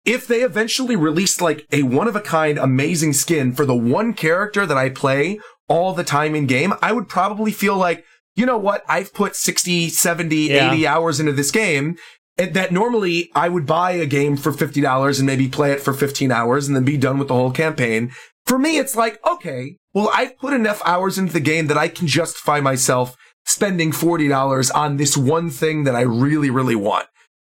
If 0.06 0.28
they 0.28 0.42
eventually 0.42 0.96
released 0.96 1.42
like 1.42 1.66
a 1.72 1.84
one 1.84 2.08
of 2.08 2.16
a 2.16 2.22
kind 2.22 2.58
amazing 2.60 3.14
skin 3.14 3.54
for 3.54 3.66
the 3.66 3.76
one 3.76 4.14
character 4.14 4.66
that 4.66 4.78
I 4.78 4.90
play 4.90 5.40
all 5.68 5.94
the 5.94 6.04
time 6.04 6.36
in 6.36 6.46
game, 6.46 6.74
I 6.82 6.94
would 6.94 7.10
probably 7.10 7.52
feel 7.52 7.76
like, 7.76 8.06
you 8.36 8.46
know 8.46 8.58
what? 8.58 8.84
I've 8.88 9.14
put 9.14 9.36
60, 9.36 9.90
70, 9.90 10.36
Yeah. 10.36 10.72
80 10.72 10.88
hours 10.88 11.20
into 11.20 11.34
this 11.34 11.50
game 11.52 11.98
that 12.38 12.72
normally 12.72 13.32
I 13.34 13.50
would 13.50 13.66
buy 13.66 13.92
a 13.92 14.06
game 14.06 14.38
for 14.38 14.52
$50 14.52 15.18
and 15.18 15.26
maybe 15.26 15.48
play 15.48 15.72
it 15.72 15.82
for 15.82 15.94
15 15.94 16.32
hours 16.32 16.68
and 16.68 16.76
then 16.76 16.86
be 16.86 16.98
done 16.98 17.18
with 17.18 17.30
the 17.30 17.34
whole 17.34 17.52
campaign. 17.52 18.12
For 18.46 18.60
me, 18.60 18.78
it's 18.78 18.96
like, 18.96 19.20
okay, 19.26 19.78
well, 19.94 20.12
I've 20.14 20.38
put 20.38 20.54
enough 20.54 20.82
hours 20.86 21.18
into 21.18 21.34
the 21.34 21.40
game 21.40 21.68
that 21.68 21.78
I 21.78 21.88
can 21.88 22.08
justify 22.08 22.60
myself 22.62 23.18
spending 23.46 23.92
$40 23.92 24.74
on 24.76 24.98
this 24.98 25.18
one 25.18 25.50
thing 25.50 25.86
that 25.86 25.96
I 25.96 26.02
really, 26.02 26.50
really 26.50 26.76
want. 26.76 27.08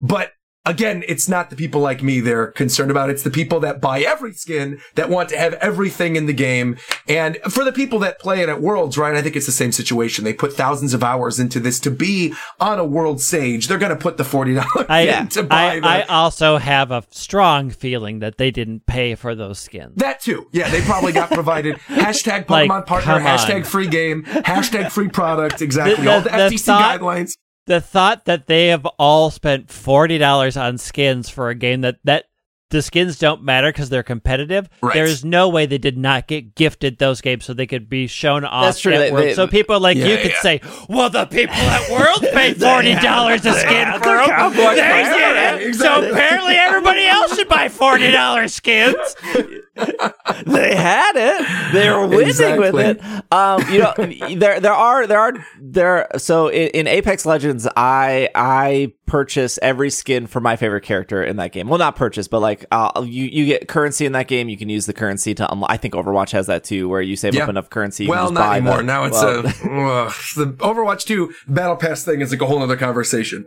But 0.02 0.34
again, 0.66 1.04
it's 1.08 1.28
not 1.28 1.50
the 1.50 1.56
people 1.56 1.82
like 1.82 2.04
me 2.04 2.20
they're 2.20 2.48
concerned 2.52 2.92
about. 2.92 3.10
It's 3.10 3.24
the 3.24 3.30
people 3.32 3.60
that 3.62 3.82
buy 3.82 4.02
every 4.02 4.34
skin 4.34 4.80
that 4.96 5.10
want 5.10 5.30
to 5.30 5.38
have 5.38 5.54
everything 5.56 6.16
in 6.16 6.26
the 6.26 6.34
game. 6.34 6.78
And 7.08 7.38
for 7.50 7.64
the 7.64 7.72
people 7.72 8.00
that 8.00 8.20
play 8.20 8.42
it 8.42 8.50
at 8.50 8.62
Worlds, 8.62 8.98
right? 8.98 9.16
I 9.16 9.22
think 9.22 9.36
it's 9.36 9.46
the 9.46 9.52
same 9.52 9.72
situation. 9.72 10.24
They 10.24 10.34
put 10.34 10.54
thousands 10.54 10.94
of 10.94 11.04
hours 11.04 11.40
into 11.40 11.60
this 11.60 11.80
to 11.82 11.92
be 11.92 12.34
on 12.60 12.80
a 12.80 12.86
world 12.86 13.22
stage. 13.22 13.68
They're 13.68 13.78
going 13.78 13.90
to 13.96 14.02
put 14.02 14.18
the 14.18 14.24
$40 14.24 14.64
I, 14.90 15.02
in 15.02 15.28
to 15.30 15.44
buy 15.44 15.74
I, 15.76 15.80
the, 15.80 15.88
I 15.88 16.02
also 16.04 16.58
have 16.58 16.92
a 16.92 17.04
strong 17.10 17.70
feeling 17.70 18.20
that 18.20 18.38
they 18.38 18.52
didn't 18.52 18.86
pay 18.86 19.16
for 19.16 19.36
those 19.36 19.60
skins. 19.60 19.94
that 19.98 20.20
too. 20.22 20.48
Yeah, 20.52 20.70
they 20.70 20.82
probably 20.82 21.12
got 21.12 21.30
provided 21.32 21.76
hashtag 21.88 22.50
Like, 22.50 22.70
Pokemon 22.70 22.86
partner, 22.86 23.14
come 23.20 23.26
on. 23.26 23.38
hashtag 23.38 23.66
free 23.66 23.88
game, 23.88 24.24
hashtag 24.24 24.92
free 24.92 25.10
product. 25.10 25.62
Exactly. 25.62 26.06
The- 26.06 26.12
All 26.12 26.22
the 26.22 26.30
the 26.30 26.36
FTC 26.38 26.66
thought- 26.66 27.00
guidelines. 27.02 27.34
The 27.66 27.82
thought 27.82 28.26
that 28.26 28.48
they 28.48 28.68
have 28.68 28.86
all 28.98 29.30
spent 29.30 29.70
forty 29.70 30.18
dollars 30.18 30.58
on 30.58 30.78
skins 30.78 31.30
for 31.30 31.50
a 31.50 31.56
game 31.56 31.82
that 31.82 31.98
that 32.04 32.26
the 32.72 32.82
skins 32.82 33.20
don't 33.20 33.44
matter 33.44 33.70
because 33.70 33.90
they're 33.90 34.02
competitive. 34.04 34.68
Right. 34.82 34.94
There 34.94 35.06
is 35.06 35.24
no 35.24 35.48
way 35.50 35.66
they 35.66 35.78
did 35.78 35.98
not 35.98 36.28
get 36.28 36.56
gifted 36.56 36.98
those 36.98 37.22
games 37.22 37.46
so 37.46 37.54
they 37.54 37.68
could 37.68 37.88
be 37.90 38.08
shown 38.08 38.44
off. 38.44 38.66
That's 38.66 38.80
true. 38.80 38.94
At 38.94 39.14
They- 39.14 39.26
they- 39.28 39.34
so 39.36 39.46
people 39.48 39.80
like 39.80 39.98
you 39.98 40.06
Yeah, 40.06 40.22
could 40.24 40.36
say, 40.42 40.62
"Well, 40.90 41.10
the 41.10 41.26
people 41.28 41.54
at 41.56 41.92
World 41.92 42.26
paid 42.34 42.58
forty 42.60 42.96
dollars 42.96 43.46
a 43.46 43.54
skin 43.54 43.88
for 44.00 44.00
them." 44.18 44.26
cowboy 44.30 44.76
They 44.76 45.04
did 45.04 45.62
it. 45.62 45.68
Exactly. 45.68 45.74
So 46.08 46.12
apparently 46.12 46.56
everybody 46.56 47.06
else 47.06 47.36
should 47.36 47.48
buy 47.48 47.70
forty 47.70 48.10
dollars 48.12 48.54
skins. 48.56 48.96
they 50.46 50.76
had 50.76 51.14
it. 51.16 51.74
They 51.74 51.90
were 51.90 52.08
winning 52.08 52.28
Exactly. 52.30 52.72
with 52.72 52.98
it. 52.98 53.34
Um, 53.34 53.64
you 53.72 53.80
know, 53.80 53.94
there 54.38 54.60
there 54.60 54.74
are 54.74 55.08
there 55.08 55.20
are 55.20 55.34
there. 55.60 56.08
So 56.18 56.48
in, 56.48 56.70
in 56.70 56.88
Apex 56.88 57.26
Legends, 57.26 57.68
I 57.76 58.30
I 58.36 58.94
purchase 59.06 59.60
every 59.62 59.90
skin 59.90 60.28
for 60.28 60.40
my 60.40 60.56
favorite 60.56 60.84
character 60.84 61.24
in 61.24 61.36
that 61.38 61.52
game. 61.52 61.68
Well, 61.68 61.80
not 61.80 61.96
purchase, 61.96 62.28
but 62.28 62.40
like 62.40 62.61
uh, 62.72 63.04
you 63.06 63.26
you 63.26 63.46
get 63.46 63.68
currency 63.68 64.06
in 64.06 64.12
that 64.12 64.28
game. 64.28 64.50
You 64.50 64.58
can 64.58 64.70
use 64.70 64.86
the 64.86 64.94
currency 64.94 65.34
to 65.36 65.52
unlock. 65.52 65.72
I 65.72 65.78
think 65.78 65.94
Overwatch 65.94 66.32
has 66.32 66.48
that 66.48 66.64
too, 66.64 66.88
where 66.90 67.02
you 67.02 67.16
save 67.16 67.34
Yeah. 67.36 67.44
up 67.44 67.50
enough 67.50 67.70
currency. 67.70 68.08
Well, 68.08 68.32
not 68.32 68.42
buy 68.42 68.58
anymore. 68.58 68.84
now 68.84 69.06
it's 69.06 69.22
well, 69.22 69.46
a 69.46 69.48
ugh, 70.08 70.14
the 70.36 70.54
Overwatch 70.60 71.06
2 71.06 71.34
Battle 71.48 71.76
Pass 71.76 72.04
thing 72.04 72.22
is 72.22 72.32
like 72.32 72.42
a 72.42 72.46
whole 72.46 72.62
other 72.62 72.78
conversation. 72.78 73.46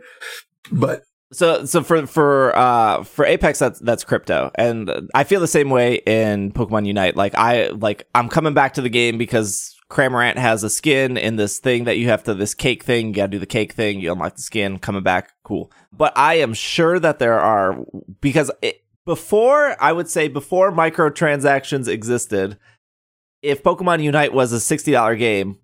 But 0.71 1.03
So 1.31 1.65
so 1.65 1.83
for 1.83 2.05
for 2.07 2.55
uh 2.57 3.03
for 3.03 3.25
Apex 3.25 3.59
that's 3.59 3.79
that's 3.79 4.03
crypto 4.03 4.51
and 4.55 4.91
I 5.13 5.23
feel 5.23 5.39
the 5.39 5.47
same 5.47 5.69
way 5.69 5.95
in 6.05 6.51
Pokemon 6.51 6.85
Unite. 6.85 7.15
Like 7.15 7.35
I 7.35 7.67
like 7.69 8.07
I'm 8.15 8.29
coming 8.29 8.53
back 8.53 8.73
to 8.75 8.81
the 8.81 8.89
game 8.89 9.17
because 9.17 9.71
Cramorant 9.91 10.37
has 10.37 10.63
a 10.63 10.69
skin 10.69 11.15
in 11.15 11.35
this 11.35 11.59
thing 11.59 11.83
that 11.83 11.97
you 11.97 12.07
have 12.07 12.23
to 12.23 12.33
this 12.33 12.55
cake 12.55 12.83
thing, 12.83 13.09
you 13.09 13.13
got 13.13 13.27
to 13.27 13.31
do 13.33 13.39
the 13.39 13.45
cake 13.45 13.73
thing, 13.73 13.99
you 13.99 14.11
unlock 14.11 14.35
the 14.35 14.41
skin, 14.41 14.79
coming 14.79 15.03
back, 15.03 15.33
cool. 15.43 15.71
But 15.93 16.17
I 16.17 16.35
am 16.35 16.55
sure 16.55 16.99
that 16.99 17.19
there 17.19 17.39
are 17.39 17.77
because 18.19 18.49
it, 18.63 18.81
before 19.05 19.75
I 19.81 19.91
would 19.91 20.09
say 20.09 20.27
before 20.27 20.71
microtransactions 20.71 21.87
existed, 21.87 22.57
if 23.41 23.63
Pokemon 23.63 24.03
Unite 24.03 24.33
was 24.33 24.51
a 24.53 24.57
$60 24.57 25.17
game, 25.19 25.59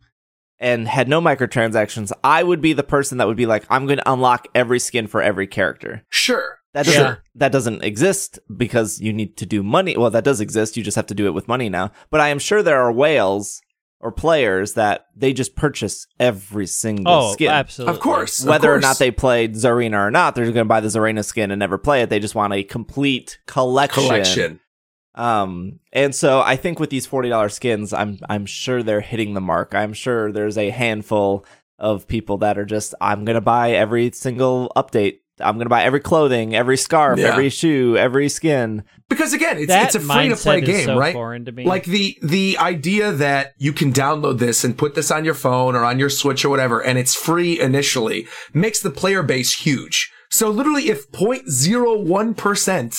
and 0.61 0.87
had 0.87 1.09
no 1.09 1.19
microtransactions, 1.19 2.11
I 2.23 2.43
would 2.43 2.61
be 2.61 2.71
the 2.71 2.83
person 2.83 3.17
that 3.17 3.27
would 3.27 3.35
be 3.35 3.47
like, 3.47 3.65
I'm 3.69 3.87
going 3.87 3.97
to 3.97 4.11
unlock 4.11 4.47
every 4.53 4.79
skin 4.79 5.07
for 5.07 5.21
every 5.21 5.47
character. 5.47 6.03
sure. 6.09 6.59
That 6.73 6.85
doesn't 6.85 7.19
that 7.35 7.51
doesn't 7.51 7.83
exist 7.83 8.39
because 8.55 9.01
you 9.01 9.11
need 9.11 9.35
to 9.37 9.45
do 9.45 9.61
money. 9.61 9.97
Well, 9.97 10.09
that 10.11 10.23
does 10.23 10.39
exist. 10.39 10.77
You 10.77 10.83
just 10.83 10.95
have 10.95 11.07
to 11.07 11.13
do 11.13 11.25
it 11.25 11.33
with 11.33 11.49
money 11.49 11.67
now. 11.67 11.91
But 12.09 12.21
I 12.21 12.29
am 12.29 12.39
sure 12.39 12.63
there 12.63 12.79
are 12.79 12.93
whales 12.93 13.61
or 14.01 14.11
players 14.11 14.73
that 14.73 15.05
they 15.15 15.31
just 15.31 15.55
purchase 15.55 16.07
every 16.19 16.67
single 16.67 17.13
Oh, 17.13 17.33
skin. 17.33 17.49
absolutely. 17.51 17.93
Of 17.95 18.01
course. 18.01 18.41
of 18.41 18.47
Whether 18.47 18.73
or 18.73 18.79
not 18.79 18.97
they 18.99 19.11
played 19.11 19.53
Zeraora 19.55 20.07
or 20.07 20.11
not, 20.11 20.35
they're 20.35 20.45
going 20.45 20.55
to 20.55 20.65
buy 20.65 20.79
the 20.81 20.87
Zeraora 20.87 21.23
skin 21.23 21.51
and 21.51 21.59
never 21.59 21.77
play 21.77 22.01
it. 22.01 22.09
They 22.09 22.19
just 22.19 22.35
want 22.35 22.53
a 22.53 22.63
complete 22.63 23.39
collection. 23.45 24.03
collection. 24.03 24.59
Um, 25.15 25.79
and 25.93 26.15
so 26.15 26.41
I 26.41 26.55
think 26.55 26.79
with 26.79 26.89
these 26.89 27.05
forty 27.05 27.29
dollars 27.29 27.53
skins, 27.53 27.91
I'm 27.93 28.19
I'm 28.29 28.45
sure 28.45 28.81
they're 28.81 29.01
hitting 29.01 29.33
the 29.33 29.41
mark. 29.41 29.75
I'm 29.75 29.93
sure 29.93 30.31
there's 30.31 30.57
a 30.57 30.69
handful 30.69 31.45
of 31.77 32.07
people 32.07 32.37
that 32.37 32.57
are 32.57 32.65
just 32.65 32.93
I'm 33.01 33.25
gonna 33.25 33.41
buy 33.41 33.71
every 33.71 34.11
single 34.11 34.71
update. 34.75 35.19
I'm 35.39 35.57
gonna 35.57 35.69
buy 35.69 35.83
every 35.83 35.99
clothing, 36.01 36.55
every 36.55 36.77
scarf, 36.77 37.17
Yeah. 37.19 37.27
every 37.29 37.49
shoe, 37.49 37.97
every 37.97 38.29
skin. 38.29 38.83
Because 39.09 39.33
again, 39.33 39.57
it's 39.57 39.67
that 39.67 39.85
it's 39.87 39.95
a 39.95 39.99
free 39.99 40.29
to 40.29 40.35
play 40.35 40.61
game, 40.61 40.85
so 40.85 40.97
right? 40.97 41.13
foreign 41.13 41.45
to 41.45 41.51
me. 41.51 41.65
Like 41.65 41.85
the 41.85 42.17
the 42.21 42.57
idea 42.59 43.11
that 43.11 43.53
you 43.57 43.73
can 43.73 43.91
download 43.91 44.39
this 44.39 44.63
and 44.63 44.77
put 44.77 44.95
this 44.95 45.09
on 45.11 45.25
your 45.25 45.33
phone 45.33 45.75
or 45.75 45.83
on 45.83 45.99
your 45.99 46.09
Switch 46.09 46.45
or 46.45 46.49
whatever, 46.49 46.79
and 46.83 46.97
it's 46.97 47.15
free 47.15 47.59
initially, 47.59 48.27
makes 48.53 48.81
the 48.81 48.89
player 48.91 49.23
base 49.23 49.53
huge. 49.53 50.11
So 50.29 50.49
literally, 50.49 50.89
if 50.89 51.11
0.01 51.11 52.37
percent 52.37 52.95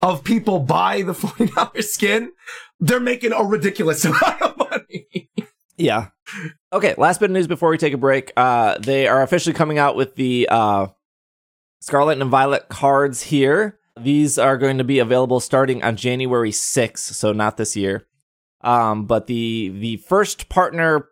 of 0.00 0.24
people 0.24 0.58
buy 0.60 1.02
the 1.02 1.14
forty 1.22 1.46
dollars 1.52 1.92
skin, 1.92 2.32
they're 2.80 3.00
making 3.00 3.32
a 3.32 3.42
ridiculous 3.44 4.04
amount 4.06 4.42
of 4.42 4.56
money. 4.56 5.30
Yeah. 5.76 6.08
Okay, 6.72 6.94
last 6.96 7.20
bit 7.20 7.26
of 7.26 7.32
news 7.34 7.46
before 7.46 7.70
we 7.70 7.78
take 7.78 7.92
a 7.92 7.98
break. 7.98 8.32
Uh, 8.36 8.78
they 8.78 9.06
are 9.06 9.22
officially 9.22 9.52
coming 9.52 9.78
out 9.78 9.96
with 9.96 10.14
the 10.16 10.48
uh, 10.50 10.86
Scarlet 11.82 12.20
and 12.20 12.30
Violet 12.30 12.68
cards 12.68 13.22
here. 13.22 13.76
These 13.98 14.38
are 14.38 14.56
going 14.56 14.78
to 14.78 14.84
be 14.84 15.00
available 15.00 15.40
starting 15.40 15.82
on 15.82 15.96
January 15.96 16.52
6th, 16.52 16.98
so 16.98 17.32
not 17.32 17.56
this 17.56 17.76
year. 17.76 18.06
Um, 18.60 19.04
but 19.06 19.26
the 19.26 19.70
the 19.70 19.96
first 19.96 20.48
partner, 20.48 21.08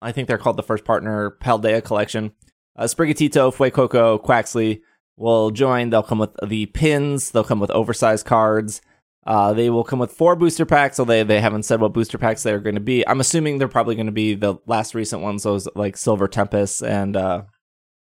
I 0.00 0.12
think 0.12 0.28
they're 0.28 0.38
called 0.38 0.56
the 0.56 0.62
first 0.62 0.84
partner 0.84 1.36
Paldea 1.42 1.82
collection. 1.82 2.30
Uh, 2.76 2.84
Sprigatito, 2.84 3.52
Fuecoco, 3.52 4.24
Quaxly 4.24 4.82
will 5.16 5.50
join. 5.50 5.90
They'll 5.90 6.04
come 6.04 6.20
with 6.20 6.36
the 6.40 6.66
pins. 6.66 7.32
They'll 7.32 7.42
come 7.42 7.58
with 7.58 7.72
oversized 7.72 8.24
cards. 8.24 8.80
Uh, 9.26 9.52
they 9.52 9.70
will 9.70 9.82
come 9.84 9.98
with 9.98 10.12
four 10.12 10.36
booster 10.36 10.64
packs, 10.64 11.00
although 11.00 11.14
they, 11.14 11.24
they 11.24 11.40
haven't 11.40 11.64
said 11.64 11.80
what 11.80 11.92
booster 11.92 12.16
packs 12.16 12.44
they're 12.44 12.60
going 12.60 12.76
to 12.76 12.80
be. 12.80 13.06
I'm 13.08 13.20
assuming 13.20 13.58
they're 13.58 13.66
probably 13.66 13.96
going 13.96 14.06
to 14.06 14.12
be 14.12 14.34
the 14.34 14.54
last 14.66 14.94
recent 14.94 15.20
ones, 15.20 15.42
those 15.42 15.66
like 15.74 15.96
Silver 15.96 16.28
Tempest 16.28 16.80
and 16.80 17.16
uh, 17.16 17.42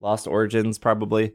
Lost 0.01 0.27
Origins, 0.27 0.79
probably. 0.79 1.35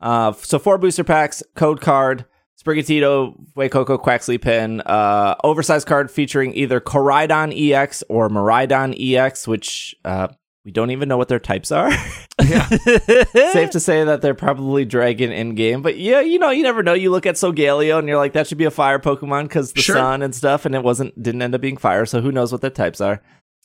Uh, 0.00 0.32
so 0.32 0.58
four 0.58 0.78
booster 0.78 1.04
packs, 1.04 1.42
code 1.54 1.80
card, 1.80 2.24
Sprigatito, 2.62 3.34
Fuecoco, 3.56 3.98
Quaxly 4.02 4.40
pin, 4.40 4.80
uh, 4.82 5.34
oversized 5.44 5.86
card 5.86 6.10
featuring 6.10 6.54
either 6.54 6.80
Koraidon 6.80 7.52
EX 7.72 8.02
or 8.08 8.28
Miraidon 8.28 8.94
EX, 8.98 9.48
which 9.48 9.94
uh, 10.04 10.28
we 10.64 10.70
don't 10.70 10.90
even 10.90 11.08
know 11.08 11.16
what 11.16 11.28
their 11.28 11.38
types 11.38 11.72
are. 11.72 11.90
Yeah, 12.42 12.66
Safe 13.52 13.70
to 13.70 13.80
say 13.80 14.04
that 14.04 14.20
they're 14.22 14.34
probably 14.34 14.84
dragon 14.84 15.32
in 15.32 15.54
game, 15.54 15.80
but 15.82 15.96
yeah, 15.98 16.20
you 16.20 16.38
know, 16.38 16.50
you 16.50 16.62
never 16.62 16.82
know. 16.82 16.92
You 16.94 17.10
look 17.10 17.24
at 17.26 17.36
Solgaleo 17.36 17.98
and 17.98 18.06
you're 18.08 18.16
like, 18.18 18.32
that 18.34 18.46
should 18.46 18.58
be 18.58 18.64
a 18.64 18.70
fire 18.70 18.98
Pokemon 18.98 19.44
because 19.44 19.72
the 19.72 19.80
Sure. 19.82 19.96
sun 19.96 20.20
and 20.22 20.34
stuff, 20.34 20.66
and 20.66 20.74
it 20.74 20.82
wasn't, 20.82 21.20
didn't 21.22 21.42
end 21.42 21.54
up 21.54 21.60
being 21.62 21.76
fire. 21.78 22.04
So 22.06 22.20
who 22.20 22.32
knows 22.32 22.52
what 22.52 22.60
their 22.60 22.70
types 22.70 23.00
are? 23.00 23.22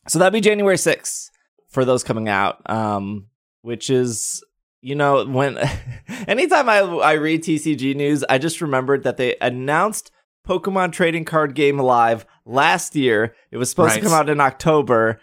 So 0.07 0.19
that'd 0.19 0.33
be 0.33 0.41
January 0.41 0.75
6th 0.77 1.31
for 1.69 1.83
those 1.83 2.03
coming 2.03 2.29
out, 2.29 2.61
um, 2.69 3.27
which 3.61 3.89
is, 3.89 4.41
you 4.85 4.93
know, 4.93 5.25
when 5.25 5.57
anytime 6.27 6.69
I 6.69 6.77
I 6.79 7.13
read 7.13 7.41
TCG 7.41 7.95
news, 7.95 8.23
I 8.29 8.37
just 8.37 8.61
remembered 8.61 9.03
that 9.03 9.17
they 9.17 9.35
announced 9.41 10.11
Pokemon 10.47 10.91
Trading 10.91 11.25
Card 11.25 11.55
Game 11.55 11.79
Live 11.79 12.23
last 12.45 12.95
year. 12.95 13.33
It 13.49 13.57
was 13.57 13.71
supposed 13.71 13.93
Right. 13.95 14.03
to 14.03 14.05
come 14.05 14.13
out 14.13 14.29
in 14.29 14.39
October. 14.39 15.19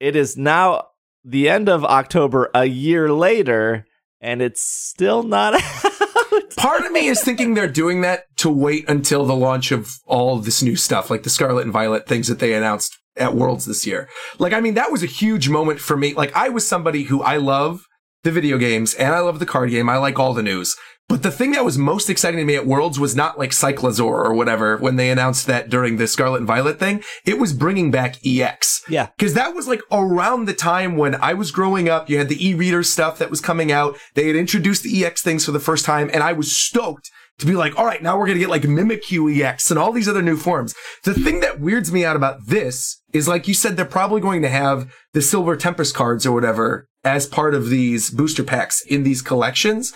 It 0.00 0.16
is 0.16 0.36
now 0.36 0.88
the 1.24 1.48
end 1.48 1.68
of 1.68 1.84
October, 1.84 2.50
a 2.54 2.64
year 2.64 3.12
later, 3.12 3.86
and 4.20 4.42
it's 4.42 4.60
still 4.62 5.22
not 5.22 5.54
out. 5.84 6.56
part 6.56 6.84
of 6.84 6.90
me 6.90 7.06
is 7.06 7.22
thinking 7.22 7.54
they're 7.54 7.68
doing 7.68 8.00
that 8.00 8.24
to 8.38 8.50
wait 8.50 8.88
until 8.88 9.24
the 9.24 9.36
launch 9.36 9.70
of 9.70 9.92
all 10.06 10.38
this 10.38 10.60
new 10.60 10.74
stuff, 10.74 11.08
like 11.08 11.22
the 11.22 11.30
Scarlet 11.30 11.62
and 11.62 11.72
Violet 11.72 12.08
things 12.08 12.26
that 12.26 12.40
they 12.40 12.52
announced 12.52 12.98
at 13.16 13.36
Worlds 13.36 13.64
this 13.66 13.86
year. 13.86 14.08
Like, 14.40 14.52
I 14.52 14.60
mean, 14.60 14.74
that 14.74 14.90
was 14.90 15.04
a 15.04 15.06
huge 15.06 15.48
moment 15.48 15.78
for 15.78 15.96
me. 15.96 16.14
Like, 16.14 16.34
I 16.34 16.48
was 16.48 16.66
somebody 16.66 17.04
who 17.04 17.22
I 17.22 17.36
love 17.36 17.86
the 18.22 18.30
video 18.30 18.58
games 18.58 18.94
and 18.94 19.14
I 19.14 19.20
love 19.20 19.38
the 19.38 19.46
card 19.46 19.70
game. 19.70 19.88
I 19.88 19.96
like 19.96 20.18
all 20.18 20.34
the 20.34 20.42
news. 20.42 20.76
But 21.08 21.22
the 21.22 21.30
thing 21.30 21.50
that 21.52 21.64
was 21.64 21.76
most 21.76 22.08
exciting 22.08 22.38
to 22.38 22.44
me 22.44 22.54
at 22.54 22.66
Worlds 22.66 22.98
was 22.98 23.14
not 23.14 23.38
like 23.38 23.50
Cyclizar 23.50 24.00
or 24.00 24.32
whatever 24.32 24.78
when 24.78 24.96
they 24.96 25.10
announced 25.10 25.46
that 25.46 25.68
during 25.68 25.96
the 25.96 26.06
Scarlet 26.06 26.38
and 26.38 26.46
Violet 26.46 26.78
thing. 26.78 27.02
It 27.26 27.38
was 27.38 27.52
bringing 27.52 27.90
back 27.90 28.16
EX. 28.24 28.80
Yeah. 28.88 29.08
Cause 29.18 29.34
that 29.34 29.54
was 29.54 29.68
like 29.68 29.82
around 29.90 30.46
the 30.46 30.54
time 30.54 30.96
when 30.96 31.16
I 31.16 31.34
was 31.34 31.50
growing 31.50 31.88
up. 31.88 32.08
You 32.08 32.18
had 32.18 32.28
the 32.28 32.46
e-reader 32.46 32.82
stuff 32.82 33.18
that 33.18 33.30
was 33.30 33.40
coming 33.40 33.70
out. 33.70 33.98
They 34.14 34.26
had 34.26 34.36
introduced 34.36 34.84
the 34.84 35.04
EX 35.04 35.22
things 35.22 35.44
for 35.44 35.52
the 35.52 35.60
first 35.60 35.84
time 35.84 36.08
and 36.14 36.22
I 36.22 36.32
was 36.32 36.56
stoked 36.56 37.10
to 37.38 37.46
be 37.46 37.54
like, 37.54 37.78
all 37.78 37.84
right, 37.84 38.02
now 38.02 38.16
we're 38.18 38.26
going 38.26 38.38
to 38.38 38.44
get 38.44 38.50
like 38.50 38.62
Mimikyu 38.62 39.38
EX 39.42 39.70
and 39.70 39.78
all 39.78 39.92
these 39.92 40.08
other 40.08 40.22
new 40.22 40.36
forms. 40.36 40.74
The 41.04 41.14
thing 41.14 41.40
that 41.40 41.60
weirds 41.60 41.92
me 41.92 42.04
out 42.04 42.16
about 42.16 42.46
this 42.46 43.02
is 43.12 43.28
like 43.28 43.48
you 43.48 43.54
said, 43.54 43.76
they're 43.76 43.84
probably 43.84 44.20
going 44.20 44.42
to 44.42 44.48
have 44.48 44.90
the 45.12 45.20
Silver 45.20 45.56
Tempest 45.56 45.94
cards 45.94 46.24
or 46.24 46.32
whatever 46.32 46.88
as 47.04 47.26
part 47.26 47.54
of 47.54 47.68
these 47.68 48.10
booster 48.10 48.44
packs 48.44 48.82
in 48.86 49.02
these 49.02 49.22
collections. 49.22 49.92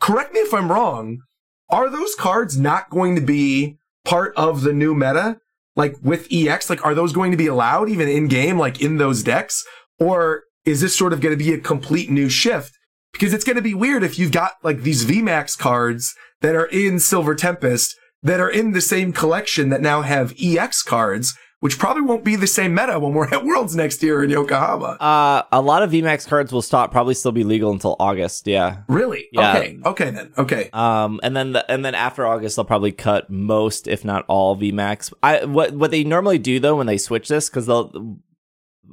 Correct 0.00 0.32
me 0.32 0.40
if 0.40 0.54
I'm 0.54 0.70
wrong. 0.70 1.18
Are 1.70 1.88
those 1.88 2.14
cards 2.14 2.58
not 2.58 2.90
going 2.90 3.14
to 3.14 3.20
be 3.20 3.76
part 4.04 4.34
of 4.36 4.62
the 4.62 4.72
new 4.72 4.94
meta? 4.94 5.38
Like 5.74 5.96
with 6.02 6.28
EX, 6.30 6.68
like 6.68 6.84
are 6.84 6.94
those 6.94 7.12
going 7.12 7.30
to 7.30 7.36
be 7.36 7.46
allowed 7.46 7.88
even 7.88 8.08
in 8.08 8.28
game, 8.28 8.58
like 8.58 8.80
in 8.80 8.98
those 8.98 9.22
decks? 9.22 9.64
Or 9.98 10.44
is 10.64 10.80
this 10.80 10.96
sort 10.96 11.12
of 11.12 11.20
going 11.20 11.36
to 11.36 11.44
be 11.44 11.52
a 11.52 11.58
complete 11.58 12.10
new 12.10 12.28
shift? 12.28 12.72
because 13.12 13.32
it's 13.32 13.44
going 13.44 13.56
to 13.56 13.62
be 13.62 13.74
weird 13.74 14.02
if 14.02 14.18
you've 14.18 14.32
got 14.32 14.52
like 14.62 14.82
these 14.82 15.04
VMAX 15.04 15.56
cards 15.56 16.14
that 16.40 16.54
are 16.54 16.66
in 16.66 16.98
Silver 16.98 17.34
Tempest 17.34 17.94
that 18.22 18.40
are 18.40 18.50
in 18.50 18.72
the 18.72 18.80
same 18.80 19.12
collection 19.12 19.68
that 19.68 19.82
now 19.82 20.02
have 20.02 20.34
EX 20.42 20.82
cards, 20.82 21.34
which 21.62 21.78
probably 21.78 22.02
won't 22.02 22.24
be 22.24 22.34
the 22.34 22.46
same 22.48 22.74
meta 22.74 22.98
when 22.98 23.14
we're 23.14 23.28
at 23.32 23.44
Worlds 23.44 23.76
next 23.76 24.02
year 24.02 24.24
in 24.24 24.30
Yokohama. 24.30 24.96
Uh, 25.00 25.42
a 25.52 25.60
lot 25.60 25.84
of 25.84 25.92
VMAX 25.92 26.26
cards 26.26 26.50
will 26.52 26.60
stop, 26.60 26.90
probably 26.90 27.14
still 27.14 27.30
be 27.30 27.44
legal 27.44 27.70
until 27.70 27.94
August. 28.00 28.48
Yeah. 28.48 28.78
Really? 28.88 29.28
Yeah. 29.30 29.56
Okay. 29.56 29.78
Okay 29.86 30.10
then. 30.10 30.32
Okay. 30.36 30.70
Um, 30.72 31.20
and 31.22 31.36
then 31.36 31.52
the, 31.52 31.70
and 31.70 31.84
then 31.84 31.94
after 31.94 32.26
August, 32.26 32.56
they'll 32.56 32.64
probably 32.64 32.90
cut 32.90 33.30
most, 33.30 33.86
if 33.86 34.04
not 34.04 34.24
all, 34.26 34.56
VMAX. 34.56 35.12
I 35.22 35.44
what 35.44 35.72
what 35.74 35.92
they 35.92 36.02
normally 36.02 36.38
do 36.38 36.58
though 36.58 36.74
when 36.74 36.88
they 36.88 36.98
switch 36.98 37.28
this 37.28 37.48
because 37.48 37.66
they'll 37.66 38.18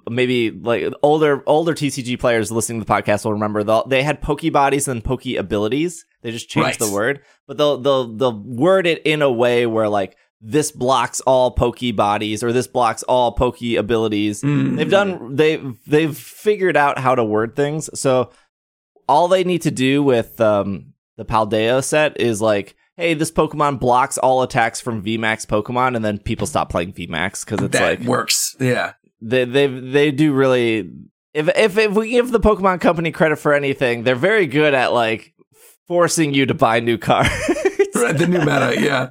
maybe 0.07 0.51
like 0.51 0.83
older 1.01 1.43
older 1.47 1.73
TCG 1.73 2.19
players 2.19 2.51
listening 2.51 2.79
to 2.81 2.85
the 2.85 2.93
podcast 2.93 3.25
will 3.25 3.33
remember 3.33 3.63
they 3.63 3.81
they 3.87 4.03
had 4.03 4.21
pokey 4.21 4.51
bodies 4.51 4.87
and 4.87 5.03
pokey 5.03 5.35
abilities. 5.37 6.05
They 6.21 6.31
just 6.31 6.49
changed 6.49 6.79
Right. 6.81 6.87
the 6.87 6.93
word, 6.93 7.21
but 7.47 7.57
they'll 7.57 7.77
they'll 7.77 8.15
they'll 8.15 8.39
word 8.43 8.85
it 8.85 9.01
in 9.05 9.21
a 9.23 9.31
way 9.31 9.65
where 9.65 9.89
like 9.89 10.15
this 10.41 10.71
blocks 10.71 11.19
all 11.21 11.51
pokey 11.51 11.91
bodies 11.91 12.43
or 12.43 12.53
this 12.53 12.67
blocks 12.67 13.03
all 13.03 13.33
pokey 13.33 13.75
abilities. 13.75 14.41
Mm. 14.41 14.77
They've 14.77 14.89
done 14.89 15.35
they've 15.35 15.75
they've 15.85 16.17
figured 16.17 16.77
out 16.77 16.97
how 16.97 17.15
to 17.15 17.23
word 17.23 17.55
things. 17.55 17.89
So 17.99 18.31
all 19.07 19.27
they 19.27 19.43
need 19.43 19.63
to 19.63 19.71
do 19.71 20.01
with 20.03 20.39
um 20.39 20.93
the 21.17 21.25
Paldea 21.25 21.83
set 21.83 22.19
is 22.21 22.41
like, 22.41 22.75
hey, 22.95 23.13
this 23.13 23.31
Pokemon 23.31 23.79
blocks 23.81 24.17
all 24.17 24.41
attacks 24.41 24.79
from 24.79 25.03
VMAX 25.03 25.45
Pokemon, 25.45 25.97
and 25.97 26.05
then 26.05 26.17
people 26.17 26.47
stop 26.47 26.69
playing 26.69 26.93
VMAX 26.93 27.43
because 27.43 27.61
it's 27.61 27.73
that 27.77 27.99
like 27.99 28.07
works. 28.07 28.55
Yeah. 28.59 28.93
they 29.21 29.43
they 29.43 29.67
they 29.67 30.11
do 30.11 30.31
really. 30.31 30.89
If 31.33 31.49
if 31.49 31.77
if 31.77 31.91
we 31.93 32.11
give 32.11 32.31
the 32.31 32.39
Pokemon 32.39 32.79
Company 32.81 33.11
credit 33.11 33.35
for 33.37 33.53
anything, 33.53 34.03
they're 34.03 34.15
very 34.15 34.47
good 34.47 34.73
at 34.73 34.93
like 34.93 35.33
forcing 35.87 36.33
you 36.33 36.45
to 36.45 36.53
buy 36.53 36.79
new 36.79 36.97
cards. 37.09 37.29
Right, 37.95 38.17
the 38.17 38.27
new 38.27 38.39
meta. 38.39 38.75
Yeah. 38.79 39.09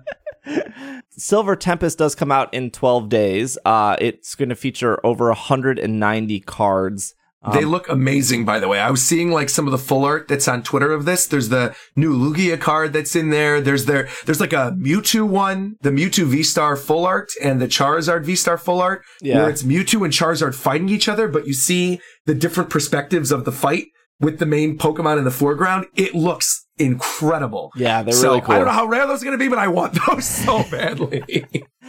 Silver 1.10 1.56
Tempest 1.56 1.98
does 1.98 2.14
come 2.14 2.30
out 2.32 2.52
in 2.54 2.70
12 2.70 3.08
days. 3.08 3.58
Uh, 3.64 3.96
it's 4.00 4.34
going 4.34 4.48
to 4.48 4.54
feature 4.54 5.04
over 5.04 5.26
190 5.28 6.40
cards. 6.40 7.14
Um, 7.40 7.54
they 7.54 7.64
look 7.64 7.88
amazing, 7.88 8.44
by 8.44 8.58
the 8.58 8.66
way. 8.66 8.80
I 8.80 8.90
was 8.90 9.04
seeing 9.04 9.30
like 9.30 9.48
some 9.48 9.66
of 9.66 9.72
the 9.72 9.78
full 9.78 10.04
art 10.04 10.26
that's 10.26 10.48
on 10.48 10.62
Twitter 10.64 10.92
of 10.92 11.04
this. 11.04 11.26
There's 11.26 11.50
the 11.50 11.74
new 11.94 12.12
Lugia 12.12 12.60
card 12.60 12.92
that's 12.92 13.14
in 13.14 13.30
there. 13.30 13.60
There's 13.60 13.84
there, 13.84 14.08
there's 14.26 14.40
like 14.40 14.52
a 14.52 14.74
Mewtwo 14.76 15.26
one, 15.26 15.76
the 15.82 15.90
Mewtwo 15.90 16.24
V-Star 16.24 16.74
full 16.76 17.06
art 17.06 17.28
and 17.42 17.60
the 17.60 17.68
Charizard 17.68 18.24
V-Star 18.24 18.58
full 18.58 18.80
art, 18.80 19.02
Yeah. 19.22 19.36
where 19.42 19.50
it's 19.50 19.62
Mewtwo 19.62 20.04
and 20.04 20.12
Charizard 20.12 20.54
fighting 20.56 20.88
each 20.88 21.08
other, 21.08 21.28
but 21.28 21.46
you 21.46 21.52
see 21.52 22.00
the 22.26 22.34
different 22.34 22.70
perspectives 22.70 23.30
of 23.30 23.44
the 23.44 23.52
fight 23.52 23.86
with 24.20 24.40
the 24.40 24.46
main 24.46 24.76
Pokemon 24.76 25.18
in 25.18 25.24
the 25.24 25.30
foreground. 25.30 25.86
It 25.94 26.16
looks 26.16 26.66
incredible. 26.78 27.72
yeah, 27.76 28.02
they're 28.02 28.12
so 28.12 28.28
really 28.28 28.40
cool. 28.40 28.54
I 28.54 28.58
don't 28.58 28.66
know 28.66 28.72
how 28.72 28.86
rare 28.86 29.06
those 29.06 29.22
are 29.22 29.24
going 29.26 29.38
to 29.38 29.42
be, 29.44 29.48
but 29.48 29.58
I 29.58 29.68
want 29.68 29.96
those 30.08 30.24
so 30.24 30.62
badly. 30.70 31.22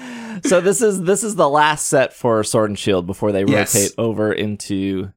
so 0.46 0.62
this 0.62 0.82
is 0.82 1.02
this 1.04 1.24
is 1.24 1.36
the 1.36 1.50
last 1.50 1.88
set 1.88 2.14
for 2.14 2.44
Sword 2.44 2.70
and 2.72 2.80
Shield 2.80 3.06
before 3.08 3.32
they 3.32 3.44
Yes. 3.46 3.76
rotate 3.76 3.94
over 3.98 4.32
into 4.34 5.12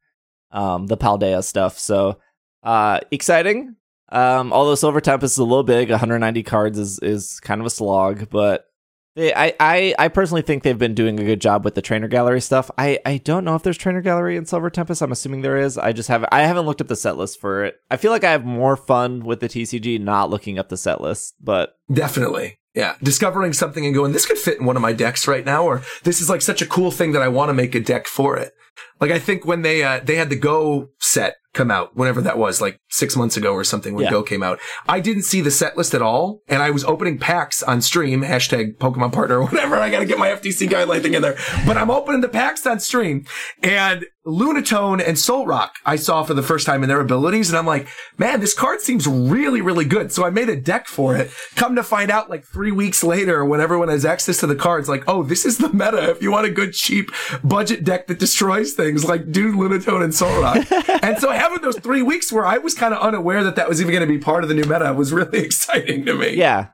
um, 0.51 0.87
the 0.87 0.97
Paldea 0.97 1.43
stuff. 1.45 1.79
So 1.79 2.19
uh, 2.63 3.01
exciting. 3.11 3.77
Um, 4.11 4.53
although 4.53 4.75
Silver 4.75 5.01
Tempest 5.01 5.35
is 5.35 5.39
a 5.39 5.45
little 5.45 5.63
big, 5.63 5.89
190 5.91 6.43
cards 6.43 6.79
is 6.79 6.99
is 6.99 7.41
kind 7.41 7.61
of 7.61 7.67
a 7.67 7.71
slog, 7.71 8.29
but 8.29 8.67
they, 9.15 9.35
I, 9.35 9.55
I 9.61 9.95
I 9.99 10.09
personally 10.09 10.43
think 10.43 10.63
they've 10.63 10.79
been 10.79 10.95
doing 10.95 11.21
a 11.21 11.25
good 11.25 11.41
job 11.41 11.65
with 11.65 11.75
the 11.75 11.83
trainer 11.83 12.09
gallery 12.09 12.41
stuff. 12.41 12.71
I, 12.79 12.99
I 13.05 13.19
don't 13.19 13.45
know 13.45 13.55
if 13.55 13.63
there's 13.63 13.77
trainer 13.77 14.01
gallery 14.01 14.37
in 14.37 14.47
Silver 14.47 14.71
Tempest. 14.71 15.03
I'm 15.03 15.13
assuming 15.13 15.43
there 15.43 15.59
is. 15.59 15.77
I 15.77 15.93
just 15.93 16.09
haven't 16.09 16.31
I 16.33 16.43
haven't 16.43 16.67
looked 16.67 16.81
up 16.81 16.89
the 16.89 16.97
set 16.97 17.17
list 17.17 17.41
for 17.41 17.65
it. 17.65 17.77
I 17.91 17.97
feel 17.97 18.11
like 18.11 18.25
I 18.25 18.31
have 18.31 18.45
more 18.45 18.77
fun 18.77 19.21
with 19.21 19.41
the 19.41 19.49
TCG 19.49 20.01
not 20.01 20.31
looking 20.31 20.59
up 20.59 20.69
the 20.69 20.77
set 20.77 21.01
list, 21.01 21.35
but 21.41 21.75
Definitely. 21.93 22.59
Yeah. 22.75 22.97
Discovering 23.03 23.53
something 23.53 23.85
and 23.85 23.95
going, 23.95 24.13
this 24.13 24.25
could 24.25 24.39
fit 24.39 24.59
in 24.59 24.65
one 24.65 24.77
of 24.77 24.83
my 24.83 24.95
decks 24.95 25.29
right 25.29 25.45
now, 25.45 25.65
or 25.65 25.83
this 26.05 26.23
is 26.23 26.31
like 26.31 26.41
such 26.41 26.63
a 26.63 26.67
cool 26.67 26.91
thing 26.91 27.13
that 27.13 27.21
I 27.21 27.29
want 27.29 27.51
to 27.51 27.55
make 27.55 27.75
a 27.75 27.81
deck 27.81 28.07
for 28.07 28.39
it. 28.39 28.55
Like 28.99 29.11
I 29.11 29.19
think 29.19 29.45
when 29.45 29.63
they 29.63 29.83
uh, 29.83 30.01
they 30.03 30.17
had 30.17 30.31
the 30.31 30.37
Go 30.37 30.89
set 30.99 31.37
come 31.55 31.71
out, 31.71 31.97
whenever 31.97 32.21
that 32.23 32.39
was, 32.39 32.61
like 32.61 32.79
six 32.91 33.17
months 33.17 33.37
ago 33.37 33.53
or 33.53 33.65
something 33.65 33.95
when 33.95 34.05
Yeah. 34.05 34.11
Go 34.11 34.23
came 34.23 34.43
out, 34.43 34.59
I 34.89 35.01
didn't 35.01 35.25
see 35.25 35.41
the 35.41 35.51
set 35.51 35.77
list 35.77 35.95
at 35.95 36.03
all, 36.03 36.41
and 36.49 36.63
I 36.63 36.71
was 36.71 36.85
opening 36.85 37.19
packs 37.19 37.63
on 37.63 37.81
stream, 37.83 38.23
hashtag 38.23 38.77
Pokemon 38.79 39.13
partner 39.13 39.39
or 39.39 39.45
whatever. 39.45 39.77
I 39.83 39.91
got 39.91 40.01
to 40.01 40.07
get 40.07 40.19
my 40.19 40.29
FTC 40.29 40.69
guideline 40.69 41.03
thing 41.03 41.15
in 41.15 41.23
there, 41.23 41.37
but 41.67 41.77
I'm 41.77 41.91
opening 41.91 42.21
the 42.21 42.29
packs 42.29 42.67
on 42.67 42.81
stream, 42.81 43.27
and 43.63 44.05
Lunatone 44.25 45.05
and 45.05 45.17
Solrock 45.17 45.71
I 45.85 45.97
saw 45.97 46.23
for 46.23 46.33
the 46.33 46.45
first 46.45 46.65
time 46.65 46.85
in 46.85 46.89
their 46.89 47.01
abilities, 47.01 47.51
and 47.51 47.59
I'm 47.59 47.67
like, 47.67 47.89
man, 48.19 48.41
this 48.41 48.55
card 48.55 48.81
seems 48.81 49.07
really, 49.07 49.61
really 49.61 49.85
good. 49.85 50.13
So 50.13 50.25
I 50.25 50.31
made 50.31 50.49
a 50.49 50.55
deck 50.55 50.87
for 50.87 51.17
it. 51.17 51.33
Come 51.57 51.75
to 51.75 51.83
find 51.83 52.09
out, 52.11 52.31
like 52.31 52.45
three 52.45 52.71
weeks 52.71 53.03
later, 53.03 53.45
when 53.45 53.61
everyone 53.61 53.89
has 53.89 54.05
access 54.05 54.39
to 54.39 54.47
the 54.47 54.55
cards, 54.55 54.89
like, 54.89 55.03
oh, 55.09 55.25
this 55.25 55.45
is 55.45 55.59
the 55.59 55.71
meta. 55.73 56.11
If 56.11 56.23
you 56.23 56.31
want 56.31 56.47
a 56.47 56.51
good, 56.51 56.73
cheap 56.73 57.11
budget 57.43 57.83
deck 57.83 58.07
that 58.07 58.21
destroys 58.21 58.75
things, 58.75 59.05
like 59.05 59.33
do 59.33 59.53
Lunatone 59.53 60.05
and 60.05 60.13
Solrock. 60.13 61.01
and 61.03 61.19
so 61.19 61.31
having 61.33 61.61
those 61.61 61.79
three 61.79 62.03
weeks 62.03 62.33
where 62.33 62.47
I 62.47 62.59
was 62.59 62.75
kind 62.75 62.95
of 62.95 63.01
unaware 63.01 63.43
that 63.43 63.57
that 63.57 63.69
was 63.69 63.81
even 63.81 63.93
going 63.93 64.07
to 64.07 64.13
be 64.13 64.19
part 64.19 64.45
of 64.45 64.49
the 64.49 64.55
new 64.55 64.65
meta 64.65 64.95
was 64.95 65.13
really 65.13 65.39
exciting 65.45 66.05
to 66.07 66.15
me. 66.15 66.37
yeah. 66.37 66.69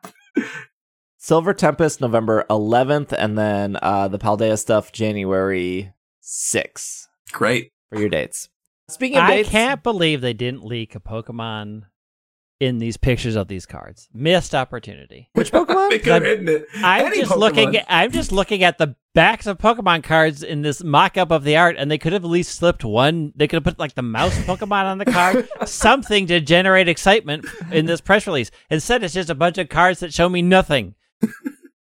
Silver 1.17 1.53
Tempest 1.53 2.01
November 2.01 2.45
11th, 2.49 3.13
and 3.13 3.37
then 3.37 3.77
uh, 3.83 4.09
the 4.09 4.19
Paldea 4.19 4.59
stuff 4.59 4.93
January 4.93 5.93
6th 6.23 7.08
Great. 7.33 7.73
for 7.91 7.99
your 8.01 8.09
dates. 8.09 8.49
Speaking 8.89 9.19
of 9.19 9.25
I 9.25 9.37
dates, 9.39 9.49
can't 9.51 9.83
believe 9.83 10.21
they 10.21 10.33
didn't 10.33 10.65
leak 10.65 10.95
a 10.95 11.01
Pokemon 11.01 11.83
in 12.61 12.79
these 12.79 12.97
pictures 12.97 13.37
of 13.37 13.47
these 13.47 13.67
cards. 13.67 14.09
Missed 14.13 14.55
opportunity. 14.55 15.29
which 15.35 15.53
Pokemon? 15.53 15.91
They 15.91 15.99
could 15.99 16.13
have 16.13 16.23
hidden 16.25 16.49
it. 16.49 16.67
I'm 16.83 17.07
Any 17.07 17.19
just 17.21 17.31
Pokemon. 17.33 17.39
looking. 17.39 17.77
At, 17.77 17.87
I'm 17.89 18.11
just 18.11 18.33
looking 18.33 18.65
at 18.65 18.79
the 18.79 18.97
backs 19.15 19.47
of 19.47 19.59
Pokemon 19.59 20.03
cards 20.05 20.43
in 20.43 20.63
this 20.63 20.83
mock-up 20.83 21.31
of 21.31 21.45
the 21.45 21.57
art, 21.57 21.77
and 21.79 21.91
they 21.91 21.99
could 21.99 22.13
have 22.13 22.25
at 22.25 22.31
least 22.31 22.55
slipped 22.57 22.85
one. 22.85 23.33
They 23.37 23.47
could 23.47 23.57
have 23.57 23.65
put 23.65 23.79
like 23.79 23.95
the 23.95 24.03
mouse 24.03 24.37
Pokemon 24.39 24.85
on 24.85 24.99
the 24.99 25.05
card, 25.05 25.49
something 25.67 26.27
to 26.29 26.41
generate 26.41 26.89
excitement 26.89 27.45
in 27.71 27.87
this 27.87 28.01
press 28.01 28.27
release. 28.27 28.51
Instead, 28.71 29.05
it's 29.05 29.15
just 29.15 29.31
a 29.31 29.35
bunch 29.35 29.59
of 29.59 29.69
cards 29.69 30.01
that 30.01 30.13
show 30.15 30.29
me 30.29 30.41
nothing. 30.43 30.95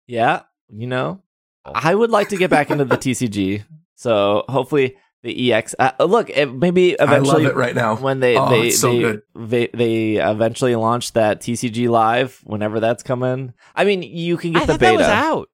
yeah, 0.07 0.43
you 0.69 0.87
know, 0.87 1.21
I 1.65 1.95
would 1.95 2.11
like 2.11 2.29
to 2.29 2.37
get 2.37 2.49
back 2.49 2.69
into 2.69 2.85
the 2.85 2.97
TCG. 2.97 3.63
So 3.95 4.45
hopefully 4.49 4.95
the 5.23 5.53
EX. 5.53 5.75
Uh, 5.77 5.91
look, 5.99 6.29
it, 6.29 6.51
maybe 6.51 6.99
I 6.99 7.03
eventually 7.03 7.43
love 7.43 7.51
it 7.53 7.55
right 7.55 7.75
now. 7.75 7.95
when 7.95 8.19
they 8.19 8.37
Oh, 8.37 8.49
they 8.49 8.67
it's 8.67 8.79
so 8.79 8.91
they, 8.93 8.99
good. 8.99 9.21
they 9.35 9.67
they 9.73 10.15
eventually 10.15 10.75
launch 10.75 11.13
that 11.13 11.41
TCG 11.41 11.89
live 11.89 12.39
whenever 12.43 12.79
that's 12.79 13.03
coming. 13.03 13.53
I 13.75 13.83
mean, 13.85 14.03
you 14.03 14.37
can 14.37 14.53
get 14.53 14.63
I 14.63 14.65
the 14.65 14.73
beta 14.77 14.97
that 14.97 14.97
was 14.97 15.07
out. 15.07 15.49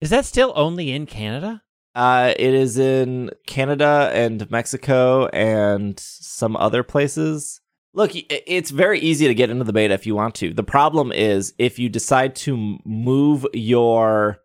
Is 0.00 0.10
that 0.10 0.24
still 0.26 0.52
only 0.56 0.92
in 0.92 1.06
Canada? 1.06 1.62
Uh, 1.94 2.34
it 2.38 2.52
is 2.52 2.76
in 2.78 3.30
Canada 3.46 4.10
and 4.12 4.50
Mexico 4.50 5.28
and 5.28 5.98
some 5.98 6.54
other 6.56 6.82
places. 6.82 7.62
Look, 7.94 8.10
it's 8.14 8.70
very 8.70 9.00
easy 9.00 9.26
to 9.26 9.32
get 9.34 9.48
into 9.48 9.64
the 9.64 9.72
beta 9.72 9.94
if 9.94 10.04
you 10.06 10.14
want 10.14 10.34
to. 10.34 10.52
The 10.52 10.62
problem 10.62 11.10
is 11.10 11.54
if 11.56 11.78
you 11.78 11.88
decide 11.88 12.36
to 12.36 12.76
move 12.84 13.46
your 13.54 14.42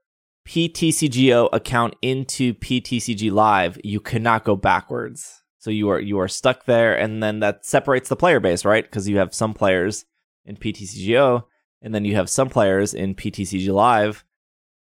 PTCGO 0.48 1.50
account 1.54 1.96
into 2.02 2.54
PTCG 2.56 3.32
Live, 3.32 3.80
you 3.84 4.00
cannot 4.00 4.44
go 4.44 4.56
backwards. 4.56 5.42
So 5.60 5.70
you 5.70 5.90
are 5.90 6.00
you 6.00 6.20
are 6.20 6.28
stuck 6.28 6.66
there, 6.66 6.98
and 6.98 7.22
then 7.22 7.40
that 7.42 7.66
separates 7.66 8.10
the 8.10 8.16
player 8.16 8.40
base, 8.40 8.66
right? 8.66 8.84
Because 8.84 9.08
you 9.08 9.18
have 9.18 9.34
some 9.34 9.54
players 9.54 10.06
in 10.46 10.58
PTCGO, 10.58 11.44
and 11.84 11.94
then 11.94 12.04
you 12.04 12.16
have 12.16 12.30
some 12.30 12.50
players 12.50 12.94
in 12.96 13.14
PTCG 13.14 13.72
Live, 13.72 14.26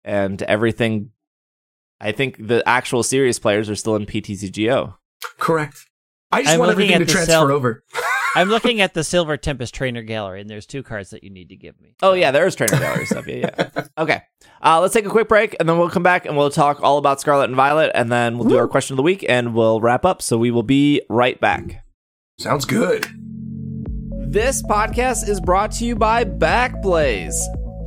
and 0.04 0.42
everything 0.44 1.10
I 2.00 2.12
think 2.12 2.48
the 2.48 2.62
actual 2.68 3.02
serious 3.02 3.40
players 3.40 3.70
are 3.70 3.76
still 3.76 3.96
in 3.96 4.06
PTCGO. 4.06 4.96
Correct. 5.40 5.88
I 6.32 6.44
just 6.44 6.54
I'm 6.54 6.60
want 6.60 6.70
looking 6.70 6.94
everything 6.94 7.08
to 7.08 7.12
transfer 7.12 7.32
cell- 7.32 7.52
over. 7.52 7.84
I'm 8.36 8.50
looking 8.50 8.82
at 8.82 8.94
the 8.94 9.04
Silver 9.04 9.38
Tempest 9.38 9.74
Trainer 9.74 10.04
Gallery, 10.04 10.42
and 10.42 10.50
there's 10.50 10.66
two 10.66 10.84
cards 10.84 11.10
that 11.10 11.24
you 11.24 11.30
need 11.30 11.50
to 11.50 11.56
give 11.56 11.80
me. 11.82 11.96
Oh 12.02 12.14
yeah, 12.14 12.32
there 12.32 12.46
is 12.46 12.56
trainer 12.56 12.78
gallery 12.80 13.06
stuff. 13.06 13.28
Yeah, 13.28 13.50
yeah. 13.58 13.84
Okay, 13.98 14.22
uh, 14.62 14.80
let's 14.80 14.94
take 14.94 15.08
a 15.08 15.10
quick 15.10 15.28
break, 15.28 15.56
and 15.60 15.68
then 15.68 15.80
we'll 15.80 15.90
come 15.90 16.04
back 16.04 16.26
and 16.28 16.38
we'll 16.38 16.52
talk 16.52 16.82
all 16.84 17.00
about 17.00 17.20
Scarlet 17.20 17.46
and 17.46 17.56
Violet, 17.56 17.92
and 17.96 18.12
then 18.12 18.38
we'll 18.38 18.48
do 18.48 18.58
our 18.58 18.68
question 18.68 18.94
of 18.94 18.98
the 18.98 19.04
week, 19.04 19.26
and 19.28 19.56
we'll 19.56 19.82
wrap 19.82 20.06
up. 20.06 20.22
So 20.22 20.38
we 20.38 20.52
will 20.52 20.62
be 20.62 21.02
right 21.10 21.40
back. 21.40 21.84
Sounds 22.40 22.66
good. 22.66 23.08
This 24.30 24.62
podcast 24.62 25.28
is 25.28 25.42
brought 25.42 25.72
to 25.74 25.86
you 25.86 25.96
by 25.96 26.26
Backblaze. 26.26 27.34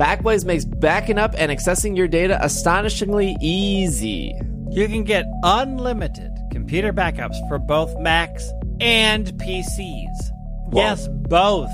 Backblaze 0.00 0.44
makes 0.44 0.64
backing 0.64 1.18
up 1.18 1.34
and 1.36 1.52
accessing 1.52 1.96
your 1.96 2.08
data 2.08 2.42
astonishingly 2.42 3.36
easy. 3.40 4.32
You 4.70 4.88
can 4.88 5.04
get 5.04 5.26
unlimited 5.44 6.30
computer 6.50 6.92
backups 6.92 7.36
for 7.48 7.58
both 7.58 7.96
Macs 8.00 8.50
and 8.80 9.26
PCs. 9.34 10.32
Yes, 10.72 11.08
both 11.08 11.70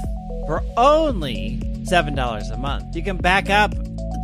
for 0.46 0.62
only 0.76 1.60
$7 1.90 2.52
a 2.52 2.56
month. 2.56 2.96
You 2.96 3.02
can 3.02 3.16
back 3.16 3.50
up 3.50 3.74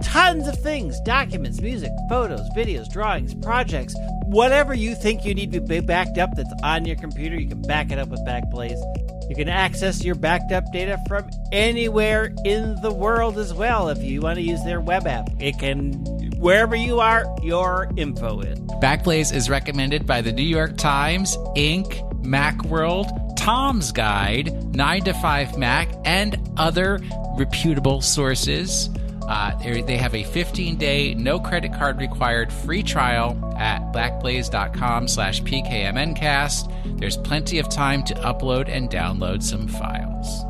tons 0.03 0.49
of 0.49 0.59
things 0.59 1.01
documents, 1.01 1.61
music, 1.61 1.91
photos, 2.09 2.49
videos, 2.57 2.91
drawings, 2.91 3.35
projects, 3.35 3.95
whatever 4.27 4.75
you 4.75 4.95
think 4.95 5.25
you 5.25 5.35
need 5.35 5.53
to 5.53 5.61
be 5.61 5.81
backed 5.81 6.19
up 6.19 6.31
that's 6.37 6.53
on 6.63 6.85
your 6.85 6.97
computer, 6.97 7.37
you 7.37 7.49
can 7.49 7.63
back 7.63 7.91
it 7.91 7.99
up 7.99 8.09
with 8.09 8.21
Backblaze. 8.21 8.81
You 9.29 9.37
can 9.37 9.49
access 9.49 10.05
your 10.05 10.15
backed 10.15 10.53
up 10.53 10.65
data 10.73 10.99
from 11.09 11.31
anywhere 11.53 12.35
in 12.45 12.81
the 12.83 12.93
world 12.93 13.39
as 13.39 13.55
well 13.55 13.89
if 13.89 14.03
you 14.03 14.21
want 14.21 14.37
to 14.37 14.43
use 14.43 14.63
their 14.65 14.81
web 14.81 15.07
app. 15.07 15.31
It 15.39 15.59
can, 15.59 15.93
wherever 16.39 16.77
you 16.77 17.01
are, 17.01 17.25
your 17.43 17.91
info 17.97 18.41
is. 18.41 18.59
Backblaze 18.83 19.33
is 19.33 19.49
recommended 19.49 20.07
by 20.07 20.21
the 20.21 20.33
New 20.33 20.43
York 20.43 20.77
Times, 20.77 21.37
Inc., 21.57 22.09
Macworld, 22.23 23.37
Tom's 23.37 23.93
Guide, 23.93 24.75
9 24.75 25.05
to 25.05 25.15
5 25.15 25.59
Mac, 25.59 25.89
and 26.05 26.39
other 26.57 27.01
reputable 27.37 28.01
sources. 28.01 28.89
Uh, 29.29 29.57
they 29.83 29.97
have 29.97 30.15
a 30.15 30.25
15-day, 30.25 31.15
no 31.15 31.39
credit 31.39 31.73
card 31.73 32.01
required 32.01 32.53
free 32.53 32.83
trial 32.83 33.39
at 33.57 33.81
backblaze.com 33.93 35.09
slash 35.09 35.43
pkmncast. 35.43 36.99
There's 36.99 37.17
plenty 37.17 37.59
of 37.59 37.69
time 37.69 38.03
to 38.05 38.15
upload 38.15 38.69
and 38.69 38.91
download 38.91 39.43
some 39.43 39.69
files. 39.69 40.45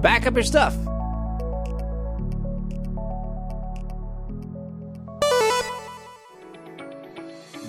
Back 0.00 0.26
up 0.26 0.34
your 0.34 0.42
stuff. 0.42 0.74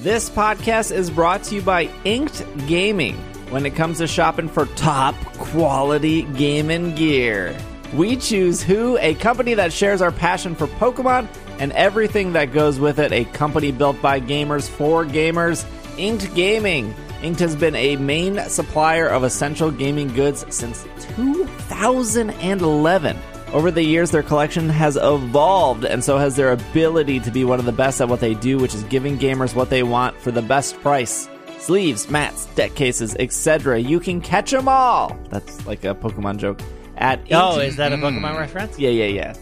This 0.06 0.30
podcast 0.30 0.92
is 0.92 1.10
brought 1.10 1.44
to 1.46 1.56
you 1.56 1.62
by 1.62 1.90
Inked 2.04 2.68
Gaming. 2.68 3.18
When 3.50 3.66
it 3.66 3.76
comes 3.76 4.00
to 4.00 4.08
shopping 4.08 4.50
for 4.50 4.66
top 4.66 5.16
quality 5.38 6.24
gaming 6.24 6.96
gear, 6.96 7.56
we 7.94 8.18
choose 8.18 8.64
Who, 8.64 8.98
a 8.98 9.14
company 9.16 9.54
that 9.54 9.72
shares 9.72 10.02
our 10.02 10.12
passion 10.12 10.56
for 10.56 10.68
Pokemon 10.68 11.28
and 11.60 11.72
everything 11.74 12.34
that 12.34 12.52
goes 12.52 12.80
with 12.80 13.00
it, 13.00 13.12
a 13.12 13.26
company 13.26 13.72
built 13.72 14.02
by 14.02 14.20
gamers 14.20 14.68
for 14.68 15.06
gamers. 15.06 15.64
Inked 15.98 16.34
Gaming. 16.36 16.94
Inked 17.22 17.40
has 17.40 17.56
been 17.56 17.76
a 17.76 17.96
main 17.98 18.40
supplier 18.50 19.08
of 19.08 19.24
essential 19.24 19.72
gaming 19.72 20.14
goods 20.14 20.46
since 20.50 20.84
2011. 21.16 23.18
Over 23.54 23.72
the 23.72 23.84
years, 23.84 24.12
their 24.12 24.24
collection 24.24 24.68
has 24.70 24.98
evolved, 24.98 25.86
and 25.86 26.04
so 26.04 26.18
has 26.18 26.36
their 26.36 26.52
ability 26.52 27.22
to 27.22 27.32
be 27.32 27.46
one 27.46 27.60
of 27.60 27.66
the 27.66 27.72
best 27.72 28.02
at 28.02 28.10
what 28.10 28.20
they 28.20 28.34
do, 28.34 28.58
which 28.58 28.74
is 28.74 28.84
giving 28.86 29.18
gamers 29.18 29.56
what 29.56 29.70
they 29.70 29.84
want 29.84 30.20
for 30.20 30.32
the 30.32 30.42
best 30.42 30.78
price. 30.82 31.30
Sleeves, 31.66 32.10
mats, 32.12 32.46
deck 32.54 32.76
cases, 32.76 33.16
etc. 33.18 33.80
You 33.80 34.00
can 34.00 34.22
catch 34.22 34.52
them 34.52 34.68
all. 34.68 35.18
That's 35.30 35.66
like 35.66 35.84
a 35.84 35.96
Pokemon 35.96 36.38
joke. 36.38 36.60
At 36.98 37.22
Inked, 37.26 37.34
Oh, 37.34 37.60
is 37.60 37.76
that 37.78 37.92
a 37.92 37.98
Pokemon 37.98 38.38
reference? 38.38 38.78
yeah, 38.78 38.92
yeah, 38.92 39.06
yeah. 39.06 39.34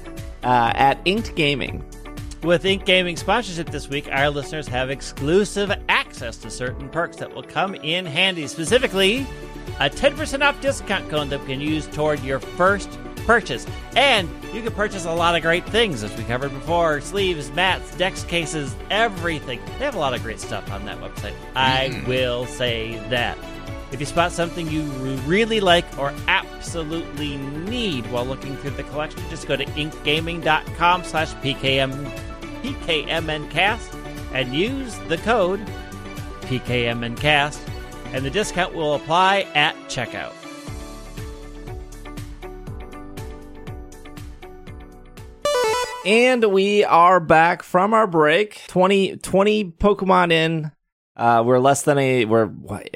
Uh, 0.41 0.71
at 0.73 1.03
Inked 1.05 1.35
Gaming. 1.35 1.83
With 2.41 2.63
Ink 2.65 2.85
Gaming 2.85 3.17
sponsorship 3.17 3.69
this 3.71 3.89
week, 3.89 4.07
our 4.11 4.29
listeners 4.29 4.67
have 4.69 4.89
exclusive 4.89 5.71
access 5.89 6.37
to 6.37 6.49
certain 6.49 6.87
perks 6.89 7.17
that 7.17 7.33
will 7.35 7.43
come 7.43 7.75
in 7.75 8.05
handy. 8.05 8.47
Specifically, 8.47 9.25
a 9.81 9.89
10% 9.89 10.41
off 10.47 10.59
discount 10.61 11.09
code 11.09 11.29
that 11.29 11.41
you 11.41 11.45
can 11.45 11.61
use 11.61 11.87
toward 11.87 12.21
your 12.21 12.39
first 12.39 12.89
purchase. 13.25 13.65
And 13.95 14.29
you 14.53 14.61
can 14.61 14.73
purchase 14.73 15.05
a 15.05 15.13
lot 15.13 15.35
of 15.35 15.41
great 15.41 15.65
things, 15.65 16.03
as 16.03 16.15
we 16.17 16.23
covered 16.23 16.51
before 16.51 17.01
sleeves, 17.01 17.51
mats, 17.51 17.95
decks, 17.95 18.23
cases, 18.23 18.75
everything. 18.89 19.59
They 19.79 19.85
have 19.85 19.95
a 19.95 19.99
lot 19.99 20.13
of 20.13 20.21
great 20.23 20.39
stuff 20.39 20.71
on 20.71 20.85
that 20.85 20.99
website. 20.99 21.35
I 21.55 21.89
hmm. 21.89 22.07
will 22.07 22.45
say 22.45 22.97
that. 23.09 23.37
If 23.91 23.99
you 23.99 24.07
spot 24.07 24.31
something 24.31 24.67
you 24.69 24.81
really 25.27 25.59
like 25.59 25.85
or 25.99 26.13
absolutely 26.27 27.37
need 27.37 28.09
while 28.11 28.25
looking 28.25 28.57
through 28.57 28.71
the 28.71 28.83
collection, 28.83 29.21
just 29.29 29.47
go 29.47 29.55
to 29.55 29.65
inkgaming.com 29.65 31.03
slash 31.03 31.31
PKM, 31.35 31.93
PKMNcast 32.63 33.99
and 34.33 34.53
use 34.53 34.97
the 35.07 35.17
code 35.19 35.65
PKMNcast, 36.41 37.59
and 38.07 38.25
the 38.25 38.29
discount 38.29 38.73
will 38.73 38.95
apply 38.95 39.41
at 39.55 39.75
checkout. 39.87 40.33
And 46.05 46.43
we 46.51 46.83
are 46.83 47.19
back 47.19 47.63
from 47.63 47.93
our 47.93 48.07
break. 48.07 48.61
20, 48.67 49.17
20 49.17 49.71
Pokemon 49.71 50.31
in. 50.31 50.71
Uh, 51.15 51.43
we're 51.45 51.59
less 51.59 51.83
than 51.83 51.97
a 51.99 52.25
we're 52.25 52.45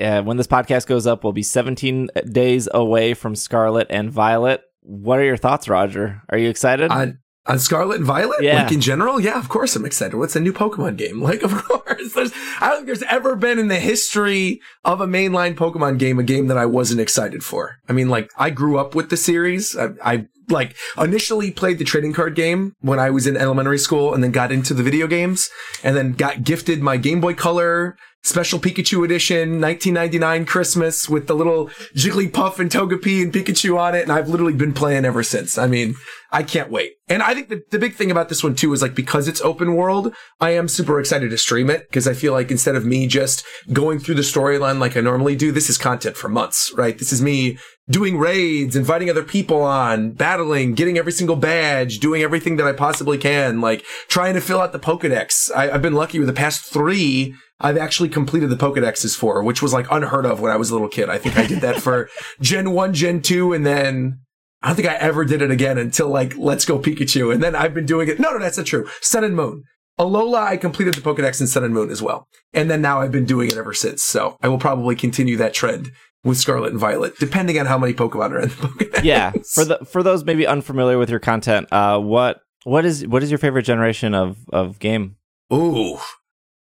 uh, 0.01 0.23
when 0.23 0.37
this 0.37 0.47
podcast 0.47 0.87
goes 0.87 1.05
up, 1.05 1.23
we'll 1.23 1.33
be 1.33 1.43
17 1.43 2.09
days 2.29 2.67
away 2.73 3.13
from 3.13 3.35
Scarlet 3.35 3.87
and 3.91 4.11
Violet. 4.11 4.61
What 4.81 5.19
are 5.19 5.23
your 5.23 5.37
thoughts, 5.37 5.69
Roger? 5.69 6.21
Are 6.29 6.37
you 6.37 6.49
excited? 6.49 6.91
on 6.91 7.19
on 7.45 7.59
Scarlet 7.59 7.97
and 7.97 8.05
Violet, 8.05 8.41
Yeah. 8.41 8.63
like 8.63 8.71
in 8.73 8.81
general, 8.81 9.21
yeah, 9.21 9.39
of 9.39 9.47
course 9.47 9.75
I'm 9.77 9.85
excited. 9.85 10.17
What's 10.17 10.35
a 10.35 10.39
new 10.41 10.51
Pokemon 10.51 10.97
game? 10.97 11.21
Like, 11.27 11.43
of 11.43 11.53
course, 11.63 12.13
there's 12.13 12.31
I 12.59 12.69
don't 12.69 12.77
think 12.77 12.87
there's 12.87 13.03
ever 13.03 13.35
been 13.35 13.59
in 13.59 13.67
the 13.69 13.79
history 13.79 14.59
of 14.83 14.99
a 14.99 15.05
mainline 15.07 15.55
Pokemon 15.55 15.99
game 15.99 16.17
a 16.19 16.23
game 16.23 16.47
that 16.47 16.57
I 16.57 16.65
wasn't 16.65 16.99
excited 16.99 17.43
for. 17.43 17.77
I 17.87 17.93
mean, 17.93 18.09
like 18.09 18.31
I 18.35 18.49
grew 18.49 18.77
up 18.79 18.95
with 18.95 19.09
the 19.11 19.17
series. 19.17 19.77
I, 19.77 19.89
I 20.03 20.27
like 20.49 20.75
initially 20.97 21.51
played 21.51 21.77
the 21.79 21.83
trading 21.85 22.13
card 22.13 22.35
game 22.35 22.73
when 22.79 22.99
I 22.99 23.09
was 23.09 23.27
in 23.27 23.37
elementary 23.37 23.79
school, 23.79 24.13
and 24.13 24.23
then 24.23 24.31
got 24.31 24.51
into 24.51 24.73
the 24.73 24.83
video 24.83 25.07
games, 25.07 25.49
and 25.83 25.95
then 25.95 26.13
got 26.13 26.43
gifted 26.43 26.81
my 26.81 26.97
Game 26.97 27.21
Boy 27.21 27.33
Color 27.33 27.97
Special 28.27 28.59
Pikachu 28.59 29.05
Edition 29.05 29.61
1999 29.61 30.45
Christmas 30.45 31.07
with 31.07 31.27
the 31.27 31.35
little 31.35 31.67
Jigglypuff 31.95 32.59
and 32.59 32.69
Togepi 32.69 33.23
and 33.23 33.31
Pikachu 33.31 33.79
on 33.79 33.95
it. 33.95 34.03
And 34.03 34.11
I've 34.11 34.27
literally 34.27 34.53
been 34.53 34.73
playing 34.73 35.05
ever 35.05 35.23
since. 35.23 35.57
I 35.57 35.67
mean, 35.67 35.95
I 36.29 36.43
can't 36.43 36.69
wait. 36.69 36.93
And 37.07 37.23
I 37.23 37.33
think 37.33 37.47
the, 37.47 37.61
the 37.71 37.79
big 37.79 37.95
thing 37.95 38.11
about 38.11 38.27
this 38.27 38.43
one 38.43 38.53
too 38.53 38.73
is 38.73 38.81
like 38.81 38.95
because 38.95 39.29
it's 39.29 39.39
open 39.41 39.75
world, 39.75 40.13
I 40.41 40.49
am 40.49 40.67
super 40.67 40.99
excited 40.99 41.29
to 41.29 41.37
stream 41.37 41.69
it 41.69 41.87
because 41.87 42.05
I 42.05 42.13
feel 42.13 42.33
like 42.33 42.51
instead 42.51 42.75
of 42.75 42.85
me 42.85 43.07
just 43.07 43.45
going 43.71 43.97
through 43.97 44.15
the 44.15 44.23
storyline 44.23 44.79
like 44.79 44.97
I 44.97 45.01
normally 45.01 45.37
do, 45.37 45.53
this 45.53 45.69
is 45.69 45.77
content 45.77 46.17
for 46.17 46.27
months, 46.27 46.73
right? 46.75 46.97
This 46.97 47.13
is 47.13 47.21
me 47.21 47.57
doing 47.89 48.17
raids, 48.17 48.75
inviting 48.75 49.09
other 49.09 49.23
people 49.23 49.61
on, 49.61 50.11
battling, 50.11 50.73
getting 50.73 50.97
every 50.97 51.11
single 51.11 51.35
badge, 51.35 51.99
doing 51.99 52.21
everything 52.21 52.57
that 52.57 52.67
I 52.67 52.73
possibly 52.73 53.17
can, 53.17 53.61
like 53.61 53.85
trying 54.07 54.33
to 54.33 54.41
fill 54.41 54.61
out 54.61 54.73
the 54.73 54.79
Pokedex. 54.79 55.49
I, 55.55 55.71
I've 55.71 55.81
been 55.81 55.93
lucky 55.93 56.19
with 56.19 56.27
the 56.27 56.33
past 56.33 56.61
three. 56.61 57.33
I've 57.59 57.77
actually 57.77 58.09
completed 58.09 58.49
the 58.49 58.57
Pokedexes 58.57 59.17
for, 59.17 59.41
which 59.41 59.61
was 59.61 59.73
like 59.73 59.89
unheard 59.89 60.25
of 60.25 60.41
when 60.41 60.51
I 60.51 60.57
was 60.57 60.69
a 60.69 60.73
little 60.73 60.89
kid. 60.89 61.09
I 61.09 61.17
think 61.17 61.37
I 61.37 61.47
did 61.47 61.61
that 61.61 61.81
for 61.81 62.09
Gen 62.41 62.71
1, 62.71 62.93
Gen 62.93 63.21
2, 63.21 63.53
and 63.53 63.65
then 63.65 64.19
I 64.61 64.67
don't 64.67 64.75
think 64.75 64.89
I 64.89 64.95
ever 64.95 65.23
did 65.23 65.41
it 65.41 65.51
again 65.51 65.77
until 65.77 66.09
like 66.09 66.37
Let's 66.37 66.65
Go 66.65 66.79
Pikachu. 66.79 67.33
And 67.33 67.41
then 67.41 67.55
I've 67.55 67.73
been 67.73 67.85
doing 67.85 68.09
it. 68.09 68.19
No, 68.19 68.31
no, 68.31 68.39
that's 68.39 68.57
not 68.57 68.67
true. 68.67 68.87
Sun 69.01 69.23
and 69.23 69.35
Moon. 69.35 69.63
Alola, 69.99 70.43
I 70.43 70.57
completed 70.57 70.93
the 70.93 71.01
Pokedex 71.01 71.41
in 71.41 71.47
Sun 71.47 71.63
and 71.63 71.73
Moon 71.73 71.89
as 71.89 72.03
well. 72.03 72.27
And 72.53 72.69
then 72.69 72.81
now 72.81 73.01
I've 73.01 73.11
been 73.11 73.25
doing 73.25 73.47
it 73.47 73.57
ever 73.57 73.73
since. 73.73 74.03
So 74.03 74.37
I 74.43 74.47
will 74.47 74.59
probably 74.59 74.95
continue 74.95 75.37
that 75.37 75.55
trend 75.55 75.91
with 76.27 76.37
Scarlet 76.37 76.71
and 76.71 76.79
Violet, 76.79 77.17
depending 77.19 77.59
on 77.59 77.65
how 77.65 77.77
many 77.77 77.93
Pokemon 77.93 78.31
are 78.31 78.39
in 78.41 78.49
the 78.49 78.55
Pokedex. 78.55 79.03
yeah. 79.03 79.31
For 79.53 79.65
the 79.65 79.79
for 79.85 80.03
those 80.03 80.23
maybe 80.23 80.45
unfamiliar 80.45 80.97
with 80.97 81.09
your 81.09 81.19
content, 81.19 81.67
uh, 81.71 81.99
what 81.99 82.41
what 82.63 82.85
is 82.85 83.07
what 83.07 83.23
is 83.23 83.31
your 83.31 83.37
favorite 83.37 83.63
generation 83.63 84.13
of 84.13 84.37
of 84.51 84.79
game? 84.79 85.15
Ooh. 85.53 85.97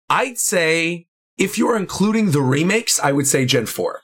I'd 0.09 0.37
say 0.37 1.07
if 1.37 1.57
you're 1.57 1.75
including 1.75 2.31
the 2.31 2.41
remakes, 2.41 2.99
I 2.99 3.11
would 3.11 3.27
say 3.27 3.45
Gen 3.45 3.65
4. 3.65 4.01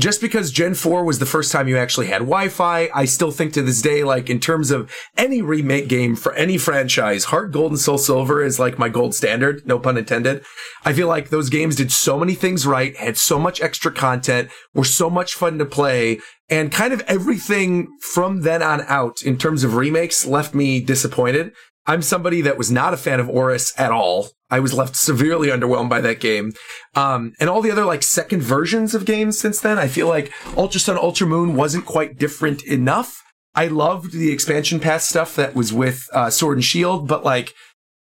Just 0.00 0.22
because 0.22 0.50
Gen 0.50 0.72
4 0.72 1.04
was 1.04 1.18
the 1.18 1.26
first 1.26 1.52
time 1.52 1.68
you 1.68 1.76
actually 1.76 2.06
had 2.06 2.20
Wi-Fi, 2.20 2.88
I 2.94 3.04
still 3.04 3.30
think 3.30 3.52
to 3.52 3.60
this 3.60 3.82
day, 3.82 4.02
like 4.02 4.30
in 4.30 4.40
terms 4.40 4.70
of 4.70 4.90
any 5.18 5.42
remake 5.42 5.88
game 5.88 6.16
for 6.16 6.32
any 6.32 6.56
franchise, 6.56 7.24
Heart 7.24 7.52
Gold 7.52 7.72
and 7.72 7.78
Soul 7.78 7.98
Silver 7.98 8.42
is 8.42 8.58
like 8.58 8.78
my 8.78 8.88
gold 8.88 9.14
standard, 9.14 9.60
no 9.66 9.78
pun 9.78 9.98
intended. 9.98 10.42
I 10.86 10.94
feel 10.94 11.06
like 11.06 11.28
those 11.28 11.50
games 11.50 11.76
did 11.76 11.92
so 11.92 12.18
many 12.18 12.34
things 12.34 12.66
right, 12.66 12.96
had 12.96 13.18
so 13.18 13.38
much 13.38 13.60
extra 13.60 13.92
content, 13.92 14.48
were 14.72 14.84
so 14.84 15.10
much 15.10 15.34
fun 15.34 15.58
to 15.58 15.66
play, 15.66 16.20
and 16.48 16.72
kind 16.72 16.94
of 16.94 17.02
everything 17.02 17.88
from 18.00 18.40
then 18.40 18.62
on 18.62 18.80
out 18.86 19.20
in 19.22 19.36
terms 19.36 19.64
of 19.64 19.74
remakes 19.74 20.24
left 20.24 20.54
me 20.54 20.80
disappointed. 20.80 21.52
I'm 21.86 22.02
somebody 22.02 22.40
that 22.42 22.58
was 22.58 22.70
not 22.70 22.94
a 22.94 22.98
fan 22.98 23.20
of 23.20 23.28
ORAS 23.28 23.72
at 23.78 23.90
all. 23.90 24.28
I 24.50 24.60
was 24.60 24.74
left 24.74 24.96
severely 24.96 25.48
underwhelmed 25.48 25.88
by 25.88 26.00
that 26.00 26.20
game. 26.20 26.52
Um, 26.94 27.32
and 27.40 27.48
all 27.48 27.62
the 27.62 27.70
other 27.70 27.84
like 27.84 28.02
second 28.02 28.42
versions 28.42 28.94
of 28.94 29.04
games 29.04 29.38
since 29.38 29.60
then, 29.60 29.78
I 29.78 29.88
feel 29.88 30.08
like 30.08 30.32
Ultra 30.56 30.80
Sun, 30.80 30.98
Ultra 30.98 31.26
Moon 31.26 31.54
wasn't 31.54 31.86
quite 31.86 32.18
different 32.18 32.62
enough. 32.64 33.22
I 33.54 33.66
loved 33.66 34.12
the 34.12 34.30
expansion 34.30 34.80
pass 34.80 35.08
stuff 35.08 35.34
that 35.36 35.54
was 35.54 35.72
with 35.72 36.08
uh, 36.12 36.30
Sword 36.30 36.58
and 36.58 36.64
Shield, 36.64 37.08
but 37.08 37.24
like, 37.24 37.54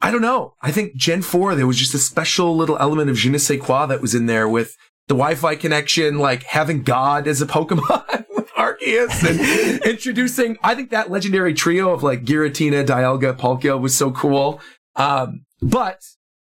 I 0.01 0.11
don't 0.11 0.23
know. 0.23 0.55
I 0.63 0.73
think 0.73 0.95
Gen 0.95 1.23
4, 1.23 1.55
there 1.55 1.67
was 1.67 1.79
just 1.79 1.95
a 1.95 1.99
special 1.99 2.57
little 2.57 2.79
element 2.79 3.11
of 3.11 3.17
je 3.17 3.31
ne 3.31 3.39
sais 3.39 3.61
quoi 3.61 3.87
that 3.87 4.03
was 4.03 4.15
in 4.15 4.27
there 4.27 4.49
with 4.49 4.77
the 5.09 5.15
Wi-Fi 5.15 5.57
connection, 5.57 6.19
like 6.19 6.43
having 6.45 6.83
God 6.83 7.27
as 7.27 7.41
a 7.41 7.47
Pokemon 7.47 8.26
Arceus 8.57 9.23
and 9.29 9.83
introducing, 9.85 10.57
I 10.63 10.75
think 10.75 10.91
that 10.91 11.11
legendary 11.11 11.55
trio 11.55 11.93
of 11.93 12.03
like 12.03 12.25
Giratina, 12.25 12.85
Dialga, 12.85 13.37
Palkia 13.37 13.81
was 13.81 13.97
so 13.97 14.11
cool. 14.11 14.61
Um, 14.97 15.45
but 15.61 16.03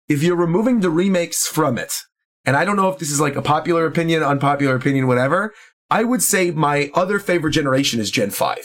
if 0.08 0.22
you're 0.22 0.36
removing 0.36 0.80
the 0.80 0.90
remakes 0.90 1.46
from 1.46 1.78
it, 1.78 1.92
and 2.44 2.56
I 2.56 2.64
don't 2.64 2.76
know 2.76 2.88
if 2.88 2.98
this 2.98 3.10
is 3.10 3.20
like 3.20 3.36
a 3.36 3.42
popular 3.42 3.86
opinion, 3.86 4.22
unpopular 4.22 4.74
opinion, 4.74 5.06
whatever, 5.06 5.54
I 5.90 6.04
would 6.04 6.22
say 6.22 6.50
my 6.50 6.90
other 6.94 7.18
favorite 7.18 7.52
generation 7.52 8.00
is 8.00 8.10
Gen 8.10 8.30
5. 8.30 8.58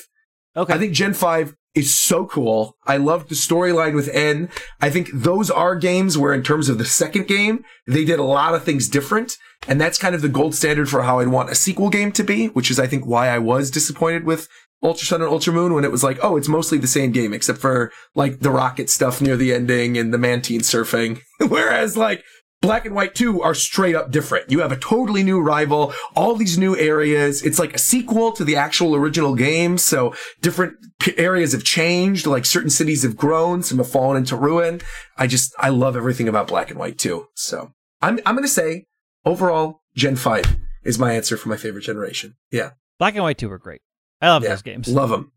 Okay. 0.56 0.74
I 0.74 0.78
think 0.78 0.93
Gen 0.93 1.14
5 1.14 1.56
is 1.76 1.97
so 1.97 2.26
cool. 2.26 2.76
I 2.86 2.97
loved 2.97 3.30
the 3.30 3.36
storyline 3.36 3.93
with 3.93 4.09
N. 4.09 4.49
I 4.82 4.89
think 4.89 5.09
those 5.13 5.51
are 5.51 5.76
games 5.76 6.18
where, 6.18 6.34
in 6.34 6.43
terms 6.43 6.70
of 6.70 6.78
the 6.78 6.86
second 6.86 7.28
game, 7.28 7.63
they 7.86 8.03
did 8.03 8.20
a 8.20 8.24
lot 8.24 8.55
of 8.55 8.63
things 8.63 8.89
different. 8.89 9.38
And 9.68 9.80
that's 9.80 9.97
kind 9.97 10.15
of 10.15 10.22
the 10.22 10.30
gold 10.30 10.55
standard 10.55 10.89
for 10.89 11.03
how 11.03 11.20
I'd 11.20 11.28
want 11.28 11.49
a 11.49 11.55
sequel 11.55 11.89
game 11.89 12.11
to 12.13 12.24
be, 12.24 12.47
which 12.47 12.72
is, 12.72 12.80
I 12.80 12.88
think, 12.88 13.05
why 13.05 13.30
I 13.30 13.38
was 13.38 13.72
disappointed 13.72 14.24
with 14.24 14.47
Ultra 14.84 15.07
Sun 15.07 15.22
and 15.22 15.32
Ultra 15.32 15.53
Moon 15.53 15.74
when 15.74 15.84
it 15.84 15.91
was 15.91 16.03
like, 16.03 16.20
oh, 16.22 16.38
it's 16.38 16.47
mostly 16.47 16.78
the 16.78 16.88
same 16.88 17.11
game, 17.11 17.34
except 17.34 17.59
for 17.59 17.91
like 18.13 18.39
the 18.39 18.51
rocket 18.51 18.89
stuff 18.89 19.22
near 19.22 19.36
the 19.36 19.53
ending 19.53 19.97
and 19.97 20.13
the 20.13 20.20
Mantine 20.20 20.61
surfing. 20.61 21.22
Whereas 21.47 21.97
like 21.97 22.24
Black 22.62 22.86
and 22.86 22.95
White 22.95 23.14
2 23.14 23.41
are 23.41 23.53
straight 23.53 23.95
up 23.95 24.12
different. 24.12 24.51
You 24.51 24.60
have 24.62 24.72
a 24.72 24.78
totally 24.78 25.22
new 25.22 25.39
rival, 25.39 25.93
all 26.16 26.36
these 26.36 26.58
new 26.58 26.76
areas. 26.76 27.43
It's 27.43 27.60
like 27.60 27.74
a 27.76 27.78
sequel 27.78 28.32
to 28.32 28.43
the 28.43 28.55
actual 28.55 28.95
original 28.95 29.36
game. 29.36 29.78
So 29.78 30.16
different 30.41 30.74
p- 30.99 31.18
areas 31.18 31.51
have 31.51 31.64
changed. 31.64 32.26
Like 32.26 32.45
certain 32.45 32.72
cities 32.72 33.03
have 33.03 33.16
grown. 33.16 33.62
Some 33.62 33.78
have 33.78 33.89
fallen 33.89 34.18
into 34.18 34.36
ruin. 34.36 34.82
I 35.18 35.28
just, 35.28 35.53
I 35.60 35.70
love 35.70 35.95
everything 35.95 36.28
about 36.28 36.47
Black 36.47 36.72
and 36.72 36.80
White 36.80 36.97
2. 36.97 37.28
So 37.36 37.74
I'm, 38.01 38.20
I'm 38.26 38.36
going 38.36 38.43
to 38.43 38.49
say 38.49 38.86
overall, 39.24 39.82
Gen 39.95 40.16
5 40.16 40.58
is 40.84 40.97
my 40.97 41.14
answer 41.14 41.38
for 41.38 41.49
my 41.49 41.58
favorite 41.58 41.84
generation. 41.84 42.36
Yeah. 42.51 42.72
Black 42.97 43.14
and 43.14 43.24
White 43.24 43.38
2 43.38 43.49
were 43.49 43.60
great. 43.60 43.82
I 44.20 44.30
love 44.30 44.41
yeah. 44.41 44.49
those 44.49 44.64
games. 44.64 44.88
Love 44.88 45.12
them. 45.12 45.32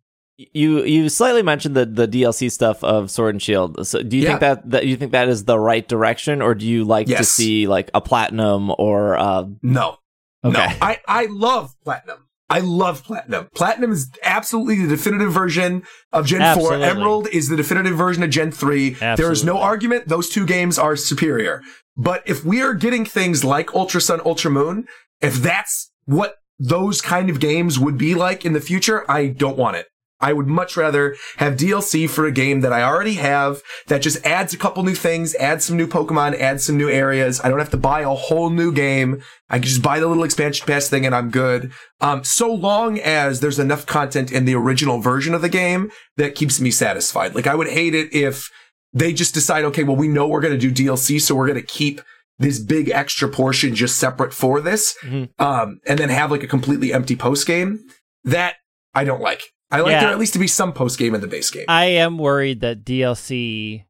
You 0.52 0.84
you 0.84 1.08
slightly 1.08 1.42
mentioned 1.42 1.76
the 1.76 1.84
the 1.86 2.08
DLC 2.08 2.50
stuff 2.50 2.82
of 2.82 3.10
Sword 3.10 3.34
and 3.34 3.42
Shield. 3.42 3.86
So 3.86 4.02
do 4.02 4.16
you 4.16 4.22
Yeah. 4.22 4.28
think 4.30 4.40
that 4.40 4.70
that 4.70 4.86
you 4.86 4.96
think 4.96 5.12
that 5.12 5.28
is 5.28 5.44
the 5.44 5.58
right 5.58 5.86
direction, 5.86 6.40
or 6.40 6.54
do 6.54 6.66
you 6.66 6.84
like 6.84 7.06
to 7.08 7.24
see 7.24 7.66
like 7.66 7.90
a 7.94 8.00
platinum 8.00 8.72
or 8.78 9.18
uh, 9.18 9.44
No. 9.62 9.98
okay? 10.44 10.52
No, 10.56 10.76
I, 10.80 10.98
I 11.06 11.26
love 11.30 11.74
Platinum. 11.84 12.26
I 12.48 12.60
love 12.60 13.04
Platinum. 13.04 13.48
Platinum 13.54 13.92
is 13.92 14.10
absolutely 14.24 14.82
the 14.82 14.88
definitive 14.88 15.32
version 15.32 15.82
of 16.12 16.26
Gen 16.26 16.42
Absolutely. 16.42 16.78
4. 16.78 16.84
Emerald 16.86 17.28
is 17.28 17.48
the 17.48 17.56
definitive 17.56 17.96
version 17.96 18.22
of 18.24 18.30
Gen 18.30 18.50
3. 18.50 18.90
There 19.16 19.30
is 19.30 19.44
no 19.44 19.58
argument. 19.58 20.08
Those 20.08 20.28
two 20.28 20.44
games 20.46 20.76
are 20.78 20.96
superior. 20.96 21.62
But 21.96 22.22
if 22.26 22.44
we 22.44 22.60
are 22.62 22.74
getting 22.74 23.04
things 23.04 23.44
like 23.44 23.72
Ultra 23.74 24.00
Sun, 24.00 24.20
Ultra 24.24 24.50
Moon, 24.50 24.86
if 25.20 25.36
that's 25.36 25.92
what 26.06 26.36
those 26.58 27.00
kind 27.00 27.30
of 27.30 27.38
games 27.38 27.78
would 27.78 27.96
be 27.98 28.14
like 28.16 28.44
in 28.44 28.52
the 28.52 28.60
future, 28.60 29.08
I 29.08 29.28
don't 29.28 29.56
want 29.56 29.76
it. 29.76 29.86
I 30.20 30.32
would 30.32 30.46
much 30.46 30.76
rather 30.76 31.16
have 31.38 31.56
DLC 31.56 32.08
for 32.08 32.26
a 32.26 32.32
game 32.32 32.60
that 32.60 32.72
I 32.72 32.82
already 32.82 33.14
have 33.14 33.62
that 33.86 34.02
just 34.02 34.24
adds 34.26 34.52
a 34.52 34.58
couple 34.58 34.82
new 34.82 34.94
things, 34.94 35.34
adds 35.36 35.64
some 35.64 35.76
new 35.76 35.86
Pokemon, 35.86 36.38
adds 36.38 36.64
some 36.64 36.76
new 36.76 36.90
areas. 36.90 37.40
I 37.42 37.48
don't 37.48 37.58
have 37.58 37.70
to 37.70 37.76
buy 37.76 38.02
a 38.02 38.10
whole 38.10 38.50
new 38.50 38.70
game. 38.72 39.22
I 39.48 39.54
can 39.58 39.62
just 39.68 39.82
buy 39.82 39.98
the 39.98 40.06
little 40.06 40.24
expansion 40.24 40.66
pass 40.66 40.88
thing 40.88 41.06
and 41.06 41.14
I'm 41.14 41.30
good. 41.30 41.72
Um, 42.00 42.22
so 42.24 42.52
long 42.52 42.98
as 42.98 43.40
there's 43.40 43.58
enough 43.58 43.86
content 43.86 44.30
in 44.30 44.44
the 44.44 44.54
original 44.54 45.00
version 45.00 45.34
of 45.34 45.42
the 45.42 45.48
game 45.48 45.90
that 46.16 46.34
keeps 46.34 46.60
me 46.60 46.70
satisfied. 46.70 47.34
Like 47.34 47.46
I 47.46 47.54
would 47.54 47.68
hate 47.68 47.94
it 47.94 48.12
if 48.14 48.48
they 48.92 49.12
just 49.12 49.34
decide, 49.34 49.64
okay, 49.66 49.84
well, 49.84 49.96
we 49.96 50.08
know 50.08 50.26
we're 50.28 50.40
going 50.40 50.58
to 50.58 50.70
do 50.70 50.84
DLC, 50.84 51.20
so 51.20 51.34
we're 51.34 51.46
going 51.46 51.60
to 51.60 51.66
keep 51.66 52.00
this 52.38 52.58
big 52.58 52.88
extra 52.90 53.28
portion 53.28 53.74
just 53.74 53.98
separate 53.98 54.32
for 54.34 54.60
this, 54.60 54.96
Mhm. 55.04 55.28
um, 55.38 55.78
and 55.86 55.98
then 55.98 56.08
have 56.08 56.30
like 56.30 56.42
a 56.42 56.46
completely 56.48 56.92
empty 56.92 57.14
post 57.14 57.46
game. 57.46 57.78
That 58.24 58.54
I 58.94 59.04
don't 59.04 59.20
like. 59.20 59.42
I 59.70 59.80
like 59.80 59.92
Yeah. 59.92 60.00
there 60.00 60.10
at 60.10 60.18
least 60.18 60.32
to 60.34 60.38
be 60.38 60.46
some 60.48 60.72
post 60.72 60.98
game 60.98 61.14
in 61.14 61.20
the 61.20 61.26
base 61.28 61.50
game. 61.50 61.64
I 61.68 61.84
am 61.86 62.18
worried 62.18 62.60
that 62.60 62.84
DLC 62.84 63.84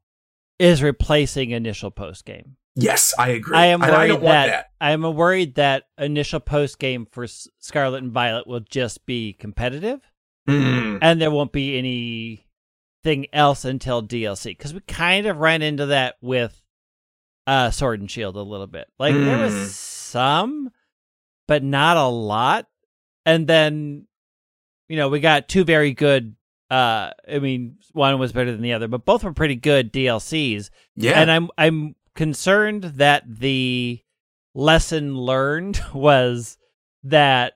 is 0.59 0.83
replacing 0.83 1.51
initial 1.51 1.89
post 1.91 2.25
game. 2.25 2.57
yes, 2.75 3.13
I 3.19 3.29
agree. 3.29 3.57
I 3.57 3.65
am 3.67 3.81
worried 3.81 3.93
I 3.93 4.07
don't 4.07 4.23
that, 4.23 4.45
that. 4.47 4.65
I 4.79 4.91
am 4.91 5.01
worried 5.01 5.55
that 5.55 5.83
initial 5.97 6.39
post 6.39 6.79
game 6.79 7.05
for 7.11 7.25
Scarlet 7.27 8.01
and 8.03 8.11
Violet 8.13 8.47
will 8.47 8.61
just 8.61 9.05
be 9.05 9.33
competitive, 9.33 9.99
Mm. 10.47 10.99
and 11.01 11.21
there 11.21 11.31
won't 11.31 11.51
be 11.51 11.77
anything 11.77 13.27
else 13.33 13.65
until 13.65 14.01
DLC. 14.01 14.51
Because 14.57 14.73
we 14.73 14.79
kind 14.81 15.25
of 15.27 15.37
ran 15.37 15.61
into 15.61 15.87
that 15.87 16.15
with 16.21 16.57
uh, 17.47 17.71
Sword 17.71 17.99
and 17.99 18.09
Shield 18.09 18.35
a 18.37 18.41
little 18.41 18.67
bit. 18.67 18.87
Like 18.99 19.15
there 19.15 19.37
Mm. 19.37 19.41
was 19.41 19.75
some, 19.75 20.69
but 21.47 21.63
not 21.63 21.97
a 21.97 22.05
lot. 22.07 22.67
And 23.25 23.47
then, 23.47 24.07
you 24.91 24.97
know, 24.97 25.07
we 25.07 25.21
got 25.21 25.47
two 25.47 25.63
very 25.63 25.93
good. 25.93 26.35
Uh, 26.69 27.11
I 27.29 27.39
mean, 27.39 27.77
one 27.93 28.19
was 28.19 28.33
better 28.33 28.51
than 28.51 28.61
the 28.61 28.73
other, 28.73 28.89
but 28.89 29.05
both 29.05 29.23
were 29.23 29.31
pretty 29.31 29.55
good 29.55 29.93
DLCs. 29.93 30.69
Yeah. 30.97 31.19
And 31.19 31.31
I'm 31.31 31.49
I'm 31.57 31.95
concerned 32.13 32.83
that 32.83 33.23
the 33.25 34.01
lesson 34.53 35.15
learned 35.15 35.81
was 35.93 36.57
that 37.03 37.53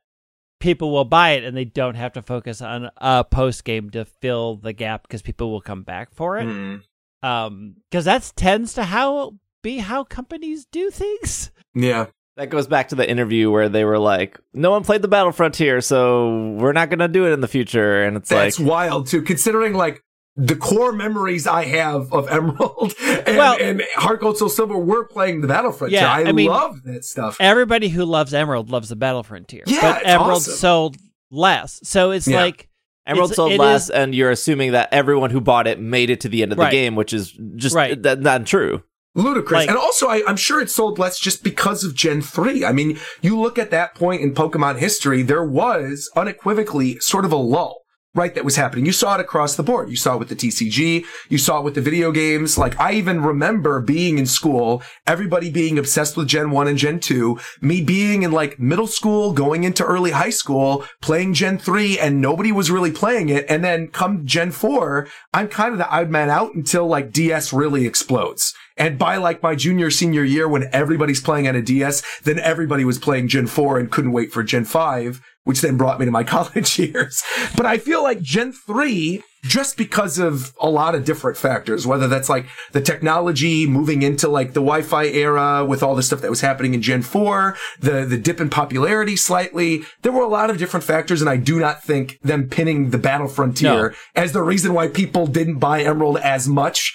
people 0.61 0.91
will 0.91 1.05
buy 1.05 1.31
it 1.31 1.43
and 1.43 1.55
they 1.55 1.65
don't 1.65 1.95
have 1.95 2.13
to 2.13 2.21
focus 2.21 2.61
on 2.61 2.89
a 2.97 3.25
post 3.25 3.65
game 3.65 3.89
to 3.89 4.05
fill 4.05 4.55
the 4.55 4.71
gap 4.71 5.03
because 5.03 5.21
people 5.21 5.51
will 5.51 5.61
come 5.61 5.83
back 5.83 6.13
for 6.13 6.37
it. 6.37 6.47
Mm. 6.47 6.81
Um, 7.21 7.75
because 7.89 8.05
that 8.05 8.31
tends 8.37 8.73
to 8.75 8.85
how 8.85 9.35
be 9.61 9.79
how 9.79 10.05
companies 10.05 10.65
do 10.65 10.89
things. 10.89 11.51
Yeah. 11.73 12.05
That 12.37 12.49
goes 12.49 12.67
back 12.67 12.89
to 12.89 12.95
the 12.95 13.09
interview 13.09 13.49
where 13.49 13.69
they 13.69 13.85
were 13.85 13.97
like, 13.97 14.37
"No 14.53 14.71
one 14.71 14.83
played 14.83 15.01
the 15.01 15.07
Battlefront 15.07 15.55
here, 15.55 15.79
so 15.79 16.55
we're 16.59 16.73
not 16.73 16.89
gonna 16.89 17.07
do 17.07 17.25
it 17.25 17.31
in 17.31 17.39
the 17.41 17.47
future." 17.47 18.03
And 18.03 18.17
it's 18.17 18.29
That's 18.29 18.59
like, 18.59 18.67
wild 18.69 19.07
too, 19.07 19.21
considering 19.21 19.73
like 19.73 20.01
the 20.35 20.57
core 20.57 20.91
memories 20.91 21.47
I 21.47 21.63
have 21.63 22.11
of 22.11 22.27
Emerald 22.27 22.93
and, 23.01 23.37
Well- 23.37 23.57
and 23.61 23.81
Heart 23.95 24.19
Gold 24.19 24.37
Soul 24.37 24.49
Silver 24.49 24.77
were 24.77 25.05
playing 25.05 25.39
the 25.39 25.47
Battlefront. 25.47 25.93
Yeah, 25.93 26.11
I, 26.11 26.25
I 26.25 26.31
mean- 26.33 26.49
love 26.49 26.83
that 26.83 27.05
stuff. 27.05 27.37
Everybody 27.39 27.87
who 27.87 28.03
loves 28.03 28.33
Emerald 28.33 28.69
loves 28.69 28.89
the 28.89 28.97
Battle 28.97 29.23
Frontier, 29.23 29.63
Yeah, 29.65 29.79
but 29.93 30.01
it's 30.01 30.09
Emerald 30.09 30.31
awesome. 30.33 30.53
sold 30.55 30.97
less. 31.31 31.79
So 31.83 32.11
it's 32.11 32.27
Yeah. 32.27 32.41
like 32.41 32.67
Emerald 33.07 33.31
It's- 33.31 33.35
sold 33.37 33.53
less, 33.57 33.85
is- 33.85 33.89
and 33.91 34.13
you're 34.13 34.29
assuming 34.31 34.73
that 34.73 34.89
everyone 34.91 35.29
who 35.29 35.39
bought 35.39 35.67
it 35.67 35.79
made 35.79 36.09
it 36.09 36.19
to 36.21 36.27
the 36.27 36.43
end 36.43 36.51
of 36.51 36.57
Right. 36.57 36.69
the 36.69 36.75
game, 36.75 36.95
which 36.95 37.13
is 37.13 37.31
just 37.55 37.73
Right. 37.73 38.01
that, 38.03 38.19
not 38.19 38.45
true. 38.45 38.81
Ludicrous. 39.15 39.59
Like- 39.59 39.69
and 39.69 39.77
also, 39.77 40.07
I, 40.07 40.21
I'm 40.27 40.35
sure 40.37 40.59
it 40.61 40.69
sold 40.69 40.99
less 40.99 41.17
just 41.19 41.43
because 41.43 41.83
of 41.83 41.95
Gen 41.95 42.21
3. 42.21 42.65
I 42.65 42.71
mean, 42.71 42.99
you 43.21 43.39
look 43.39 43.57
at 43.57 43.71
that 43.71 43.95
point 43.95 44.21
in 44.21 44.33
Pokemon 44.33 44.77
history, 44.77 45.21
there 45.23 45.45
was 45.45 46.09
unequivocally 46.15 46.99
sort 46.99 47.23
of 47.25 47.31
a 47.31 47.37
lull, 47.37 47.81
right, 48.13 48.35
that 48.35 48.43
was 48.45 48.57
happening. 48.57 48.85
You 48.85 48.91
saw 48.91 49.15
it 49.15 49.21
across 49.21 49.55
the 49.55 49.63
board. 49.63 49.89
You 49.89 49.95
saw 49.95 50.15
it 50.15 50.19
with 50.19 50.27
the 50.29 50.35
TCG. 50.35 51.05
You 51.29 51.37
saw 51.37 51.59
it 51.59 51.63
with 51.63 51.75
the 51.75 51.81
video 51.81 52.11
games. 52.11 52.57
Like, 52.57 52.77
I 52.79 52.91
even 52.93 53.21
remember 53.21 53.79
being 53.81 54.17
in 54.17 54.25
school, 54.25 54.83
everybody 55.07 55.49
being 55.49 55.77
obsessed 55.79 56.17
with 56.17 56.27
Gen 56.27 56.51
1 56.51 56.67
and 56.67 56.77
Gen 56.77 56.99
2, 56.99 57.39
me 57.61 57.81
being 57.81 58.23
in 58.23 58.31
like 58.33 58.59
middle 58.59 58.87
school, 58.87 59.31
going 59.31 59.63
into 59.63 59.85
early 59.85 60.11
high 60.11 60.29
school, 60.29 60.83
playing 61.01 61.33
Gen 61.35 61.57
3, 61.57 61.99
and 61.99 62.19
nobody 62.21 62.51
was 62.51 62.69
really 62.69 62.91
playing 62.91 63.29
it. 63.29 63.45
And 63.47 63.63
then 63.63 63.87
come 63.87 64.25
Gen 64.25 64.51
4, 64.51 65.07
I'm 65.33 65.47
kind 65.47 65.71
of 65.71 65.77
the 65.77 65.89
odd 65.89 66.09
man 66.09 66.29
out 66.29 66.53
until 66.53 66.85
like 66.85 67.13
DS 67.13 67.53
really 67.53 67.85
explodes. 67.85 68.53
And 68.77 68.97
by 68.97 69.17
like 69.17 69.41
my 69.41 69.55
junior, 69.55 69.89
senior 69.89 70.23
year, 70.23 70.47
when 70.47 70.69
everybody's 70.73 71.21
playing 71.21 71.47
on 71.47 71.55
a 71.55 71.61
DS, 71.61 72.03
then 72.23 72.39
everybody 72.39 72.83
was 72.83 72.99
playing 72.99 73.29
Gen 73.29 73.47
4 73.47 73.79
and 73.79 73.89
couldn't 73.91 74.11
wait 74.11 74.33
for 74.33 74.43
Gen 74.43 74.65
5, 74.65 75.21
which 75.45 75.61
then 75.61 75.77
brought 75.77 75.99
me 75.99 76.05
to 76.05 76.11
my 76.11 76.23
college 76.35 76.77
years. 76.77 77.23
But 77.55 77.65
I 77.65 77.77
feel 77.77 78.03
like 78.03 78.21
Gen 78.21 78.51
3, 78.51 79.23
just 79.43 79.77
because 79.77 80.19
of 80.19 80.53
a 80.59 80.69
lot 80.69 80.93
of 80.93 81.05
different 81.05 81.37
factors, 81.37 81.87
whether 81.87 82.07
that's 82.09 82.27
like 82.27 82.47
the 82.73 82.81
technology 82.81 83.65
moving 83.65 84.01
into 84.01 84.27
like 84.27 84.49
the 84.49 84.59
Wi-Fi 84.59 85.05
era 85.05 85.63
with 85.63 85.81
all 85.81 85.95
the 85.95 86.03
stuff 86.03 86.19
that 86.21 86.29
was 86.29 86.41
happening 86.41 86.73
in 86.73 86.81
Gen 86.81 87.01
4, 87.01 87.55
the, 87.79 88.03
the 88.05 88.17
dip 88.17 88.41
in 88.41 88.49
popularity 88.49 89.15
slightly, 89.15 89.83
there 90.01 90.11
were 90.11 90.23
a 90.23 90.27
lot 90.27 90.49
of 90.49 90.57
different 90.57 90.83
factors. 90.83 91.21
And 91.21 91.29
I 91.29 91.37
do 91.37 91.59
not 91.59 91.81
think 91.81 92.19
them 92.23 92.49
pinning 92.49 92.89
the 92.89 92.97
Battle 92.97 93.27
Frontier 93.29 93.89
No. 93.89 93.95
as 94.15 94.33
the 94.33 94.43
reason 94.43 94.73
why 94.73 94.89
people 94.89 95.27
didn't 95.27 95.59
buy 95.59 95.81
Emerald 95.81 96.17
as 96.17 96.47
much 96.49 96.93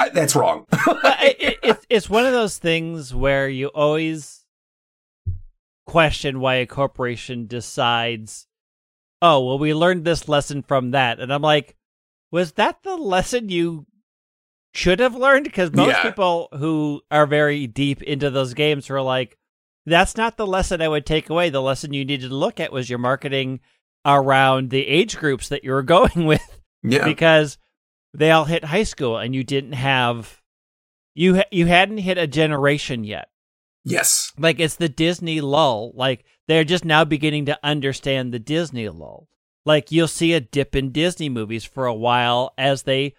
I, 0.00 0.08
that's 0.08 0.34
wrong. 0.34 0.66
it, 0.72 1.36
it, 1.38 1.58
it's 1.62 1.86
it's 1.90 2.10
one 2.10 2.24
of 2.26 2.32
those 2.32 2.58
things 2.58 3.14
where 3.14 3.48
you 3.48 3.68
always 3.68 4.44
question 5.86 6.40
why 6.40 6.54
a 6.56 6.66
corporation 6.66 7.46
decides, 7.46 8.46
oh, 9.20 9.44
well, 9.44 9.58
we 9.58 9.74
learned 9.74 10.04
this 10.04 10.28
lesson 10.28 10.62
from 10.62 10.92
that. 10.92 11.20
And 11.20 11.32
I'm 11.32 11.42
like, 11.42 11.76
was 12.30 12.52
that 12.52 12.82
the 12.82 12.96
lesson 12.96 13.48
you 13.48 13.86
should 14.72 15.00
have 15.00 15.14
learned? 15.16 15.44
Because 15.44 15.72
most 15.72 15.88
Yeah. 15.88 16.02
people 16.02 16.48
who 16.56 17.02
are 17.10 17.26
very 17.26 17.66
deep 17.66 18.02
into 18.02 18.30
those 18.30 18.54
games 18.54 18.88
were 18.88 19.02
like, 19.02 19.36
that's 19.84 20.16
not 20.16 20.36
the 20.36 20.46
lesson 20.46 20.80
I 20.80 20.88
would 20.88 21.06
take 21.06 21.28
away. 21.28 21.50
The 21.50 21.60
lesson 21.62 21.92
you 21.92 22.04
needed 22.04 22.28
to 22.28 22.34
look 22.34 22.60
at 22.60 22.72
was 22.72 22.88
your 22.88 22.98
marketing 23.00 23.60
around 24.06 24.70
the 24.70 24.86
age 24.86 25.16
groups 25.18 25.48
that 25.48 25.64
you 25.64 25.72
were 25.72 25.82
going 25.98 26.24
with 26.24 26.60
yeah. 26.82 27.04
because 27.04 27.58
they 28.14 28.30
all 28.30 28.44
hit 28.44 28.64
high 28.64 28.82
school 28.82 29.16
and 29.18 29.34
you 29.34 29.44
didn't 29.44 29.72
have 29.72 30.40
you 31.14 31.36
ha- 31.36 31.48
you 31.50 31.66
hadn't 31.66 31.98
hit 31.98 32.18
a 32.18 32.26
generation 32.26 33.04
yet. 33.04 33.28
Yes. 33.82 34.32
like 34.38 34.60
it's 34.60 34.76
the 34.76 34.88
disney 34.88 35.40
lull. 35.40 35.92
Like 35.94 36.24
they're 36.48 36.64
just 36.64 36.84
now 36.84 37.04
beginning 37.04 37.46
to 37.46 37.58
understand 37.62 38.32
the 38.32 38.38
disney 38.38 38.88
lull. 38.88 39.28
Like 39.64 39.90
you'll 39.90 40.08
see 40.08 40.32
a 40.32 40.40
dip 40.40 40.76
in 40.76 40.92
disney 40.92 41.28
movies 41.28 41.64
for 41.64 41.86
a 41.86 41.94
while 41.94 42.52
as 42.58 42.82
they 42.82 43.14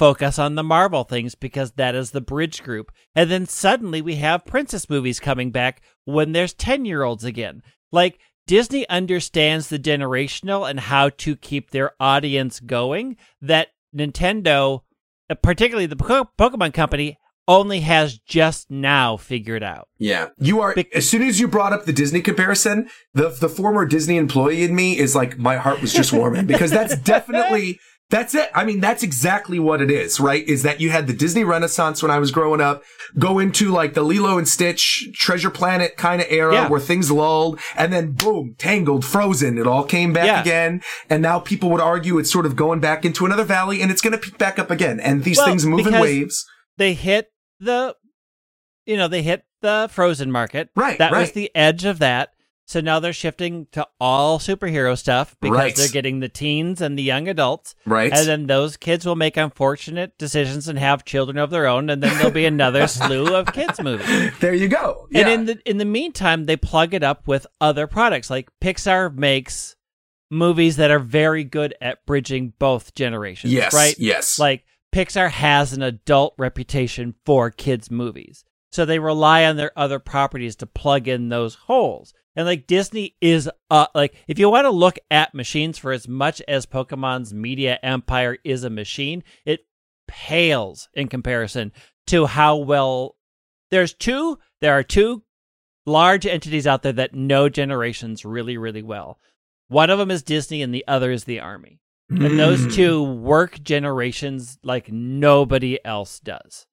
focus 0.00 0.38
on 0.38 0.54
the 0.54 0.62
marvel 0.62 1.04
things 1.04 1.34
because 1.34 1.72
that 1.72 1.94
is 1.94 2.10
the 2.10 2.22
bridge 2.22 2.62
group. 2.62 2.90
And 3.14 3.30
then 3.30 3.44
suddenly 3.46 4.00
we 4.00 4.16
have 4.16 4.46
princess 4.46 4.88
movies 4.88 5.20
coming 5.20 5.50
back 5.50 5.82
when 6.06 6.32
there's 6.32 6.54
10 6.54 6.86
year 6.86 7.02
olds 7.02 7.22
again. 7.22 7.62
Like 7.92 8.18
Disney 8.46 8.88
understands 8.88 9.68
the 9.68 9.78
generational 9.78 10.68
and 10.68 10.80
how 10.80 11.10
to 11.10 11.36
keep 11.36 11.70
their 11.70 11.92
audience 12.00 12.58
going 12.60 13.16
that 13.42 13.68
Nintendo, 13.96 14.80
uh, 15.28 15.34
particularly 15.34 15.86
the 15.86 15.96
Pokemon 15.96 16.72
Company, 16.74 17.18
only 17.48 17.80
has 17.80 18.18
just 18.18 18.70
now 18.70 19.16
figured 19.16 19.62
out. 19.62 19.88
Yeah, 19.98 20.28
you 20.38 20.60
are. 20.60 20.74
Bec- 20.74 20.94
as 20.94 21.08
soon 21.08 21.22
as 21.22 21.40
you 21.40 21.48
brought 21.48 21.72
up 21.72 21.84
the 21.84 21.92
Disney 21.92 22.20
comparison, 22.20 22.88
the 23.12 23.30
the 23.30 23.48
former 23.48 23.84
Disney 23.86 24.16
employee 24.16 24.62
in 24.62 24.74
me 24.74 24.96
is 24.96 25.16
like, 25.16 25.36
my 25.38 25.56
heart 25.56 25.80
was 25.80 25.92
just 25.92 26.12
warming 26.12 26.46
because 26.46 26.70
that's 26.70 26.96
definitely 27.02 27.80
that's 28.10 28.34
it. 28.34 28.50
I 28.54 28.64
mean, 28.64 28.80
that's 28.80 29.02
exactly 29.02 29.58
what 29.58 29.80
it 29.80 29.90
is, 29.90 30.18
right? 30.20 30.46
Is 30.46 30.62
that 30.64 30.80
you 30.80 30.90
had 30.90 31.06
the 31.06 31.12
Disney 31.12 31.44
Renaissance 31.44 32.02
when 32.02 32.10
I 32.10 32.18
was 32.18 32.30
growing 32.30 32.60
up, 32.60 32.82
go 33.18 33.38
into 33.38 33.70
like 33.70 33.94
the 33.94 34.02
Lilo 34.02 34.36
and 34.36 34.48
Stitch 34.48 35.08
Treasure 35.14 35.50
Planet 35.50 35.96
kind 35.96 36.20
of 36.20 36.26
era 36.30 36.52
Yeah. 36.54 36.68
where 36.68 36.80
things 36.80 37.10
lulled, 37.10 37.58
and 37.76 37.92
then 37.92 38.12
boom, 38.12 38.56
Tangled, 38.58 39.04
Frozen, 39.04 39.58
it 39.58 39.66
all 39.66 39.84
came 39.84 40.12
back 40.12 40.26
Yeah. 40.26 40.40
again, 40.40 40.82
and 41.08 41.22
now 41.22 41.38
people 41.38 41.70
would 41.70 41.80
argue 41.80 42.18
it's 42.18 42.32
sort 42.32 42.46
of 42.46 42.56
going 42.56 42.80
back 42.80 43.04
into 43.04 43.24
another 43.26 43.44
valley, 43.44 43.80
and 43.80 43.90
it's 43.90 44.00
going 44.02 44.12
to 44.12 44.18
pick 44.18 44.36
back 44.38 44.58
up 44.58 44.70
again, 44.70 45.00
and 45.00 45.24
these 45.24 45.38
Well, 45.38 45.46
things 45.46 45.64
move 45.64 45.86
in 45.86 45.98
waves. 45.98 46.44
They 46.76 46.94
hit 46.94 47.28
the, 47.58 47.94
you 48.86 48.96
know, 48.96 49.06
they 49.08 49.22
hit 49.22 49.44
the 49.62 49.88
Frozen 49.92 50.32
market. 50.32 50.70
Right, 50.74 50.98
That 50.98 51.12
was 51.12 51.32
the 51.32 51.50
edge 51.54 51.84
of 51.84 51.98
that. 52.00 52.30
So 52.70 52.80
now 52.80 53.00
they're 53.00 53.12
shifting 53.12 53.66
to 53.72 53.84
all 54.00 54.38
superhero 54.38 54.96
stuff 54.96 55.34
because 55.40 55.56
Right. 55.58 55.74
they're 55.74 55.88
getting 55.88 56.20
the 56.20 56.28
teens 56.28 56.80
and 56.80 56.96
the 56.96 57.02
young 57.02 57.26
adults. 57.26 57.74
Right. 57.84 58.12
And 58.12 58.28
then 58.28 58.46
those 58.46 58.76
kids 58.76 59.04
will 59.04 59.16
make 59.16 59.36
unfortunate 59.36 60.16
decisions 60.18 60.68
and 60.68 60.78
have 60.78 61.04
children 61.04 61.36
of 61.36 61.50
their 61.50 61.66
own, 61.66 61.90
and 61.90 62.00
then 62.00 62.16
there'll 62.16 62.30
be 62.30 62.44
another 62.46 62.86
slew 62.96 63.34
of 63.34 63.52
kids 63.52 63.80
movies. 63.82 64.06
there 64.38 64.54
you 64.54 64.68
go. 64.68 65.08
And 65.12 65.28
in 65.28 65.44
the 65.46 65.60
in 65.68 65.78
the 65.78 65.84
meantime, 65.84 66.44
they 66.46 66.56
plug 66.56 66.94
it 66.94 67.02
up 67.02 67.26
with 67.26 67.44
other 67.60 67.88
products. 67.88 68.30
Like 68.30 68.48
Pixar 68.62 69.12
makes 69.12 69.74
movies 70.30 70.76
that 70.76 70.92
are 70.92 71.00
very 71.00 71.42
good 71.42 71.74
at 71.80 72.06
bridging 72.06 72.52
both 72.60 72.94
generations. 72.94 73.52
yes. 73.52 73.74
Right? 73.74 73.96
Yes. 73.98 74.38
Like 74.38 74.64
Pixar 74.94 75.28
has 75.28 75.72
an 75.72 75.82
adult 75.82 76.34
reputation 76.38 77.16
for 77.26 77.50
kids 77.50 77.90
movies. 77.90 78.44
So 78.70 78.84
they 78.84 79.00
rely 79.00 79.44
on 79.44 79.56
their 79.56 79.72
other 79.76 79.98
properties 79.98 80.54
to 80.56 80.66
plug 80.68 81.08
in 81.08 81.30
those 81.30 81.56
holes. 81.56 82.14
And 82.36 82.46
like 82.46 82.66
Disney 82.66 83.16
is 83.20 83.50
uh 83.70 83.86
like 83.94 84.14
if 84.28 84.38
you 84.38 84.48
want 84.50 84.64
to 84.64 84.70
look 84.70 84.98
at 85.10 85.34
machines 85.34 85.78
for 85.78 85.92
as 85.92 86.06
much 86.06 86.40
as 86.46 86.64
Pokemon's 86.66 87.34
media 87.34 87.78
empire 87.82 88.38
is 88.44 88.62
a 88.64 88.70
machine, 88.70 89.22
it 89.44 89.60
pales 90.06 90.88
in 90.94 91.08
comparison 91.08 91.72
to 92.06 92.26
how 92.26 92.56
well 92.56 93.16
there's 93.70 93.94
two 93.94 94.38
there 94.60 94.72
are 94.72 94.82
two 94.82 95.22
large 95.86 96.26
entities 96.26 96.66
out 96.66 96.82
there 96.82 96.92
that 96.92 97.14
know 97.14 97.48
generations 97.48 98.24
really 98.24 98.56
really 98.56 98.82
well. 98.82 99.18
One 99.68 99.90
of 99.90 99.98
them 99.98 100.10
is 100.10 100.22
Disney 100.22 100.62
and 100.62 100.74
the 100.74 100.84
other 100.88 101.10
is 101.10 101.24
the 101.24 101.40
army. 101.40 101.80
And 102.08 102.40
those 102.40 102.66
Mm. 102.66 102.74
two 102.74 103.02
work 103.04 103.62
generations 103.62 104.58
like 104.64 104.90
nobody 104.90 105.78
else 105.84 106.18
does. 106.18 106.66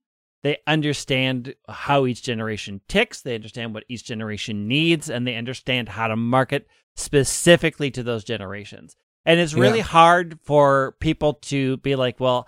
They 0.44 0.58
understand 0.68 1.56
how 1.68 2.06
each 2.06 2.24
generation 2.24 2.82
ticks, 2.88 3.22
they 3.22 3.36
understand 3.36 3.74
what 3.74 3.86
each 3.90 4.04
generation 4.06 4.68
needs, 4.68 5.10
and 5.10 5.26
they 5.28 5.36
understand 5.36 5.90
how 5.90 6.08
to 6.08 6.16
market 6.16 6.68
specifically 6.96 7.90
to 7.92 8.04
those 8.04 8.24
generations. 8.24 8.96
And 9.26 9.40
it's 9.40 9.54
really 9.54 9.80
Yeah. 9.80 9.84
hard 9.86 10.40
for 10.44 10.96
people 11.00 11.34
to 11.52 11.78
be 11.78 11.96
like, 11.96 12.20
well, 12.20 12.48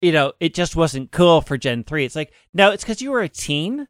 you 0.00 0.12
know, 0.12 0.32
it 0.40 0.54
just 0.54 0.74
wasn't 0.76 1.12
cool 1.12 1.40
for 1.40 1.56
Gen 1.56 1.84
3. 1.84 2.04
It's 2.04 2.16
like, 2.16 2.32
no, 2.52 2.70
it's 2.70 2.82
because 2.84 3.00
you 3.02 3.10
were 3.10 3.22
a 3.22 3.28
teen 3.28 3.86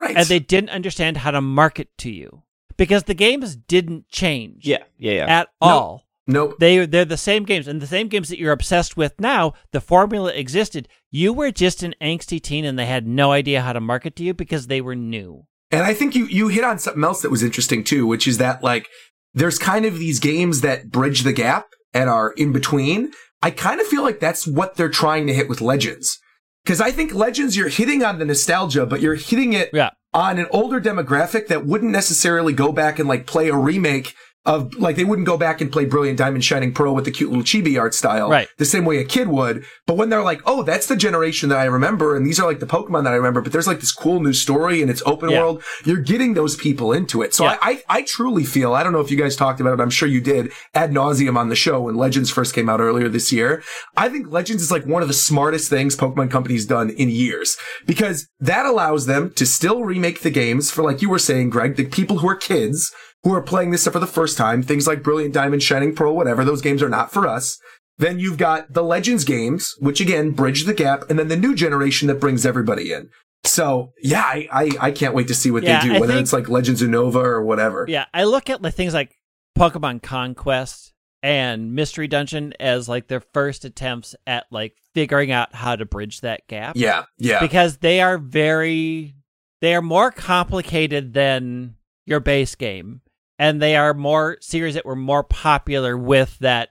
right. 0.00 0.16
and 0.16 0.26
they 0.26 0.38
didn't 0.38 0.70
understand 0.70 1.16
how 1.18 1.30
to 1.30 1.40
market 1.40 1.88
to 1.98 2.10
you 2.10 2.42
because 2.76 3.04
the 3.04 3.14
games 3.14 3.56
didn't 3.56 4.08
change 4.08 4.66
Yeah, 4.66 4.84
yeah, 4.98 5.12
yeah. 5.12 5.26
at 5.40 5.48
No. 5.62 5.68
all. 5.68 6.06
Nope. 6.30 6.56
They 6.58 6.86
they're 6.86 7.04
the 7.04 7.16
same 7.16 7.44
games, 7.44 7.68
and 7.68 7.80
the 7.80 7.86
same 7.86 8.08
games 8.08 8.28
that 8.28 8.38
you're 8.38 8.52
obsessed 8.52 8.96
with 8.96 9.20
now. 9.20 9.54
The 9.72 9.80
formula 9.80 10.32
existed. 10.32 10.88
You 11.10 11.32
were 11.32 11.50
just 11.50 11.82
an 11.82 11.94
angsty 12.00 12.40
teen, 12.40 12.64
and 12.64 12.78
they 12.78 12.86
had 12.86 13.06
no 13.06 13.32
idea 13.32 13.62
how 13.62 13.72
to 13.72 13.80
market 13.80 14.16
to 14.16 14.22
you 14.24 14.34
because 14.34 14.66
they 14.66 14.80
were 14.80 14.96
new. 14.96 15.44
And 15.70 15.82
I 15.82 15.94
think 15.94 16.14
you 16.14 16.26
you 16.26 16.48
hit 16.48 16.64
on 16.64 16.78
something 16.78 17.04
else 17.04 17.22
that 17.22 17.30
was 17.30 17.42
interesting 17.42 17.84
too, 17.84 18.06
which 18.06 18.26
is 18.26 18.38
that 18.38 18.62
like 18.62 18.86
there's 19.34 19.58
kind 19.58 19.84
of 19.84 19.98
these 19.98 20.18
games 20.18 20.62
that 20.62 20.90
bridge 20.90 21.22
the 21.22 21.32
gap 21.32 21.66
and 21.94 22.10
are 22.10 22.32
in 22.32 22.52
between. 22.52 23.12
I 23.42 23.50
kind 23.50 23.80
of 23.80 23.86
feel 23.86 24.02
like 24.02 24.20
that's 24.20 24.46
what 24.46 24.76
they're 24.76 24.88
trying 24.88 25.26
to 25.26 25.34
hit 25.34 25.48
with 25.48 25.60
Legends. 25.60 26.18
Cuz 26.66 26.80
I 26.80 26.90
think 26.90 27.14
Legends 27.14 27.56
you're 27.56 27.68
hitting 27.68 28.02
on 28.04 28.18
the 28.18 28.24
nostalgia, 28.24 28.84
but 28.84 29.00
you're 29.00 29.14
hitting 29.14 29.52
it 29.52 29.70
Yeah, 29.72 29.90
on 30.12 30.38
an 30.38 30.46
older 30.50 30.80
demographic 30.80 31.46
that 31.46 31.64
wouldn't 31.64 31.92
necessarily 31.92 32.52
go 32.52 32.72
back 32.72 32.98
and 32.98 33.08
like 33.08 33.26
play 33.26 33.48
a 33.48 33.56
remake 33.56 34.14
of 34.46 34.72
like 34.76 34.96
they 34.96 35.04
wouldn't 35.04 35.26
go 35.26 35.36
back 35.36 35.60
and 35.60 35.70
play 35.70 35.84
Brilliant 35.84 36.16
Diamond 36.18 36.42
Shining 36.44 36.72
Pearl 36.72 36.94
with 36.94 37.04
the 37.04 37.10
cute 37.10 37.28
little 37.30 37.44
chibi 37.44 37.78
art 37.78 37.94
style 37.94 38.30
Right. 38.30 38.48
the 38.56 38.64
same 38.64 38.86
way 38.86 38.96
a 38.98 39.04
kid 39.04 39.28
would. 39.28 39.64
But 39.86 39.96
when 39.98 40.08
they're 40.08 40.22
like, 40.22 40.40
oh, 40.46 40.62
that's 40.62 40.86
the 40.86 40.96
generation 40.96 41.50
that 41.50 41.58
I 41.58 41.66
remember, 41.66 42.16
and 42.16 42.24
these 42.24 42.40
are 42.40 42.46
like 42.46 42.58
the 42.58 42.66
Pokemon 42.66 43.04
that 43.04 43.12
I 43.12 43.16
remember, 43.16 43.42
but 43.42 43.52
there's 43.52 43.66
like 43.66 43.80
this 43.80 43.92
cool 43.92 44.20
new 44.20 44.32
story 44.32 44.80
and 44.80 44.90
it's 44.90 45.02
open 45.04 45.28
Yeah. 45.28 45.40
world, 45.40 45.62
you're 45.84 46.00
getting 46.00 46.32
those 46.34 46.56
people 46.56 46.90
into 46.92 47.20
it. 47.20 47.34
So 47.34 47.44
Yeah. 47.44 47.58
I, 47.60 47.82
I 47.88 47.98
I 48.00 48.02
truly 48.02 48.44
feel 48.44 48.72
I 48.74 48.82
don't 48.82 48.92
know 48.94 49.00
if 49.00 49.10
you 49.10 49.18
guys 49.18 49.36
talked 49.36 49.60
about 49.60 49.78
it, 49.78 49.82
I'm 49.82 49.90
sure 49.90 50.08
you 50.08 50.22
did 50.22 50.50
ad 50.74 50.90
nauseum 50.90 51.36
on 51.36 51.50
the 51.50 51.56
show 51.56 51.82
when 51.82 51.96
Legends 51.96 52.30
first 52.30 52.54
came 52.54 52.68
out 52.70 52.80
earlier 52.80 53.08
this 53.10 53.30
year. 53.32 53.62
I 53.96 54.08
think 54.08 54.28
Legends 54.32 54.62
is 54.62 54.70
like 54.70 54.86
one 54.86 55.02
of 55.02 55.08
the 55.08 55.14
smartest 55.14 55.68
things 55.68 55.96
Pokemon 55.96 56.30
Company's 56.30 56.64
done 56.64 56.88
in 56.90 57.10
years 57.10 57.58
because 57.86 58.26
that 58.40 58.64
allows 58.64 59.04
them 59.06 59.32
to 59.36 59.44
still 59.44 59.84
remake 59.84 60.22
the 60.22 60.30
games 60.30 60.70
for, 60.70 60.82
like 60.82 61.02
you 61.02 61.10
were 61.10 61.18
saying, 61.18 61.50
Greg, 61.50 61.76
the 61.76 61.84
people 61.84 62.18
who 62.20 62.28
are 62.28 62.36
kids 62.36 62.90
who 63.22 63.34
are 63.34 63.42
playing 63.42 63.70
this 63.70 63.82
stuff 63.82 63.92
for 63.94 63.98
the 64.00 64.06
first 64.06 64.36
time, 64.38 64.62
things 64.62 64.86
like 64.86 65.02
Brilliant 65.02 65.34
Diamond, 65.34 65.62
Shining 65.62 65.94
Pearl, 65.94 66.16
whatever, 66.16 66.44
those 66.44 66.62
games 66.62 66.82
are 66.82 66.88
not 66.88 67.12
for 67.12 67.26
us. 67.28 67.58
Then 67.98 68.18
you've 68.18 68.38
got 68.38 68.72
the 68.72 68.82
Legends 68.82 69.24
games, 69.24 69.74
which 69.78 70.00
again 70.00 70.30
bridge 70.30 70.64
the 70.64 70.72
gap, 70.74 71.02
and 71.10 71.18
then 71.18 71.28
the 71.28 71.36
new 71.36 71.54
generation 71.54 72.08
that 72.08 72.20
brings 72.20 72.46
everybody 72.46 72.92
in. 72.92 73.10
So 73.44 73.92
yeah, 74.02 74.22
I 74.22 74.48
I, 74.50 74.70
I 74.80 74.90
can't 74.90 75.14
wait 75.14 75.28
to 75.28 75.34
see 75.34 75.50
what 75.50 75.62
Yeah, 75.62 75.80
they 75.82 75.88
do, 75.88 75.94
I 75.96 76.00
whether 76.00 76.12
think- 76.14 76.22
it's 76.22 76.32
like 76.32 76.48
Legends 76.48 76.82
Unova 76.82 77.16
or 77.22 77.42
whatever. 77.44 77.84
yeah. 77.88 78.06
I 78.14 78.24
look 78.24 78.48
at 78.48 78.62
like 78.62 78.74
things 78.74 78.94
like 78.94 79.14
Pokemon 79.58 80.02
Conquest 80.02 80.92
and 81.22 81.74
Mystery 81.74 82.08
Dungeon 82.08 82.54
as 82.58 82.88
like 82.88 83.08
their 83.08 83.20
first 83.20 83.66
attempts 83.66 84.14
at 84.26 84.46
like 84.50 84.74
figuring 84.94 85.30
out 85.30 85.54
how 85.54 85.76
to 85.76 85.84
bridge 85.84 86.22
that 86.22 86.46
gap. 86.48 86.76
yeah, 86.76 87.04
yeah. 87.18 87.40
because 87.40 87.78
they 87.78 88.00
are 88.00 88.16
very 88.16 89.14
they 89.60 89.74
are 89.74 89.82
more 89.82 90.10
complicated 90.10 91.12
than 91.12 91.74
your 92.06 92.20
base 92.20 92.54
game 92.54 93.02
and 93.40 93.60
they 93.60 93.74
are 93.74 93.94
more 93.94 94.36
series 94.42 94.74
that 94.74 94.84
were 94.84 94.94
more 94.94 95.24
popular 95.24 95.96
with 95.96 96.38
that 96.40 96.68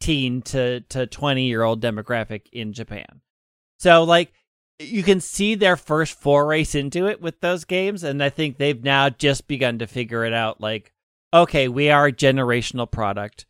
teen 0.00 0.42
to 0.42 0.80
to 0.82 1.06
20 1.06 1.44
year 1.44 1.62
old 1.62 1.80
demographic 1.80 2.42
in 2.52 2.74
Japan. 2.74 3.22
So 3.78 4.04
like 4.04 4.32
you 4.78 5.02
can 5.02 5.20
see 5.20 5.54
their 5.54 5.76
first 5.76 6.18
forays 6.18 6.74
into 6.74 7.06
it 7.06 7.20
with 7.22 7.40
those 7.40 7.64
games 7.64 8.04
and 8.04 8.22
I 8.22 8.28
think 8.28 8.58
they've 8.58 8.84
now 8.84 9.08
just 9.08 9.48
begun 9.48 9.78
to 9.78 9.86
figure 9.86 10.24
it 10.24 10.34
out 10.34 10.60
like 10.60 10.92
okay, 11.32 11.68
we 11.68 11.90
are 11.90 12.06
a 12.06 12.12
generational 12.12 12.90
product. 12.90 13.46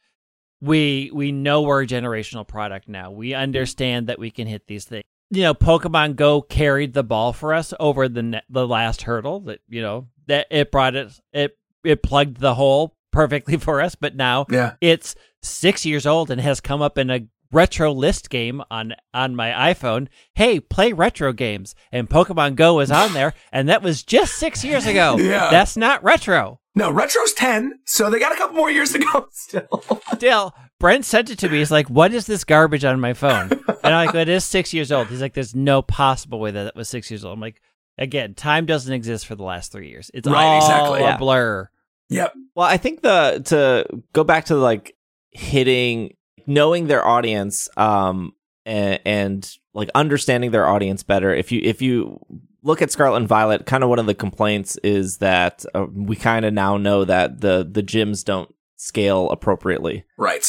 We 0.61 1.11
we 1.12 1.33
know 1.33 1.62
we're 1.62 1.83
a 1.83 1.87
generational 1.87 2.47
product 2.47 2.89
now. 2.89 3.11
We 3.11 3.35
understand 3.35 4.07
that 4.07 4.18
we 4.21 4.31
can 4.31 4.47
hit 4.47 4.68
these 4.68 4.85
things. 4.85 5.05
You 5.31 5.43
know, 5.43 5.55
Pokemon 5.55 6.16
Go 6.16 6.41
carried 6.43 6.93
the 6.95 7.05
ball 7.05 7.33
for 7.33 7.53
us 7.53 7.75
over 7.81 8.09
the 8.09 8.23
ne- 8.23 8.43
the 8.49 8.66
last 8.66 9.03
hurdle. 9.03 9.41
That 9.41 9.61
you 9.68 9.83
know 9.83 10.09
that 10.27 10.47
it 10.51 10.71
brought 10.71 10.95
it 10.95 11.18
it 11.33 11.57
it 11.85 12.03
plugged 12.03 12.39
the 12.39 12.55
hole 12.55 12.97
perfectly 13.12 13.57
for 13.59 13.81
us. 13.81 13.95
But 13.95 14.16
now 14.16 14.47
yeah. 14.51 14.74
it's 14.81 15.14
six 15.43 15.85
years 15.87 16.07
old 16.07 16.31
and 16.31 16.41
has 16.41 16.61
come 16.61 16.83
up 16.83 16.99
in 16.99 17.11
a 17.11 17.26
retro 17.53 17.93
list 17.93 18.31
game 18.31 18.62
on 18.70 18.95
on 19.12 19.35
my 19.37 19.51
iPhone. 19.51 20.09
Hey, 20.35 20.61
play 20.61 20.93
retro 20.93 21.33
games, 21.33 21.74
and 21.93 22.09
Pokemon 22.09 22.57
Go 22.57 22.81
is 22.81 22.91
on 22.91 23.12
there, 23.12 23.35
and 23.53 23.68
that 23.68 23.83
was 23.83 24.03
just 24.03 24.35
six 24.35 24.64
years 24.64 24.87
ago. 24.87 25.16
Yeah. 25.18 25.51
That's 25.51 25.76
not 25.76 26.03
retro. 26.03 26.61
No, 26.76 26.89
Retro's 26.89 27.33
10, 27.33 27.81
so 27.85 28.11
they 28.11 28.20
got 28.20 28.33
a 28.33 28.37
couple 28.37 28.55
more 28.55 28.70
years 28.70 28.93
to 28.93 29.01
go 29.01 29.26
still. 29.33 29.83
Still, 30.14 30.55
Brent 30.78 31.05
sent 31.05 31.28
it 31.28 31.39
to 31.41 31.49
me. 31.49 31.59
He's 31.59 31.72
like, 31.72 31.91
"What 31.91 32.12
is 32.12 32.26
this 32.26 32.45
garbage 32.45 32.85
on 32.85 33.01
my 33.01 33.12
phone?" 33.12 33.51
And 33.83 33.95
I'm 33.95 34.07
like, 34.07 34.14
"It 34.14 34.28
is 34.28 34.45
six 34.45 34.72
years 34.72 34.93
old." 34.93 35.09
He's 35.09 35.20
like, 35.20 35.35
"There's 35.35 35.55
no 35.55 35.83
possible 35.83 36.39
way 36.39 36.53
that 36.53 36.68
it 36.68 36.76
was 36.76 36.89
six 36.89 37.11
years 37.11 37.24
old." 37.24 37.35
I'm 37.35 37.41
like, 37.41 37.61
"Again, 38.01 38.34
time 38.34 38.66
doesn't 38.66 38.92
exist 38.92 39.26
for 39.26 39.36
the 39.36 39.44
last 39.44 39.70
three 39.70 39.88
years. 39.90 40.11
It's 40.12 40.26
Right, 40.28 40.44
all 40.44 40.57
exactly. 40.57 41.01
a 41.01 41.03
Yeah. 41.05 41.16
blur." 41.18 41.70
yep. 42.09 42.32
Well, 42.57 42.66
I 42.66 42.76
think 42.76 43.03
the 43.03 43.42
to 43.46 44.03
go 44.12 44.24
back 44.24 44.46
to 44.46 44.57
like 44.57 44.96
hitting 45.30 46.16
knowing 46.46 46.88
their 46.88 47.07
audience 47.07 47.68
um 47.76 48.32
and, 48.66 48.98
and 49.05 49.57
like 49.74 49.88
understanding 49.94 50.51
their 50.51 50.66
audience 50.66 51.03
better. 51.05 51.32
If 51.32 51.53
you 51.53 51.61
if 51.62 51.80
you 51.80 52.18
look 52.62 52.82
at 52.82 52.90
Scarlet 52.90 53.16
and 53.18 53.28
Violet, 53.28 53.64
kind 53.66 53.82
of 53.84 53.88
one 53.90 53.98
of 53.98 54.07
the 54.07 54.14
complaints 54.14 54.76
is 54.82 55.18
that 55.18 55.64
uh, 55.74 55.86
we 55.92 56.16
kind 56.16 56.44
of 56.44 56.53
now 56.53 56.76
know 56.76 57.05
that 57.05 57.40
the 57.40 57.66
the 57.70 57.82
gyms 57.82 58.24
don't 58.24 58.53
scale 58.76 59.30
appropriately 59.30 60.05
Right. 60.18 60.46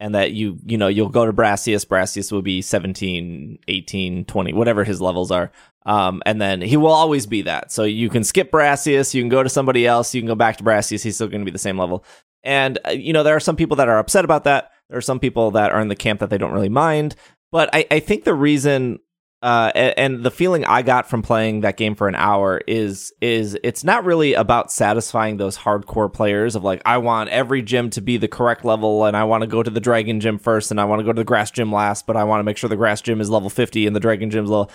And 0.00 0.14
that 0.14 0.32
you 0.32 0.58
you 0.66 0.76
know 0.76 0.88
you'll 0.88 1.08
go 1.08 1.26
to 1.26 1.32
Brassius 1.32 1.86
Brassius 1.86 2.32
will 2.32 2.42
be 2.42 2.62
17 2.62 3.58
18 3.68 4.24
20 4.24 4.52
whatever 4.54 4.82
his 4.82 5.00
levels 5.00 5.30
are 5.30 5.52
um 5.86 6.22
and 6.26 6.40
then 6.40 6.60
he 6.60 6.76
will 6.76 6.90
always 6.90 7.26
be 7.26 7.42
that 7.42 7.70
so 7.70 7.84
you 7.84 8.08
can 8.08 8.24
skip 8.24 8.50
Brassius 8.50 9.14
you 9.14 9.22
can 9.22 9.28
go 9.28 9.42
to 9.42 9.48
somebody 9.48 9.86
else 9.86 10.14
you 10.14 10.20
can 10.20 10.28
go 10.28 10.34
back 10.34 10.56
to 10.56 10.64
Brassius 10.64 11.02
he's 11.04 11.14
still 11.14 11.28
going 11.28 11.42
to 11.42 11.44
be 11.44 11.52
the 11.52 11.58
same 11.58 11.78
level 11.78 12.04
And 12.42 12.78
uh, 12.86 12.90
you 12.90 13.12
know, 13.12 13.22
there 13.22 13.36
are 13.36 13.40
some 13.40 13.56
people 13.56 13.76
that 13.76 13.88
are 13.88 13.98
upset 13.98 14.24
about 14.24 14.44
that. 14.44 14.72
There 14.88 14.98
are 14.98 15.02
some 15.02 15.20
people 15.20 15.50
that 15.52 15.72
are 15.72 15.80
in 15.80 15.88
the 15.88 15.96
camp 15.96 16.20
that 16.20 16.30
they 16.30 16.38
don't 16.38 16.52
really 16.52 16.68
mind. 16.68 17.14
But 17.52 17.70
I, 17.72 17.86
I 17.90 18.00
think 18.00 18.24
the 18.24 18.34
reason 18.34 19.00
uh, 19.42 19.72
a- 19.74 19.98
and 19.98 20.22
the 20.22 20.30
feeling 20.30 20.64
I 20.66 20.82
got 20.82 21.08
from 21.08 21.22
playing 21.22 21.62
that 21.62 21.76
game 21.78 21.94
for 21.94 22.08
an 22.08 22.14
hour 22.14 22.60
is 22.66 23.12
is 23.22 23.58
it's 23.62 23.84
not 23.84 24.04
really 24.04 24.34
about 24.34 24.70
satisfying 24.70 25.38
those 25.38 25.56
hardcore 25.56 26.12
players 26.12 26.56
of 26.56 26.64
like 26.64 26.82
I 26.84 26.98
want 26.98 27.30
every 27.30 27.62
gym 27.62 27.88
to 27.90 28.02
be 28.02 28.18
the 28.18 28.28
correct 28.28 28.64
level 28.64 29.06
and 29.06 29.16
I 29.16 29.24
want 29.24 29.40
to 29.42 29.46
go 29.46 29.62
to 29.62 29.70
the 29.70 29.80
dragon 29.80 30.20
gym 30.20 30.38
first 30.38 30.70
and 30.70 30.80
I 30.80 30.84
want 30.84 31.00
to 31.00 31.04
go 31.04 31.12
to 31.12 31.20
the 31.20 31.24
grass 31.24 31.50
gym 31.50 31.72
last, 31.72 32.06
but 32.06 32.16
I 32.16 32.24
want 32.24 32.40
to 32.40 32.44
make 32.44 32.58
sure 32.58 32.68
the 32.68 32.76
grass 32.76 33.00
gym 33.00 33.20
is 33.20 33.30
level 33.30 33.48
50 33.48 33.86
and 33.86 33.96
the 33.96 34.00
dragon 34.00 34.30
gym's 34.30 34.50
level. 34.50 34.70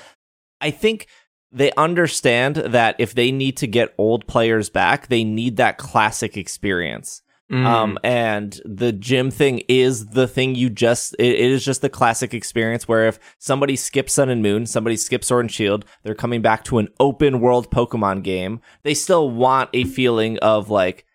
I 0.60 0.72
think 0.72 1.08
they 1.52 1.72
understand 1.74 2.56
that 2.56 2.96
if 2.98 3.14
they 3.14 3.32
need 3.32 3.58
to 3.58 3.68
get 3.68 3.94
old 4.00 4.26
players 4.26 4.70
back, 4.70 5.08
they 5.08 5.24
need 5.24 5.58
that 5.58 5.78
classic 5.78 6.38
experience. 6.38 7.22
Mm. 7.52 7.64
Um, 7.66 8.00
and 8.04 8.60
the 8.66 8.92
gym 8.92 9.30
thing 9.30 9.62
is 9.68 10.08
the 10.08 10.28
thing 10.28 10.56
you 10.56 10.70
just, 10.70 11.16
it, 11.20 11.28
it 11.28 11.52
is 11.52 11.64
just 11.64 11.82
the 11.84 11.90
classic 11.90 12.34
experience 12.34 12.88
where 12.88 13.08
if 13.08 13.20
somebody 13.38 13.76
skips 13.76 14.14
Sun 14.14 14.30
and 14.30 14.42
Moon, 14.42 14.66
somebody 14.66 14.98
skips 14.98 15.28
Sword 15.28 15.46
and 15.46 15.52
Shield, 15.52 15.86
they're 16.04 16.16
coming 16.16 16.42
back 16.42 16.64
to 16.66 16.80
an 16.80 16.88
open 17.00 17.40
world 17.42 17.70
Pokemon 17.70 18.24
game. 18.24 18.62
They 18.82 18.96
still 18.96 19.30
want 19.30 19.70
a 19.74 19.84
feeling 19.84 20.40
of 20.40 20.72
like, 20.72 21.06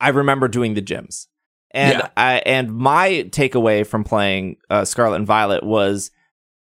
I 0.00 0.08
remember 0.08 0.48
doing 0.48 0.74
the 0.74 0.82
gyms. 0.82 1.28
And 1.70 1.98
Yeah. 2.00 2.08
I, 2.16 2.38
and 2.44 2.74
my 2.74 3.28
takeaway 3.30 3.86
from 3.86 4.02
playing 4.02 4.56
uh, 4.68 4.84
Scarlet 4.84 5.16
and 5.16 5.26
Violet 5.26 5.62
was 5.62 6.10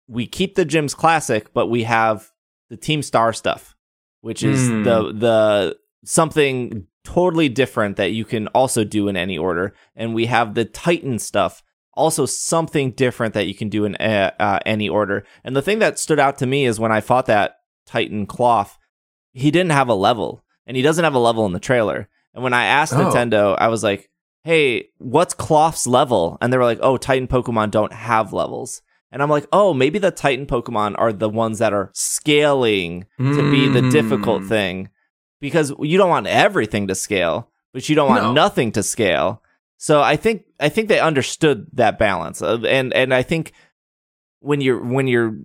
we 0.06 0.26
keep 0.28 0.54
the 0.54 0.64
gyms 0.66 0.94
classic, 0.96 1.52
but 1.52 1.66
we 1.66 1.82
have 1.82 2.30
the 2.68 2.76
Team 2.76 3.02
Star 3.02 3.32
stuff, 3.32 3.74
which 4.20 4.44
is 4.44 4.68
Hmm. 4.68 4.82
the, 4.84 5.12
the, 5.12 5.76
something 6.04 6.86
totally 7.04 7.48
different 7.48 7.96
that 7.96 8.12
you 8.12 8.24
can 8.24 8.46
also 8.48 8.84
do 8.84 9.08
in 9.08 9.16
any 9.16 9.38
order. 9.38 9.74
And 9.96 10.14
we 10.14 10.26
have 10.26 10.54
the 10.54 10.64
Titan 10.64 11.18
stuff, 11.18 11.62
also 11.94 12.26
something 12.26 12.92
different 12.92 13.34
that 13.34 13.46
you 13.46 13.54
can 13.54 13.68
do 13.68 13.84
in 13.84 13.96
uh, 13.96 14.32
uh, 14.38 14.58
any 14.66 14.88
order. 14.88 15.24
And 15.44 15.56
the 15.56 15.62
thing 15.62 15.78
that 15.80 15.98
stood 15.98 16.18
out 16.20 16.38
to 16.38 16.46
me 16.46 16.66
is 16.66 16.78
when 16.80 16.92
I 16.92 17.00
fought 17.00 17.26
that 17.26 17.56
Titan 17.86 18.26
Klawf, 18.26 18.76
he 19.32 19.50
didn't 19.50 19.72
have 19.72 19.88
a 19.88 19.94
level, 19.94 20.44
and 20.66 20.76
he 20.76 20.82
doesn't 20.82 21.04
have 21.04 21.14
a 21.14 21.18
level 21.18 21.46
in 21.46 21.52
the 21.52 21.60
trailer. 21.60 22.08
And 22.34 22.44
when 22.44 22.52
I 22.52 22.64
asked 22.64 22.92
Oh. 22.92 22.98
Nintendo, 22.98 23.56
I 23.58 23.68
was 23.68 23.82
like, 23.82 24.10
"Hey, 24.44 24.88
what's 24.98 25.34
Klawf's 25.34 25.86
level?" 25.86 26.38
And 26.40 26.52
they 26.52 26.56
were 26.58 26.64
like, 26.64 26.78
"Oh, 26.82 26.96
Titan 26.96 27.26
Pokemon 27.28 27.70
don't 27.70 27.92
have 27.92 28.32
levels." 28.32 28.82
And 29.10 29.22
I'm 29.22 29.30
like, 29.30 29.46
"Oh, 29.52 29.74
maybe 29.74 29.98
the 29.98 30.12
Titan 30.12 30.46
Pokemon 30.46 30.94
are 30.98 31.12
the 31.12 31.28
ones 31.28 31.58
that 31.58 31.72
are 31.72 31.90
scaling 31.94 33.06
to 33.18 33.50
be 33.50 33.66
the 33.68 33.90
difficult 33.90 34.42
Mm. 34.42 34.48
thing 34.48 34.88
because 35.40 35.72
you 35.80 35.98
don't 35.98 36.10
want 36.10 36.26
everything 36.26 36.86
to 36.88 36.94
scale, 36.94 37.50
but 37.72 37.88
you 37.88 37.94
don't 37.94 38.08
want 38.08 38.22
No. 38.24 38.32
nothing 38.32 38.72
to 38.72 38.82
scale. 38.82 39.42
So 39.78 40.02
I 40.02 40.16
think 40.16 40.44
I 40.58 40.68
think 40.68 40.88
they 40.88 41.00
understood 41.00 41.66
that 41.74 41.98
balance, 41.98 42.42
Uh, 42.42 42.58
and 42.68 42.92
and 42.92 43.14
I 43.14 43.22
think 43.22 43.52
when 44.40 44.60
you're 44.60 44.82
when 44.82 45.06
you're 45.08 45.36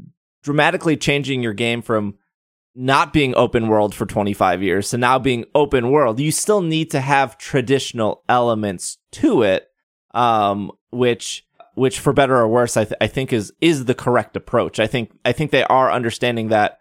dramatically 0.44 0.98
changing 0.98 1.42
your 1.42 1.54
game 1.54 1.82
from 1.82 2.16
not 2.78 3.14
being 3.14 3.34
open 3.36 3.70
world 3.70 3.96
for 3.96 4.06
25 4.06 4.62
years 4.62 4.90
to 4.90 4.98
now 4.98 5.18
being 5.18 5.46
open 5.56 5.90
world, 5.92 6.20
you 6.20 6.32
still 6.32 6.62
need 6.62 6.92
to 6.92 7.00
have 7.00 7.38
traditional 7.38 8.22
elements 8.28 8.98
to 9.14 9.44
it, 9.44 9.70
um, 10.14 10.72
which 10.92 11.46
which 11.76 12.00
for 12.00 12.12
better 12.14 12.36
or 12.38 12.48
worse, 12.48 12.78
I, 12.78 12.84
th- 12.86 12.98
I 13.02 13.08
think 13.08 13.32
is 13.34 13.54
is 13.62 13.86
the 13.86 13.96
correct 13.96 14.36
approach. 14.36 14.80
I 14.80 14.88
think 14.88 15.12
I 15.24 15.32
think 15.32 15.52
they 15.52 15.64
are 15.64 15.92
understanding 15.92 16.50
that 16.50 16.80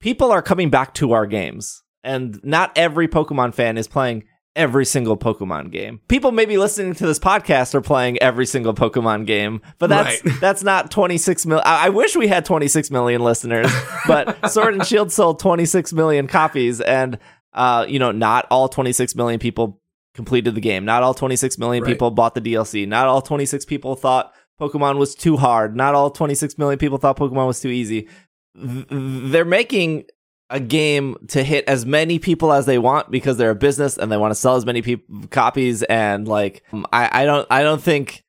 people 0.00 0.30
are 0.32 0.42
coming 0.42 0.70
back 0.70 0.94
to 0.94 1.12
our 1.12 1.26
games, 1.26 1.82
and 2.08 2.40
not 2.42 2.72
every 2.76 3.06
Pokemon 3.08 3.54
fan 3.54 3.76
is 3.78 3.86
playing 3.86 4.24
every 4.56 4.84
single 4.84 5.16
Pokemon 5.16 5.70
game. 5.70 6.00
People 6.08 6.32
maybe 6.32 6.56
listening 6.58 6.92
to 6.94 7.06
this 7.06 7.20
podcast 7.20 7.74
are 7.76 7.80
playing 7.80 8.18
every 8.20 8.44
single 8.46 8.74
Pokemon 8.74 9.24
game, 9.26 9.60
but 9.78 9.88
that's 9.88 10.24
Right. 10.24 10.34
that's 10.40 10.64
not 10.64 10.90
26 10.90 11.46
million. 11.46 11.62
I, 11.64 11.86
I 11.86 11.88
wish 11.90 12.16
we 12.16 12.26
had 12.26 12.44
26 12.44 12.90
million 12.90 13.22
listeners, 13.22 13.70
but 14.08 14.50
Sword 14.50 14.74
and 14.74 14.84
Shield 14.84 15.12
sold 15.12 15.38
26 15.38 15.92
million 15.92 16.26
copies, 16.26 16.80
and 16.80 17.18
uh, 17.52 17.86
you 17.88 17.98
know, 18.00 18.10
not 18.10 18.46
all 18.50 18.68
26 18.68 19.14
million 19.14 19.38
people 19.38 19.80
completed 20.14 20.56
the 20.56 20.60
game. 20.60 20.84
Not 20.84 21.04
all 21.04 21.14
26 21.14 21.58
million 21.58 21.84
Right. 21.84 21.92
people 21.92 22.10
bought 22.10 22.34
the 22.34 22.40
DLC. 22.40 22.88
Not 22.88 23.06
all 23.06 23.22
26 23.22 23.64
people 23.66 23.94
thought 23.94 24.32
Pokemon 24.60 24.98
was 24.98 25.14
too 25.14 25.36
hard. 25.36 25.76
Not 25.76 25.94
all 25.94 26.10
26 26.10 26.58
million 26.58 26.78
people 26.80 26.98
thought 26.98 27.16
Pokemon 27.16 27.46
was 27.46 27.60
too 27.60 27.68
easy. 27.68 28.08
They're 28.54 29.44
making 29.44 30.04
a 30.50 30.60
game 30.60 31.16
to 31.28 31.42
hit 31.44 31.64
as 31.68 31.84
many 31.84 32.18
people 32.18 32.52
as 32.52 32.64
they 32.66 32.78
want 32.78 33.10
because 33.10 33.36
they're 33.36 33.50
a 33.50 33.54
business 33.54 33.98
and 33.98 34.10
they 34.10 34.16
want 34.16 34.30
to 34.30 34.34
sell 34.34 34.56
as 34.56 34.64
many 34.64 34.80
peop 34.82 35.30
copies 35.30 35.82
and 35.84 36.26
like 36.26 36.62
um, 36.72 36.86
I, 36.92 37.22
I 37.22 37.24
don't 37.26 37.46
I 37.50 37.62
don't 37.62 37.82
think 37.82 38.24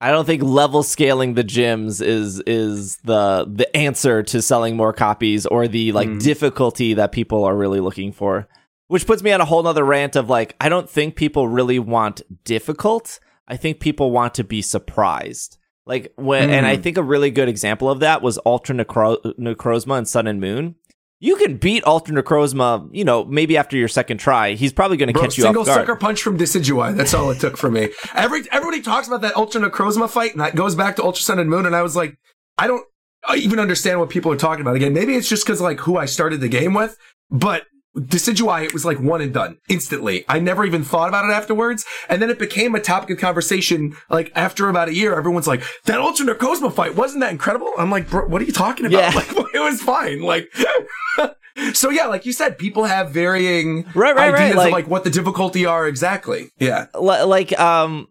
I 0.00 0.12
don't 0.12 0.24
think 0.24 0.42
level 0.44 0.84
scaling 0.84 1.34
the 1.34 1.42
gyms 1.42 2.00
is 2.00 2.38
is 2.46 2.98
the 2.98 3.44
the 3.52 3.76
answer 3.76 4.22
to 4.22 4.40
selling 4.40 4.76
more 4.76 4.92
copies 4.92 5.46
or 5.46 5.66
the 5.66 5.90
like 5.92 6.08
Mm. 6.08 6.22
difficulty 6.22 6.94
that 6.94 7.10
people 7.10 7.42
are 7.44 7.56
really 7.56 7.80
looking 7.80 8.12
for. 8.12 8.48
Which 8.86 9.06
puts 9.06 9.22
me 9.24 9.32
on 9.32 9.40
a 9.40 9.44
whole 9.44 9.62
nother 9.64 9.84
rant 9.84 10.14
of 10.14 10.30
like 10.30 10.54
I 10.60 10.68
don't 10.68 10.88
think 10.88 11.16
people 11.16 11.48
really 11.48 11.80
want 11.80 12.22
difficult. 12.44 13.18
I 13.48 13.56
think 13.56 13.80
people 13.80 14.10
want 14.12 14.34
to 14.34 14.44
be 14.44 14.62
surprised. 14.62 15.58
Like 15.86 16.12
when 16.16 16.50
and 16.50 16.66
I 16.66 16.76
Mm. 16.76 16.82
think 16.84 16.96
a 16.98 17.02
really 17.02 17.30
good 17.32 17.48
example 17.48 17.90
of 17.90 17.98
that 18.00 18.22
was 18.22 18.38
Ultra 18.46 18.76
Necro- 18.76 19.34
Necrozma 19.38 19.98
and 19.98 20.06
Sun 20.06 20.26
and 20.28 20.40
Moon. 20.40 20.76
You 21.20 21.34
can 21.36 21.56
beat 21.56 21.84
Ultra 21.84 22.14
Necrozma, 22.14 22.88
you 22.92 23.04
know, 23.04 23.24
maybe 23.24 23.56
after 23.56 23.76
your 23.76 23.88
second 23.88 24.18
try. 24.18 24.52
He's 24.52 24.72
probably 24.72 24.96
going 24.96 25.12
to 25.12 25.18
catch 25.18 25.36
you 25.36 25.46
off 25.46 25.54
guard. 25.54 25.66
Single 25.66 25.82
sucker 25.82 25.96
punch 25.96 26.22
from 26.22 26.38
Decidueye. 26.38 26.96
That's 26.96 27.12
all 27.12 27.30
it 27.30 27.40
took 27.40 27.56
for 27.56 27.70
me. 27.70 27.88
Every 28.14 28.44
everybody 28.52 28.82
talks 28.82 29.08
about 29.08 29.22
that 29.22 29.36
Ultra 29.36 29.62
Necrozma 29.62 30.08
fight, 30.08 30.32
and 30.32 30.40
that 30.40 30.54
goes 30.54 30.76
back 30.76 30.94
to 30.96 31.02
Ultra 31.02 31.22
Sun 31.22 31.40
and 31.40 31.50
Moon. 31.50 31.66
And 31.66 31.74
I 31.74 31.82
was 31.82 31.96
like, 31.96 32.16
I 32.56 32.68
don't 32.68 32.84
even 33.36 33.58
understand 33.58 33.98
what 33.98 34.10
people 34.10 34.30
are 34.30 34.36
talking 34.36 34.60
about. 34.60 34.76
Again, 34.76 34.92
maybe 34.92 35.14
it's 35.14 35.28
just 35.28 35.44
because 35.44 35.60
like 35.60 35.80
who 35.80 35.96
I 35.96 36.04
started 36.04 36.40
the 36.40 36.48
game 36.48 36.72
with, 36.72 36.96
but 37.30 37.64
Decidueye, 37.96 38.64
it 38.64 38.72
was 38.72 38.84
like 38.84 39.00
one 39.00 39.20
and 39.20 39.32
done 39.34 39.58
instantly. 39.68 40.24
I 40.28 40.38
never 40.38 40.64
even 40.64 40.84
thought 40.84 41.08
about 41.08 41.24
it 41.24 41.32
afterwards. 41.32 41.84
And 42.08 42.20
then 42.22 42.30
it 42.30 42.38
became 42.38 42.74
a 42.74 42.80
topic 42.80 43.10
of 43.10 43.18
conversation. 43.18 43.96
Like 44.10 44.30
after 44.34 44.68
about 44.68 44.88
a 44.88 44.94
year, 44.94 45.16
everyone's 45.18 45.46
like, 45.48 45.62
that 45.86 45.98
Ultra 45.98 46.26
Necrozma 46.26 46.72
fight, 46.72 46.94
wasn't 46.94 47.20
that 47.22 47.32
incredible? 47.32 47.72
I'm 47.78 47.90
like, 47.90 48.08
bro, 48.10 48.26
what 48.28 48.40
are 48.42 48.44
you 48.44 48.52
talking 48.52 48.86
about? 48.86 48.98
Yeah. 48.98 49.10
Like, 49.18 49.28
it 49.54 49.60
was 49.60 49.82
fine. 49.82 50.20
Like, 50.22 50.48
so 51.72 51.90
yeah, 51.90 52.06
like 52.06 52.24
you 52.26 52.32
said, 52.32 52.58
people 52.58 52.84
have 52.84 53.10
varying 53.10 53.84
Right, 53.94 54.14
right, 54.14 54.32
right, 54.32 54.34
ideas 54.42 54.56
like- 54.56 54.66
of 54.68 54.72
like 54.72 54.86
what 54.88 55.04
the 55.04 55.10
difficulty 55.10 55.66
are 55.66 55.86
exactly. 55.88 56.50
Yeah. 56.58 56.86
Li- 56.94 57.22
like 57.22 57.58
um 57.58 58.06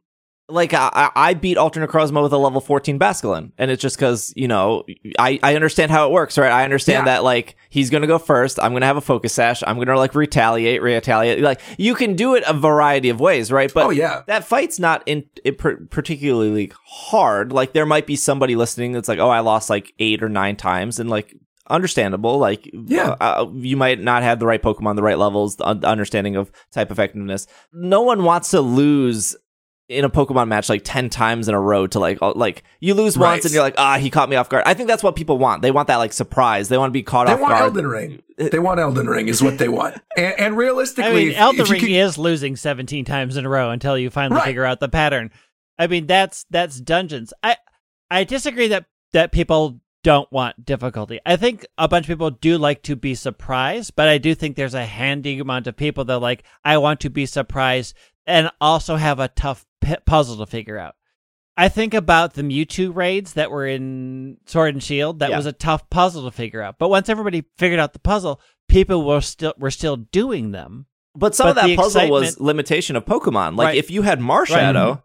like 0.50 0.74
I, 0.74 1.12
I 1.16 1.34
beat 1.34 1.58
Ultra 1.58 1.86
Necrozma 1.86 2.24
with 2.24 2.32
a 2.32 2.38
level 2.38 2.62
14 2.62 2.98
Basculin, 2.98 3.52
and 3.58 3.70
it's 3.70 3.82
just 3.82 3.98
because 3.98 4.32
you 4.36 4.48
know 4.48 4.84
I 5.20 5.40
I 5.44 5.56
understand 5.56 5.92
how 5.92 6.08
it 6.08 6.12
works, 6.12 6.38
right? 6.38 6.52
I 6.52 6.64
understand 6.64 7.06
Yeah. 7.06 7.16
that 7.16 7.24
like 7.26 7.56
he's 7.70 7.90
gonna 7.90 8.08
go 8.08 8.18
first. 8.18 8.58
I'm 8.62 8.72
gonna 8.74 8.86
have 8.86 8.96
a 8.98 9.02
focus 9.02 9.34
sash. 9.34 9.62
I'm 9.68 9.78
gonna 9.78 9.98
like 9.98 10.16
retaliate, 10.16 10.82
retaliate. 10.82 11.42
Like 11.42 11.60
you 11.78 11.96
can 11.96 12.16
do 12.16 12.36
it 12.36 12.44
a 12.48 12.54
variety 12.54 13.10
of 13.10 13.20
ways, 13.20 13.52
right? 13.52 13.74
But 13.74 13.86
Oh, 13.88 13.90
yeah. 13.90 14.22
that 14.28 14.46
fight's 14.46 14.80
not 14.80 15.04
in, 15.06 15.26
it 15.44 15.58
per- 15.58 15.86
particularly 15.90 16.72
hard. 16.86 17.52
Like 17.52 17.74
there 17.74 17.86
might 17.86 18.08
be 18.08 18.16
somebody 18.16 18.56
listening 18.56 18.94
that's 18.94 19.10
like, 19.10 19.20
oh, 19.20 19.30
I 19.30 19.42
lost 19.42 19.70
like 19.70 19.94
eight 20.00 20.24
or 20.24 20.30
nine 20.30 20.56
times, 20.56 21.00
and 21.00 21.10
like 21.10 21.36
understandable. 21.70 22.38
Like 22.38 22.70
Yeah. 22.72 23.18
uh, 23.20 23.48
you 23.54 23.76
might 23.76 24.00
not 24.00 24.24
have 24.24 24.40
the 24.40 24.46
right 24.46 24.62
Pokemon, 24.62 24.96
the 24.96 25.04
right 25.04 25.18
levels, 25.18 25.58
the 25.58 25.68
un- 25.68 25.84
understanding 25.84 26.38
of 26.38 26.50
type 26.72 26.90
effectiveness. 26.92 27.48
No 27.74 28.02
one 28.02 28.24
wants 28.24 28.52
to 28.52 28.62
lose 28.62 29.36
in 29.90 30.04
a 30.04 30.10
Pokemon 30.10 30.48
match 30.50 30.68
like 30.68 30.82
10 30.84 31.10
times 31.10 31.48
in 31.48 31.56
a 31.56 31.60
row 31.60 31.88
to 31.88 31.98
like, 32.00 32.20
like 32.22 32.64
you 32.82 32.94
lose 32.94 33.16
Right. 33.18 33.32
once 33.34 33.46
and 33.46 33.54
you're 33.54 33.64
like, 33.64 33.76
ah, 33.78 33.98
he 33.98 34.10
caught 34.10 34.28
me 34.30 34.36
off 34.36 34.50
guard. 34.50 34.64
I 34.66 34.74
think 34.74 34.90
that's 34.90 35.02
what 35.02 35.16
people 35.16 35.38
want. 35.38 35.62
They 35.62 35.72
want 35.72 35.88
that 35.88 35.96
like 35.98 36.12
surprise. 36.12 36.68
They 36.68 36.78
want 36.78 36.90
to 36.90 36.94
be 36.94 37.04
caught 37.04 37.28
They 37.28 37.34
off 37.34 37.40
guard. 37.40 37.50
They 37.50 37.54
want 37.54 37.74
guard. 37.74 37.86
Elden 37.86 37.88
Ring. 38.38 38.50
They 38.52 38.60
want 38.60 38.80
Elden 38.82 39.08
Ring 39.08 39.28
is 39.30 39.42
what 39.42 39.58
they 39.58 39.70
want. 39.70 39.96
And, 40.18 40.34
and 40.40 40.58
realistically, 40.58 41.12
I 41.12 41.14
mean, 41.14 41.30
if- 41.30 41.38
Elden 41.38 41.62
if 41.62 41.70
Ring 41.70 41.80
could- 41.82 41.90
is 41.90 42.18
losing 42.18 42.56
17 42.58 43.06
times 43.06 43.38
in 43.38 43.46
a 43.46 43.50
row 43.50 43.70
until 43.70 43.98
you 43.98 44.10
finally 44.10 44.40
Right. 44.40 44.46
figure 44.48 44.66
out 44.66 44.80
the 44.80 44.90
pattern. 44.90 45.32
I 45.80 45.88
mean, 45.88 46.06
that's 46.08 46.46
that's 46.50 46.82
dungeons. 46.82 47.34
I 47.44 47.56
I 48.12 48.24
disagree 48.24 48.68
that 48.70 48.86
that 49.14 49.32
people 49.32 49.80
don't 50.04 50.32
want 50.32 50.66
difficulty. 50.66 51.20
I 51.26 51.36
think 51.36 51.66
a 51.78 51.88
bunch 51.88 52.06
of 52.06 52.08
people 52.10 52.32
do 52.32 52.58
like 52.58 52.82
to 52.84 52.96
be 52.96 53.14
surprised, 53.16 53.94
but 53.96 54.08
I 54.08 54.18
do 54.18 54.34
think 54.36 54.56
there's 54.56 54.74
a 54.74 54.86
handy 54.86 55.38
amount 55.40 55.68
of 55.68 55.78
people 55.78 56.04
that 56.06 56.20
like 56.20 56.44
I 56.66 56.78
want 56.80 57.00
to 57.02 57.10
be 57.10 57.26
surprised 57.26 57.96
and 58.26 58.50
also 58.60 58.96
have 58.96 59.20
a 59.20 59.28
tough 59.30 59.66
p- 59.88 59.96
puzzle 60.06 60.38
to 60.38 60.46
figure 60.46 60.78
out. 60.78 60.96
I 61.60 61.70
think 61.70 61.94
about 61.96 62.34
the 62.36 62.44
Mewtwo 62.44 62.94
raids 62.96 63.34
that 63.34 63.50
were 63.50 63.66
in 63.66 64.38
Sword 64.46 64.76
and 64.76 64.84
Shield. 64.84 65.20
That 65.20 65.32
Yeah. 65.32 65.38
was 65.38 65.46
a 65.48 65.52
tough 65.52 65.90
puzzle 65.90 66.24
to 66.26 66.32
figure 66.32 66.62
out. 66.62 66.78
But 66.78 66.90
once 66.90 67.10
everybody 67.10 67.46
figured 67.58 67.80
out 67.80 67.94
the 67.94 68.00
puzzle, 68.00 68.40
people 68.68 69.04
were 69.04 69.22
still 69.22 69.54
were 69.58 69.72
still 69.72 69.96
doing 69.98 70.52
them. 70.52 70.86
But 71.16 71.34
some 71.34 71.46
But 71.48 71.58
of 71.58 71.68
that 71.70 71.76
puzzle 71.78 72.10
was 72.10 72.40
limitation 72.40 72.96
of 72.96 73.06
Pokemon. 73.06 73.56
Like 73.58 73.66
Right. 73.66 73.78
if 73.78 73.90
you 73.90 74.04
had 74.04 74.20
Marshadow, 74.20 75.02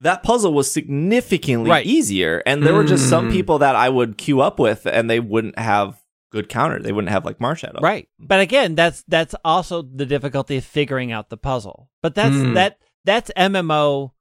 that 0.00 0.22
puzzle 0.22 0.54
was 0.54 0.70
significantly 0.70 1.68
Right. 1.70 1.84
easier. 1.86 2.42
And 2.46 2.62
there 2.62 2.72
were 2.74 2.84
just 2.84 3.08
some 3.10 3.28
Mm. 3.28 3.32
people 3.32 3.58
that 3.58 3.76
I 3.76 3.88
would 3.90 4.16
queue 4.16 4.40
up 4.40 4.58
with 4.58 4.86
and 4.86 5.10
they 5.10 5.20
wouldn't 5.20 5.58
have 5.58 6.00
good 6.30 6.48
counter. 6.48 6.80
They 6.80 6.92
wouldn't 6.92 7.10
have 7.12 7.26
like 7.26 7.38
Marshadow. 7.38 7.80
Right. 7.82 8.08
But 8.18 8.40
again, 8.40 8.74
that's 8.74 9.04
that's 9.06 9.34
also 9.44 9.82
the 9.82 10.06
difficulty 10.06 10.56
of 10.56 10.64
figuring 10.64 11.12
out 11.12 11.28
the 11.28 11.36
puzzle. 11.36 11.90
But 12.00 12.14
that's 12.14 12.34
Hmm. 12.34 12.54
that 12.54 12.78
that's 13.04 13.30
MMO 13.36 14.12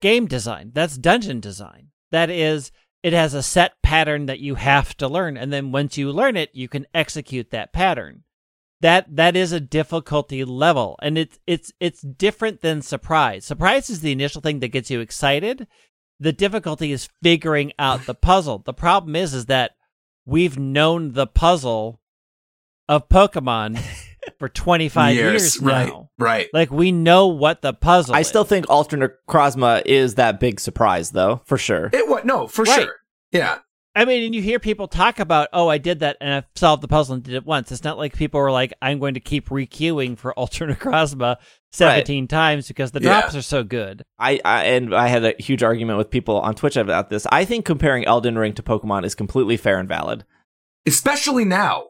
game 0.00 0.26
design. 0.26 0.70
That's 0.74 0.96
dungeon 0.96 1.40
design. 1.40 1.88
That 2.10 2.30
is 2.30 2.72
it 3.02 3.12
has 3.12 3.34
a 3.34 3.42
set 3.42 3.80
pattern 3.82 4.26
that 4.26 4.40
you 4.40 4.56
have 4.56 4.96
to 4.96 5.08
learn 5.08 5.36
and 5.36 5.52
then 5.52 5.72
once 5.72 5.96
you 5.96 6.10
learn 6.10 6.36
it, 6.36 6.50
you 6.52 6.68
can 6.68 6.86
execute 6.94 7.50
that 7.50 7.72
pattern. 7.72 8.24
That 8.80 9.16
that 9.16 9.36
is 9.36 9.52
a 9.52 9.60
difficulty 9.60 10.44
level 10.44 10.98
and 11.02 11.16
it's 11.16 11.38
it's 11.46 11.72
it's 11.80 12.02
different 12.02 12.60
than 12.60 12.82
surprise. 12.82 13.44
Surprise 13.44 13.90
is 13.90 14.00
the 14.00 14.12
initial 14.12 14.40
thing 14.40 14.60
that 14.60 14.68
gets 14.68 14.90
you 14.90 15.00
excited. 15.00 15.66
The 16.18 16.32
difficulty 16.32 16.92
is 16.92 17.08
figuring 17.22 17.72
out 17.78 18.06
the 18.06 18.14
puzzle. 18.14 18.58
The 18.64 18.74
problem 18.74 19.16
is 19.16 19.34
is 19.34 19.46
that 19.46 19.72
we've 20.24 20.58
known 20.58 21.12
the 21.12 21.26
puzzle 21.26 22.00
of 22.88 23.08
Pokemon 23.08 23.80
for 24.38 24.48
25 24.48 25.14
years, 25.14 25.42
years 25.42 25.60
right, 25.60 25.88
now. 25.88 25.94
Right. 25.94 26.05
Like 26.18 26.70
we 26.70 26.92
know 26.92 27.26
what 27.28 27.62
the 27.62 27.72
puzzle 27.74 28.14
I 28.14 28.20
is. 28.20 28.28
still 28.28 28.44
think 28.44 28.66
alternate 28.70 29.12
Necrozma 29.28 29.82
is 29.86 30.14
that 30.16 30.40
big 30.40 30.60
surprise 30.60 31.10
though, 31.10 31.42
for 31.44 31.58
sure. 31.58 31.90
It 31.92 32.08
what? 32.08 32.24
No, 32.24 32.46
for 32.46 32.62
Right. 32.64 32.82
sure. 32.82 32.94
Yeah. 33.32 33.58
I 33.94 34.04
mean, 34.04 34.24
and 34.24 34.34
you 34.34 34.42
hear 34.42 34.58
people 34.58 34.88
talk 34.88 35.18
about, 35.20 35.48
"Oh, 35.54 35.68
I 35.68 35.78
did 35.78 36.00
that 36.00 36.18
and 36.20 36.34
I 36.34 36.42
solved 36.54 36.82
the 36.82 36.88
puzzle 36.88 37.14
and 37.14 37.22
did 37.22 37.32
it 37.34 37.46
once." 37.46 37.72
It's 37.72 37.82
not 37.82 37.96
like 37.96 38.14
people 38.14 38.38
were 38.40 38.52
like, 38.52 38.74
"I'm 38.82 38.98
going 38.98 39.14
to 39.14 39.20
keep 39.20 39.48
requeuing 39.48 40.18
for 40.18 40.34
alternate 40.38 40.78
Necrozma 40.80 41.36
17 41.72 42.28
times 42.28 42.68
because 42.68 42.90
the 42.90 43.00
Yeah. 43.00 43.20
drops 43.22 43.34
are 43.34 43.40
so 43.42 43.64
good." 43.64 44.02
I, 44.18 44.38
I 44.44 44.64
and 44.64 44.94
I 44.94 45.06
had 45.08 45.24
a 45.24 45.34
huge 45.38 45.62
argument 45.62 45.96
with 45.96 46.10
people 46.10 46.38
on 46.40 46.54
Twitch 46.54 46.76
about 46.76 47.08
this. 47.08 47.26
I 47.32 47.46
think 47.46 47.64
comparing 47.64 48.04
Elden 48.04 48.36
Ring 48.38 48.52
to 48.54 48.62
Pokemon 48.62 49.04
is 49.06 49.14
completely 49.14 49.56
fair 49.56 49.78
and 49.78 49.88
valid. 49.88 50.24
Especially 50.86 51.46
now. 51.46 51.86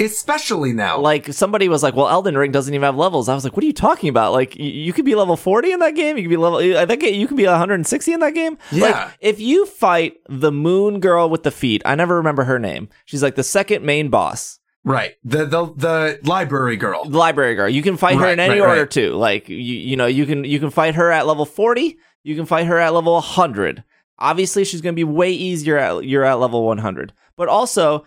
Especially 0.00 0.72
now. 0.72 0.98
Like 0.98 1.32
somebody 1.32 1.68
was 1.68 1.82
like, 1.82 1.94
"Well, 1.94 2.08
Elden 2.08 2.36
Ring 2.36 2.50
doesn't 2.52 2.72
even 2.72 2.84
have 2.84 2.96
levels." 2.96 3.28
I 3.28 3.34
was 3.34 3.44
like, 3.44 3.56
"What 3.56 3.62
are 3.62 3.66
you 3.66 3.72
talking 3.72 4.08
about? 4.08 4.32
Like 4.32 4.56
y- 4.58 4.64
you 4.64 4.92
could 4.92 5.04
be 5.04 5.14
level 5.14 5.36
40 5.36 5.72
in 5.72 5.78
that 5.80 5.94
game. 5.94 6.16
You 6.16 6.22
could 6.24 6.30
be 6.30 6.36
level 6.36 6.58
uh, 6.58 6.80
I 6.80 6.86
think 6.86 7.02
you 7.02 7.26
could 7.28 7.36
be 7.36 7.46
160 7.46 8.12
in 8.12 8.20
that 8.20 8.34
game." 8.34 8.58
Yeah. 8.72 8.82
Like 8.84 9.18
if 9.20 9.40
you 9.40 9.66
fight 9.66 10.14
the 10.28 10.50
moon 10.50 11.00
girl 11.00 11.28
with 11.28 11.42
the 11.42 11.50
feet, 11.50 11.82
I 11.84 11.94
never 11.94 12.16
remember 12.16 12.44
her 12.44 12.58
name. 12.58 12.88
She's 13.04 13.22
like 13.22 13.34
the 13.34 13.42
second 13.42 13.84
main 13.84 14.08
boss. 14.08 14.58
right. 14.84 15.16
The 15.22 15.44
the 15.44 15.66
the 15.76 16.20
library 16.24 16.76
girl. 16.76 17.04
the 17.04 17.18
library 17.18 17.54
girl. 17.54 17.68
You 17.68 17.82
can 17.82 17.96
fight 17.96 18.16
her 18.18 18.28
in 18.28 18.40
any 18.40 18.60
right, 18.60 18.68
order 18.68 18.80
right. 18.82 18.90
too. 18.90 19.12
Like 19.14 19.48
you, 19.48 19.56
you 19.56 19.96
know, 19.96 20.06
you 20.06 20.24
can 20.24 20.44
you 20.44 20.58
can 20.58 20.70
fight 20.70 20.94
her 20.94 21.10
at 21.12 21.26
level 21.26 21.44
forty. 21.44 21.98
You 22.22 22.36
can 22.36 22.46
fight 22.46 22.66
her 22.66 22.78
at 22.78 22.94
level 22.94 23.12
one 23.14 23.22
hundred. 23.22 23.84
Obviously, 24.18 24.64
she's 24.64 24.80
going 24.82 24.94
to 24.94 24.98
be 24.98 25.04
way 25.04 25.30
easier 25.30 25.78
at 25.78 26.04
you're 26.04 26.24
at 26.24 26.34
level 26.34 26.64
one 26.64 26.78
hundred. 26.78 27.12
But 27.36 27.48
also, 27.48 28.04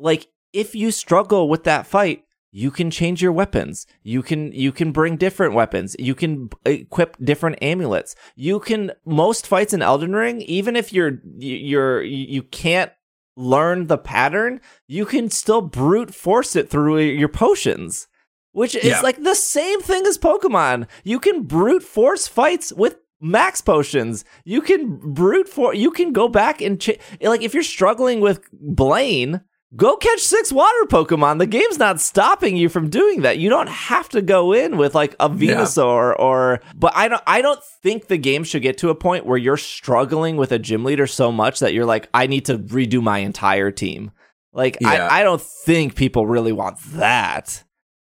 like 0.00 0.26
if 0.52 0.74
you 0.74 0.90
struggle 0.90 1.48
with 1.48 1.64
that 1.64 1.86
fight, 1.86 2.24
you 2.54 2.70
can 2.70 2.90
change 2.90 3.22
your 3.22 3.32
weapons. 3.32 3.86
You 4.02 4.22
can 4.22 4.52
you 4.52 4.72
can 4.72 4.92
bring 4.92 5.16
different 5.16 5.54
weapons. 5.54 5.96
You 5.98 6.14
can 6.14 6.50
equip 6.66 7.16
different 7.24 7.58
amulets. 7.62 8.14
You 8.36 8.60
can 8.60 8.92
most 9.06 9.46
fights 9.46 9.72
in 9.72 9.80
Elden 9.80 10.12
Ring, 10.14 10.42
even 10.42 10.76
if 10.76 10.92
you're 10.92 11.18
you're 11.38 12.02
you 12.02 12.42
can't 12.42 12.92
learn 13.36 13.86
the 13.86 13.96
pattern, 13.96 14.60
you 14.86 15.06
can 15.06 15.30
still 15.30 15.62
brute 15.62 16.14
force 16.14 16.54
it 16.54 16.68
through 16.68 16.98
your 16.98 17.28
potions. 17.30 18.06
Which 18.54 18.74
is 18.74 18.84
Yeah. 18.84 19.00
like 19.00 19.22
the 19.22 19.34
same 19.34 19.80
thing 19.80 20.06
as 20.06 20.18
Pokemon. 20.18 20.86
You 21.04 21.18
can 21.18 21.44
brute 21.44 21.82
force 21.82 22.28
fights 22.28 22.70
with 22.70 22.96
max 23.18 23.62
potions. 23.62 24.26
You 24.44 24.60
can 24.60 24.98
brute 25.14 25.48
for 25.48 25.72
you 25.74 25.90
can 25.90 26.12
go 26.12 26.28
back 26.28 26.60
and 26.60 26.78
ch- 26.78 26.98
like 27.22 27.40
if 27.40 27.54
you're 27.54 27.62
struggling 27.62 28.20
with 28.20 28.42
Blaine, 28.52 29.40
go 29.74 29.96
catch 29.96 30.20
six 30.20 30.52
water 30.52 30.84
Pokemon. 30.86 31.38
The 31.38 31.46
game's 31.46 31.78
not 31.78 32.00
stopping 32.00 32.56
you 32.56 32.68
from 32.68 32.90
doing 32.90 33.22
that. 33.22 33.38
You 33.38 33.48
don't 33.50 33.68
have 33.68 34.08
to 34.10 34.22
go 34.22 34.52
in 34.52 34.76
with 34.76 34.94
like 34.94 35.14
a 35.20 35.30
Yeah. 35.30 35.56
Venusaur 35.56 36.18
or 36.18 36.60
but 36.74 36.92
I 36.94 37.08
don't 37.08 37.22
I 37.26 37.42
don't 37.42 37.60
think 37.82 38.08
the 38.08 38.18
game 38.18 38.44
should 38.44 38.62
get 38.62 38.78
to 38.78 38.90
a 38.90 38.94
point 38.94 39.26
where 39.26 39.38
you're 39.38 39.56
struggling 39.56 40.36
with 40.36 40.52
a 40.52 40.58
gym 40.58 40.84
leader 40.84 41.06
so 41.06 41.32
much 41.32 41.60
that 41.60 41.72
you're 41.74 41.86
like, 41.86 42.08
I 42.12 42.26
need 42.26 42.44
to 42.46 42.58
redo 42.58 43.02
my 43.02 43.18
entire 43.18 43.70
team. 43.70 44.10
Like 44.52 44.76
Yeah. 44.80 45.08
I, 45.10 45.20
I 45.20 45.22
don't 45.22 45.40
think 45.42 45.94
people 45.94 46.26
really 46.26 46.52
want 46.52 46.78
that. 46.94 47.62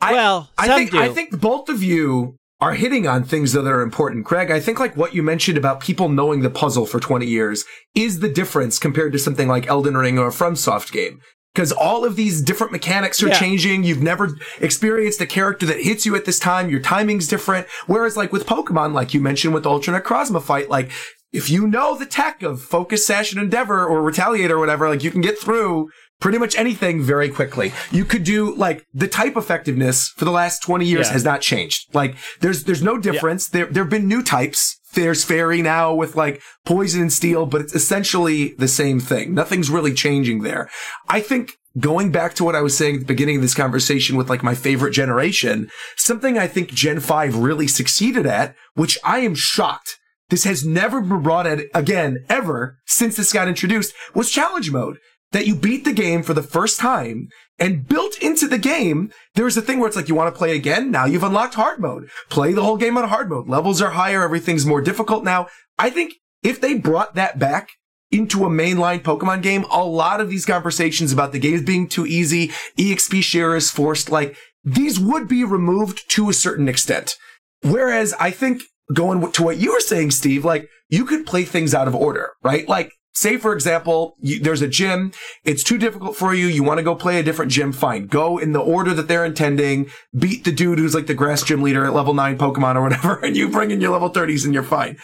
I- 0.01 0.13
well, 0.13 0.49
I 0.57 0.67
think 0.67 0.91
do. 0.91 0.99
I 0.99 1.09
think 1.09 1.39
both 1.39 1.69
of 1.69 1.81
you 1.83 2.35
are 2.59 2.73
hitting 2.75 3.05
on 3.07 3.23
things 3.23 3.51
that 3.51 3.65
are 3.67 3.81
important. 3.81 4.25
Craig, 4.25 4.49
I 4.49 4.59
think 4.61 4.79
like 4.79 4.95
what 4.95 5.13
you 5.13 5.21
mentioned 5.21 5.57
about 5.57 5.81
people 5.81 6.07
knowing 6.07 6.41
the 6.41 6.49
puzzle 6.49 6.85
for 6.85 6.97
20 6.99 7.25
years 7.25 7.65
is 7.93 8.19
the 8.21 8.29
difference 8.29 8.79
compared 8.79 9.11
to 9.13 9.19
something 9.19 9.49
like 9.49 9.67
Elden 9.67 9.97
Ring 9.97 10.17
or 10.17 10.27
a 10.27 10.31
FromSoft 10.31 10.91
game. 10.93 11.19
Because 11.53 11.71
all 11.71 12.03
of 12.03 12.15
these 12.15 12.41
different 12.41 12.71
mechanics 12.71 13.21
are 13.21 13.27
Yeah. 13.27 13.39
changing. 13.39 13.83
You've 13.83 14.01
never 14.01 14.35
experienced 14.59 15.21
a 15.21 15.27
character 15.27 15.65
that 15.67 15.81
hits 15.81 16.05
you 16.05 16.15
at 16.15 16.25
this 16.25 16.39
time. 16.39 16.69
Your 16.69 16.79
timing's 16.79 17.27
different. 17.27 17.67
Whereas 17.85 18.17
like 18.17 18.31
with 18.33 18.47
Pokemon, 18.47 18.93
like 18.93 19.13
you 19.13 19.19
mentioned 19.21 19.53
with 19.53 19.63
the 19.63 19.69
Ultra 19.69 19.99
Necrozma 20.01 20.41
fight, 20.41 20.69
like 20.69 20.89
if 21.31 21.49
you 21.51 21.67
know 21.67 21.95
the 21.97 22.05
tech 22.07 22.41
of 22.41 22.61
Focus, 22.61 23.05
Sash, 23.05 23.33
and 23.33 23.41
Endeavor 23.41 23.85
or 23.85 24.01
Retaliate 24.01 24.49
or 24.51 24.57
whatever, 24.57 24.89
like 24.89 25.03
you 25.03 25.11
can 25.11 25.21
get 25.21 25.37
through 25.39 25.89
pretty 26.19 26.37
much 26.39 26.55
anything 26.57 27.03
very 27.03 27.29
quickly. 27.29 27.71
You 27.91 28.05
could 28.05 28.23
do 28.23 28.55
like 28.55 28.85
the 28.93 29.07
type 29.07 29.35
effectiveness 29.37 30.09
for 30.15 30.25
the 30.25 30.31
last 30.31 30.63
20 30.63 30.85
years 30.85 31.07
Yeah. 31.07 31.13
has 31.13 31.23
not 31.23 31.41
changed. 31.41 31.85
Like 31.93 32.15
there's 32.39 32.63
there's 32.63 32.81
no 32.81 32.97
difference. 32.97 33.47
There 33.47 33.67
there've 33.67 33.89
been 33.89 34.07
new 34.07 34.23
types. 34.23 34.79
There's 34.93 35.23
fairy 35.23 35.61
now 35.61 35.93
with 35.93 36.15
like 36.15 36.41
poison 36.65 37.01
and 37.01 37.13
steel, 37.13 37.45
but 37.45 37.61
it's 37.61 37.75
essentially 37.75 38.53
the 38.55 38.67
same 38.67 38.99
thing. 38.99 39.33
Nothing's 39.33 39.69
really 39.69 39.93
changing 39.93 40.43
there. 40.43 40.69
I 41.09 41.19
think 41.19 41.53
going 41.79 42.11
back 42.11 42.35
to 42.35 42.43
what 42.43 42.55
I 42.55 42.61
was 42.61 42.77
saying 42.77 42.95
at 42.95 42.99
the 43.01 43.07
beginning 43.07 43.37
of 43.37 43.41
this 43.41 43.55
conversation 43.55 44.15
with 44.15 44.29
like 44.29 44.43
my 44.43 44.55
favorite 44.55 44.91
generation, 44.91 45.69
something 45.97 46.37
I 46.37 46.47
think 46.47 46.69
Gen 46.69 46.99
5 46.99 47.37
really 47.37 47.67
succeeded 47.67 48.25
at, 48.25 48.55
which 48.75 48.97
I 49.03 49.19
am 49.19 49.35
shocked 49.35 49.97
this 50.33 50.45
has 50.45 50.65
never 50.65 50.99
been 50.99 51.21
brought 51.21 51.45
in 51.45 51.69
again 51.75 52.25
ever 52.27 52.79
since 52.87 53.17
this 53.17 53.33
got 53.33 53.47
introduced 53.47 53.93
was 54.15 54.31
challenge 54.31 54.71
mode 54.71 54.97
that 55.31 55.45
you 55.45 55.55
beat 55.55 55.85
the 55.85 55.93
game 55.93 56.23
for 56.23 56.33
the 56.33 56.41
first 56.41 56.79
time 56.79 57.27
and 57.59 57.87
built 57.87 58.17
into 58.19 58.47
the 58.47 58.57
game 58.57 59.11
there's 59.35 59.57
a 59.57 59.61
thing 59.61 59.79
where 59.79 59.87
it's 59.87 59.95
like 59.95 60.07
you 60.07 60.15
want 60.15 60.33
to 60.33 60.37
play 60.37 60.55
again 60.55 60.91
now 60.91 61.05
you've 61.05 61.23
unlocked 61.23 61.53
hard 61.53 61.79
mode 61.79 62.09
play 62.29 62.51
the 62.53 62.63
whole 62.63 62.77
game 62.77 62.97
on 62.97 63.07
hard 63.07 63.29
mode 63.29 63.47
levels 63.47 63.81
are 63.81 63.91
higher 63.91 64.23
everything's 64.23 64.65
more 64.65 64.81
difficult 64.81 65.23
now 65.23 65.47
i 65.77 65.89
think 65.89 66.13
if 66.41 66.59
they 66.59 66.77
brought 66.77 67.15
that 67.15 67.39
back 67.39 67.69
into 68.13 68.45
a 68.45 68.49
mainline 68.49 69.01
Pokemon 69.01 69.41
game, 69.41 69.65
a 69.71 69.83
lot 69.83 70.21
of 70.21 70.29
these 70.29 70.45
conversations 70.45 71.11
about 71.11 71.31
the 71.31 71.39
games 71.39 71.63
being 71.63 71.87
too 71.87 72.05
easy, 72.05 72.49
EXP 72.77 73.23
share 73.23 73.55
is 73.55 73.71
forced, 73.71 74.11
like 74.11 74.37
these 74.63 74.99
would 74.99 75.27
be 75.27 75.43
removed 75.43 76.07
to 76.11 76.29
a 76.29 76.33
certain 76.33 76.69
extent. 76.69 77.15
Whereas 77.63 78.13
I 78.19 78.29
think 78.29 78.61
going 78.93 79.31
to 79.31 79.43
what 79.43 79.57
you 79.57 79.73
were 79.73 79.79
saying, 79.79 80.11
Steve, 80.11 80.45
like 80.45 80.69
you 80.89 81.05
could 81.05 81.25
play 81.25 81.43
things 81.43 81.73
out 81.73 81.87
of 81.87 81.95
order, 81.95 82.33
right? 82.43 82.67
Like 82.67 82.91
say, 83.13 83.37
for 83.37 83.53
example, 83.53 84.15
you, 84.19 84.39
there's 84.39 84.61
a 84.61 84.67
gym. 84.67 85.11
It's 85.43 85.63
too 85.63 85.77
difficult 85.77 86.15
for 86.15 86.33
you. 86.33 86.47
You 86.47 86.63
want 86.63 86.79
to 86.79 86.83
go 86.83 86.95
play 86.95 87.19
a 87.19 87.23
different 87.23 87.51
gym. 87.51 87.71
Fine. 87.71 88.07
Go 88.07 88.37
in 88.37 88.51
the 88.51 88.59
order 88.59 88.93
that 88.93 89.07
they're 89.07 89.25
intending. 89.25 89.89
Beat 90.17 90.43
the 90.43 90.51
dude 90.51 90.79
who's 90.79 90.95
like 90.95 91.07
the 91.07 91.13
grass 91.13 91.43
gym 91.43 91.61
leader 91.61 91.85
at 91.85 91.93
level 91.93 92.13
nine 92.13 92.37
Pokemon 92.37 92.75
or 92.75 92.81
whatever. 92.81 93.19
And 93.23 93.37
you 93.37 93.49
bring 93.49 93.71
in 93.71 93.79
your 93.79 93.91
level 93.91 94.09
30s 94.09 94.43
and 94.43 94.53
you're 94.53 94.63
fine. 94.63 94.97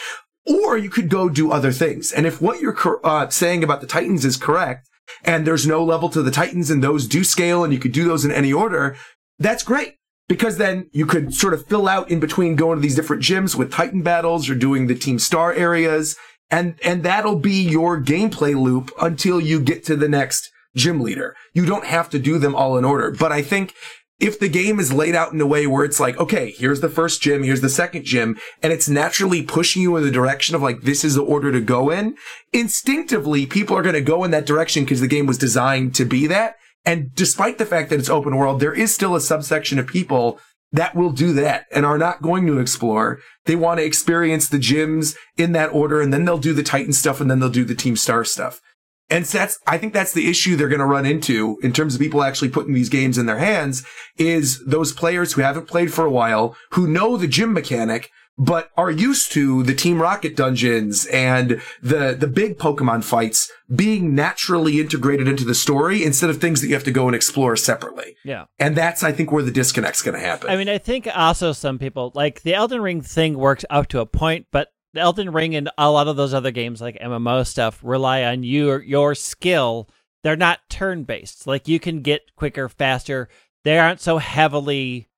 Or 0.46 0.78
you 0.78 0.90
could 0.90 1.10
go 1.10 1.30
do 1.30 1.52
other 1.52 1.72
things. 1.72 2.12
And 2.12 2.26
if 2.26 2.42
what 2.42 2.60
you're 2.60 2.78
uh, 3.04 3.30
saying 3.30 3.64
about 3.64 3.82
the 3.82 3.88
Titans 3.88 4.26
is 4.26 4.36
correct, 4.36 4.90
and 5.24 5.46
there's 5.46 5.66
no 5.66 5.84
level 5.84 6.10
to 6.10 6.22
the 6.22 6.32
Titans 6.32 6.70
and 6.70 6.84
those 6.84 7.08
do 7.08 7.24
scale 7.24 7.64
and 7.64 7.74
you 7.74 7.80
could 7.80 7.92
do 7.92 8.04
those 8.04 8.26
in 8.26 8.32
any 8.32 8.52
order, 8.52 8.96
that's 9.38 9.64
great. 9.64 9.96
Because 10.28 10.58
then 10.58 10.90
you 10.92 11.08
could 11.08 11.34
sort 11.34 11.56
of 11.56 11.66
fill 11.66 11.88
out 11.88 12.12
in 12.12 12.20
between 12.20 12.56
going 12.56 12.78
to 12.78 12.82
these 12.82 12.96
different 12.96 13.24
gyms 13.24 13.56
with 13.56 13.72
Titan 13.72 14.04
battles 14.04 14.48
or 14.50 14.56
doing 14.56 14.86
the 14.86 14.94
Team 14.94 15.18
Star 15.18 15.52
areas. 15.54 16.18
And, 16.52 16.80
and 16.84 17.04
that'll 17.04 17.40
be 17.40 17.62
your 17.62 18.02
gameplay 18.02 18.60
loop 18.60 18.92
until 19.02 19.40
you 19.40 19.60
get 19.60 19.84
to 19.86 19.96
the 19.96 20.10
next 20.10 20.50
gym 20.76 21.02
leader. 21.02 21.36
You 21.54 21.66
don't 21.66 21.86
have 21.86 22.10
to 22.10 22.20
do 22.20 22.38
them 22.38 22.56
all 22.56 22.78
in 22.78 22.86
order. 22.86 23.12
But 23.12 23.32
I 23.32 23.42
think 23.42 23.74
if 24.20 24.40
the 24.40 24.50
game 24.50 24.80
is 24.80 24.92
laid 24.92 25.16
out 25.16 25.32
in 25.32 25.40
a 25.40 25.48
way 25.48 25.66
where 25.66 25.86
it's 25.86 26.00
like, 26.00 26.18
okay, 26.18 26.52
here's 26.52 26.82
the 26.82 26.90
first 26.90 27.22
gym, 27.22 27.44
here's 27.44 27.62
the 27.62 27.70
second 27.70 28.04
gym, 28.04 28.38
and 28.62 28.74
it's 28.74 28.90
naturally 28.90 29.42
pushing 29.42 29.82
you 29.82 29.96
in 29.96 30.04
the 30.04 30.12
direction 30.12 30.56
of 30.56 30.62
like, 30.62 30.82
this 30.82 31.06
is 31.06 31.16
the 31.16 31.24
order 31.24 31.52
to 31.52 31.62
go 31.62 31.90
in, 31.90 32.16
instinctively, 32.52 33.46
people 33.46 33.78
are 33.78 33.82
going 33.82 33.94
to 33.94 34.02
go 34.02 34.24
in 34.24 34.32
that 34.32 34.46
direction 34.46 34.84
because 34.84 35.02
the 35.02 35.08
game 35.08 35.26
was 35.26 35.38
designed 35.38 35.96
to 35.96 36.06
be 36.06 36.28
that. 36.28 36.56
And 36.86 37.14
despite 37.14 37.58
the 37.58 37.66
fact 37.66 37.90
that 37.90 38.00
it's 38.00 38.10
open 38.10 38.36
world, 38.36 38.60
there 38.60 38.74
is 38.74 38.94
still 38.94 39.16
a 39.16 39.22
subsection 39.22 39.80
of 39.80 39.88
people 39.88 40.40
that 40.72 40.96
will 40.96 41.12
do 41.12 41.34
that 41.34 41.66
and 41.72 41.86
are 41.86 41.98
not 41.98 42.22
going 42.22 42.46
to 42.48 42.60
explore. 42.60 43.20
They 43.46 43.56
want 43.56 43.80
to 43.80 43.86
experience 43.86 44.48
the 44.48 44.60
gyms 44.60 45.16
in 45.38 45.52
that 45.54 45.74
order, 45.74 46.02
and 46.02 46.14
then 46.14 46.26
they'll 46.26 46.38
do 46.38 46.54
the 46.54 46.64
Titan 46.64 46.94
stuff, 46.94 47.20
and 47.20 47.30
then 47.30 47.40
they'll 47.40 47.50
do 47.50 47.66
the 47.66 47.76
Team 47.76 47.96
Star 47.96 48.24
stuff. 48.24 48.62
And 49.10 49.26
so 49.26 49.40
that's, 49.40 49.58
I 49.66 49.80
think 49.80 49.94
that's 49.94 50.14
the 50.14 50.30
issue 50.30 50.56
they're 50.56 50.70
going 50.70 50.80
to 50.80 50.86
run 50.86 51.06
into 51.06 51.58
in 51.64 51.74
terms 51.74 51.96
of 51.96 52.02
people 52.02 52.22
actually 52.22 52.50
putting 52.50 52.76
these 52.76 52.90
games 52.90 53.18
in 53.18 53.26
their 53.26 53.40
hands 53.40 53.84
is 54.18 54.64
those 54.66 54.94
players 54.94 55.34
who 55.34 55.42
haven't 55.42 55.68
played 55.68 55.92
for 55.92 56.06
a 56.06 56.12
while, 56.12 56.56
who 56.74 56.88
know 56.88 57.18
the 57.18 57.28
gym 57.28 57.52
mechanic, 57.52 58.12
but 58.40 58.72
are 58.78 58.90
used 58.90 59.34
to 59.34 59.64
the 59.64 59.76
Team 59.76 60.02
Rocket 60.02 60.36
dungeons 60.36 61.06
and 61.08 61.62
the 61.84 62.16
the 62.18 62.28
big 62.28 62.58
Pokemon 62.58 63.04
fights 63.04 63.52
being 63.76 64.16
naturally 64.16 64.80
integrated 64.80 65.28
into 65.28 65.44
the 65.44 65.54
story 65.54 66.04
instead 66.04 66.30
of 66.30 66.40
things 66.40 66.62
that 66.62 66.68
you 66.68 66.74
have 66.74 66.86
to 66.86 66.92
go 66.92 67.08
and 67.08 67.16
explore 67.16 67.58
separately. 67.58 68.16
Yeah. 68.24 68.46
And 68.58 68.76
that's 68.76 69.04
I 69.04 69.12
think 69.12 69.32
where 69.32 69.44
the 69.44 69.52
disconnect's 69.52 70.02
going 70.02 70.18
to 70.18 70.26
happen. 70.26 70.50
I 70.50 70.56
mean, 70.56 70.70
I 70.70 70.78
think 70.78 71.08
also 71.14 71.52
some 71.52 71.78
people 71.78 72.14
like 72.16 72.42
the 72.42 72.54
Elden 72.54 72.82
Ring 72.82 73.02
thing 73.02 73.38
works 73.38 73.66
up 73.70 73.88
to 73.90 74.00
a 74.00 74.06
point, 74.06 74.48
but 74.52 74.70
the 74.94 75.02
Elden 75.02 75.32
Ring 75.32 75.54
and 75.54 75.70
a 75.78 75.92
lot 75.92 76.08
of 76.08 76.16
those 76.16 76.34
other 76.34 76.52
games 76.52 76.82
like 76.82 76.98
MMO 77.00 77.46
stuff 77.46 77.82
rely 77.84 78.24
on 78.24 78.44
your 78.44 78.82
your 78.82 79.16
skill. 79.16 79.90
They're 80.24 80.38
not 80.38 80.60
turn 80.70 81.04
based. 81.04 81.46
Like 81.46 81.68
you 81.68 81.80
can 81.80 82.02
get 82.02 82.36
quicker, 82.38 82.70
faster. 82.70 83.28
They 83.66 83.78
aren't 83.78 84.00
so 84.00 84.18
heavily 84.18 85.09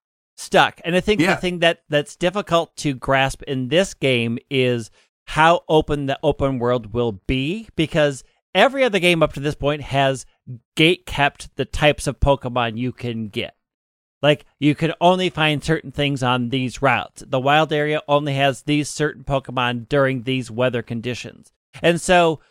stuck. 0.41 0.79
And 0.83 0.95
I 0.95 0.99
think 0.99 1.21
Yeah. 1.21 1.35
the 1.35 1.41
thing 1.41 1.59
that 1.59 1.83
that's 1.89 2.15
difficult 2.15 2.75
to 2.77 2.93
grasp 2.93 3.41
in 3.43 3.67
this 3.69 3.93
game 3.93 4.37
is 4.49 4.91
how 5.27 5.61
open 5.69 6.07
the 6.07 6.19
open 6.23 6.59
world 6.59 6.93
will 6.93 7.13
be 7.27 7.67
because 7.75 8.23
every 8.53 8.83
other 8.83 8.99
game 8.99 9.23
up 9.23 9.33
to 9.33 9.39
this 9.39 9.55
point 9.55 9.81
has 9.81 10.25
gate 10.75 11.05
kept 11.05 11.55
the 11.55 11.65
types 11.65 12.07
of 12.07 12.19
Pokemon 12.19 12.77
you 12.77 12.91
can 12.91 13.27
get. 13.29 13.55
Like 14.21 14.45
you 14.59 14.75
can 14.75 14.93
only 15.01 15.29
find 15.29 15.63
certain 15.63 15.91
things 15.91 16.21
on 16.21 16.49
these 16.49 16.81
routes. 16.81 17.23
The 17.25 17.39
wild 17.39 17.71
area 17.73 18.01
only 18.07 18.33
has 18.33 18.63
these 18.63 18.89
certain 18.89 19.23
Pokemon 19.23 19.87
during 19.89 20.23
these 20.23 20.51
weather 20.51 20.81
conditions. 20.81 21.51
And 21.81 22.01
so 22.01 22.41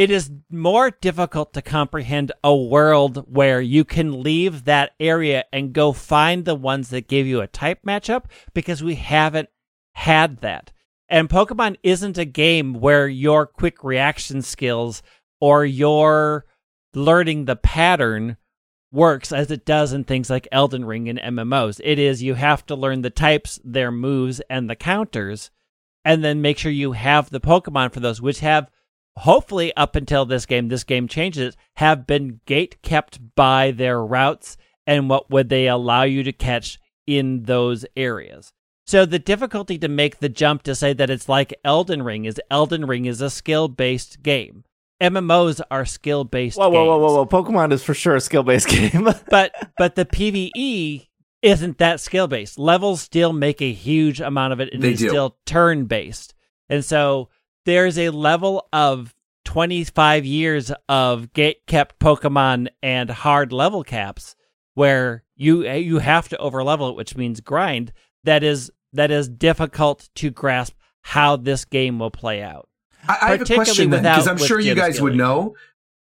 it 0.00 0.10
is 0.10 0.30
more 0.50 0.90
difficult 0.90 1.52
to 1.52 1.60
comprehend 1.60 2.32
a 2.42 2.56
world 2.56 3.22
where 3.30 3.60
you 3.60 3.84
can 3.84 4.22
leave 4.22 4.64
that 4.64 4.92
area 4.98 5.44
and 5.52 5.74
go 5.74 5.92
find 5.92 6.46
the 6.46 6.54
ones 6.54 6.88
that 6.88 7.06
give 7.06 7.26
you 7.26 7.42
a 7.42 7.46
type 7.46 7.80
matchup 7.86 8.24
because 8.54 8.82
we 8.82 8.94
haven't 8.94 9.50
had 9.92 10.38
that. 10.38 10.72
And 11.10 11.28
Pokemon 11.28 11.76
isn't 11.82 12.16
a 12.16 12.24
game 12.24 12.80
where 12.80 13.08
your 13.08 13.44
quick 13.44 13.84
reaction 13.84 14.40
skills 14.40 15.02
or 15.38 15.66
your 15.66 16.46
learning 16.94 17.44
the 17.44 17.56
pattern 17.56 18.38
works 18.90 19.32
as 19.32 19.50
it 19.50 19.66
does 19.66 19.92
in 19.92 20.04
things 20.04 20.30
like 20.30 20.48
Elden 20.50 20.86
Ring 20.86 21.10
and 21.10 21.18
MMOs. 21.18 21.78
It 21.84 21.98
is 21.98 22.22
you 22.22 22.36
have 22.36 22.64
to 22.68 22.74
learn 22.74 23.02
the 23.02 23.10
types, 23.10 23.60
their 23.62 23.92
moves, 23.92 24.40
and 24.48 24.70
the 24.70 24.76
counters, 24.76 25.50
and 26.06 26.24
then 26.24 26.40
make 26.40 26.56
sure 26.56 26.72
you 26.72 26.92
have 26.92 27.28
the 27.28 27.38
Pokemon 27.38 27.92
for 27.92 28.00
those, 28.00 28.22
which 28.22 28.40
have 28.40 28.70
hopefully 29.18 29.74
up 29.76 29.96
until 29.96 30.24
this 30.24 30.46
game, 30.46 30.68
this 30.68 30.84
game 30.84 31.08
changes, 31.08 31.56
have 31.76 32.06
been 32.06 32.40
gate 32.46 32.80
kept 32.82 33.18
by 33.34 33.70
their 33.70 34.02
routes 34.04 34.56
and 34.86 35.08
what 35.10 35.30
would 35.30 35.48
they 35.48 35.68
allow 35.68 36.02
you 36.02 36.22
to 36.22 36.32
catch 36.32 36.78
in 37.06 37.42
those 37.44 37.84
areas. 37.96 38.52
So 38.86 39.06
the 39.06 39.18
difficulty 39.18 39.78
to 39.78 39.88
make 39.88 40.18
the 40.18 40.28
jump 40.28 40.62
to 40.64 40.74
say 40.74 40.92
that 40.94 41.10
it's 41.10 41.28
like 41.28 41.54
Elden 41.64 42.02
Ring 42.02 42.24
is 42.24 42.40
Elden 42.50 42.86
Ring 42.86 43.04
is 43.04 43.20
a 43.20 43.30
skill 43.30 43.68
based 43.68 44.22
game. 44.22 44.64
MMOs 45.00 45.60
are 45.70 45.84
skill 45.86 46.24
based. 46.24 46.58
Whoa, 46.58 46.68
whoa, 46.68 46.84
whoa, 46.84 46.98
whoa, 46.98 47.14
whoa! 47.14 47.26
Pokemon 47.26 47.72
is 47.72 47.82
for 47.82 47.94
sure 47.94 48.16
a 48.16 48.20
skill-based 48.20 48.68
game. 48.68 49.08
but 49.30 49.72
but 49.78 49.94
the 49.94 50.04
PVE 50.04 51.06
isn't 51.40 51.78
that 51.78 52.00
skill 52.00 52.26
based. 52.28 52.58
Levels 52.58 53.00
still 53.00 53.32
make 53.32 53.62
a 53.62 53.72
huge 53.72 54.20
amount 54.20 54.52
of 54.52 54.60
it, 54.60 54.74
and 54.74 54.82
They 54.82 54.90
it's 54.90 55.00
do. 55.00 55.08
still 55.08 55.38
turn 55.46 55.86
based. 55.86 56.34
And 56.68 56.84
so 56.84 57.30
there's 57.70 57.98
a 57.98 58.10
level 58.10 58.66
of 58.72 59.14
25 59.44 60.24
years 60.24 60.72
of 60.88 61.32
gate 61.32 61.64
kept 61.68 62.00
Pokemon 62.00 62.66
and 62.82 63.08
hard 63.08 63.52
level 63.52 63.84
caps 63.84 64.34
where 64.74 65.22
you 65.36 65.64
eh, 65.64 65.76
you 65.76 65.98
have 65.98 66.28
to 66.30 66.38
over 66.38 66.64
level 66.64 66.88
it, 66.90 66.96
which 66.96 67.16
means 67.16 67.40
grind. 67.40 67.92
That 68.24 68.42
is 68.42 68.72
that 68.92 69.12
is 69.12 69.28
difficult 69.28 70.10
to 70.16 70.30
grasp 70.30 70.74
how 71.02 71.36
this 71.36 71.64
game 71.64 72.00
will 72.00 72.10
play 72.10 72.42
out. 72.42 72.68
I, 73.08 73.18
I 73.22 73.30
have 73.30 73.34
a 73.34 73.38
particularly 73.44 73.64
question 73.64 73.90
then, 73.90 74.02
because 74.02 74.26
I'm 74.26 74.36
sure 74.36 74.58
you 74.58 74.74
guys 74.74 75.00
would 75.00 75.14
know. 75.14 75.54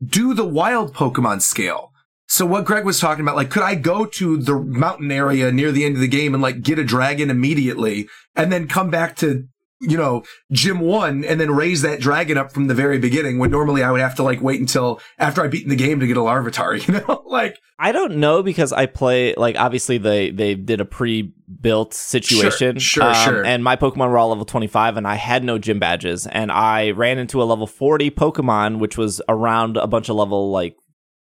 Do 0.06 0.34
the 0.34 0.46
wild 0.46 0.94
Pokemon 0.94 1.42
scale? 1.42 1.94
So 2.28 2.46
what 2.46 2.66
Greg 2.66 2.86
was 2.86 3.00
talking 3.00 3.24
about, 3.24 3.36
like, 3.36 3.50
could 3.50 3.64
I 3.64 3.76
go 3.76 4.06
to 4.06 4.38
the 4.38 4.60
mountain 4.60 5.12
area 5.12 5.52
near 5.52 5.72
the 5.72 5.86
end 5.86 5.96
of 5.96 6.02
the 6.02 6.08
game 6.08 6.34
and 6.34 6.44
like 6.44 6.62
get 6.62 6.78
a 6.78 6.84
dragon 6.84 7.30
immediately, 7.30 8.08
and 8.36 8.52
then 8.52 8.68
come 8.68 8.92
back 8.92 9.16
to 9.18 9.48
you 9.82 9.98
know 9.98 10.24
gym 10.52 10.80
one 10.80 11.24
and 11.26 11.40
then 11.40 11.52
raise 11.52 11.82
that 11.82 12.00
dragon 12.00 12.38
up 12.38 12.52
from 12.52 12.68
the 12.68 12.74
very 12.74 12.98
beginning? 12.98 13.40
When 13.40 13.52
normally 13.52 13.84
I 13.84 13.92
would 13.92 14.02
have 14.02 14.16
to 14.16 14.24
like 14.24 14.42
wait 14.42 14.60
until 14.60 15.00
after 15.18 15.44
I 15.44 15.48
beaten 15.48 15.70
the 15.70 15.76
game 15.76 16.00
to 16.00 16.08
get 16.08 16.18
a 16.18 16.22
Larvitar. 16.22 16.76
You 16.88 17.00
know, 17.00 17.24
like 17.26 17.60
I 17.78 17.92
don't 17.92 18.18
know 18.18 18.42
because 18.42 18.72
I 18.72 18.86
play 18.86 19.34
like 19.36 19.58
obviously 19.58 19.98
they 19.98 20.32
they 20.32 20.56
did 20.56 20.80
a 20.82 20.86
pre-built 20.86 21.94
situation. 21.94 22.80
Sure, 22.80 23.04
um, 23.04 23.14
sure, 23.14 23.24
sure. 23.24 23.46
And 23.46 23.64
my 23.64 23.76
Pokemon 23.76 24.10
were 24.10 24.18
all 24.18 24.30
level 24.30 24.46
25 24.46 24.98
and 24.98 25.08
I 25.08 25.16
had 25.16 25.44
no 25.44 25.58
gym 25.58 25.80
badges 25.80 26.26
and 26.28 26.52
I 26.52 26.92
ran 26.92 27.18
into 27.18 27.42
a 27.42 27.46
level 27.46 27.68
40 27.68 28.12
Pokemon 28.12 28.80
which 28.80 28.98
was 28.98 29.22
around 29.28 29.78
a 29.78 29.88
bunch 29.88 30.10
of 30.10 30.16
level 30.16 30.52
like 30.52 30.78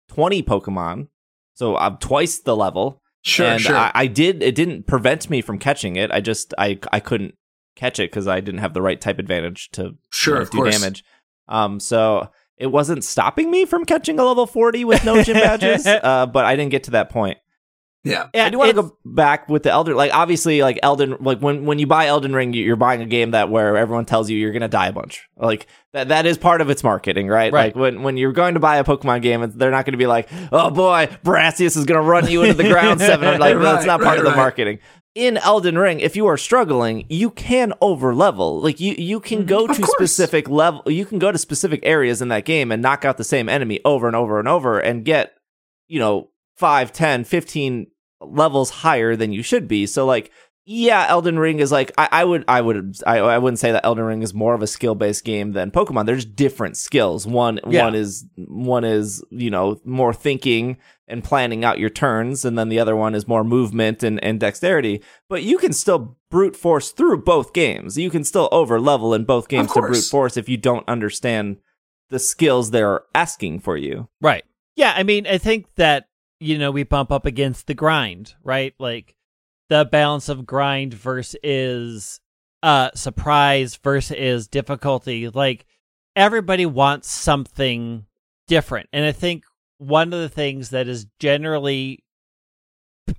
20 0.09 0.43
Pokemon. 0.43 1.07
So 1.53 1.75
I'm 1.75 1.97
twice 1.97 2.39
the 2.39 2.55
level. 2.55 3.01
sure, 3.23 3.47
and 3.47 3.61
sure. 3.61 3.75
I, 3.75 3.91
I 3.93 4.07
did 4.07 4.41
it 4.41 4.55
didn't 4.55 4.87
prevent 4.87 5.29
me 5.29 5.41
from 5.41 5.59
catching 5.59 5.95
it. 5.95 6.11
I 6.11 6.21
just 6.21 6.53
I 6.57 6.79
I 6.91 6.99
couldn't 6.99 7.35
catch 7.77 7.99
it 7.99 8.11
because 8.11 8.27
I 8.27 8.39
didn't 8.41 8.59
have 8.59 8.73
the 8.73 8.81
right 8.81 8.99
type 8.99 9.19
advantage 9.19 9.69
to 9.71 9.95
Sure, 10.11 10.35
you 10.35 10.39
know, 10.41 10.49
do 10.49 10.57
course. 10.57 10.79
damage. 10.79 11.03
Um, 11.47 11.79
so 11.79 12.29
it 12.57 12.67
wasn't 12.67 13.03
stopping 13.03 13.49
me 13.51 13.65
from 13.65 13.85
catching 13.85 14.19
a 14.19 14.23
level 14.25 14.45
forty 14.47 14.83
with 14.83 15.05
no 15.05 15.23
gym 15.23 15.35
badges. 15.35 15.85
Uh, 15.87 16.25
but 16.25 16.43
I 16.45 16.55
didn't 16.55 16.71
get 16.71 16.83
to 16.85 16.91
that 16.91 17.09
point. 17.09 17.37
yeah. 18.03 18.27
Yeah, 18.33 18.45
I 18.45 18.49
do 18.49 18.57
want 18.57 18.69
to 18.75 18.81
go 18.81 18.97
back 19.05 19.47
with 19.49 19.63
the 19.63 19.71
Elden. 19.71 19.95
Like 19.95 20.13
obviously, 20.13 20.61
like 20.61 20.79
Elden, 20.81 21.17
like 21.19 21.39
when 21.39 21.65
when 21.65 21.77
you 21.79 21.87
buy 21.87 22.07
Elden 22.07 22.33
Ring, 22.33 22.53
you- 22.53 22.63
you're 22.63 22.75
buying 22.75 23.01
a 23.01 23.05
game 23.05 23.31
that 23.31 23.49
where 23.49 23.75
everyone 23.77 24.05
tells 24.05 24.29
you 24.29 24.37
you're 24.37 24.53
gonna 24.53 24.67
die 24.67 24.87
a 24.87 24.93
bunch. 24.93 25.27
Like 25.37 25.67
that 25.93 26.07
that 26.09 26.25
is 26.25 26.37
part 26.37 26.61
of 26.61 26.69
its 26.69 26.83
marketing, 26.83 27.27
right? 27.27 27.51
Right. 27.51 27.67
Like 27.67 27.75
when 27.75 28.03
when 28.03 28.17
you're 28.17 28.31
going 28.33 28.53
to 28.55 28.59
buy 28.59 28.77
a 28.77 28.83
Pokemon 28.83 29.21
game, 29.21 29.51
they're 29.55 29.71
not 29.71 29.85
going 29.85 29.91
to 29.93 29.97
be 29.97 30.07
like, 30.07 30.29
oh 30.51 30.69
boy, 30.69 31.09
Brassius 31.23 31.75
is 31.77 31.85
gonna 31.85 32.01
run 32.01 32.29
you 32.29 32.41
into 32.43 32.55
the 32.55 32.69
ground 32.69 32.99
seven. 33.09 33.39
Like 33.39 33.55
that's 33.59 33.79
Right, 33.79 33.85
not 33.87 33.99
part 34.01 34.17
right, 34.17 34.19
of 34.19 34.25
the 34.25 34.35
marketing. 34.37 34.79
In 35.17 35.37
Elden 35.37 35.79
Ring, 35.79 35.99
if 35.99 36.15
you 36.15 36.27
are 36.27 36.37
struggling, 36.37 37.05
you 37.09 37.31
can 37.31 37.73
over 37.81 38.13
level. 38.13 38.61
Like 38.61 38.79
you 38.79 38.93
you 38.93 39.19
can 39.19 39.39
mm-hmm. 39.39 39.47
go 39.47 39.65
Of 39.65 39.75
to 39.77 39.81
course. 39.81 39.97
specific 39.97 40.47
level. 40.47 40.83
You 40.85 41.05
can 41.07 41.17
go 41.17 41.31
to 41.31 41.39
specific 41.39 41.79
areas 41.81 42.21
in 42.21 42.27
that 42.27 42.45
game 42.45 42.71
and 42.71 42.83
knock 42.83 43.03
out 43.03 43.17
the 43.17 43.23
same 43.23 43.49
enemy 43.49 43.79
over 43.83 44.05
and 44.05 44.15
over 44.15 44.37
and 44.37 44.47
over 44.47 44.79
and 44.79 45.03
get 45.03 45.33
you 45.87 45.97
know 45.99 46.29
5 46.57 46.93
10 46.93 47.23
15 47.23 47.87
levels 48.21 48.69
higher 48.69 49.15
than 49.15 49.31
you 49.31 49.41
should 49.41 49.67
be 49.67 49.85
so 49.87 50.05
like 50.05 50.31
yeah 50.65 51.05
elden 51.07 51.39
ring 51.39 51.59
is 51.59 51.71
like 51.71 51.91
i, 51.97 52.09
I 52.11 52.23
would 52.25 52.43
i 52.47 52.59
would 52.59 52.97
I, 53.07 53.19
I 53.19 53.37
wouldn't 53.37 53.59
say 53.59 53.71
that 53.71 53.85
elden 53.85 54.03
ring 54.03 54.21
is 54.21 54.33
more 54.33 54.53
of 54.53 54.61
a 54.61 54.67
skill-based 54.67 55.23
game 55.23 55.53
than 55.53 55.71
pokemon 55.71 56.07
there's 56.07 56.25
different 56.25 56.75
skills 56.77 57.25
one 57.25 57.59
Yeah. 57.69 57.85
one 57.85 57.95
is 57.95 58.25
one 58.35 58.83
is 58.83 59.23
you 59.29 59.49
know 59.49 59.79
more 59.85 60.13
thinking 60.13 60.77
and 61.07 61.23
planning 61.23 61.63
out 61.63 61.79
your 61.79 61.89
turns 61.89 62.43
and 62.43 62.57
then 62.57 62.69
the 62.69 62.79
other 62.79 62.95
one 62.95 63.15
is 63.15 63.27
more 63.27 63.43
movement 63.43 64.03
and, 64.03 64.21
and 64.23 64.39
dexterity 64.39 65.01
but 65.29 65.43
you 65.43 65.57
can 65.57 65.73
still 65.73 66.17
brute 66.29 66.55
force 66.55 66.91
through 66.91 67.17
both 67.17 67.53
games 67.53 67.97
you 67.97 68.09
can 68.09 68.23
still 68.23 68.49
over 68.51 68.79
level 68.79 69.13
in 69.13 69.23
both 69.23 69.47
games 69.47 69.71
to 69.71 69.81
brute 69.81 70.03
force 70.03 70.35
if 70.35 70.49
you 70.49 70.57
don't 70.57 70.87
understand 70.87 71.57
the 72.09 72.19
skills 72.19 72.71
they're 72.71 73.01
asking 73.15 73.59
for 73.59 73.77
you 73.77 74.07
Right. 74.21 74.43
Yeah, 74.77 74.93
I 74.95 75.01
mean, 75.03 75.25
I 75.25 75.39
think 75.39 75.65
that 75.75 76.07
you 76.39 76.57
know 76.57 76.69
we 76.69 76.83
bump 76.83 77.11
up 77.11 77.25
against 77.25 77.65
the 77.65 77.73
grind, 77.73 78.35
right? 78.43 78.75
Like 78.79 79.15
the 79.69 79.83
balance 79.85 80.29
of 80.29 80.45
grind 80.45 80.93
versus 80.93 82.21
uh 82.61 82.91
surprise 82.93 83.75
versus 83.75 84.47
difficulty. 84.47 85.29
Like 85.29 85.65
everybody 86.15 86.67
wants 86.67 87.09
something 87.09 88.05
different, 88.47 88.87
and 88.93 89.03
I 89.03 89.11
think 89.11 89.45
one 89.77 90.13
of 90.13 90.19
the 90.19 90.29
things 90.29 90.69
that 90.69 90.87
is 90.87 91.05
generally 91.19 92.03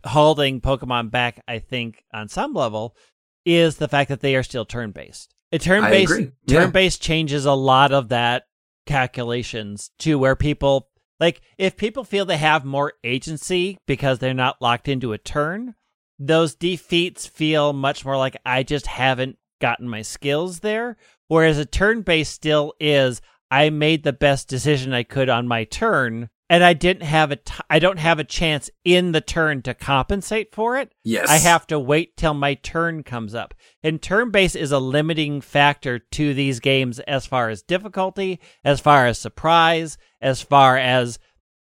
holding 0.04 0.60
Pokemon 0.60 1.10
back, 1.10 1.42
I 1.48 1.58
think, 1.58 2.04
on 2.12 2.28
some 2.28 2.54
level, 2.54 2.96
is 3.44 3.76
the 3.76 3.88
fact 3.88 4.08
that 4.10 4.20
they 4.20 4.36
are 4.36 4.42
still 4.42 4.64
turn 4.64 4.90
based. 4.90 5.34
A 5.52 5.58
turn 5.58 5.84
based. 5.84 6.18
Yeah. 6.46 6.60
turn 6.60 6.70
based 6.70 7.00
changes 7.00 7.46
a 7.46 7.52
lot 7.52 7.92
of 7.92 8.08
that 8.08 8.44
calculations 8.86 9.90
to 9.98 10.18
where 10.18 10.36
people 10.36 10.88
like 11.20 11.40
if 11.56 11.76
people 11.76 12.04
feel 12.04 12.24
they 12.24 12.36
have 12.36 12.64
more 12.64 12.94
agency 13.04 13.78
because 13.86 14.18
they're 14.18 14.34
not 14.34 14.60
locked 14.60 14.88
into 14.88 15.12
a 15.12 15.18
turn, 15.18 15.74
those 16.18 16.54
defeats 16.54 17.26
feel 17.26 17.72
much 17.72 18.04
more 18.04 18.16
like 18.16 18.36
I 18.44 18.62
just 18.62 18.86
haven't 18.86 19.36
gotten 19.60 19.88
my 19.88 20.02
skills 20.02 20.60
there. 20.60 20.96
Whereas 21.28 21.58
a 21.58 21.64
turn 21.66 22.02
based 22.02 22.32
still 22.32 22.74
is 22.78 23.20
I 23.50 23.70
made 23.70 24.04
the 24.04 24.12
best 24.12 24.48
decision 24.48 24.92
I 24.92 25.02
could 25.02 25.28
on 25.28 25.48
my 25.48 25.64
turn 25.64 26.28
and 26.50 26.64
I 26.64 26.72
didn't 26.72 27.02
have 27.02 27.30
a 27.30 27.36
t- 27.36 27.54
I 27.68 27.78
don't 27.78 27.98
have 27.98 28.18
a 28.18 28.24
chance 28.24 28.70
in 28.84 29.12
the 29.12 29.20
turn 29.20 29.62
to 29.62 29.74
compensate 29.74 30.54
for 30.54 30.78
it. 30.78 30.92
Yes. 31.04 31.28
I 31.28 31.36
have 31.36 31.66
to 31.68 31.78
wait 31.78 32.16
till 32.16 32.34
my 32.34 32.54
turn 32.54 33.02
comes 33.02 33.34
up. 33.34 33.54
And 33.82 34.00
turn 34.00 34.30
base 34.30 34.54
is 34.54 34.72
a 34.72 34.78
limiting 34.78 35.40
factor 35.40 35.98
to 35.98 36.34
these 36.34 36.60
games 36.60 37.00
as 37.00 37.26
far 37.26 37.50
as 37.50 37.62
difficulty, 37.62 38.40
as 38.64 38.80
far 38.80 39.06
as 39.06 39.18
surprise, 39.18 39.98
as 40.20 40.40
far 40.40 40.76
as 40.78 41.18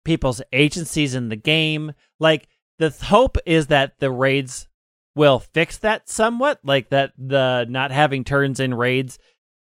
people's 0.05 0.43
agencies 0.53 1.15
in 1.15 1.29
the 1.31 1.37
game. 1.37 1.93
Like 2.21 2.49
the 2.79 2.91
th- 2.91 3.03
hope 3.03 3.39
is 3.47 3.69
that 3.69 3.99
the 4.01 4.11
raids 4.11 4.69
will 5.17 5.39
fix 5.39 5.79
that 5.79 6.09
somewhat, 6.09 6.61
like 6.65 6.91
that 6.91 7.13
the 7.17 7.67
not 7.69 7.91
having 7.91 8.25
turns 8.25 8.61
in 8.61 8.75
raids 8.75 9.19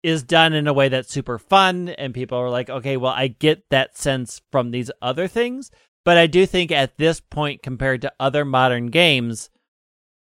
is 0.03 0.23
done 0.23 0.53
in 0.53 0.67
a 0.67 0.73
way 0.73 0.89
that's 0.89 1.13
super 1.13 1.39
fun 1.39 1.89
and 1.91 2.15
people 2.15 2.39
are 2.39 2.51
like, 2.51 2.69
okay, 2.69 2.97
well, 2.97 3.13
I 3.13 3.29
get 3.29 3.69
that 3.71 3.97
sense 3.97 4.41
from 4.51 4.71
these 4.71 4.91
other 5.01 5.29
things. 5.29 5.71
But 6.05 6.17
I 6.17 6.27
do 6.27 6.47
think 6.47 6.73
at 6.73 6.99
this 6.99 7.21
point, 7.21 7.63
compared 7.63 8.03
to 8.03 8.13
other 8.19 8.45
modern 8.45 8.87
games, 8.87 9.51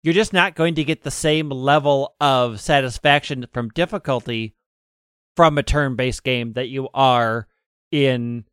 you're 0.03 0.15
just 0.15 0.33
not 0.33 0.55
going 0.55 0.75
to 0.75 0.85
get 0.85 1.03
the 1.03 1.11
same 1.11 1.49
level 1.49 2.15
of 2.21 2.61
satisfaction 2.61 3.47
from 3.53 3.71
difficulty 3.71 4.55
from 5.37 5.57
a 5.57 5.63
turn 5.63 5.97
based 5.97 6.23
game 6.23 6.53
that 6.55 6.69
you 6.69 6.89
are 6.93 7.47
in 7.91 8.45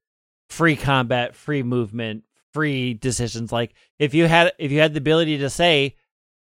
free 0.50 0.76
combat, 0.76 1.36
free 1.36 1.64
movement, 1.64 2.24
free 2.54 2.94
decisions. 2.94 3.52
Like 3.52 3.74
if 4.00 4.14
you 4.14 4.26
had 4.26 4.54
if 4.58 4.72
you 4.72 4.80
had 4.80 4.94
the 4.94 5.00
ability 5.00 5.38
to 5.40 5.50
say 5.50 5.96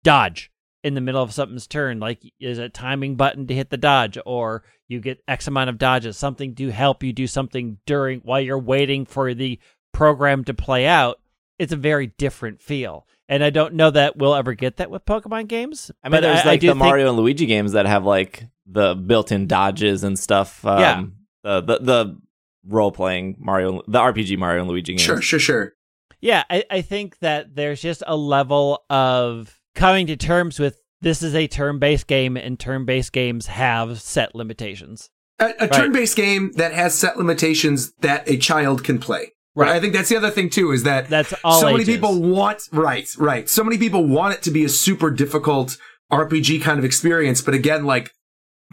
dodge 0.05 0.51
in 0.85 0.95
the 0.95 1.01
middle 1.01 1.23
of 1.23 1.33
something's 1.33 1.67
turn, 1.67 2.01
like 2.01 2.21
is 2.41 2.59
a 2.59 2.69
timing 2.69 3.17
button 3.17 3.47
to 3.47 3.55
hit 3.55 3.71
the 3.71 3.77
dodge, 3.77 4.19
or 4.25 4.63
you 4.87 5.01
get 5.01 5.23
X 5.27 5.47
amount 5.47 5.71
of 5.71 5.79
dodges, 5.79 6.17
something 6.17 6.55
to 6.55 6.71
help 6.71 7.03
you 7.03 7.13
do 7.13 7.27
something 7.27 7.79
during 7.87 8.21
while 8.21 8.41
you're 8.41 8.59
waiting 8.59 9.05
for 9.05 9.35
the 9.35 9.59
program 9.93 10.45
to 10.45 10.55
play 10.55 10.87
out, 10.87 11.21
it's 11.59 11.73
a 11.73 11.77
very 11.77 12.09
different 12.19 12.63
feel. 12.63 13.07
And 13.29 13.45
I 13.45 13.51
don't 13.51 13.75
know 13.75 13.91
that 13.91 14.17
we'll 14.17 14.35
ever 14.35 14.55
get 14.55 14.77
that 14.77 14.91
with 14.91 15.05
Pokemon 15.05 15.49
games. 15.49 15.91
I 16.03 16.09
mean, 16.09 16.23
there's 16.23 16.45
like 16.47 16.61
the 16.61 16.69
think... 16.69 16.79
Mario 16.79 17.09
and 17.09 17.19
Luigi 17.19 17.47
games 17.47 17.73
that 17.73 17.87
have 17.87 18.05
like 18.05 18.47
the 18.67 18.95
built-in 18.95 19.47
dodges 19.47 20.05
and 20.05 20.19
stuff. 20.19 20.65
Um, 20.65 20.81
yeah. 20.81 21.03
The 21.43 21.61
the, 21.61 21.79
the 21.81 22.21
role 22.67 22.93
playing 22.93 23.37
Mario, 23.39 23.83
the 23.87 23.99
RPG 23.99 24.39
Mario 24.39 24.63
and 24.63 24.71
Luigi 24.71 24.93
games. 24.93 25.03
Sure, 25.03 25.21
sure, 25.21 25.41
sure. 25.41 25.75
Yeah, 26.21 26.45
I, 26.51 26.65
I 26.71 26.81
think 26.83 27.19
that 27.21 27.55
there's 27.55 27.81
just 27.81 28.03
a 28.07 28.17
level 28.17 28.85
of 28.91 29.58
coming 29.79 30.07
to 30.09 30.17
terms 30.17 30.59
with 30.59 30.81
this 31.01 31.23
is 31.23 31.35
a 31.35 31.47
turn-based 31.47 32.07
game, 32.07 32.37
and 32.37 32.59
turn-based 32.59 33.13
games 33.13 33.47
have 33.47 34.01
set 34.01 34.35
limitations. 34.35 35.09
A, 35.39 35.47
a 35.47 35.49
right. 35.61 35.73
turn-based 35.73 36.17
game 36.17 36.53
that 36.57 36.73
has 36.73 36.95
set 36.95 37.17
limitations 37.17 37.93
that 38.01 38.29
a 38.29 38.37
child 38.37 38.85
can 38.85 38.99
play. 38.99 39.33
Right. 39.55 39.71
I 39.71 39.81
think 39.81 39.93
that's 39.93 40.09
the 40.09 40.17
other 40.17 40.31
thing 40.31 40.51
too 40.51 40.71
is 40.71 40.85
that 40.85 41.09
that's 41.09 41.35
all 41.43 41.61
so 41.61 41.69
ages. 41.69 41.89
many 41.89 41.97
people 41.97 42.23
want 42.23 42.69
right, 42.71 43.09
right. 43.19 43.49
So 43.49 43.65
many 43.65 43.77
people 43.77 44.07
want 44.07 44.35
it 44.35 44.43
to 44.43 44.53
be 44.53 44.65
a 44.65 44.69
super 44.69 45.11
difficult 45.11 45.77
RPG 46.13 46.63
kind 46.63 46.79
of 46.79 46.85
experience, 46.85 47.41
but 47.41 47.55
again, 47.55 47.85
like 47.85 48.13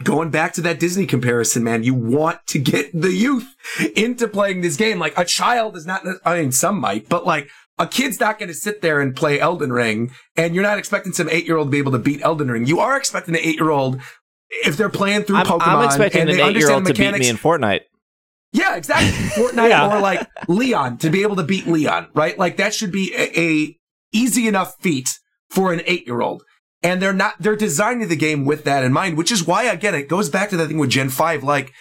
going 0.04 0.30
back 0.30 0.52
to 0.54 0.60
that 0.60 0.78
Disney 0.78 1.06
comparison, 1.06 1.64
man, 1.64 1.82
you 1.82 1.94
want 1.94 2.38
to 2.48 2.60
get 2.60 2.92
the 2.92 3.12
youth 3.12 3.52
into 3.96 4.28
playing 4.28 4.60
this 4.60 4.76
game. 4.76 5.00
Like 5.00 5.18
a 5.18 5.24
child 5.24 5.76
is 5.76 5.86
not, 5.86 6.04
I 6.24 6.40
mean, 6.40 6.52
some 6.52 6.78
might, 6.78 7.08
but 7.08 7.26
like 7.26 7.48
a 7.78 7.86
kid's 7.86 8.18
not 8.18 8.38
going 8.38 8.48
to 8.48 8.54
sit 8.54 8.80
there 8.82 9.00
and 9.00 9.14
play 9.14 9.38
Elden 9.38 9.72
Ring, 9.72 10.10
and 10.36 10.54
you're 10.54 10.64
not 10.64 10.78
expecting 10.78 11.12
some 11.12 11.28
eight 11.30 11.46
year 11.46 11.56
old 11.56 11.68
to 11.68 11.70
be 11.70 11.78
able 11.78 11.92
to 11.92 11.98
beat 11.98 12.22
Elden 12.22 12.50
Ring. 12.50 12.66
You 12.66 12.80
are 12.80 12.96
expecting 12.96 13.34
an 13.34 13.40
eight 13.42 13.56
year 13.56 13.70
old 13.70 14.00
if 14.50 14.76
they're 14.76 14.88
playing 14.88 15.22
through 15.22 15.36
I'm, 15.36 15.46
Pokemon 15.46 15.66
I'm 15.66 15.84
expecting 15.84 16.22
and 16.22 16.30
an 16.30 16.36
they 16.36 16.42
eight-year-old 16.44 16.86
to 16.86 16.94
beat 16.94 17.18
me 17.18 17.28
in 17.28 17.36
Fortnite. 17.36 17.82
Yeah, 18.52 18.76
exactly. 18.76 19.10
Fortnite 19.44 19.70
yeah. 19.70 19.94
or 19.94 20.00
like 20.00 20.26
Leon 20.48 20.98
to 20.98 21.10
be 21.10 21.22
able 21.22 21.36
to 21.36 21.42
beat 21.42 21.66
Leon, 21.66 22.08
right? 22.14 22.38
Like 22.38 22.56
that 22.56 22.74
should 22.74 22.92
be 22.92 23.12
a, 23.14 23.38
a 23.38 23.76
easy 24.12 24.48
enough 24.48 24.76
feat 24.80 25.08
for 25.50 25.72
an 25.72 25.82
eight 25.86 26.06
year 26.06 26.20
old. 26.20 26.42
And 26.82 27.02
they're 27.02 27.12
not, 27.12 27.34
they're 27.40 27.56
designing 27.56 28.08
the 28.08 28.16
game 28.16 28.44
with 28.44 28.64
that 28.64 28.84
in 28.84 28.92
mind, 28.92 29.16
which 29.16 29.32
is 29.32 29.46
why 29.46 29.64
again, 29.64 29.94
it 29.94 30.08
goes 30.08 30.28
back 30.28 30.50
to 30.50 30.56
that 30.56 30.68
thing 30.68 30.78
with 30.78 30.90
Gen 30.90 31.08
5. 31.08 31.42
Like 31.42 31.72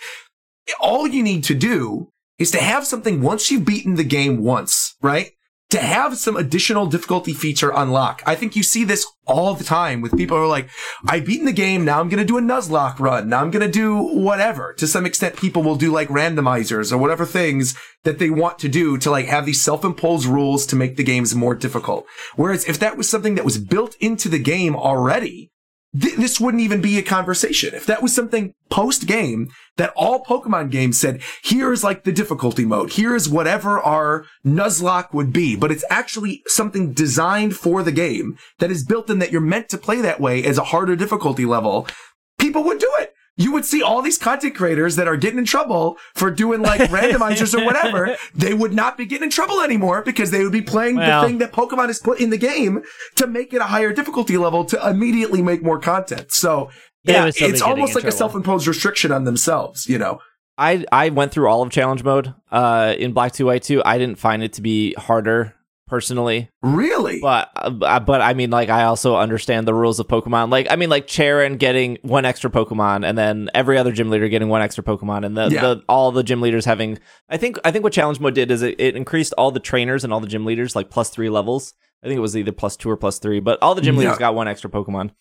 all 0.80 1.07
you 1.07 1.22
need 1.22 1.43
to 1.45 1.53
do 1.53 2.11
is 2.39 2.51
to 2.51 2.57
have 2.57 2.88
something 2.88 3.22
once 3.22 3.51
you've 3.51 3.65
beaten 3.65 3.95
the 3.95 4.03
game 4.03 4.41
once, 4.41 4.95
right? 5.01 5.31
To 5.71 5.79
have 5.79 6.17
some 6.17 6.37
additional 6.37 6.85
difficulty 6.85 7.33
feature 7.33 7.71
unlock. 7.75 8.21
I 8.25 8.35
think 8.35 8.55
you 8.55 8.63
see 8.63 8.83
this 8.83 9.05
all 9.25 9.55
the 9.55 9.63
time 9.63 10.01
with 10.01 10.15
people 10.15 10.37
who 10.37 10.43
are 10.43 10.47
like, 10.47 10.69
I've 11.07 11.25
beaten 11.25 11.45
the 11.45 11.51
game. 11.51 11.83
Now 11.83 11.99
I'm 11.99 12.09
going 12.09 12.19
to 12.19 12.25
do 12.25 12.37
a 12.37 12.41
Nuzlocke 12.41 12.99
run. 12.99 13.29
Now 13.29 13.41
I'm 13.41 13.49
going 13.49 13.65
to 13.65 13.71
do 13.71 13.97
whatever. 13.97 14.73
To 14.77 14.87
some 14.87 15.05
extent, 15.05 15.37
people 15.37 15.63
will 15.63 15.75
do 15.75 15.91
like 15.91 16.09
randomizers 16.09 16.91
or 16.91 16.97
whatever 16.97 17.25
things 17.25 17.75
that 18.03 18.19
they 18.19 18.29
want 18.29 18.59
to 18.59 18.69
do 18.69 18.97
to 18.99 19.09
like 19.09 19.25
have 19.25 19.45
these 19.45 19.63
self-imposed 19.63 20.27
rules 20.27 20.67
to 20.67 20.75
make 20.75 20.97
the 20.97 21.03
games 21.03 21.33
more 21.33 21.55
difficult. 21.55 22.05
Whereas 22.35 22.65
if 22.65 22.77
that 22.79 22.95
was 22.95 23.09
something 23.09 23.35
that 23.35 23.45
was 23.45 23.57
built 23.57 23.95
into 23.99 24.29
the 24.29 24.39
game 24.39 24.75
already, 24.75 25.51
th- 25.99 26.15
this 26.15 26.39
wouldn't 26.39 26.63
even 26.63 26.81
be 26.81 26.97
a 26.97 27.03
conversation. 27.03 27.73
If 27.73 27.85
that 27.85 28.01
was 28.01 28.13
something 28.13 28.53
post 28.69 29.07
game 29.07 29.49
that 29.77 29.93
all 29.95 30.23
Pokemon 30.23 30.72
games 30.72 30.99
said, 30.99 31.22
here's 31.43 31.84
like 31.84 32.03
the 32.03 32.11
difficulty 32.11 32.65
mode. 32.65 32.93
Here's 32.93 33.30
whatever 33.30 33.80
our 33.80 34.26
Nuzlocke 34.45 35.13
would 35.13 35.34
be, 35.34 35.55
but 35.55 35.72
it's 35.72 35.85
actually 35.89 36.41
something 36.47 36.93
designed 36.93 37.55
for 37.55 37.84
the 37.84 37.91
game 37.91 38.38
that 38.59 38.72
is 38.72 38.85
built 38.85 39.09
in 39.09 39.19
that 39.19 39.31
you're 39.31 39.41
meant 39.41 39.69
to 39.69 39.77
play 39.77 40.01
that 40.01 40.19
way 40.19 40.43
as 40.43 40.57
a 40.57 40.65
harder 40.65 40.95
difficulty 40.95 41.45
level. 41.45 41.88
People 42.38 42.63
would 42.63 42.80
do 42.80 42.91
it 42.99 43.14
you 43.38 43.52
would 43.52 43.66
see 43.66 43.82
all 43.82 44.02
these 44.02 44.18
content 44.18 44.56
creators 44.56 44.95
that 44.95 45.07
are 45.07 45.18
getting 45.18 45.40
in 45.40 45.45
trouble 45.45 45.98
for 46.14 46.32
doing 46.32 46.62
like 46.62 46.82
randomizers 46.90 47.57
or 47.57 47.66
whatever. 47.66 48.16
They 48.34 48.53
would 48.53 48.74
not 48.74 48.98
be 48.98 49.06
getting 49.06 49.26
in 49.26 49.30
trouble 49.30 49.62
anymore 49.62 50.02
because 50.02 50.32
they 50.32 50.44
would 50.44 50.52
be 50.52 50.62
playing 50.62 50.95
well, 50.95 51.22
the 51.22 51.28
thing 51.28 51.38
that 51.40 51.52
Pokemon 51.52 51.88
has 51.88 51.99
put 51.99 52.20
in 52.20 52.30
the 52.30 52.38
game 52.38 52.84
to 53.16 53.28
make 53.28 53.53
it 53.53 53.62
a 53.62 53.66
higher 53.66 53.94
difficulty 53.94 54.38
level 54.38 54.64
to 54.66 54.90
immediately 54.90 55.41
make 55.41 55.64
more 55.64 55.80
content. 55.80 56.32
So 56.32 56.70
yeah, 57.03 57.30
it's 57.36 57.62
almost 57.62 57.94
like 57.94 58.03
trouble. 58.03 58.16
a 58.16 58.18
self-imposed 58.18 58.68
restriction 58.68 59.12
on 59.12 59.26
themselves, 59.26 59.88
you 59.88 59.98
know. 59.98 60.20
I 60.57 60.86
I 60.91 61.10
went 61.10 61.32
through 61.34 61.49
all 61.49 61.62
of 61.62 61.70
challenge 61.70 62.03
mode 62.03 62.34
uh, 62.52 62.95
in 62.98 63.12
Black 63.12 63.34
2 63.34 63.45
White 63.45 63.64
2. 63.64 63.82
I 63.86 63.98
didn't 63.98 64.18
find 64.18 64.41
it 64.41 64.53
to 64.53 64.62
be 64.62 64.94
harder 64.94 65.53
personally. 65.88 66.49
Really? 66.62 67.20
But 67.20 67.49
uh, 67.56 67.99
but 67.99 68.22
I 68.22 68.34
mean, 68.34 68.49
like 68.49 68.70
I 68.70 68.84
also 68.84 69.16
understand 69.16 69.68
the 69.68 69.74
rules 69.74 69.99
of 69.99 70.07
Pokemon. 70.07 70.52
Like 70.52 70.68
I 70.70 70.76
mean, 70.76 70.90
like 70.90 71.07
Cheren 71.07 71.57
getting 71.57 71.98
one 72.02 72.26
extra 72.26 72.49
Pokemon, 72.49 73.07
and 73.07 73.18
then 73.18 73.49
every 73.53 73.78
other 73.78 73.91
gym 73.91 74.10
leader 74.10 74.28
getting 74.30 74.49
one 74.49 74.62
extra 74.62 74.84
Pokemon, 74.84 75.26
and 75.26 75.38
the, 75.38 75.49
yeah. 75.49 75.62
the 75.62 75.84
all 75.88 76.12
the 76.12 76.24
gym 76.24 76.41
leaders 76.41 76.66
having. 76.66 76.99
I 77.30 77.38
think 77.38 77.57
I 77.64 77.72
think 77.72 77.84
what 77.84 77.94
Challenge 77.94 78.20
Mode 78.20 78.36
did 78.36 78.52
is 78.52 78.62
it, 78.62 78.80
it 78.80 78.95
increased 78.95 79.34
all 79.38 79.52
the 79.52 79.60
trainers 79.60 80.03
and 80.03 80.14
all 80.14 80.20
the 80.20 80.28
gym 80.28 80.45
leaders 80.45 80.76
like 80.76 80.90
plus 80.90 81.10
three 81.10 81.30
levels. 81.30 81.74
I 82.03 82.07
think 82.07 82.18
it 82.18 82.22
was 82.22 82.38
either 82.38 82.52
plus 82.52 82.78
two 82.78 82.90
or 82.90 82.98
plus 82.98 83.20
three, 83.20 83.40
but 83.40 83.57
all 83.62 83.74
the 83.74 83.82
gym 83.82 83.98
leaders 83.98 84.16
yeah. 84.16 84.20
got 84.20 84.36
one 84.36 84.48
extra 84.48 84.70
Pokemon. 84.70 85.12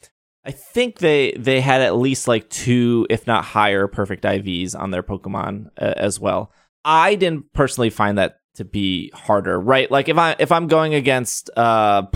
I 0.45 0.51
think 0.51 0.99
they 0.99 1.33
they 1.33 1.61
had 1.61 1.81
at 1.81 1.97
least 1.97 2.29
like 2.29 2.51
two, 2.51 3.07
if 3.09 3.27
not 3.27 3.45
higher, 3.45 3.87
perfect 3.87 4.25
IVs 4.25 4.79
on 4.79 4.91
their 4.91 5.03
Pokemon 5.03 5.69
uh, 5.81 5.95
as 5.97 6.21
well. 6.21 6.53
I 6.85 7.15
didn't 7.15 7.53
personally 7.55 7.89
find 7.89 8.19
that 8.19 8.37
to 8.55 8.65
be 8.65 9.11
harder, 9.15 9.59
right? 9.59 9.91
Like 9.91 10.09
if 10.09 10.19
I 10.19 10.37
if 10.39 10.53
I'm 10.53 10.67
going 10.67 10.95
against 10.95 11.51
uh 11.57 12.07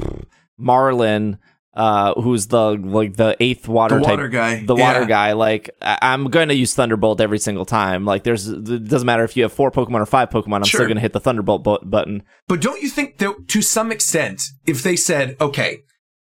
Marlon, 0.60 1.38
uh, 1.78 2.20
who's 2.20 2.48
the 2.48 2.72
like 2.72 3.16
the 3.16 3.36
eighth 3.38 3.68
water 3.68 3.98
the 3.98 4.04
type, 4.04 4.10
water 4.10 4.28
guy, 4.28 4.64
the 4.64 4.74
water 4.74 5.04
guy. 5.04 5.32
Like 5.32 5.70
I- 5.80 6.12
am 6.12 6.28
going 6.28 6.48
to 6.48 6.54
use 6.54 6.74
Thunderbolt 6.74 7.20
every 7.20 7.38
single 7.38 7.64
time. 7.64 8.04
Like 8.04 8.24
there's 8.24 8.48
it 8.48 8.88
doesn't 8.88 9.06
matter 9.06 9.22
if 9.22 9.36
you 9.36 9.44
have 9.44 9.52
four 9.52 9.70
Pokemon 9.70 10.00
or 10.00 10.06
five 10.06 10.30
Pokemon. 10.30 10.56
I'm 10.56 10.64
sure. 10.64 10.78
still 10.78 10.86
going 10.86 10.96
to 10.96 11.00
hit 11.02 11.12
the 11.12 11.20
Thunderbolt 11.20 11.62
bu- 11.62 11.84
button. 11.84 12.24
But 12.48 12.60
don't 12.60 12.82
you 12.82 12.88
think 12.88 13.18
that 13.18 13.46
to 13.46 13.62
some 13.62 13.92
extent, 13.92 14.42
if 14.66 14.82
they 14.82 14.96
said, 14.96 15.36
okay, 15.40 15.82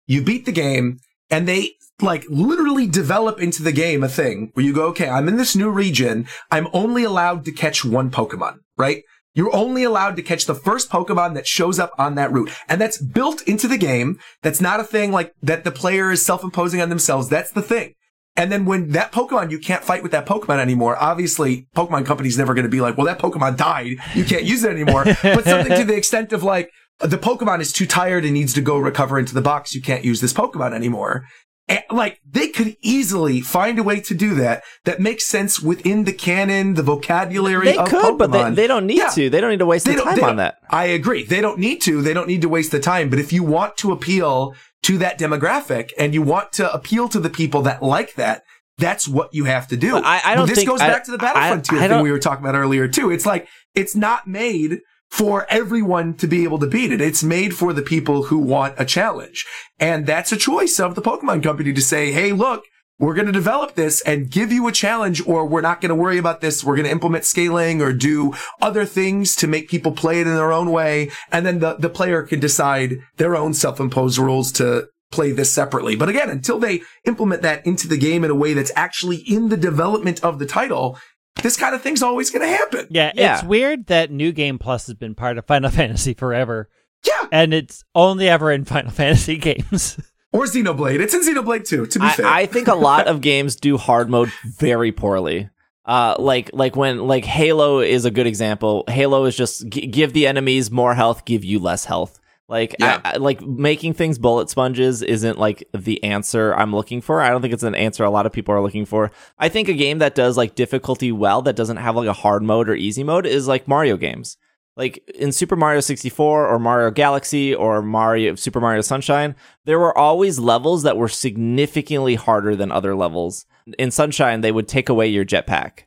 you 0.07 0.23
beat 0.23 0.45
the 0.45 0.53
game, 0.53 0.99
and 1.29 1.47
they 1.47 1.71
like 2.01 2.23
literally 2.29 2.87
develop 2.87 3.41
into 3.41 3.61
the 3.61 3.73
game 3.73 4.03
a 4.03 4.09
thing 4.09 4.51
where 4.53 4.65
you 4.65 4.73
go, 4.73 4.85
okay, 4.87 5.09
I'm 5.09 5.27
in 5.27 5.35
this 5.35 5.55
new 5.55 5.69
region. 5.69 6.27
I'm 6.49 6.67
only 6.71 7.03
allowed 7.03 7.43
to 7.45 7.51
catch 7.51 7.83
one 7.83 8.09
Pokemon, 8.09 8.59
right? 8.77 9.03
You're 9.33 9.55
only 9.55 9.83
allowed 9.83 10.15
to 10.17 10.21
catch 10.21 10.45
the 10.45 10.55
first 10.55 10.89
Pokemon 10.89 11.35
that 11.35 11.47
shows 11.47 11.79
up 11.79 11.93
on 11.97 12.15
that 12.15 12.31
route. 12.31 12.51
And 12.67 12.81
that's 12.81 13.01
built 13.01 13.41
into 13.43 13.67
the 13.67 13.77
game. 13.77 14.19
That's 14.41 14.59
not 14.59 14.79
a 14.79 14.83
thing 14.83 15.11
like 15.11 15.33
that 15.41 15.63
the 15.63 15.71
player 15.71 16.11
is 16.11 16.25
self-imposing 16.25 16.81
on 16.81 16.89
themselves. 16.89 17.29
That's 17.29 17.51
the 17.51 17.61
thing. 17.61 17.93
And 18.35 18.51
then 18.51 18.65
when 18.65 18.89
that 18.89 19.11
Pokemon, 19.11 19.51
you 19.51 19.59
can't 19.59 19.83
fight 19.83 20.03
with 20.03 20.11
that 20.13 20.25
Pokemon 20.25 20.59
anymore. 20.59 20.97
Obviously, 21.01 21.67
Pokemon 21.75 22.05
company's 22.05 22.37
never 22.37 22.53
going 22.53 22.63
to 22.63 22.69
be 22.69 22.81
like, 22.81 22.97
well, 22.97 23.07
that 23.07 23.19
Pokemon 23.19 23.57
died. 23.57 23.97
You 24.15 24.23
can't 24.23 24.43
use 24.43 24.63
it 24.63 24.71
anymore. 24.71 25.03
but 25.23 25.43
something 25.43 25.77
to 25.77 25.83
the 25.83 25.95
extent 25.95 26.31
of 26.31 26.43
like, 26.43 26.69
the 26.99 27.17
Pokemon 27.17 27.61
is 27.61 27.71
too 27.71 27.87
tired 27.87 28.23
and 28.23 28.33
needs 28.33 28.53
to 28.53 28.61
go 28.61 28.77
recover 28.77 29.17
into 29.17 29.33
the 29.33 29.41
box. 29.41 29.73
You 29.73 29.81
can't 29.81 30.05
use 30.05 30.21
this 30.21 30.33
Pokemon 30.33 30.73
anymore. 30.73 31.25
And, 31.71 31.97
like 31.97 32.19
they 32.25 32.49
could 32.49 32.75
easily 32.81 33.41
find 33.41 33.79
a 33.79 33.83
way 33.83 33.99
to 34.01 34.13
do 34.13 34.35
that 34.35 34.63
that 34.85 34.99
makes 34.99 35.25
sense 35.27 35.59
within 35.59 36.03
the 36.03 36.13
canon, 36.13 36.73
the 36.73 36.83
vocabulary. 36.83 37.65
They 37.65 37.77
could, 37.77 37.87
Pokemon. 37.87 38.17
but 38.17 38.31
they, 38.31 38.51
they 38.51 38.67
don't 38.67 38.85
need 38.85 38.97
yeah. 38.97 39.09
to. 39.09 39.29
They 39.29 39.41
don't 39.41 39.51
need 39.51 39.59
to 39.59 39.65
waste 39.65 39.85
the 39.85 39.95
time 39.95 40.23
on 40.23 40.35
that. 40.37 40.57
I 40.69 40.85
agree. 40.85 41.23
They 41.23 41.41
don't 41.41 41.59
need 41.59 41.81
to. 41.81 42.01
They 42.01 42.13
don't 42.13 42.27
need 42.27 42.41
to 42.41 42.49
waste 42.49 42.71
the 42.71 42.79
time. 42.79 43.09
But 43.09 43.19
if 43.19 43.31
you 43.31 43.43
want 43.43 43.77
to 43.77 43.91
appeal 43.91 44.55
to 44.83 44.97
that 44.97 45.19
demographic 45.19 45.91
and 45.97 46.13
you 46.13 46.21
want 46.21 46.51
to 46.53 46.71
appeal 46.73 47.07
to 47.09 47.19
the 47.19 47.29
people 47.29 47.61
that 47.63 47.83
like 47.83 48.15
that, 48.15 48.43
that's 48.77 49.07
what 49.07 49.33
you 49.33 49.45
have 49.45 49.67
to 49.67 49.77
do. 49.77 49.97
I, 49.97 50.21
I, 50.25 50.35
don't. 50.35 50.47
This 50.47 50.57
think, 50.57 50.69
goes 50.69 50.81
I, 50.81 50.87
back 50.87 51.05
to 51.05 51.11
the 51.11 51.17
Battlefront 51.17 51.67
thing 51.67 52.01
we 52.01 52.11
were 52.11 52.19
talking 52.19 52.43
about 52.43 52.55
earlier 52.55 52.87
too. 52.87 53.11
It's 53.11 53.25
like 53.25 53.47
it's 53.75 53.95
not 53.95 54.27
made 54.27 54.79
for 55.11 55.45
everyone 55.49 56.15
to 56.15 56.25
be 56.25 56.43
able 56.43 56.57
to 56.57 56.67
beat 56.67 56.91
it. 56.91 57.01
It's 57.01 57.21
made 57.21 57.53
for 57.53 57.73
the 57.73 57.81
people 57.81 58.23
who 58.23 58.39
want 58.39 58.75
a 58.77 58.85
challenge. 58.85 59.45
And 59.77 60.07
that's 60.07 60.31
a 60.31 60.37
choice 60.37 60.79
of 60.79 60.95
the 60.95 61.01
Pokemon 61.01 61.43
company 61.43 61.73
to 61.73 61.81
say, 61.81 62.13
Hey, 62.13 62.31
look, 62.31 62.63
we're 62.97 63.15
going 63.15 63.27
to 63.27 63.33
develop 63.33 63.73
this 63.75 64.01
and 64.01 64.31
give 64.31 64.51
you 64.51 64.67
a 64.67 64.71
challenge 64.71 65.27
or 65.27 65.45
we're 65.45 65.61
not 65.61 65.81
going 65.81 65.89
to 65.89 65.95
worry 65.95 66.17
about 66.17 66.39
this. 66.39 66.63
We're 66.63 66.75
going 66.75 66.85
to 66.85 66.91
implement 66.91 67.25
scaling 67.25 67.81
or 67.81 67.91
do 67.91 68.33
other 68.61 68.85
things 68.85 69.35
to 69.37 69.47
make 69.47 69.69
people 69.69 69.91
play 69.91 70.21
it 70.21 70.27
in 70.27 70.35
their 70.35 70.53
own 70.53 70.71
way. 70.71 71.09
And 71.31 71.45
then 71.45 71.59
the, 71.59 71.73
the 71.73 71.89
player 71.89 72.23
can 72.23 72.39
decide 72.39 72.99
their 73.17 73.35
own 73.35 73.53
self-imposed 73.53 74.17
rules 74.17 74.51
to 74.53 74.87
play 75.11 75.31
this 75.31 75.51
separately. 75.51 75.95
But 75.95 76.09
again, 76.09 76.29
until 76.29 76.57
they 76.57 76.81
implement 77.05 77.41
that 77.41 77.65
into 77.65 77.87
the 77.87 77.97
game 77.97 78.23
in 78.23 78.31
a 78.31 78.35
way 78.35 78.53
that's 78.53 78.71
actually 78.75 79.17
in 79.17 79.49
the 79.49 79.57
development 79.57 80.23
of 80.23 80.39
the 80.39 80.45
title, 80.45 80.97
this 81.41 81.57
kind 81.57 81.73
of 81.75 81.81
thing's 81.81 82.03
always 82.03 82.29
going 82.29 82.41
to 82.47 82.47
happen. 82.55 82.87
Yeah, 82.89 83.11
Yeah. 83.15 83.35
it's 83.35 83.43
weird 83.43 83.87
that 83.87 84.11
New 84.11 84.31
Game 84.31 84.59
Plus 84.59 84.87
has 84.87 84.95
been 84.95 85.15
part 85.15 85.37
of 85.37 85.45
Final 85.45 85.69
Fantasy 85.79 86.13
forever, 86.13 86.69
Yeah. 87.05 87.27
and 87.31 87.53
it's 87.53 87.83
only 87.95 88.29
ever 88.29 88.51
in 88.51 88.65
Final 88.65 88.91
Fantasy 89.01 89.37
games. 89.37 89.97
Or 90.33 90.45
Xenoblade. 90.45 90.99
It's 91.01 91.13
in 91.13 91.21
Xenoblade 91.21 91.67
too, 91.67 91.85
to 91.85 91.99
be 91.99 92.05
I, 92.05 92.11
fair. 92.11 92.25
I 92.25 92.45
think 92.45 92.67
a 92.67 92.75
lot 92.75 93.07
of 93.07 93.19
games 93.31 93.55
do 93.57 93.77
hard 93.77 94.09
mode 94.09 94.31
very 94.57 94.91
poorly. 94.91 95.49
Uh, 95.83 96.15
like 96.19 96.49
like 96.53 96.75
when 96.75 96.99
like 97.07 97.25
Halo 97.25 97.79
is 97.79 98.05
a 98.05 98.11
good 98.11 98.27
example. 98.27 98.83
Halo 98.87 99.25
is 99.25 99.35
just 99.35 99.67
g- 99.67 99.87
give 99.87 100.13
the 100.13 100.27
enemies 100.27 100.69
more 100.71 100.93
health, 100.93 101.25
give 101.25 101.43
you 101.43 101.57
less 101.59 101.85
health. 101.85 102.19
Like 102.51 102.75
Yeah. 102.79 102.99
I, 103.05 103.13
I- 103.13 103.17
like 103.17 103.41
making 103.41 103.93
things 103.93 104.19
bullet 104.19 104.49
sponges 104.49 105.01
isn't 105.01 105.39
like 105.39 105.67
the 105.73 106.03
answer 106.03 106.53
I'm 106.53 106.75
looking 106.75 106.99
for. 107.01 107.21
I 107.21 107.29
don't 107.29 107.41
think 107.41 107.53
it's 107.53 107.63
an 107.63 107.73
answer 107.75 108.03
a 108.03 108.09
lot 108.11 108.25
of 108.25 108.33
people 108.33 108.53
are 108.53 108.61
looking 108.61 108.85
for. 108.85 109.09
I 109.39 109.47
think 109.49 109.69
a 109.69 109.73
game 109.73 109.99
that 109.99 110.15
does 110.15 110.35
like 110.35 110.53
difficulty 110.53 111.11
well 111.13 111.41
that 111.43 111.55
doesn't 111.55 111.77
have 111.77 111.95
like 111.95 112.09
a 112.09 112.13
hard 112.13 112.43
mode 112.43 112.69
or 112.69 112.75
easy 112.75 113.03
mode 113.03 113.25
is 113.25 113.47
like 113.47 113.67
Mario 113.69 113.95
games. 113.95 114.37
Like 114.77 115.01
in 115.15 115.31
Super 115.31 115.55
Mario 115.55 115.79
64 115.79 116.47
or 116.47 116.59
Mario 116.59 116.91
Galaxy 116.91 117.55
or 117.55 117.81
Mario 117.81 118.35
Super 118.35 118.59
Mario 118.61 118.81
Sunshine, 118.81 119.35
there 119.65 119.79
were 119.79 119.97
always 119.97 120.37
levels 120.39 120.83
that 120.83 120.97
were 120.97 121.09
significantly 121.09 122.15
harder 122.15 122.55
than 122.55 122.71
other 122.71 122.95
levels. 122.95 123.45
In 123.79 123.91
Sunshine, 123.91 124.41
they 124.41 124.51
would 124.51 124.67
take 124.67 124.89
away 124.89 125.07
your 125.07 125.25
jetpack. 125.25 125.83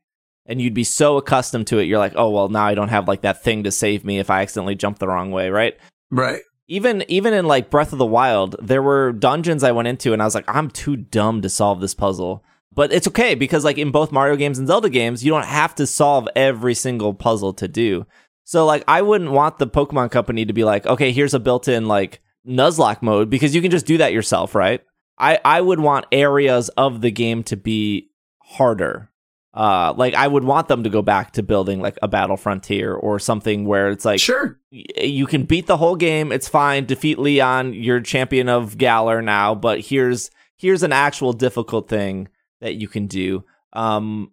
And 0.47 0.61
you'd 0.61 0.75
be 0.75 0.85
so 0.85 1.17
accustomed 1.17 1.67
to 1.69 1.79
it, 1.79 1.85
you're 1.85 1.99
like, 1.99 2.13
oh 2.17 2.31
well, 2.31 2.49
now 2.51 2.65
I 2.67 2.75
don't 2.75 2.91
have 2.91 3.09
like 3.09 3.23
that 3.23 3.43
thing 3.43 3.65
to 3.65 3.71
save 3.71 4.05
me 4.05 4.19
if 4.19 4.29
I 4.31 4.43
accidentally 4.43 4.75
jump 4.75 4.99
the 4.99 5.09
wrong 5.09 5.31
way, 5.31 5.49
right? 5.51 5.75
right. 6.11 6.43
Even 6.67 7.05
even 7.09 7.35
in 7.35 7.47
like 7.47 7.71
Breath 7.71 7.93
of 7.93 7.99
the 7.99 8.07
Wild, 8.07 8.57
there 8.61 8.83
were 8.83 9.13
dungeons 9.13 9.63
I 9.63 9.73
went 9.73 9.89
into 9.89 10.13
and 10.13 10.23
I 10.23 10.25
was 10.25 10.35
like, 10.35 10.49
I'm 10.49 10.71
too 10.71 10.97
dumb 10.97 11.43
to 11.43 11.49
solve 11.49 11.81
this 11.81 11.95
puzzle. 11.95 12.43
But 12.73 12.93
it's 12.93 13.07
okay 13.09 13.35
because 13.35 13.65
like 13.65 13.79
in 13.79 13.91
both 13.91 14.13
Mario 14.13 14.37
games 14.37 14.59
and 14.59 14.67
Zelda 14.67 14.91
games, 14.91 15.25
you 15.25 15.31
don't 15.31 15.45
have 15.45 15.75
to 15.77 15.87
solve 15.87 16.29
every 16.35 16.75
single 16.75 17.15
puzzle 17.15 17.53
to 17.55 17.69
do. 17.69 18.07
So 18.45 18.67
like 18.67 18.83
I 18.89 19.03
wouldn't 19.03 19.31
want 19.31 19.59
the 19.59 19.67
Pokemon 19.67 20.11
company 20.11 20.45
to 20.45 20.53
be 20.53 20.65
like, 20.65 20.87
okay, 20.87 21.13
here's 21.13 21.35
a 21.35 21.41
built-in 21.41 21.87
like 21.87 22.21
Nuzlocke 22.47 23.03
mode 23.03 23.31
because 23.31 23.55
you 23.55 23.63
can 23.63 23.71
just 23.71 23.87
do 23.87 23.99
that 23.99 24.13
yourself, 24.13 24.55
right? 24.55 24.83
I 25.19 25.39
I 25.45 25.61
would 25.61 25.81
want 25.81 26.07
areas 26.13 26.69
of 26.71 27.01
the 27.01 27.11
game 27.11 27.43
to 27.45 27.57
be 27.57 28.11
harder. 28.43 29.11
Uh 29.55 29.95
like 29.97 30.15
I 30.15 30.27
would 30.27 30.45
want 30.45 30.67
them 30.69 30.83
to 30.83 30.91
go 30.91 31.01
back 31.01 31.33
to 31.33 31.43
building 31.43 31.81
like 31.81 31.97
a 32.03 32.09
battle 32.09 32.37
frontier 32.37 32.93
or 32.93 33.19
something 33.21 33.65
where 33.67 33.89
it's 33.91 34.05
like 34.05 34.19
sure. 34.21 34.59
y- 34.73 34.85
you 35.03 35.27
can 35.27 35.45
beat 35.45 35.67
the 35.67 35.77
whole 35.77 35.95
game. 35.97 36.33
It's 36.33 36.49
fine. 36.49 36.87
Defeat 36.87 37.19
Leon. 37.19 37.73
You're 37.75 38.01
champion 38.01 38.49
of 38.49 38.77
Galar 38.77 39.23
now, 39.23 39.55
but 39.55 39.81
here's 39.81 40.31
here's 40.57 40.83
an 40.83 40.93
actual 40.93 41.33
difficult 41.33 41.89
thing 41.89 42.29
that 42.61 42.75
you 42.75 42.89
can 42.89 43.07
do. 43.07 43.45
Um, 43.73 44.33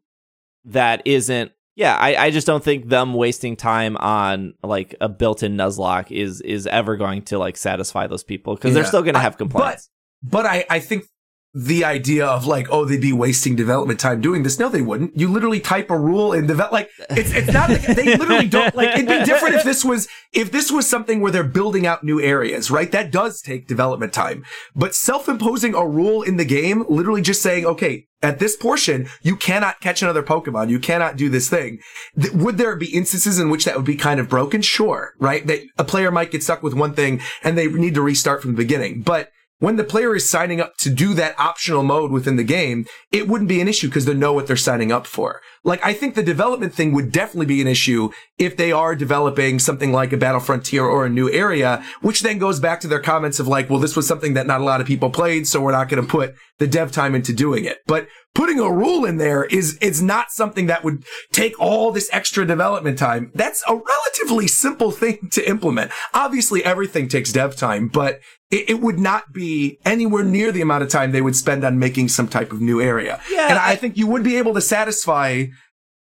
that 0.66 1.02
isn't. 1.06 1.52
Yeah, 1.76 1.96
I, 1.96 2.16
I 2.16 2.32
just 2.32 2.46
don't 2.46 2.64
think 2.64 2.90
them 2.90 3.14
wasting 3.14 3.56
time 3.56 3.98
on 3.98 4.54
like 4.62 4.94
a 5.02 5.08
built-in 5.08 5.56
Nuzlocke 5.56 6.12
is 6.12 6.42
is 6.42 6.68
ever 6.68 6.98
going 6.98 7.22
to 7.24 7.40
like 7.40 7.58
satisfy 7.58 8.08
those 8.08 8.24
people 8.24 8.56
because 8.56 8.74
they're 8.74 8.84
still 8.86 9.02
going 9.04 9.14
to 9.16 9.20
have 9.22 9.38
complaints. 9.38 9.90
But 10.22 10.44
But 10.44 10.46
I, 10.52 10.66
I 10.70 10.80
think 10.80 11.06
the 11.54 11.84
idea 11.84 12.26
of 12.26 12.46
like, 12.48 12.68
oh, 12.70 12.86
they'd 12.86 13.02
be 13.02 13.12
wasting 13.12 13.56
development 13.56 14.00
time 14.00 14.22
doing 14.22 14.44
this. 14.44 14.58
No, 14.58 14.70
they 14.70 14.82
wouldn't. 14.82 15.18
You 15.18 15.28
literally 15.28 15.60
type 15.60 15.90
a 15.90 15.98
rule 15.98 16.32
in 16.32 16.48
develop. 16.48 16.72
Like, 16.72 16.90
it's 17.10 17.34
it's 17.34 17.52
not. 17.52 17.70
Like, 17.70 17.82
they 17.88 18.16
literally 18.16 18.48
don't. 18.48 18.74
Like, 18.74 18.90
it'd 18.96 19.08
be 19.08 19.24
different 19.26 19.56
if 19.56 19.64
this 19.64 19.84
was 19.84 20.08
if 20.32 20.52
this 20.52 20.72
was 20.72 20.88
something 20.88 21.20
where 21.20 21.32
they're 21.32 21.44
building 21.44 21.86
out 21.86 22.04
new 22.04 22.22
areas, 22.22 22.72
right? 22.72 22.92
That 22.92 23.12
does 23.12 23.42
take 23.42 23.68
development 23.68 24.14
time. 24.14 24.46
But 24.76 24.96
self-imposing 24.96 25.76
a 25.76 25.86
rule 25.86 26.22
in 26.22 26.38
the 26.38 26.46
game, 26.46 26.86
literally 26.88 27.22
just 27.22 27.42
saying, 27.42 27.66
okay, 27.66 28.08
at 28.24 28.40
this 28.40 28.56
portion, 28.56 29.10
you 29.22 29.36
cannot 29.36 29.82
catch 29.82 30.02
another 30.02 30.24
Pokemon. 30.24 30.70
You 30.70 30.80
cannot 30.80 31.18
do 31.18 31.28
this 31.28 31.50
thing. 31.50 31.80
Th- 32.20 32.34
would 32.34 32.58
there 32.58 32.76
be 32.76 32.96
instances 32.96 33.40
in 33.40 33.50
which 33.50 33.66
that 33.66 33.76
would 33.76 33.86
be 33.86 33.96
kind 33.96 34.20
of 34.20 34.30
broken? 34.30 34.62
Sure, 34.62 35.14
right? 35.20 35.46
That 35.48 35.62
a 35.78 35.84
player 35.84 36.12
might 36.12 36.32
get 36.32 36.44
stuck 36.44 36.64
with 36.64 36.74
one 36.74 36.94
thing 36.94 37.20
and 37.44 37.58
they 37.58 37.68
need 37.68 37.96
to 37.96 38.02
restart 38.02 38.42
from 38.42 38.52
the 38.52 38.58
beginning. 38.58 39.02
But 39.02 39.32
when 39.62 39.76
the 39.76 39.84
player 39.84 40.16
is 40.16 40.28
signing 40.28 40.60
up 40.60 40.76
to 40.78 40.90
do 40.90 41.14
that 41.14 41.40
optional 41.40 41.84
mode 41.84 42.12
within 42.12 42.36
the 42.36 42.44
game, 42.44 42.88
it 43.12 43.28
wouldn't 43.28 43.48
be 43.48 43.62
an 43.62 43.68
issue 43.68 43.88
because 43.88 44.06
they 44.06 44.14
know 44.16 44.34
what 44.34 44.48
they're 44.48 44.58
signing 44.58 44.92
up 44.92 45.06
for. 45.06 45.40
Like, 45.64 45.86
I 45.86 45.94
think 45.94 46.16
the 46.16 46.24
development 46.24 46.74
thing 46.74 46.94
would 46.94 47.12
definitely 47.12 47.46
be 47.46 47.62
an 47.62 47.68
issue 47.68 48.10
if 48.40 48.58
they 48.58 48.72
are 48.72 48.96
developing 48.96 49.60
something 49.60 49.92
like 49.92 50.12
a 50.12 50.18
Battle 50.18 50.40
Frontier 50.40 50.84
or 50.84 51.06
a 51.06 51.10
new 51.10 51.30
area, 51.30 51.86
which 52.02 52.22
then 52.22 52.40
goes 52.40 52.60
back 52.60 52.80
to 52.82 52.88
their 52.88 53.00
comments 53.00 53.40
of 53.40 53.48
like, 53.48 53.70
well, 53.70 53.78
this 53.78 53.96
was 53.96 54.08
something 54.08 54.34
that 54.34 54.48
not 54.48 54.62
a 54.62 54.64
lot 54.64 54.82
of 54.82 54.88
people 54.88 55.12
played, 55.12 55.46
so 55.46 55.62
we're 55.62 55.72
not 55.72 55.90
going 55.90 56.04
to 56.04 56.10
put 56.10 56.34
the 56.58 56.66
dev 56.66 56.92
time 56.92 57.14
into 57.14 57.32
doing 57.32 57.64
it. 57.64 57.78
But 57.86 58.08
putting 58.34 58.60
a 58.60 58.72
rule 58.72 59.06
in 59.06 59.18
there 59.18 59.44
is, 59.46 59.78
is 59.80 60.02
not 60.02 60.32
something 60.32 60.68
that 60.68 60.84
would 60.84 61.04
take 61.32 61.60
all 61.60 61.92
this 61.92 62.10
extra 62.14 62.46
development 62.46 62.98
time. 62.98 63.32
That's 63.36 63.64
a 63.68 63.74
relatively 63.76 64.48
simple 64.48 64.92
thing 65.02 65.30
to 65.32 65.48
implement. 65.50 65.92
Obviously, 66.14 66.64
everything 66.64 67.08
takes 67.08 67.32
dev 67.32 67.56
time, 67.56 67.88
but 67.88 68.20
it, 68.50 68.70
it 68.70 68.80
would 68.82 69.00
not 69.00 69.34
be 69.34 69.80
anywhere 69.86 70.24
near 70.24 70.52
the 70.52 70.62
amount 70.62 70.84
of 70.84 70.90
time 70.90 71.12
they 71.12 71.22
would 71.22 71.36
spend 71.36 71.64
on 71.64 71.78
making 71.80 72.08
some 72.10 72.28
type 72.28 72.52
of 72.52 72.62
new 72.62 72.82
area. 72.82 73.20
Yeah, 73.30 73.48
and 73.50 73.60
I, 73.60 73.72
I- 73.72 73.76
think 73.76 73.98
you 73.98 74.08
would 74.08 74.24
be 74.24 74.38
able 74.38 74.54
to 74.54 74.62
satisfy 74.62 75.46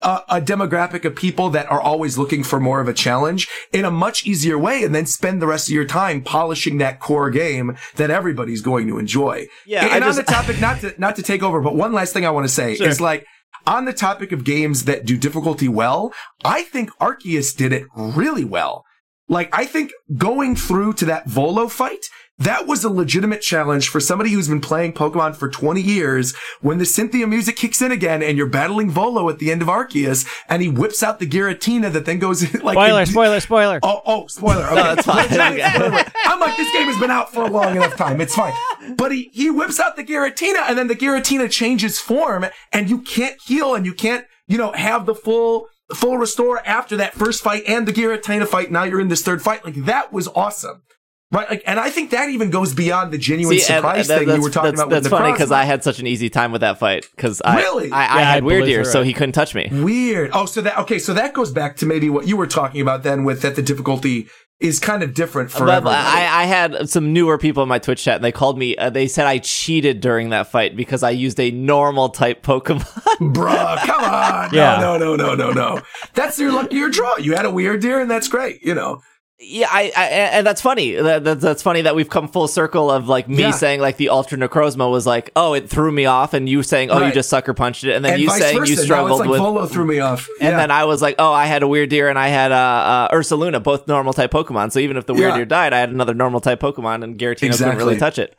a, 0.01 0.21
a 0.29 0.41
demographic 0.41 1.05
of 1.05 1.15
people 1.15 1.49
that 1.49 1.69
are 1.69 1.81
always 1.81 2.17
looking 2.17 2.43
for 2.43 2.59
more 2.59 2.79
of 2.79 2.87
a 2.87 2.93
challenge 2.93 3.47
in 3.73 3.85
a 3.85 3.91
much 3.91 4.25
easier 4.25 4.57
way 4.57 4.83
and 4.83 4.95
then 4.95 5.05
spend 5.05 5.41
the 5.41 5.47
rest 5.47 5.67
of 5.67 5.73
your 5.73 5.85
time 5.85 6.21
polishing 6.21 6.77
that 6.77 6.99
core 6.99 7.29
game 7.29 7.75
that 7.95 8.09
everybody's 8.09 8.61
going 8.61 8.87
to 8.87 8.97
enjoy. 8.97 9.47
Yeah, 9.65 9.85
And 9.85 10.03
I 10.03 10.09
on 10.09 10.15
the 10.15 10.23
topic, 10.23 10.59
not 10.61 10.79
to, 10.81 10.93
not 10.97 11.15
to 11.17 11.23
take 11.23 11.43
over, 11.43 11.61
but 11.61 11.75
one 11.75 11.93
last 11.93 12.13
thing 12.13 12.25
I 12.25 12.31
want 12.31 12.45
to 12.47 12.53
say 12.53 12.75
Sure. 12.75 12.87
is 12.87 13.01
like, 13.01 13.25
on 13.67 13.85
the 13.85 13.93
topic 13.93 14.31
of 14.31 14.43
games 14.45 14.85
that 14.85 15.05
do 15.05 15.17
difficulty 15.17 15.67
well, 15.67 16.13
I 16.45 16.63
think 16.63 16.91
Arceus 16.99 17.55
did 17.55 17.73
it 17.73 17.85
really 17.95 18.45
well. 18.45 18.85
Like, 19.27 19.49
I 19.51 19.65
think 19.65 19.91
going 20.17 20.55
through 20.55 20.93
to 20.93 21.05
that 21.05 21.27
Volo 21.27 21.67
fight, 21.67 22.05
that 22.39 22.65
was 22.65 22.83
a 22.83 22.89
legitimate 22.89 23.41
challenge 23.41 23.89
for 23.89 23.99
somebody 23.99 24.31
who's 24.31 24.47
been 24.47 24.61
playing 24.61 24.93
Pokemon 24.93 25.35
for 25.35 25.49
20 25.49 25.81
years. 25.81 26.33
When 26.61 26.77
the 26.77 26.85
Cynthia 26.85 27.27
music 27.27 27.57
kicks 27.57 27.81
in 27.81 27.91
again 27.91 28.23
and 28.23 28.37
you're 28.37 28.47
battling 28.47 28.89
Volo 28.89 29.29
at 29.29 29.39
the 29.39 29.51
end 29.51 29.61
of 29.61 29.67
Arceus 29.67 30.25
and 30.47 30.61
he 30.61 30.69
whips 30.69 31.03
out 31.03 31.19
the 31.19 31.27
Giratina 31.27 31.91
that 31.91 32.05
then 32.05 32.17
goes 32.19 32.41
like. 32.63 32.75
spoiler, 32.75 33.01
in- 33.01 33.05
spoiler, 33.07 33.39
spoiler. 33.41 33.79
Oh, 33.83 34.01
oh, 34.05 34.27
spoiler. 34.27 34.63
Okay. 34.65 34.75
that's 34.75 35.05
fine. 35.05 35.29
Legitimate. 35.29 36.11
I'm 36.25 36.39
like, 36.39 36.55
this 36.57 36.71
game 36.71 36.87
has 36.87 36.97
been 36.97 37.11
out 37.11 37.33
for 37.33 37.43
a 37.43 37.49
long 37.49 37.75
enough 37.75 37.95
time. 37.97 38.21
It's 38.21 38.35
fine. 38.35 38.53
But 38.95 39.11
he, 39.11 39.29
he 39.33 39.49
whips 39.49 39.79
out 39.79 39.95
the 39.97 40.03
Giratina 40.03 40.63
and 40.69 40.77
then 40.77 40.87
the 40.87 40.95
Giratina 40.95 41.51
changes 41.51 41.99
form 41.99 42.45
and 42.71 42.89
you 42.89 43.01
can't 43.01 43.35
heal 43.45 43.75
and 43.75 43.85
you 43.85 43.93
can't, 43.93 44.25
you 44.47 44.57
know, 44.57 44.71
have 44.71 45.05
the 45.05 45.13
full, 45.15 45.67
full 45.93 46.17
restore 46.17 46.65
after 46.65 46.95
that 46.97 47.13
first 47.13 47.43
fight 47.43 47.63
and 47.67 47.85
the 47.87 47.91
Giratina 47.91 48.47
fight. 48.47 48.71
Now 48.71 48.83
you're 48.85 49.01
in 49.01 49.09
this 49.09 49.23
third 49.23 49.41
fight. 49.41 49.65
Like 49.65 49.75
that 49.85 50.13
was 50.13 50.27
awesome. 50.29 50.83
Right. 51.31 51.47
Like, 51.47 51.63
and 51.67 51.79
I 51.79 51.91
think 51.91 52.09
that 52.09 52.29
even 52.29 52.49
goes 52.49 52.73
beyond 52.73 53.11
the 53.13 53.19
genuine 53.19 53.57
See, 53.57 53.63
surprise 53.63 54.09
and 54.09 54.19
that- 54.19 54.25
thing 54.25 54.35
you 54.35 54.41
were 54.41 54.49
talking 54.49 54.71
that's, 54.71 54.81
about 54.81 54.89
that's 54.89 55.03
with 55.03 55.11
funny 55.11 55.31
because 55.31 55.51
I 55.51 55.63
had 55.63 55.83
such 55.83 55.99
an 55.99 56.07
easy 56.07 56.27
time 56.29 56.51
with 56.51 56.61
that 56.61 56.79
fight 56.79 57.05
because 57.15 57.39
I, 57.45 57.57
Really? 57.57 57.91
I, 57.91 58.01
I 58.01 58.05
Yeah, 58.05 58.13
I 58.15 58.21
had 58.31 58.43
weird 58.43 58.63
blew 58.63 58.71
ears, 58.71 58.87
through 58.87 58.93
so 58.93 59.03
he 59.03 59.13
couldn't 59.13 59.33
touch 59.33 59.53
me. 59.53 59.69
Weird. 59.71 60.31
Oh, 60.33 60.47
so 60.47 60.61
that, 60.61 60.79
okay. 60.79 60.97
So 60.97 61.13
that 61.13 61.33
goes 61.33 61.51
back 61.51 61.75
to 61.77 61.85
maybe 61.85 62.09
what 62.09 62.27
you 62.27 62.35
were 62.35 62.47
talking 62.47 62.81
about 62.81 63.03
then 63.03 63.25
with 63.25 63.43
that 63.43 63.55
the 63.55 63.61
difficulty 63.61 64.27
is 64.59 64.79
kind 64.79 65.03
of 65.03 65.13
different 65.13 65.51
for 65.51 65.59
But 65.65 65.69
everybody. 65.77 65.95
I, 65.97 66.41
I 66.41 66.45
had 66.45 66.89
some 66.89 67.13
newer 67.13 67.37
people 67.37 67.61
in 67.63 67.69
my 67.69 67.79
Twitch 67.79 68.03
chat, 68.03 68.15
and 68.15 68.23
they 68.25 68.31
called 68.33 68.57
me. 68.57 68.75
Uh, 68.75 68.89
they 68.89 69.07
said 69.07 69.25
I 69.25 69.37
cheated 69.37 70.01
during 70.01 70.31
that 70.31 70.47
fight 70.51 70.75
because 70.75 71.01
I 71.03 71.11
used 71.11 71.39
a 71.39 71.49
normal 71.51 72.09
type 72.09 72.43
Pokemon. 72.43 72.83
Bruh, 73.33 73.77
come 73.85 74.03
on. 74.03 74.49
Yeah. 74.51 74.79
No, 74.81 74.97
no, 74.97 75.15
no, 75.15 75.35
no, 75.35 75.35
no, 75.35 75.51
no. 75.51 75.81
That's 76.13 76.37
your 76.39 76.51
luck, 76.51 76.73
your 76.73 76.89
draw. 76.89 77.15
You 77.17 77.35
had 77.35 77.45
a 77.45 77.49
Wyrdeer, 77.49 78.01
and 78.01 78.09
that's 78.11 78.27
great. 78.27 78.61
You 78.63 78.73
know. 78.73 78.99
Yeah, 79.41 79.67
I, 79.71 79.91
I 79.95 80.05
and 80.09 80.45
that's 80.45 80.59
funny. 80.61 80.95
That, 80.95 81.23
that, 81.23 81.39
that's 81.39 81.61
funny 81.63 81.83
that 81.83 81.95
we've 81.95 82.09
come 82.09 82.27
full 82.27 82.49
circle 82.49 82.91
of 82.91 83.07
like 83.07 83.29
me 83.29 83.43
Yeah. 83.43 83.51
saying 83.51 83.79
like 83.79 83.95
the 83.95 84.09
Ultra 84.09 84.37
Necrozma 84.37 84.91
was 84.91 85.07
like, 85.07 85.31
oh, 85.35 85.53
it 85.53 85.69
threw 85.69 85.93
me 85.93 86.05
off, 86.05 86.33
and 86.33 86.49
you 86.49 86.61
saying, 86.61 86.91
oh, 86.91 87.05
you 87.05 87.13
just 87.13 87.29
sucker 87.29 87.53
punched 87.53 87.85
it, 87.85 87.95
and 87.95 88.03
then 88.03 88.15
and 88.15 88.21
you 88.21 88.29
saying 88.29 88.57
versa. 88.59 88.69
you 88.71 88.75
struggled 88.77 89.19
like 89.21 89.29
with. 89.29 89.39
Volo 89.39 89.65
threw 89.65 89.85
me 89.85 89.99
off. 89.99 90.27
And 90.41 90.49
Yeah. 90.49 90.57
then 90.57 90.71
I 90.71 90.83
was 90.83 91.01
like, 91.01 91.15
oh, 91.19 91.31
I 91.31 91.45
had 91.45 91.63
a 91.63 91.67
Wyrdeer 91.67 92.09
and 92.09 92.19
I 92.19 92.27
had 92.27 92.51
uh, 92.51 92.55
uh, 92.55 93.15
Ursaluna, 93.15 93.63
both 93.63 93.87
normal 93.87 94.11
type 94.11 94.31
Pokemon. 94.31 94.73
So 94.73 94.79
even 94.79 94.97
if 94.97 95.05
the 95.05 95.13
weird 95.13 95.29
Yeah. 95.29 95.37
deer 95.37 95.45
died, 95.45 95.71
I 95.71 95.79
had 95.79 95.89
another 95.89 96.13
normal 96.13 96.41
type 96.41 96.59
Pokemon 96.59 97.03
and 97.05 97.17
Giratina 97.17 97.57
couldn't 97.57 97.77
really 97.77 97.97
touch 97.97 98.19
it. 98.19 98.35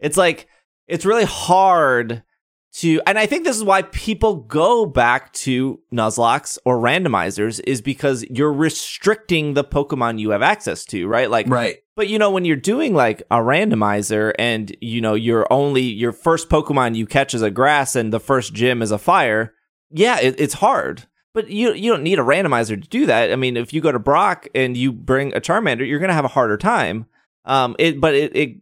It's 0.00 0.16
like, 0.16 0.48
it's 0.88 1.04
really 1.04 1.24
hard 1.24 2.22
to, 2.74 3.00
and 3.06 3.18
I 3.18 3.26
think 3.26 3.44
this 3.44 3.56
is 3.56 3.62
why 3.62 3.82
people 3.82 4.34
go 4.36 4.84
back 4.84 5.32
to 5.34 5.80
Nuzlockes 5.92 6.58
or 6.64 6.78
randomizers 6.78 7.60
is 7.64 7.80
because 7.80 8.24
you're 8.24 8.52
restricting 8.52 9.54
the 9.54 9.62
Pokemon 9.62 10.18
you 10.18 10.30
have 10.30 10.42
access 10.42 10.84
to, 10.86 11.06
right? 11.06 11.30
Like, 11.30 11.48
right. 11.48 11.76
but 11.94 12.08
you 12.08 12.18
know, 12.18 12.32
when 12.32 12.44
you're 12.44 12.56
doing 12.56 12.92
like 12.92 13.22
a 13.30 13.36
randomizer 13.36 14.32
and 14.40 14.76
you 14.80 15.00
know, 15.00 15.14
you're 15.14 15.46
only 15.52 15.82
your 15.82 16.10
first 16.10 16.48
Pokemon 16.48 16.96
you 16.96 17.06
catch 17.06 17.32
is 17.32 17.42
a 17.42 17.50
grass 17.50 17.94
and 17.94 18.12
the 18.12 18.18
first 18.18 18.54
gym 18.54 18.82
is 18.82 18.90
a 18.90 18.98
fire, 18.98 19.54
yeah, 19.90 20.18
it, 20.18 20.34
it's 20.38 20.54
hard. 20.54 21.06
But 21.32 21.50
you 21.50 21.72
you 21.74 21.92
don't 21.92 22.02
need 22.02 22.18
a 22.18 22.22
randomizer 22.22 22.80
to 22.80 22.88
do 22.88 23.06
that. 23.06 23.32
I 23.32 23.36
mean, 23.36 23.56
if 23.56 23.72
you 23.72 23.80
go 23.80 23.92
to 23.92 23.98
Brock 24.00 24.48
and 24.52 24.76
you 24.76 24.92
bring 24.92 25.34
a 25.34 25.40
Charmander, 25.40 25.86
you're 25.86 26.00
gonna 26.00 26.12
have 26.12 26.24
a 26.24 26.28
harder 26.28 26.56
time. 26.56 27.06
Um, 27.44 27.76
it 27.78 28.00
but 28.00 28.14
it, 28.14 28.36
it 28.36 28.56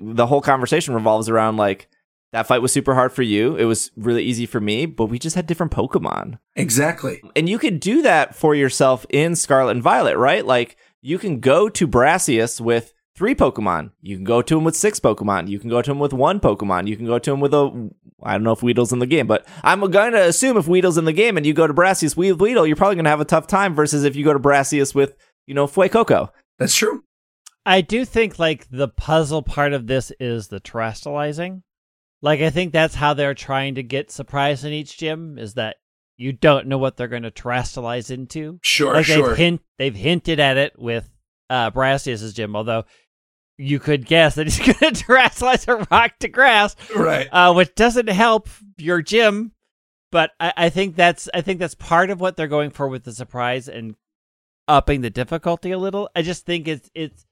the 0.00 0.26
whole 0.26 0.40
conversation 0.40 0.94
revolves 0.94 1.28
around 1.28 1.56
like 1.56 1.88
that 2.34 2.48
fight 2.48 2.60
was 2.62 2.72
super 2.72 2.94
hard 2.94 3.12
for 3.12 3.22
you. 3.22 3.54
It 3.54 3.64
was 3.64 3.92
really 3.96 4.24
easy 4.24 4.44
for 4.44 4.60
me, 4.60 4.86
but 4.86 5.06
we 5.06 5.20
just 5.20 5.36
had 5.36 5.46
different 5.46 5.70
Pokemon. 5.70 6.40
Exactly. 6.56 7.22
And 7.36 7.48
you 7.48 7.60
could 7.60 7.78
do 7.78 8.02
that 8.02 8.34
for 8.34 8.56
yourself 8.56 9.06
in 9.08 9.36
Scarlet 9.36 9.70
and 9.70 9.82
Violet, 9.82 10.16
right? 10.16 10.44
Like 10.44 10.76
you 11.00 11.16
can 11.16 11.38
go 11.38 11.68
to 11.68 11.86
Brassius 11.86 12.60
with 12.60 12.92
three 13.14 13.36
Pokemon. 13.36 13.92
You 14.02 14.16
can 14.16 14.24
go 14.24 14.42
to 14.42 14.58
him 14.58 14.64
with 14.64 14.74
six 14.74 14.98
Pokemon. 14.98 15.46
You 15.46 15.60
can 15.60 15.70
go 15.70 15.80
to 15.80 15.92
him 15.92 16.00
with 16.00 16.12
one 16.12 16.40
Pokemon. 16.40 16.88
You 16.88 16.96
can 16.96 17.06
go 17.06 17.20
to 17.20 17.32
him 17.32 17.38
with 17.38 17.54
a 17.54 17.90
I 18.20 18.32
don't 18.32 18.42
know 18.42 18.50
if 18.50 18.64
Weedle's 18.64 18.92
in 18.92 18.98
the 18.98 19.06
game, 19.06 19.28
but 19.28 19.46
I'm 19.62 19.88
going 19.88 20.12
to 20.12 20.26
assume 20.26 20.56
if 20.56 20.66
Weedle's 20.66 20.98
in 20.98 21.04
the 21.04 21.12
game 21.12 21.36
and 21.36 21.46
you 21.46 21.54
go 21.54 21.68
to 21.68 21.74
Brassius 21.74 22.16
with 22.16 22.40
Weedle, 22.40 22.66
you're 22.66 22.74
probably 22.74 22.96
going 22.96 23.04
to 23.04 23.10
have 23.10 23.20
a 23.20 23.24
tough 23.24 23.46
time 23.46 23.76
versus 23.76 24.02
if 24.02 24.16
you 24.16 24.24
go 24.24 24.32
to 24.32 24.40
Brassius 24.40 24.92
with, 24.92 25.14
you 25.46 25.54
know, 25.54 25.68
Fuecoco. 25.68 26.30
That's 26.58 26.74
true. 26.74 27.04
I 27.64 27.80
do 27.80 28.04
think 28.04 28.40
like 28.40 28.66
the 28.72 28.88
puzzle 28.88 29.42
part 29.42 29.72
of 29.72 29.86
this 29.86 30.10
is 30.18 30.48
the 30.48 30.60
terastallizing. 30.60 31.62
Like 32.24 32.40
I 32.40 32.48
think 32.48 32.72
that's 32.72 32.94
how 32.94 33.12
they're 33.12 33.34
trying 33.34 33.74
to 33.74 33.82
get 33.82 34.10
surprise 34.10 34.64
in 34.64 34.72
each 34.72 34.96
gym 34.96 35.36
is 35.36 35.54
that 35.54 35.76
you 36.16 36.32
don't 36.32 36.68
know 36.68 36.78
what 36.78 36.96
they're 36.96 37.06
going 37.06 37.24
to 37.24 37.30
terastallize 37.30 38.10
into. 38.10 38.58
Sure, 38.62 38.94
like 38.94 39.04
sure. 39.04 39.28
they've 39.28 39.36
hint 39.36 39.60
they've 39.78 39.94
hinted 39.94 40.40
at 40.40 40.56
it 40.56 40.72
with 40.78 41.06
uh 41.50 41.70
Brassius's 41.70 42.32
gym, 42.32 42.56
although 42.56 42.84
you 43.58 43.78
could 43.78 44.06
guess 44.06 44.36
that 44.36 44.46
he's 44.46 44.58
going 44.80 44.94
to 44.94 45.04
terastallize 45.04 45.68
a 45.68 45.86
rock 45.90 46.18
to 46.20 46.28
grass, 46.28 46.74
right. 46.96 47.28
uh, 47.30 47.52
which 47.52 47.74
doesn't 47.74 48.08
help 48.08 48.48
your 48.78 49.02
gym. 49.02 49.52
But 50.10 50.30
I, 50.40 50.54
I 50.56 50.68
think 50.70 50.96
that's 50.96 51.28
I 51.34 51.42
think 51.42 51.60
that's 51.60 51.74
part 51.74 52.08
of 52.08 52.22
what 52.22 52.38
they're 52.38 52.48
going 52.48 52.70
for 52.70 52.88
with 52.88 53.04
the 53.04 53.12
surprise 53.12 53.68
and 53.68 53.96
upping 54.66 55.02
the 55.02 55.10
difficulty 55.10 55.72
a 55.72 55.78
little. 55.78 56.08
I 56.16 56.22
just 56.22 56.46
think 56.46 56.68
it's 56.68 56.90
it's 56.94 57.26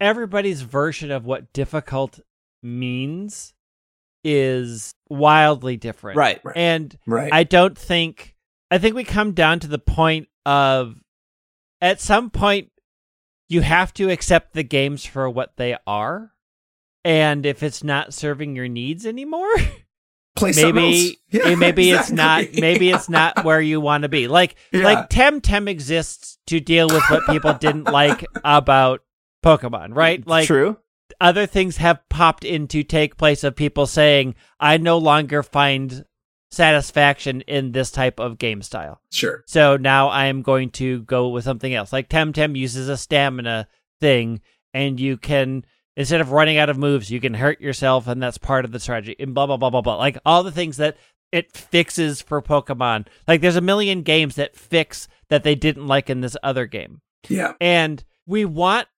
everybody's 0.00 0.62
version 0.62 1.10
of 1.10 1.26
what 1.26 1.52
difficult 1.52 2.18
means 2.62 3.52
is 4.24 4.94
wildly 5.08 5.76
different. 5.76 6.16
Right. 6.16 6.40
Right. 6.44 6.56
And 6.56 6.96
Right. 7.06 7.32
I 7.32 7.44
don't 7.44 7.76
think 7.76 8.34
I 8.70 8.78
think 8.78 8.96
we 8.96 9.04
come 9.04 9.32
down 9.32 9.60
to 9.60 9.68
the 9.68 9.78
point 9.78 10.28
of 10.44 10.96
at 11.80 12.00
some 12.00 12.30
point 12.30 12.70
you 13.48 13.60
have 13.60 13.94
to 13.94 14.10
accept 14.10 14.54
the 14.54 14.64
games 14.64 15.04
for 15.04 15.30
what 15.30 15.56
they 15.56 15.76
are. 15.86 16.32
And 17.04 17.46
if 17.46 17.62
it's 17.62 17.84
not 17.84 18.12
serving 18.12 18.56
your 18.56 18.66
needs 18.66 19.06
anymore, 19.06 19.48
Play 20.36 20.52
maybe 20.56 21.08
else. 21.08 21.16
Yeah, 21.46 21.54
maybe 21.54 21.90
it's 21.90 22.10
not 22.10 22.44
maybe 22.54 22.90
it's 22.90 23.08
not 23.08 23.44
where 23.44 23.60
you 23.60 23.80
want 23.80 24.02
to 24.02 24.08
be. 24.08 24.26
Like 24.28 24.56
Yeah. 24.72 24.82
like 24.82 25.08
Temtem 25.08 25.68
exists 25.68 26.38
to 26.48 26.58
deal 26.60 26.88
with 26.88 27.02
what 27.08 27.24
people 27.26 27.54
didn't 27.54 27.84
like 27.84 28.26
about 28.44 29.02
Pokemon, 29.44 29.94
right? 29.94 30.26
Like 30.26 30.46
True. 30.46 30.76
Other 31.20 31.46
things 31.46 31.78
have 31.78 32.06
popped 32.08 32.44
in 32.44 32.66
to 32.68 32.82
take 32.82 33.16
place 33.16 33.44
of 33.44 33.56
people 33.56 33.86
saying, 33.86 34.34
I 34.60 34.76
no 34.76 34.98
longer 34.98 35.42
find 35.42 36.04
satisfaction 36.50 37.42
in 37.42 37.72
this 37.72 37.90
type 37.90 38.20
of 38.20 38.38
game 38.38 38.62
style. 38.62 39.00
Sure. 39.10 39.42
So 39.46 39.76
now 39.76 40.08
I 40.08 40.26
am 40.26 40.42
going 40.42 40.70
to 40.70 41.02
go 41.02 41.28
with 41.28 41.44
something 41.44 41.74
else. 41.74 41.92
Like 41.92 42.08
Temtem 42.08 42.56
uses 42.56 42.88
a 42.88 42.96
stamina 42.96 43.68
thing, 44.00 44.40
and 44.72 44.98
you 45.00 45.16
can 45.16 45.64
instead 45.96 46.20
of 46.20 46.32
running 46.32 46.58
out 46.58 46.68
of 46.68 46.78
moves, 46.78 47.10
you 47.10 47.20
can 47.20 47.34
hurt 47.34 47.60
yourself, 47.60 48.06
and 48.06 48.22
that's 48.22 48.38
part 48.38 48.64
of 48.64 48.72
the 48.72 48.80
strategy. 48.80 49.16
And 49.18 49.34
blah 49.34 49.46
blah 49.46 49.56
blah 49.56 49.70
blah 49.70 49.80
blah. 49.80 49.96
Like 49.96 50.18
all 50.24 50.42
the 50.42 50.52
things 50.52 50.76
that 50.76 50.96
it 51.32 51.52
fixes 51.52 52.22
for 52.22 52.40
Pokemon. 52.40 53.06
Like 53.26 53.40
there's 53.40 53.56
a 53.56 53.60
million 53.60 54.02
games 54.02 54.36
that 54.36 54.56
fix 54.56 55.08
that 55.28 55.42
they 55.42 55.54
didn't 55.54 55.86
like 55.86 56.08
in 56.08 56.20
this 56.20 56.36
other 56.42 56.66
game. 56.66 57.00
Yeah. 57.28 57.54
And 57.60 58.04
we 58.26 58.44
want 58.44 58.88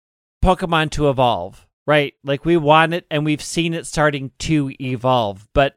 Pokemon 0.45 0.91
to 0.93 1.09
evolve, 1.09 1.67
right? 1.89 2.13
Like 2.23 2.45
we 2.45 2.59
want 2.59 2.93
it 2.93 3.07
and 3.11 3.25
we've 3.25 3.43
seen 3.43 3.73
it 3.73 3.87
starting 3.87 4.31
to 4.41 4.71
evolve, 4.79 5.49
but 5.55 5.75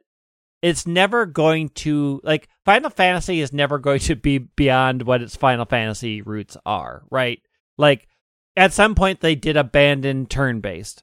it's 0.62 0.86
never 0.86 1.26
going 1.26 1.70
to 1.70 2.20
like 2.26 2.50
Final 2.66 2.90
Fantasy 2.90 3.40
is 3.40 3.54
never 3.54 3.80
going 3.80 4.02
to 4.02 4.16
be 4.18 4.38
beyond 4.40 5.04
what 5.04 5.22
its 5.22 5.38
Final 5.38 5.64
Fantasy 5.66 6.22
roots 6.22 6.58
are, 6.66 7.04
right? 7.10 7.42
Like 7.78 8.10
at 8.58 8.74
some 8.74 8.94
point 8.94 9.22
they 9.22 9.36
did 9.36 9.56
abandon 9.56 10.26
turn 10.26 10.60
based, 10.60 11.02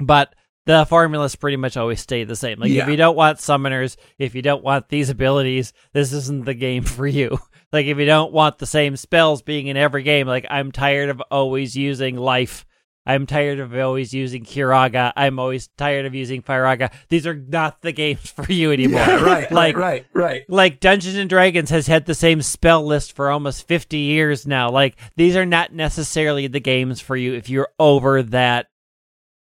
but 0.00 0.34
the 0.66 0.84
formulas 0.86 1.36
pretty 1.36 1.56
much 1.56 1.76
always 1.76 2.00
stay 2.00 2.24
the 2.24 2.34
same. 2.34 2.58
Like 2.58 2.72
Yeah. 2.72 2.82
if 2.82 2.88
you 2.88 2.96
don't 2.96 3.16
want 3.16 3.38
summoners, 3.38 3.96
if 4.18 4.34
you 4.34 4.42
don't 4.42 4.64
want 4.64 4.88
these 4.88 5.08
abilities, 5.08 5.72
this 5.92 6.12
isn't 6.12 6.46
the 6.46 6.54
game 6.54 6.82
for 6.96 7.06
you. 7.06 7.38
Like 7.72 7.86
if 7.86 7.96
you 7.96 8.06
don't 8.06 8.32
want 8.32 8.58
the 8.58 8.66
same 8.66 8.96
spells 8.96 9.40
being 9.40 9.68
in 9.68 9.76
every 9.76 10.02
game, 10.02 10.26
like 10.26 10.46
I'm 10.50 10.72
tired 10.72 11.10
of 11.10 11.22
always 11.30 11.76
using 11.76 12.16
life. 12.16 12.66
I'm 13.08 13.26
tired 13.26 13.58
of 13.58 13.74
always 13.74 14.12
using 14.12 14.44
Curaga. 14.44 15.12
I'm 15.16 15.38
always 15.38 15.68
tired 15.78 16.04
of 16.06 16.14
using 16.14 16.42
Firaga. 16.42 16.92
These 17.08 17.26
are 17.26 17.34
not 17.34 17.80
the 17.82 17.90
games 17.90 18.30
for 18.30 18.44
you 18.52 18.70
anymore. 18.70 19.00
Yeah, 19.00 19.24
right. 19.24 19.50
like 19.62 19.76
right. 19.76 20.06
Right. 20.12 20.24
Right. 20.30 20.42
like 20.50 20.78
Dungeons 20.78 21.16
and 21.16 21.28
Dragons 21.28 21.70
has 21.70 21.86
had 21.86 22.04
the 22.06 22.14
same 22.14 22.42
spell 22.42 22.84
list 22.84 23.14
for 23.14 23.30
almost 23.30 23.66
50 23.66 23.96
years 23.96 24.46
now. 24.46 24.70
Like 24.70 24.96
these 25.16 25.34
are 25.36 25.46
not 25.46 25.72
necessarily 25.72 26.46
the 26.46 26.60
games 26.60 27.00
for 27.00 27.16
you 27.16 27.32
if 27.34 27.48
you're 27.48 27.70
over 27.80 28.22
that 28.22 28.66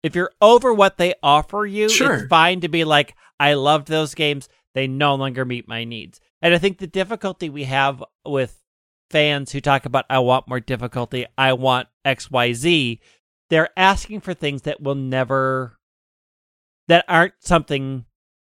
if 0.01 0.15
you're 0.15 0.31
over 0.41 0.73
what 0.73 0.97
they 0.97 1.15
offer 1.21 1.65
you, 1.65 1.89
Sure. 1.89 2.13
it's 2.13 2.27
fine 2.29 2.61
to 2.61 2.69
be 2.69 2.85
like 2.85 3.15
I 3.39 3.55
loved 3.55 3.87
those 3.89 4.15
games, 4.15 4.47
they 4.73 4.87
no 4.87 5.15
longer 5.15 5.43
meet 5.43 5.67
my 5.67 5.83
needs. 5.83 6.21
And 6.41 6.53
I 6.53 6.57
think 6.59 6.77
the 6.77 6.87
difficulty 6.87 7.49
we 7.49 7.65
have 7.65 8.01
with 8.25 8.61
fans 9.09 9.51
who 9.51 9.59
talk 9.59 9.85
about 9.85 10.05
I 10.09 10.19
want 10.19 10.47
more 10.47 10.59
difficulty, 10.59 11.25
I 11.37 11.53
want 11.53 11.87
XYZ, 12.05 12.99
they're 13.49 13.69
asking 13.77 14.21
for 14.21 14.33
things 14.33 14.63
that 14.63 14.81
will 14.81 14.95
never 14.95 15.77
that 16.87 17.05
aren't 17.07 17.33
something 17.39 18.05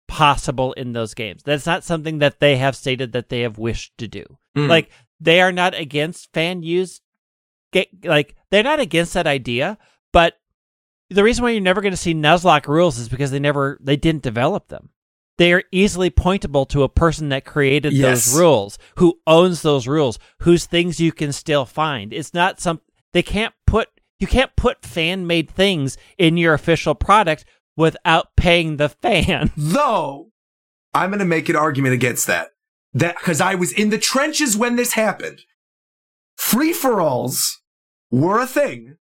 possible 0.06 0.72
in 0.74 0.92
those 0.92 1.14
games. 1.14 1.42
That's 1.42 1.66
not 1.66 1.84
something 1.84 2.18
that 2.18 2.40
they 2.40 2.56
have 2.56 2.76
stated 2.76 3.12
that 3.12 3.28
they 3.28 3.40
have 3.40 3.58
wished 3.58 3.96
to 3.98 4.08
do. 4.08 4.24
Mm. 4.56 4.68
Like 4.68 4.90
they 5.20 5.40
are 5.40 5.52
not 5.52 5.74
against 5.74 6.32
fan 6.32 6.62
use 6.62 7.00
get 7.72 7.88
like 8.04 8.34
they're 8.50 8.62
not 8.62 8.80
against 8.80 9.14
that 9.14 9.26
idea, 9.26 9.78
but 10.12 10.34
the 11.10 11.24
reason 11.24 11.42
why 11.42 11.50
you're 11.50 11.60
never 11.60 11.80
going 11.80 11.92
to 11.92 11.96
see 11.96 12.14
Nuzlocke 12.14 12.66
rules 12.66 12.98
is 12.98 13.08
because 13.08 13.30
they 13.30 13.38
never 13.38 13.78
they 13.80 13.96
didn't 13.96 14.22
develop 14.22 14.68
them. 14.68 14.90
They 15.38 15.52
are 15.52 15.62
easily 15.70 16.10
pointable 16.10 16.68
to 16.70 16.82
a 16.82 16.88
person 16.88 17.28
that 17.28 17.44
created 17.44 17.92
Yes. 17.92 18.24
those 18.24 18.38
rules, 18.40 18.78
who 18.96 19.20
owns 19.24 19.62
those 19.62 19.86
rules, 19.86 20.18
whose 20.40 20.66
things 20.66 20.98
you 20.98 21.12
can 21.12 21.32
still 21.32 21.64
find. 21.64 22.12
It's 22.12 22.34
not 22.34 22.60
some 22.60 22.80
they 23.12 23.22
can't 23.22 23.54
you 24.18 24.26
can't 24.26 24.56
put 24.56 24.84
fan 24.84 25.26
made 25.26 25.50
things 25.50 25.96
in 26.16 26.36
your 26.36 26.54
official 26.54 26.94
product 26.94 27.44
without 27.76 28.34
paying 28.36 28.76
the 28.76 28.88
fan. 28.88 29.52
Though 29.56 30.32
I'm 30.92 31.10
going 31.10 31.20
to 31.20 31.24
make 31.24 31.48
an 31.48 31.56
argument 31.56 31.94
against 31.94 32.26
that. 32.26 32.48
That 32.94 33.16
because 33.18 33.40
I 33.40 33.54
was 33.54 33.72
in 33.72 33.90
the 33.90 33.98
trenches 33.98 34.56
when 34.56 34.76
this 34.76 34.94
happened. 34.94 35.42
Free 36.36 36.72
for 36.72 37.00
alls 37.00 37.60
were 38.10 38.40
a 38.40 38.46
thing 38.46 38.96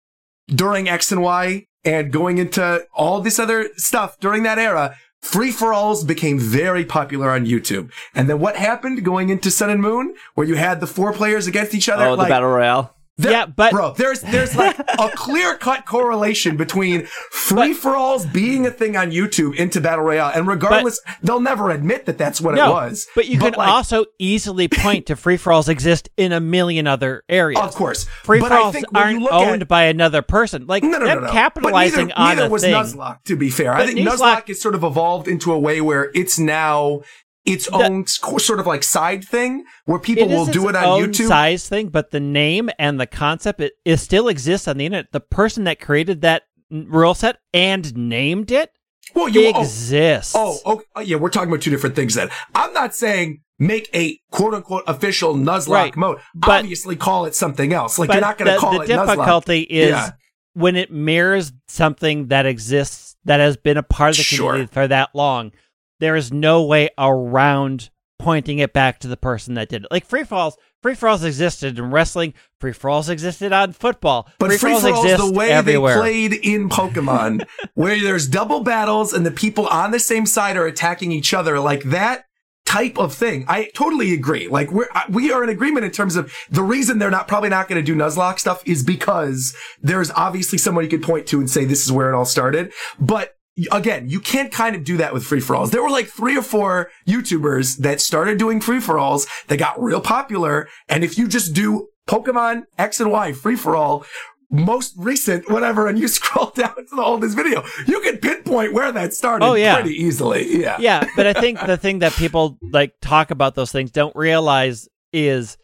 during 0.48 0.88
X 0.88 1.12
and 1.12 1.22
Y 1.22 1.66
and 1.84 2.12
going 2.12 2.38
into 2.38 2.84
all 2.92 3.20
this 3.20 3.38
other 3.38 3.70
stuff 3.76 4.18
during 4.18 4.42
that 4.42 4.58
era. 4.58 4.96
Free 5.22 5.50
for 5.50 5.72
alls 5.72 6.04
became 6.04 6.38
very 6.38 6.84
popular 6.84 7.30
on 7.30 7.46
YouTube. 7.46 7.90
And 8.14 8.28
then 8.28 8.38
what 8.38 8.56
happened 8.56 9.04
going 9.04 9.28
into 9.28 9.50
Sun 9.50 9.70
and 9.70 9.80
Moon, 9.80 10.14
where 10.34 10.46
you 10.46 10.56
had 10.56 10.80
the 10.80 10.86
four 10.86 11.12
players 11.12 11.46
against 11.46 11.74
each 11.74 11.88
other? 11.88 12.04
Oh, 12.04 12.16
the 12.16 12.24
battle 12.24 12.50
royale. 12.50 12.95
There- 13.18 13.32
Yeah, 13.32 13.46
but- 13.46 13.72
bro, 13.72 13.94
there's 13.96 14.20
there's 14.20 14.54
like 14.54 14.78
a 14.98 15.10
clear 15.14 15.56
cut 15.56 15.86
correlation 15.86 16.56
between 16.56 17.06
free 17.30 17.72
for 17.72 17.96
alls 17.96 18.26
being 18.26 18.66
a 18.66 18.70
thing 18.70 18.96
on 18.96 19.10
YouTube 19.10 19.54
into 19.56 19.80
battle 19.80 20.04
royale, 20.04 20.32
and 20.34 20.46
regardless, 20.46 21.00
they'll 21.22 21.40
never 21.40 21.70
admit 21.70 22.06
that 22.06 22.18
that's 22.18 22.40
what 22.40 22.54
no, 22.54 22.68
it 22.68 22.72
was. 22.72 23.06
but 23.14 23.26
you 23.26 23.38
can 23.38 23.52
like, 23.54 23.68
also 23.68 24.04
easily 24.18 24.68
point 24.68 25.06
to 25.06 25.16
free 25.16 25.36
for 25.36 25.52
alls 25.52 25.68
exist 25.68 26.08
in 26.16 26.32
a 26.32 26.40
million 26.40 26.86
other 26.86 27.22
areas. 27.28 27.60
of 27.60 27.74
course, 27.74 28.04
free 28.22 28.40
for 28.40 28.52
alls 28.52 28.76
aren't 28.94 29.26
owned 29.30 29.62
at 29.62 29.68
by 29.68 29.84
another 29.84 30.22
person. 30.22 30.66
Like 30.66 30.82
no, 30.82 30.98
no, 30.98 31.06
them 31.06 31.20
no, 31.20 31.26
no. 31.26 31.32
capitalizing 31.32 32.08
but 32.08 32.18
neither, 32.18 32.30
on 32.30 32.36
neither 32.36 32.50
was 32.50 32.62
thing. 32.62 32.74
Nuzlocke. 32.74 33.22
To 33.24 33.36
be 33.36 33.50
fair, 33.50 33.72
I 33.72 33.86
think 33.86 33.98
Nuzlocke- 34.00 34.16
Nuzlocke 34.18 34.48
has 34.48 34.60
sort 34.60 34.74
of 34.74 34.84
evolved 34.84 35.26
into 35.28 35.52
a 35.52 35.58
way 35.58 35.80
where 35.80 36.10
it's 36.14 36.38
now 36.38 37.00
its 37.46 37.68
own 37.68 38.06
sort 38.06 38.60
of 38.60 38.66
like 38.66 38.82
side 38.82 39.24
thing 39.24 39.64
where 39.84 39.98
people 39.98 40.28
will 40.28 40.46
do 40.46 40.68
it 40.68 40.76
on 40.76 41.00
YouTube. 41.00 41.28
size 41.28 41.68
thing, 41.68 41.88
but 41.88 42.10
the 42.10 42.20
name 42.20 42.68
and 42.78 43.00
the 43.00 43.06
concept 43.06 43.60
it, 43.60 43.74
it 43.84 43.98
still 43.98 44.28
exists 44.28 44.66
on 44.68 44.78
the 44.78 44.86
internet. 44.86 45.12
The 45.12 45.20
person 45.20 45.64
that 45.64 45.80
created 45.80 46.20
that 46.22 46.42
rule 46.70 47.14
set 47.14 47.38
and 47.54 47.96
named 47.96 48.50
it 48.50 48.72
well, 49.14 49.28
you 49.28 49.52
oh, 49.54 49.60
exists. 49.60 50.34
Oh, 50.36 50.58
okay. 50.66 50.84
Oh, 50.96 51.00
yeah, 51.00 51.16
we're 51.16 51.30
talking 51.30 51.48
about 51.48 51.62
two 51.62 51.70
different 51.70 51.94
things 51.94 52.14
then. 52.14 52.28
I'm 52.54 52.72
not 52.72 52.94
saying 52.94 53.42
make 53.58 53.88
a 53.94 54.18
quote 54.30 54.52
unquote 54.52 54.82
official 54.86 55.34
Nuzlocke 55.34 55.68
Right. 55.68 55.96
mode. 55.96 56.18
But- 56.34 56.60
Obviously, 56.60 56.96
call 56.96 57.24
it 57.26 57.34
something 57.34 57.72
else. 57.72 57.98
Like 57.98 58.10
you're 58.12 58.20
not 58.20 58.36
going 58.38 58.48
to 58.48 58.54
the, 58.54 58.58
call 58.58 58.72
the 58.72 58.80
it 58.80 58.88
Nuzlocke. 58.88 59.06
difficulty 59.14 59.60
is 59.62 59.90
Yeah. 59.90 60.10
when 60.54 60.76
it 60.76 60.90
mirrors 60.90 61.52
something 61.68 62.28
that 62.28 62.46
exists 62.46 63.16
that 63.24 63.40
has 63.40 63.56
been 63.56 63.76
a 63.76 63.82
part 63.82 64.10
of 64.10 64.16
the 64.18 64.22
Sure. 64.22 64.50
community 64.52 64.72
for 64.72 64.88
that 64.88 65.10
long. 65.14 65.52
There 66.00 66.16
is 66.16 66.32
no 66.32 66.62
way 66.62 66.90
around 66.98 67.90
pointing 68.18 68.58
it 68.58 68.72
back 68.72 68.98
to 69.00 69.08
the 69.08 69.16
person 69.16 69.54
that 69.54 69.68
did 69.68 69.84
it. 69.84 69.90
Like 69.90 70.06
free 70.06 70.24
falls, 70.24 70.56
free 70.82 70.94
falls 70.94 71.24
existed 71.24 71.78
in 71.78 71.90
wrestling. 71.90 72.34
Free 72.60 72.72
falls 72.72 73.08
existed 73.08 73.52
on 73.52 73.72
football. 73.72 74.28
But 74.38 74.48
free 74.48 74.58
free-for-alls 74.58 75.04
exist 75.04 75.24
the 75.24 75.32
way 75.32 75.50
everywhere. 75.50 75.94
they 75.94 76.00
played 76.00 76.32
in 76.32 76.68
Pokemon, 76.68 77.46
where 77.74 78.00
there's 78.00 78.28
double 78.28 78.60
battles 78.60 79.12
and 79.12 79.24
the 79.26 79.30
people 79.30 79.66
on 79.66 79.90
the 79.90 80.00
same 80.00 80.26
side 80.26 80.56
are 80.56 80.66
attacking 80.66 81.12
each 81.12 81.34
other, 81.34 81.60
like 81.60 81.82
that 81.84 82.24
type 82.64 82.98
of 82.98 83.14
thing. 83.14 83.44
I 83.48 83.70
totally 83.74 84.12
agree. 84.12 84.48
Like 84.48 84.70
we're 84.70 84.88
we 85.08 85.30
are 85.30 85.42
in 85.42 85.48
agreement 85.48 85.86
in 85.86 85.92
terms 85.92 86.16
of 86.16 86.32
the 86.50 86.62
reason 86.62 86.98
they're 86.98 87.10
not 87.10 87.28
probably 87.28 87.48
not 87.48 87.68
going 87.68 87.82
to 87.82 87.86
do 87.86 87.96
Nuzlocke 87.96 88.38
stuff 88.38 88.62
is 88.66 88.82
because 88.82 89.54
there's 89.80 90.10
obviously 90.10 90.58
someone 90.58 90.84
you 90.84 90.90
could 90.90 91.02
point 91.02 91.26
to 91.28 91.38
and 91.38 91.48
say 91.48 91.64
this 91.64 91.84
is 91.84 91.92
where 91.92 92.10
it 92.12 92.16
all 92.16 92.24
started. 92.24 92.72
But 92.98 93.35
again, 93.72 94.08
you 94.08 94.20
can't 94.20 94.52
kind 94.52 94.76
of 94.76 94.84
do 94.84 94.96
that 94.98 95.14
with 95.14 95.24
free 95.24 95.40
for 95.40 95.56
alls. 95.56 95.70
There 95.70 95.82
were 95.82 95.90
like 95.90 96.06
three 96.06 96.36
or 96.36 96.42
four 96.42 96.90
YouTubers 97.06 97.78
that 97.78 98.00
started 98.00 98.38
doing 98.38 98.60
free 98.60 98.80
for 98.80 98.98
alls 98.98 99.26
that 99.48 99.58
got 99.58 99.80
real 99.82 100.00
popular. 100.00 100.68
And 100.88 101.02
if 101.04 101.16
you 101.16 101.26
just 101.28 101.54
do 101.54 101.88
Pokemon 102.08 102.64
X 102.78 103.00
and 103.00 103.10
Y 103.10 103.32
free 103.32 103.56
for 103.56 103.74
all, 103.74 104.04
most 104.50 104.94
recent, 104.96 105.50
whatever, 105.50 105.88
and 105.88 105.98
you 105.98 106.06
scroll 106.18 106.50
down 106.54 106.76
to 106.76 106.94
the 106.96 107.02
oldest 107.02 107.34
video, 107.36 107.64
you 107.86 108.00
can 108.00 108.18
pinpoint 108.18 108.72
where 108.72 108.92
that 108.92 109.12
started 109.12 109.44
Oh, 109.44 109.54
yeah. 109.54 109.74
pretty 109.74 109.94
easily. 109.94 110.60
Yeah. 110.60 110.76
yeah, 110.78 111.04
but 111.16 111.26
I 111.26 111.32
think 111.32 111.58
the 111.66 111.76
thing 111.76 111.98
that 112.00 112.12
people 112.12 112.58
like 112.62 112.92
talk 113.00 113.30
about 113.30 113.54
those 113.56 113.72
things 113.72 113.90
don't 113.90 114.14
realize 114.14 114.88
is 115.12 115.56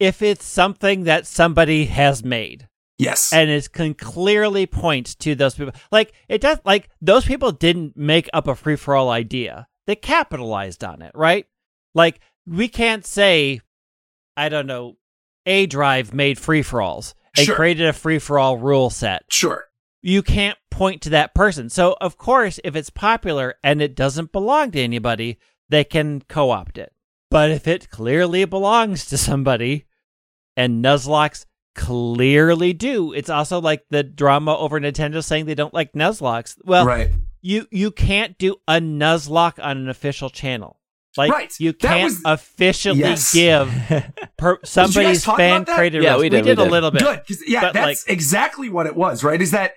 if 0.00 0.22
it's 0.22 0.44
something 0.44 1.04
that 1.04 1.26
somebody 1.26 1.84
has 1.86 2.24
made 2.24 2.66
Yes. 2.98 3.30
and 3.32 3.50
it 3.50 3.70
can 3.72 3.92
clearly 3.94 4.66
point 4.66 5.18
to 5.18 5.34
those 5.34 5.54
people. 5.54 5.74
Like 5.92 6.12
it 6.28 6.40
does 6.40 6.58
like 6.64 6.88
those 7.02 7.24
people 7.26 7.52
didn't 7.52 7.96
make 7.96 8.28
up 8.32 8.46
a 8.48 8.54
free 8.54 8.76
for 8.76 8.94
all 8.96 9.10
idea. 9.10 9.68
They 9.86 9.96
capitalized 9.96 10.82
on 10.82 11.02
it, 11.02 11.12
right? 11.14 11.46
Like 11.94 12.20
we 12.46 12.68
can't 12.68 13.04
say 13.04 13.60
I 14.36 14.48
don't 14.48 14.66
know, 14.66 14.96
A 15.46 15.66
Drive 15.66 16.14
made 16.14 16.38
free 16.38 16.62
for 16.62 16.80
alls 16.80 17.14
and 17.36 17.44
Sure. 17.46 17.54
created 17.54 17.86
a 17.86 17.92
free 17.92 18.18
for 18.18 18.38
all 18.38 18.56
rule 18.56 18.88
set. 18.90 19.24
sure. 19.30 19.64
You 20.02 20.22
can't 20.22 20.56
point 20.70 21.02
to 21.02 21.10
that 21.10 21.34
person. 21.34 21.68
So 21.68 21.96
of 22.00 22.16
course, 22.16 22.60
if 22.64 22.76
it's 22.76 22.90
popular 22.90 23.54
and 23.64 23.82
it 23.82 23.94
doesn't 23.96 24.32
belong 24.32 24.70
to 24.70 24.80
anybody, 24.80 25.38
they 25.68 25.84
can 25.84 26.22
co-opt 26.28 26.78
it. 26.78 26.92
But 27.30 27.50
if 27.50 27.66
it 27.66 27.90
clearly 27.90 28.44
belongs 28.44 29.04
to 29.06 29.18
somebody, 29.18 29.84
and 30.56 30.82
Nuzlockes 30.84 31.44
clearly 31.76 32.72
do, 32.72 33.12
it's 33.12 33.30
also 33.30 33.60
like 33.60 33.84
the 33.90 34.02
drama 34.02 34.56
over 34.56 34.80
Nintendo 34.80 35.22
saying 35.22 35.46
they 35.46 35.54
don't 35.54 35.74
like 35.74 35.92
Nuzlockes. 35.92 36.56
Well, 36.64 36.84
right. 36.86 37.10
you 37.42 37.66
you 37.70 37.90
can't 37.92 38.36
do 38.38 38.56
a 38.66 38.80
Nuzlocke 38.80 39.62
on 39.62 39.76
an 39.76 39.88
official 39.88 40.30
channel. 40.30 40.80
Like 41.16 41.32
Right. 41.32 41.52
you 41.58 41.72
can't 41.72 42.04
was- 42.04 42.20
officially 42.26 42.98
Yes. 43.00 43.32
give 43.32 43.72
per, 44.36 44.58
somebody's 44.64 45.24
fan 45.24 45.64
created. 45.64 46.02
Yeah, 46.02 46.18
we 46.18 46.28
did, 46.28 46.44
We 46.44 46.50
did 46.50 46.58
we 46.58 46.64
a 46.64 46.68
little 46.68 46.90
bit. 46.90 47.02
Good, 47.02 47.20
yeah, 47.46 47.60
But, 47.62 47.72
that's 47.74 48.06
like- 48.06 48.12
exactly 48.12 48.68
what 48.68 48.86
it 48.86 48.94
was, 48.96 49.22
right? 49.24 49.40
Is 49.40 49.52
that 49.52 49.72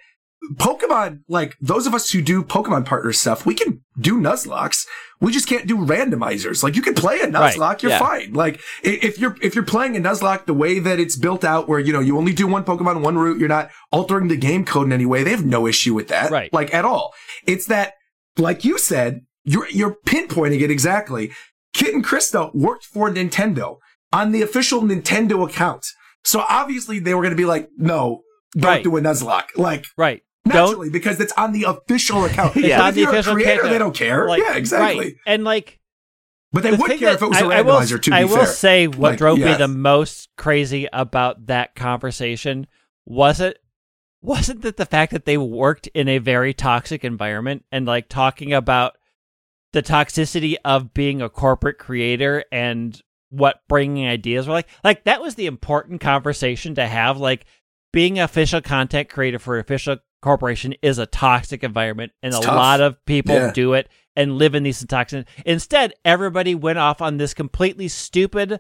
Pokemon, 0.56 1.22
like 1.28 1.56
those 1.62 1.86
of 1.86 1.94
us 1.94 2.10
who 2.12 2.22
do 2.22 2.44
Pokemon 2.44 2.86
partner 2.86 3.12
stuff, 3.14 3.46
we 3.46 3.54
can 3.54 3.82
do 4.00 4.20
Nuzlockes. 4.20 4.86
We 5.20 5.32
just 5.34 5.48
can't 5.48 5.68
do 5.68 5.78
randomizers. 5.78 6.64
Like 6.64 6.76
you 6.76 6.82
can 6.82 6.94
play 6.96 7.20
a 7.20 7.30
Right. 7.30 7.56
Nuzlocke, 7.56 7.82
you're 7.82 7.92
Yeah. 7.92 8.00
fine. 8.00 8.34
Like 8.34 8.60
if 8.84 9.20
you're 9.20 9.36
if 9.42 9.54
you're 9.54 9.66
playing 9.66 9.98
a 9.98 10.00
Nuzlocke 10.00 10.46
the 10.46 10.54
way 10.54 10.80
that 10.80 11.00
it's 11.00 11.18
built 11.18 11.44
out, 11.44 11.68
where 11.68 11.80
you 11.80 11.92
know 11.92 12.00
you 12.00 12.18
only 12.18 12.34
do 12.34 12.48
one 12.48 12.64
Pokemon, 12.64 13.02
one 13.02 13.18
route, 13.18 13.38
you're 13.40 13.50
not 13.50 13.70
altering 13.92 14.28
the 14.30 14.38
game 14.38 14.64
code 14.66 14.88
in 14.88 14.94
any 14.94 15.06
way. 15.06 15.24
They 15.24 15.32
have 15.32 15.46
no 15.46 15.68
issue 15.68 15.94
with 15.94 16.08
that, 16.08 16.32
Right. 16.32 16.52
Like 16.54 16.74
at 16.74 16.86
all. 16.86 17.14
It's 17.46 17.66
that, 17.68 17.94
like 18.38 18.64
you 18.64 18.78
said, 18.78 19.22
you're 19.44 19.68
you're 19.70 19.98
pinpointing 20.06 20.62
it 20.62 20.72
exactly. 20.72 21.32
Kit 21.74 21.94
and 21.94 22.04
Krista 22.04 22.54
worked 22.56 22.86
for 22.86 23.10
Nintendo 23.12 23.78
on 24.14 24.32
the 24.32 24.42
official 24.42 24.82
Nintendo 24.82 25.48
account. 25.48 25.86
So 26.24 26.44
obviously 26.50 27.00
they 27.00 27.14
were 27.14 27.22
going 27.22 27.32
to 27.36 27.38
be 27.38 27.46
like, 27.46 27.70
no, 27.78 28.22
don't 28.56 28.64
Right. 28.72 28.84
do 28.84 28.98
a 28.98 29.02
Nuzlocke. 29.02 29.50
Like 29.56 29.86
Right. 29.98 30.22
Naturally, 30.46 30.90
because 30.90 31.20
it's 31.20 31.34
on 31.34 31.52
the 31.52 31.64
official 31.64 32.26
account. 32.26 32.56
It's 32.58 32.70
But 32.70 32.80
on 32.82 32.94
the 32.94 33.04
official 33.04 33.34
creator, 33.34 33.52
account. 33.62 33.72
they 33.72 33.78
don't 33.78 33.96
care. 33.96 34.28
Like, 34.28 34.42
yeah, 34.42 34.56
exactly. 34.56 35.06
Right. 35.06 35.16
And 35.28 35.44
like 35.44 35.80
But 36.52 36.64
they 36.64 36.72
the 36.72 36.78
would 36.78 37.00
care 37.00 37.14
if 37.14 37.22
it 37.22 37.28
was 37.28 37.40
a 37.42 37.46
I, 37.46 37.58
I 37.58 37.62
will, 37.62 37.76
randomizer, 37.76 38.02
to 38.02 38.10
be 38.12 38.16
I 38.16 38.24
will 38.26 38.38
fair. 38.38 38.46
say 38.48 38.88
what 38.88 39.00
Like, 39.12 39.18
drove 39.18 39.38
yes. 39.40 39.52
me 39.60 39.66
the 39.66 39.68
most 39.68 40.30
crazy 40.38 40.88
about 40.94 41.48
that 41.48 41.76
conversation 41.76 42.68
was 43.06 43.40
it 43.40 43.60
wasn't 44.22 44.62
that 44.64 44.78
the 44.78 44.86
fact 44.86 45.12
that 45.14 45.26
they 45.26 45.38
worked 45.38 45.88
in 45.88 46.08
a 46.10 46.18
very 46.18 46.54
toxic 46.54 47.04
environment 47.06 47.64
and 47.72 47.86
like 47.86 48.10
talking 48.10 48.52
about 48.54 48.98
the 49.72 49.82
toxicity 49.84 50.56
of 50.66 50.94
being 50.94 51.22
a 51.22 51.30
corporate 51.30 51.78
creator 51.78 52.44
and 52.52 53.02
what 53.30 53.62
bringing 53.70 54.08
ideas 54.08 54.48
were 54.48 54.54
like 54.54 54.68
like 54.84 55.04
that 55.04 55.22
was 55.22 55.36
the 55.36 55.46
important 55.46 56.02
conversation 56.02 56.74
to 56.76 56.86
have 56.88 57.18
like 57.20 57.46
being 57.94 58.20
official 58.20 58.60
content 58.62 59.08
creator 59.08 59.38
for 59.40 59.60
official 59.60 59.98
corporation 60.22 60.74
is 60.82 60.98
a 60.98 61.06
toxic 61.06 61.64
environment 61.64 62.12
and 62.22 62.34
It's 62.34 62.44
a 62.44 62.46
tough. 62.48 62.56
lot 62.56 62.82
of 62.82 63.04
people 63.06 63.36
Yeah. 63.36 63.52
do 63.54 63.74
it 63.74 63.88
and 64.16 64.38
live 64.38 64.54
in 64.56 64.64
these 64.64 64.86
toxins 64.86 65.26
instead 65.46 65.94
everybody 66.04 66.56
went 66.56 66.78
off 66.80 67.02
on 67.02 67.18
this 67.18 67.34
completely 67.34 67.88
stupid 67.88 68.60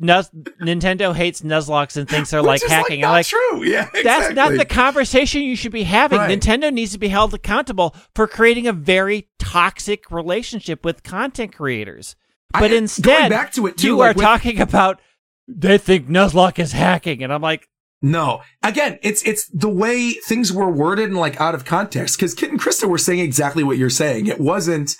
Nuz- 0.00 0.30
Nintendo 0.62 1.14
hates 1.14 1.42
Nuzlockes 1.42 1.96
and 1.98 2.08
thinks 2.08 2.30
they're 2.30 2.40
Which 2.42 2.62
like 2.62 2.70
hacking. 2.70 3.00
Like, 3.02 3.06
not 3.06 3.12
like, 3.12 3.26
true. 3.26 3.64
Yeah, 3.70 3.86
that's 4.02 4.34
not 4.34 4.52
the 4.52 4.64
conversation 4.64 5.42
you 5.42 5.54
should 5.56 5.72
be 5.72 5.82
having. 5.82 6.18
Right. 6.20 6.40
Nintendo 6.40 6.72
needs 6.72 6.92
to 6.92 6.98
be 6.98 7.08
held 7.08 7.34
accountable 7.34 7.94
for 8.14 8.26
creating 8.26 8.66
a 8.66 8.72
very 8.72 9.28
toxic 9.38 10.10
relationship 10.10 10.86
with 10.86 11.02
content 11.02 11.54
creators. 11.54 12.16
I- 12.54 12.60
But 12.60 12.68
going 12.68 12.82
instead, 12.84 13.28
back 13.28 13.52
to 13.52 13.66
it 13.66 13.76
too, 13.76 13.88
you 13.88 13.96
like 13.98 14.16
are 14.16 14.18
with- 14.18 14.24
talking 14.24 14.58
about 14.60 15.02
they 15.46 15.76
think 15.76 16.08
Nuzlocke 16.08 16.58
is 16.60 16.72
hacking, 16.72 17.22
and 17.22 17.30
I'm 17.30 17.42
like, 17.42 17.68
No. 18.02 18.40
Again, 18.62 18.98
it's 19.02 19.22
it's 19.22 19.46
the 19.48 19.68
way 19.68 20.12
things 20.26 20.52
were 20.52 20.70
worded 20.70 21.08
and 21.10 21.18
like 21.18 21.40
out 21.40 21.54
of 21.54 21.64
context. 21.64 22.16
Because 22.16 22.34
Kit 22.34 22.50
and 22.50 22.60
Krista 22.60 22.88
were 22.88 22.98
saying 22.98 23.20
exactly 23.20 23.62
what 23.62 23.76
you're 23.78 23.90
saying. 23.90 24.26
It 24.26 24.40
wasn't 24.40 24.96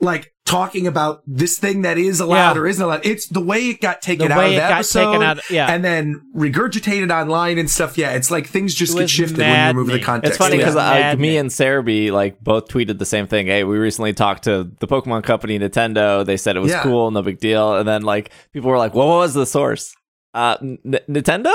like 0.00 0.32
talking 0.44 0.86
about 0.88 1.22
this 1.28 1.56
thing 1.58 1.82
that 1.82 1.96
is 1.96 2.18
allowed 2.18 2.56
Yeah. 2.56 2.62
or 2.62 2.66
isn't 2.66 2.84
allowed. 2.84 3.06
It's 3.06 3.28
the 3.28 3.40
way 3.40 3.68
it 3.68 3.80
got 3.80 4.02
taken 4.02 4.26
The 4.28 4.34
out 4.34 4.38
way 4.38 4.46
of 4.46 4.52
it 4.52 4.54
the 4.56 4.60
got 4.60 4.72
episode 4.72 5.12
taken 5.12 5.22
out- 5.22 5.50
yeah. 5.50 5.72
and 5.72 5.84
then 5.84 6.20
regurgitated 6.36 7.10
online 7.12 7.56
and 7.56 7.70
stuff. 7.70 7.96
Yeah, 7.96 8.10
it's 8.10 8.28
like 8.28 8.48
things 8.48 8.74
just 8.74 8.98
get 8.98 9.08
shifted 9.08 9.38
when 9.38 9.68
you 9.74 9.78
remove 9.78 9.92
the 9.92 10.00
context. 10.04 10.30
It's 10.32 10.38
funny 10.38 10.56
Yeah. 10.56 10.64
Uh, 10.64 10.74
because 10.74 10.74
like, 10.74 11.18
me 11.20 11.36
and 11.36 11.48
Serebii 11.50 12.10
like 12.10 12.40
both 12.42 12.66
tweeted 12.68 12.98
the 12.98 13.06
same 13.06 13.28
thing. 13.28 13.46
Hey, 13.46 13.62
we 13.62 13.78
recently 13.78 14.12
talked 14.12 14.42
to 14.44 14.70
the 14.80 14.88
Pokemon 14.88 15.22
company 15.22 15.58
Nintendo. 15.58 16.26
They 16.26 16.36
said 16.36 16.56
it 16.56 16.60
was 16.60 16.72
Yeah. 16.72 16.82
cool, 16.82 17.10
no 17.12 17.22
big 17.22 17.38
deal. 17.38 17.76
And 17.76 17.88
then 17.88 18.02
like 18.02 18.30
people 18.52 18.68
were 18.70 18.78
like, 18.78 18.94
"What 18.94 19.06
was 19.06 19.34
the 19.34 19.46
source?" 19.46 19.94
Uh, 20.34 20.56
N- 20.62 20.78
Nintendo. 21.10 21.52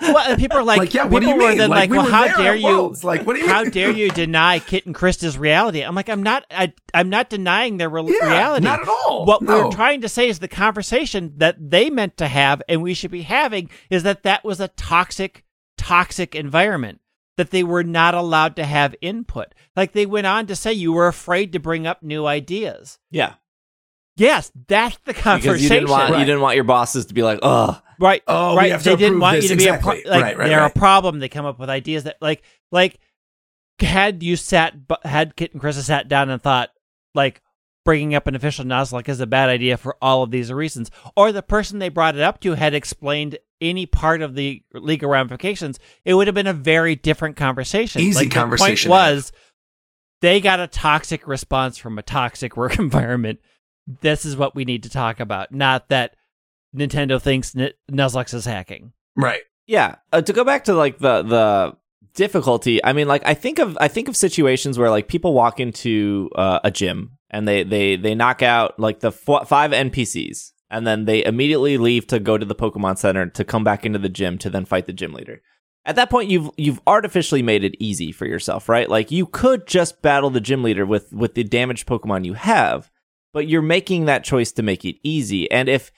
well, 0.00 0.18
and 0.30 0.38
people 0.38 0.56
are 0.58 0.64
like, 0.64 0.78
Like, 0.78 0.94
yeah, 0.94 1.04
what 1.04 1.20
do 1.20 1.28
you 1.28 1.36
mean? 1.36 1.58
then 1.58 1.68
Like, 1.68 1.80
like, 1.80 1.90
we 1.90 1.98
well, 1.98 2.06
how 2.10 2.36
dare 2.42 2.54
you? 2.54 2.94
Like, 3.02 3.26
what 3.26 3.34
do 3.36 3.40
you 3.42 3.48
how 3.48 3.62
mean? 3.62 3.70
dare 3.70 3.90
you 3.90 4.08
deny 4.10 4.60
Kit 4.60 4.86
and 4.86 4.94
Krista's 4.94 5.36
reality? 5.36 5.82
I'm 5.82 5.94
like, 5.94 6.08
I'm 6.08 6.22
not, 6.22 6.46
I, 6.50 6.72
I'm 6.94 7.10
not 7.10 7.28
denying 7.28 7.76
their 7.76 7.90
re- 7.90 8.02
Yeah, 8.06 8.28
reality. 8.30 8.64
not 8.64 8.80
at 8.80 8.88
all. 8.88 9.26
What 9.26 9.42
No. 9.42 9.66
we're 9.66 9.72
trying 9.72 10.00
to 10.00 10.08
say 10.08 10.28
is 10.28 10.38
the 10.38 10.48
conversation 10.48 11.34
that 11.36 11.56
they 11.70 11.90
meant 11.90 12.16
to 12.16 12.28
have 12.28 12.62
and 12.68 12.80
we 12.82 12.94
should 12.94 13.10
be 13.10 13.22
having 13.22 13.68
is 13.90 14.04
that 14.04 14.22
that 14.22 14.42
was 14.42 14.58
a 14.58 14.68
toxic, 14.68 15.44
toxic 15.76 16.34
environment 16.34 17.00
that 17.36 17.50
they 17.50 17.62
were 17.62 17.84
not 17.84 18.14
allowed 18.14 18.56
to 18.56 18.64
have 18.64 18.94
input. 19.00 19.54
Like 19.76 19.92
they 19.92 20.06
went 20.06 20.26
on 20.26 20.46
to 20.46 20.56
say 20.56 20.72
you 20.72 20.92
were 20.92 21.08
afraid 21.08 21.52
to 21.52 21.58
bring 21.58 21.86
up 21.86 22.02
new 22.02 22.26
ideas. 22.26 22.98
yeah, 23.10 23.34
Yes, 24.16 24.52
that's 24.68 24.98
the 25.04 25.14
conversation. 25.14 25.52
because 25.52 25.62
you 25.62 25.68
didn't 25.68 25.88
want 25.90 26.10
Right. 26.10 26.18
you 26.20 26.24
didn't 26.26 26.40
want 26.42 26.54
your 26.54 26.64
bosses 26.64 27.06
to 27.06 27.14
be 27.14 27.22
like, 27.22 27.38
"Ugh." 27.42 27.80
Right. 27.98 28.22
Oh, 28.26 28.54
right. 28.56 28.78
they 28.80 28.96
didn't 28.96 29.20
want 29.20 29.36
this. 29.36 29.44
you 29.44 29.50
to 29.50 29.56
be 29.56 29.64
Exactly. 29.64 30.00
a 30.00 30.02
pro- 30.02 30.10
like 30.12 30.22
Right, 30.22 30.38
right, 30.38 30.48
they're 30.48 30.64
a 30.66 30.70
problem. 30.70 31.18
They 31.20 31.28
come 31.28 31.46
up 31.46 31.58
with 31.58 31.70
ideas 31.70 32.04
that 32.04 32.16
like 32.20 32.42
like 32.70 32.98
had 33.80 34.22
you 34.22 34.36
sat 34.36 34.74
had 35.04 35.34
Kit 35.36 35.52
and 35.52 35.60
Chris 35.60 35.84
sat 35.84 36.08
down 36.08 36.28
and 36.30 36.40
thought 36.42 36.70
like 37.14 37.40
bringing 37.84 38.14
up 38.14 38.26
an 38.26 38.36
official 38.36 38.64
Nuzlocke 38.64 39.08
is 39.08 39.18
a 39.20 39.26
bad 39.26 39.48
idea 39.48 39.76
for 39.76 39.96
all 40.00 40.22
of 40.22 40.30
these 40.30 40.52
reasons, 40.52 40.90
or 41.16 41.32
the 41.32 41.42
person 41.42 41.78
they 41.78 41.88
brought 41.88 42.14
it 42.14 42.20
up 42.22 42.38
to 42.40 42.52
had 42.54 42.74
explained 42.74 43.38
any 43.60 43.86
part 43.86 44.22
of 44.22 44.34
the 44.34 44.62
legal 44.74 45.08
ramifications, 45.10 45.78
it 46.04 46.14
would 46.14 46.26
have 46.28 46.34
been 46.34 46.46
a 46.46 46.52
very 46.52 46.94
different 46.96 47.36
conversation. 47.36 48.00
Easy 48.02 48.24
like, 48.26 48.30
conversation 48.30 48.88
The 48.90 48.94
point 48.94 49.06
was 49.14 49.32
they 50.20 50.40
got 50.40 50.60
a 50.60 50.66
toxic 50.68 51.26
response 51.26 51.76
from 51.78 51.98
a 51.98 52.02
toxic 52.02 52.56
work 52.56 52.78
environment. 52.78 53.40
This 53.86 54.24
is 54.24 54.36
what 54.36 54.54
we 54.54 54.64
need 54.64 54.82
to 54.84 54.90
talk 54.90 55.20
about, 55.20 55.52
not 55.52 55.88
that 55.88 56.16
Nintendo 56.74 57.20
thinks 57.20 57.54
N- 57.54 57.72
Nuzlocke 57.90 58.32
is 58.32 58.44
hacking. 58.44 58.92
Right. 59.16 59.42
Yeah, 59.66 59.96
uh, 60.12 60.22
to 60.22 60.32
go 60.32 60.44
back 60.44 60.64
to 60.64 60.74
like 60.74 60.98
the 60.98 61.22
the 61.22 61.76
difficulty. 62.14 62.82
I 62.84 62.92
mean, 62.92 63.08
like 63.08 63.22
I 63.24 63.34
think 63.34 63.58
of 63.58 63.76
I 63.80 63.88
think 63.88 64.08
of 64.08 64.16
situations 64.16 64.78
where 64.78 64.90
like 64.90 65.08
people 65.08 65.34
walk 65.34 65.60
into 65.60 66.30
uh, 66.34 66.60
a 66.64 66.70
gym 66.70 67.18
and 67.30 67.46
they 67.46 67.62
they 67.62 67.96
they 67.96 68.14
knock 68.14 68.42
out 68.42 68.78
like 68.78 69.00
the 69.00 69.08
f- 69.08 69.48
five 69.48 69.70
NPCs 69.70 70.52
and 70.70 70.86
then 70.86 71.04
they 71.04 71.24
immediately 71.24 71.76
leave 71.78 72.06
to 72.08 72.18
go 72.18 72.38
to 72.38 72.46
the 72.46 72.54
Pokemon 72.54 72.98
Center 72.98 73.26
to 73.26 73.44
come 73.44 73.64
back 73.64 73.84
into 73.84 73.98
the 73.98 74.08
gym 74.08 74.38
to 74.38 74.50
then 74.50 74.64
fight 74.64 74.86
the 74.86 74.92
gym 74.92 75.12
leader. 75.12 75.42
At 75.84 75.96
that 75.96 76.10
point, 76.10 76.30
you've 76.30 76.50
you've 76.56 76.80
artificially 76.86 77.42
made 77.42 77.64
it 77.64 77.74
easy 77.80 78.12
for 78.12 78.26
yourself, 78.26 78.68
right? 78.68 78.88
Like 78.88 79.10
you 79.10 79.26
could 79.26 79.66
just 79.66 80.00
battle 80.00 80.30
the 80.30 80.40
gym 80.40 80.62
leader 80.62 80.86
with 80.86 81.12
with 81.12 81.34
the 81.34 81.44
damaged 81.44 81.88
Pokemon 81.88 82.24
you 82.24 82.34
have, 82.34 82.90
but 83.32 83.48
you're 83.48 83.62
making 83.62 84.04
that 84.04 84.24
choice 84.24 84.52
to 84.52 84.62
make 84.62 84.84
it 84.84 84.96
easy. 85.02 85.50
And 85.50 85.68
if 85.68 85.90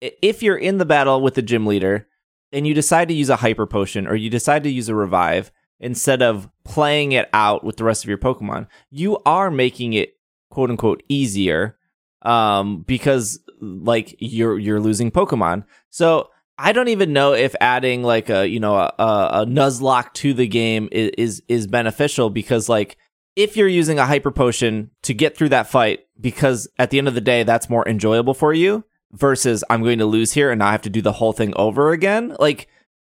if 0.00 0.42
you're 0.42 0.56
in 0.56 0.78
the 0.78 0.84
battle 0.84 1.20
with 1.20 1.34
the 1.34 1.42
gym 1.42 1.66
leader 1.66 2.08
and 2.50 2.66
you 2.66 2.74
decide 2.74 3.08
to 3.08 3.14
use 3.14 3.30
a 3.30 3.36
hyper 3.36 3.66
potion 3.66 4.06
or 4.06 4.16
you 4.16 4.28
decide 4.28 4.64
to 4.64 4.70
use 4.70 4.88
a 4.88 4.94
revive 4.94 5.52
instead 5.78 6.22
of 6.22 6.48
playing 6.64 7.12
it 7.12 7.28
out 7.32 7.64
with 7.64 7.76
the 7.76 7.84
rest 7.84 8.04
of 8.04 8.08
your 8.08 8.18
Pokemon, 8.18 8.66
you 8.90 9.18
are 9.24 9.50
making 9.50 9.92
it 9.92 10.16
quote 10.50 10.70
unquote 10.70 11.02
easier 11.08 11.76
um 12.22 12.82
because 12.82 13.40
like 13.60 14.14
you're 14.18 14.58
you're 14.58 14.80
losing 14.80 15.10
Pokemon. 15.10 15.64
So 15.90 16.30
I 16.58 16.72
don't 16.72 16.88
even 16.88 17.12
know 17.12 17.32
if 17.32 17.54
adding 17.60 18.02
like 18.02 18.28
a 18.28 18.46
you 18.46 18.60
know 18.60 18.76
a, 18.76 18.94
a, 18.98 19.46
Nuzlocke 19.46 20.12
to 20.14 20.34
the 20.34 20.46
game 20.46 20.88
is 20.92 21.42
is 21.48 21.66
beneficial 21.66 22.30
because 22.30 22.68
like 22.68 22.96
if 23.36 23.56
you're 23.56 23.68
using 23.68 23.98
a 23.98 24.06
hyper 24.06 24.30
potion 24.30 24.90
to 25.02 25.14
get 25.14 25.36
through 25.36 25.48
that 25.50 25.66
fight 25.66 26.00
because 26.20 26.68
at 26.78 26.90
the 26.90 26.98
end 26.98 27.08
of 27.08 27.14
the 27.14 27.20
day 27.20 27.42
that's 27.42 27.70
more 27.70 27.86
enjoyable 27.88 28.34
for 28.34 28.52
you 28.52 28.84
versus 29.12 29.62
I'm 29.70 29.82
going 29.82 29.98
to 29.98 30.06
lose 30.06 30.32
here 30.32 30.50
and 30.50 30.58
now 30.58 30.68
I 30.68 30.72
have 30.72 30.82
to 30.82 30.90
do 30.90 31.02
the 31.02 31.12
whole 31.12 31.32
thing 31.32 31.52
over 31.56 31.92
again 31.92 32.36
like 32.38 32.68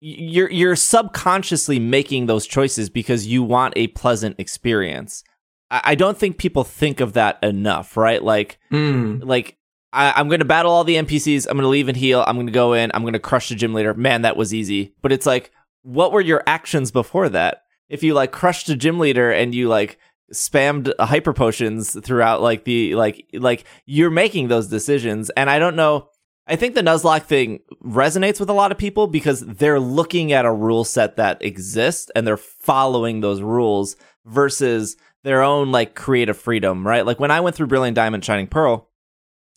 you're 0.01 0.51
you're 0.51 0.77
subconsciously 0.77 1.79
making 1.79 2.27
those 2.27 2.47
choices 2.47 2.91
because 2.91 3.27
you 3.27 3.43
want 3.43 3.73
a 3.77 3.87
pleasant 3.89 4.37
experience. 4.39 5.25
I, 5.71 5.81
I 5.85 5.95
don't 5.95 6.19
think 6.19 6.37
people 6.37 6.63
think 6.65 7.01
of 7.01 7.15
that 7.15 7.43
enough, 7.43 7.97
right? 7.97 8.23
Like 8.23 8.59
Mm. 8.71 9.25
like 9.25 9.57
I, 9.93 10.13
I'm 10.17 10.29
going 10.29 10.41
to 10.41 10.45
battle 10.45 10.73
all 10.73 10.85
the 10.85 10.97
NPCs. 10.97 11.47
I'm 11.47 11.55
going 11.57 11.63
to 11.63 11.69
leave 11.69 11.89
and 11.89 11.97
heal. 11.97 12.25
I'm 12.27 12.35
going 12.37 12.49
to 12.49 12.53
go 12.53 12.73
in. 12.73 12.91
I'm 12.93 13.03
going 13.03 13.13
to 13.15 13.19
crush 13.21 13.49
the 13.49 13.55
gym 13.55 13.73
leader. 13.73 13.95
Man, 13.95 14.23
that 14.23 14.37
was 14.37 14.53
easy. 14.53 14.93
But 15.03 15.13
it's 15.13 15.25
like, 15.25 15.53
what 15.83 16.11
were 16.13 16.21
your 16.21 16.43
actions 16.47 16.91
before 16.91 17.29
that? 17.29 17.63
If 17.89 18.03
you 18.03 18.15
like 18.15 18.33
crushed 18.33 18.69
a 18.69 18.77
gym 18.77 18.99
leader 18.99 19.31
and 19.31 19.55
you 19.55 19.69
like 19.69 19.99
spammed 20.33 20.93
uh, 20.99 21.07
hyper 21.07 21.33
potions 21.33 21.99
throughout, 22.01 22.43
like 22.43 22.65
the 22.65 22.95
like 22.95 23.27
like 23.35 23.65
you're 23.87 24.11
making 24.11 24.49
those 24.49 24.69
decisions. 24.69 25.31
And 25.31 25.51
I 25.51 25.59
don't 25.59 25.77
know. 25.77 26.09
I 26.47 26.57
think 26.57 26.75
the 26.75 26.83
Nuzlocke 26.83 27.23
thing 27.23 27.61
resonates 27.83 28.39
with 28.39 28.51
a 28.51 28.55
lot 28.55 28.71
of 28.71 28.77
people 28.77 29.07
because 29.07 29.41
they're 29.41 29.81
looking 29.81 30.33
at 30.33 30.45
a 30.45 30.53
rule 30.53 30.85
set 30.85 31.17
that 31.17 31.43
exists 31.43 32.11
and 32.15 32.27
they're 32.27 32.37
following 32.37 33.21
those 33.21 33.41
rules 33.41 33.97
versus 34.27 34.97
their 35.23 35.43
own 35.43 35.73
like 35.73 35.95
creative 35.95 36.37
freedom, 36.37 36.87
right? 36.87 37.07
Like 37.07 37.19
when 37.19 37.31
I 37.31 37.41
went 37.41 37.57
through 37.57 37.69
Brilliant 37.69 37.95
Diamond, 37.95 38.25
Shining 38.25 38.47
Pearl, 38.47 38.91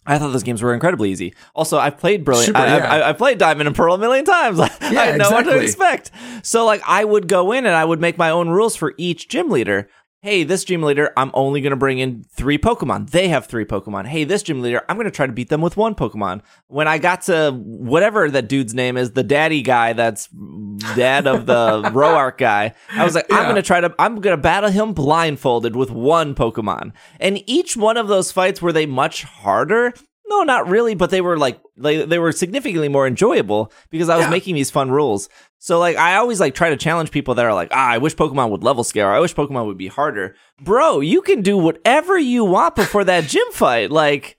I 0.08 0.18
thought 0.18 0.32
those 0.32 0.44
games 0.44 0.62
were 0.62 0.74
incredibly 0.74 1.12
easy. 1.12 1.34
Also, 1.54 1.78
I've 1.78 1.98
played 1.98 2.24
Brilliant. 2.24 2.48
Super, 2.48 2.60
I, 2.60 2.78
yeah. 2.78 2.92
I, 2.92 3.10
I 3.10 3.14
played 3.14 3.38
Diamond 3.38 3.68
and 3.68 3.76
Pearl 3.76 3.94
a 3.94 3.98
million 3.98 4.24
times. 4.24 4.60
I 4.60 4.68
had 4.68 5.18
know 5.18 5.30
what 5.30 5.44
to 5.44 5.60
expect. 5.60 6.12
So, 6.44 6.66
like, 6.66 6.82
I 6.88 7.04
would 7.04 7.28
go 7.28 7.52
in 7.52 7.66
and 7.66 7.76
I 7.76 7.84
would 7.84 8.00
make 8.00 8.18
my 8.18 8.30
own 8.30 8.50
rules 8.50 8.76
for 8.76 8.94
each 8.98 9.28
gym 9.28 9.50
leader. 9.50 9.90
Hey, 10.24 10.44
this 10.44 10.64
gym 10.64 10.82
leader, 10.82 11.14
I'm 11.16 11.30
only 11.36 11.62
going 11.62 11.72
to 11.72 11.76
bring 11.78 12.00
in 12.00 12.24
three 12.24 12.58
Pokemon. 12.58 13.12
They 13.12 13.28
have 13.28 13.46
three 13.46 13.66
Pokemon. 13.66 14.08
Hey, 14.08 14.24
this 14.24 14.42
gym 14.42 14.62
leader, 14.64 14.82
I'm 14.90 14.96
going 14.98 15.06
to 15.06 15.12
try 15.12 15.28
to 15.28 15.32
beat 15.32 15.50
them 15.50 15.62
with 15.62 15.78
one 15.78 15.94
Pokemon. 15.94 16.42
When 16.68 16.88
I 16.88 16.98
got 16.98 17.22
to 17.24 17.52
whatever 17.52 18.28
that 18.32 18.50
dude's 18.50 18.74
name 18.74 18.98
is, 18.98 19.12
the 19.12 19.22
daddy 19.22 19.62
guy 19.62 19.94
that's 19.94 20.28
dad 20.96 21.28
of 21.28 21.46
the 21.46 21.84
Roark 21.94 22.40
guy, 22.40 22.74
I 22.90 23.06
was 23.06 23.14
like, 23.14 23.28
I'm 23.32 23.44
going 23.44 23.56
to 23.58 23.62
try 23.62 23.80
to, 23.80 23.94
I'm 24.00 24.20
going 24.20 24.36
to 24.36 24.42
battle 24.42 24.72
him 24.72 24.94
blindfolded 24.94 25.76
with 25.76 25.92
one 25.92 26.34
Pokemon. 26.34 26.94
And 27.20 27.44
each 27.48 27.78
one 27.78 27.96
of 27.96 28.08
those 28.08 28.32
fights 28.32 28.60
were 28.60 28.74
they 28.74 28.88
much 28.88 29.22
harder? 29.24 29.94
No, 30.30 30.44
not 30.44 30.68
really, 30.68 30.94
but 30.94 31.10
they 31.10 31.22
were 31.22 31.38
like 31.38 31.58
they, 31.78 32.06
they 32.06 32.20
were 32.20 32.34
significantly 32.34 32.90
more 32.90 33.08
enjoyable 33.08 33.72
because 33.90 34.10
I 34.10 34.18
was 34.18 34.26
Yeah. 34.26 34.32
making 34.32 34.56
these 34.56 34.70
fun 34.70 34.92
rules. 34.92 35.30
So 35.60 35.80
like 35.80 35.98
I 35.98 36.16
always 36.16 36.40
like 36.40 36.54
try 36.56 36.70
to 36.70 36.78
challenge 36.78 37.12
people 37.12 37.36
that 37.36 37.46
are 37.46 37.54
like, 37.54 37.70
ah, 37.72 37.90
I 37.90 37.98
wish 37.98 38.16
Pokemon 38.16 38.50
would 38.52 38.64
level 38.64 38.84
scale. 38.84 39.08
Or, 39.08 39.12
I 39.12 39.20
wish 39.20 39.36
Pokemon 39.36 39.66
would 39.66 39.78
be 39.78 39.88
harder. 39.88 40.36
Bro, 40.62 41.02
you 41.02 41.22
can 41.22 41.42
do 41.42 41.58
whatever 41.58 42.18
you 42.18 42.46
want 42.46 42.76
before 42.76 43.04
that 43.04 43.26
gym 43.26 43.48
fight. 43.52 43.92
Like, 43.92 44.38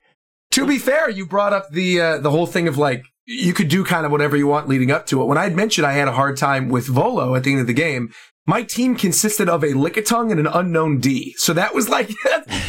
To 0.51 0.65
be 0.65 0.77
fair, 0.77 1.09
you 1.09 1.25
brought 1.25 1.53
up 1.53 1.69
the 1.71 2.01
uh, 2.01 2.17
the 2.19 2.31
whole 2.31 2.47
thing 2.47 2.67
of 2.67 2.77
like 2.77 3.03
you 3.25 3.53
could 3.53 3.67
do 3.67 3.83
kind 3.83 4.05
of 4.07 4.11
whatever 4.11 4.35
you 4.35 4.47
want 4.47 4.67
leading 4.67 4.89
up 4.89 5.05
to 5.07 5.21
it. 5.21 5.25
When 5.25 5.37
I 5.37 5.43
had 5.43 5.55
mentioned 5.55 5.85
I 5.85 5.91
had 5.93 6.07
a 6.07 6.13
hard 6.13 6.35
time 6.35 6.67
with 6.69 6.87
Volo 6.87 7.35
at 7.35 7.43
the 7.43 7.51
end 7.51 7.61
of 7.61 7.67
the 7.67 7.73
game, 7.73 8.11
my 8.49 8.63
team 8.63 8.95
consisted 8.95 9.47
of 9.47 9.61
a 9.61 9.67
Lickitung 9.67 10.31
and 10.31 10.39
an 10.39 10.47
Unown 10.47 10.99
D. 10.99 11.35
So 11.37 11.53
that 11.53 11.75
was 11.75 11.87
like 11.87 12.09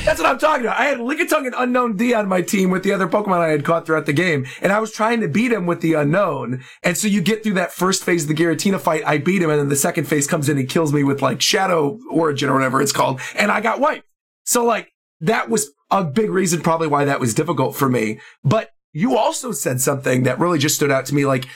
that's 0.05 0.20
what 0.20 0.27
I'm 0.27 0.39
talking 0.39 0.66
about. 0.66 0.78
I 0.78 0.85
had 0.85 0.98
Lickitung 0.98 1.47
and 1.47 1.55
Unown 1.55 1.97
D 1.97 2.12
on 2.12 2.28
my 2.28 2.43
team 2.43 2.70
with 2.70 2.82
the 2.82 2.93
other 2.93 3.09
Pokemon 3.09 3.39
I 3.39 3.48
had 3.48 3.65
caught 3.65 3.86
throughout 3.86 4.05
the 4.05 4.12
game, 4.12 4.47
and 4.61 4.73
I 4.73 4.78
was 4.78 4.93
trying 4.93 5.23
to 5.23 5.28
beat 5.28 5.52
him 5.52 5.65
with 5.65 5.81
the 5.81 5.94
Unown. 5.94 6.62
And 6.82 6.98
so 6.98 7.09
you 7.09 7.23
get 7.23 7.43
through 7.43 7.55
that 7.55 7.73
first 7.73 8.05
phase 8.05 8.24
of 8.24 8.28
the 8.28 8.35
Giratina 8.35 8.78
fight, 8.78 9.02
I 9.07 9.16
beat 9.16 9.40
him, 9.40 9.48
and 9.48 9.59
then 9.59 9.70
the 9.70 9.77
second 9.77 10.05
phase 10.05 10.27
comes 10.27 10.51
in 10.51 10.59
and 10.59 10.69
kills 10.69 10.93
me 10.93 11.02
with 11.02 11.23
like 11.23 11.40
Shadow 11.40 11.98
Origin 12.11 12.51
or 12.51 12.52
whatever 12.52 12.82
it's 12.82 12.93
called, 12.93 13.19
and 13.35 13.51
I 13.51 13.62
got 13.62 13.81
wiped. 13.81 14.05
So 14.44 14.66
like 14.66 14.93
that 15.20 15.48
was 15.48 15.73
a 15.90 16.05
big 16.05 16.28
reason 16.28 16.61
probably 16.61 16.89
why 16.89 17.07
that 17.07 17.20
was 17.20 17.32
difficult 17.32 17.74
for 17.74 17.89
me. 17.89 18.20
But 18.44 18.69
you 18.93 19.16
also 19.16 19.51
said 19.52 19.81
something 19.81 20.24
that 20.24 20.39
really 20.39 20.59
just 20.59 20.74
stood 20.74 20.90
out 20.90 21.07
to 21.07 21.15
me, 21.15 21.24
like 21.24 21.47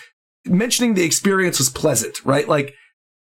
mentioning 0.47 0.95
the 0.95 1.05
experience 1.05 1.59
was 1.59 1.69
pleasant, 1.69 2.25
right? 2.25 2.49
Like 2.49 2.75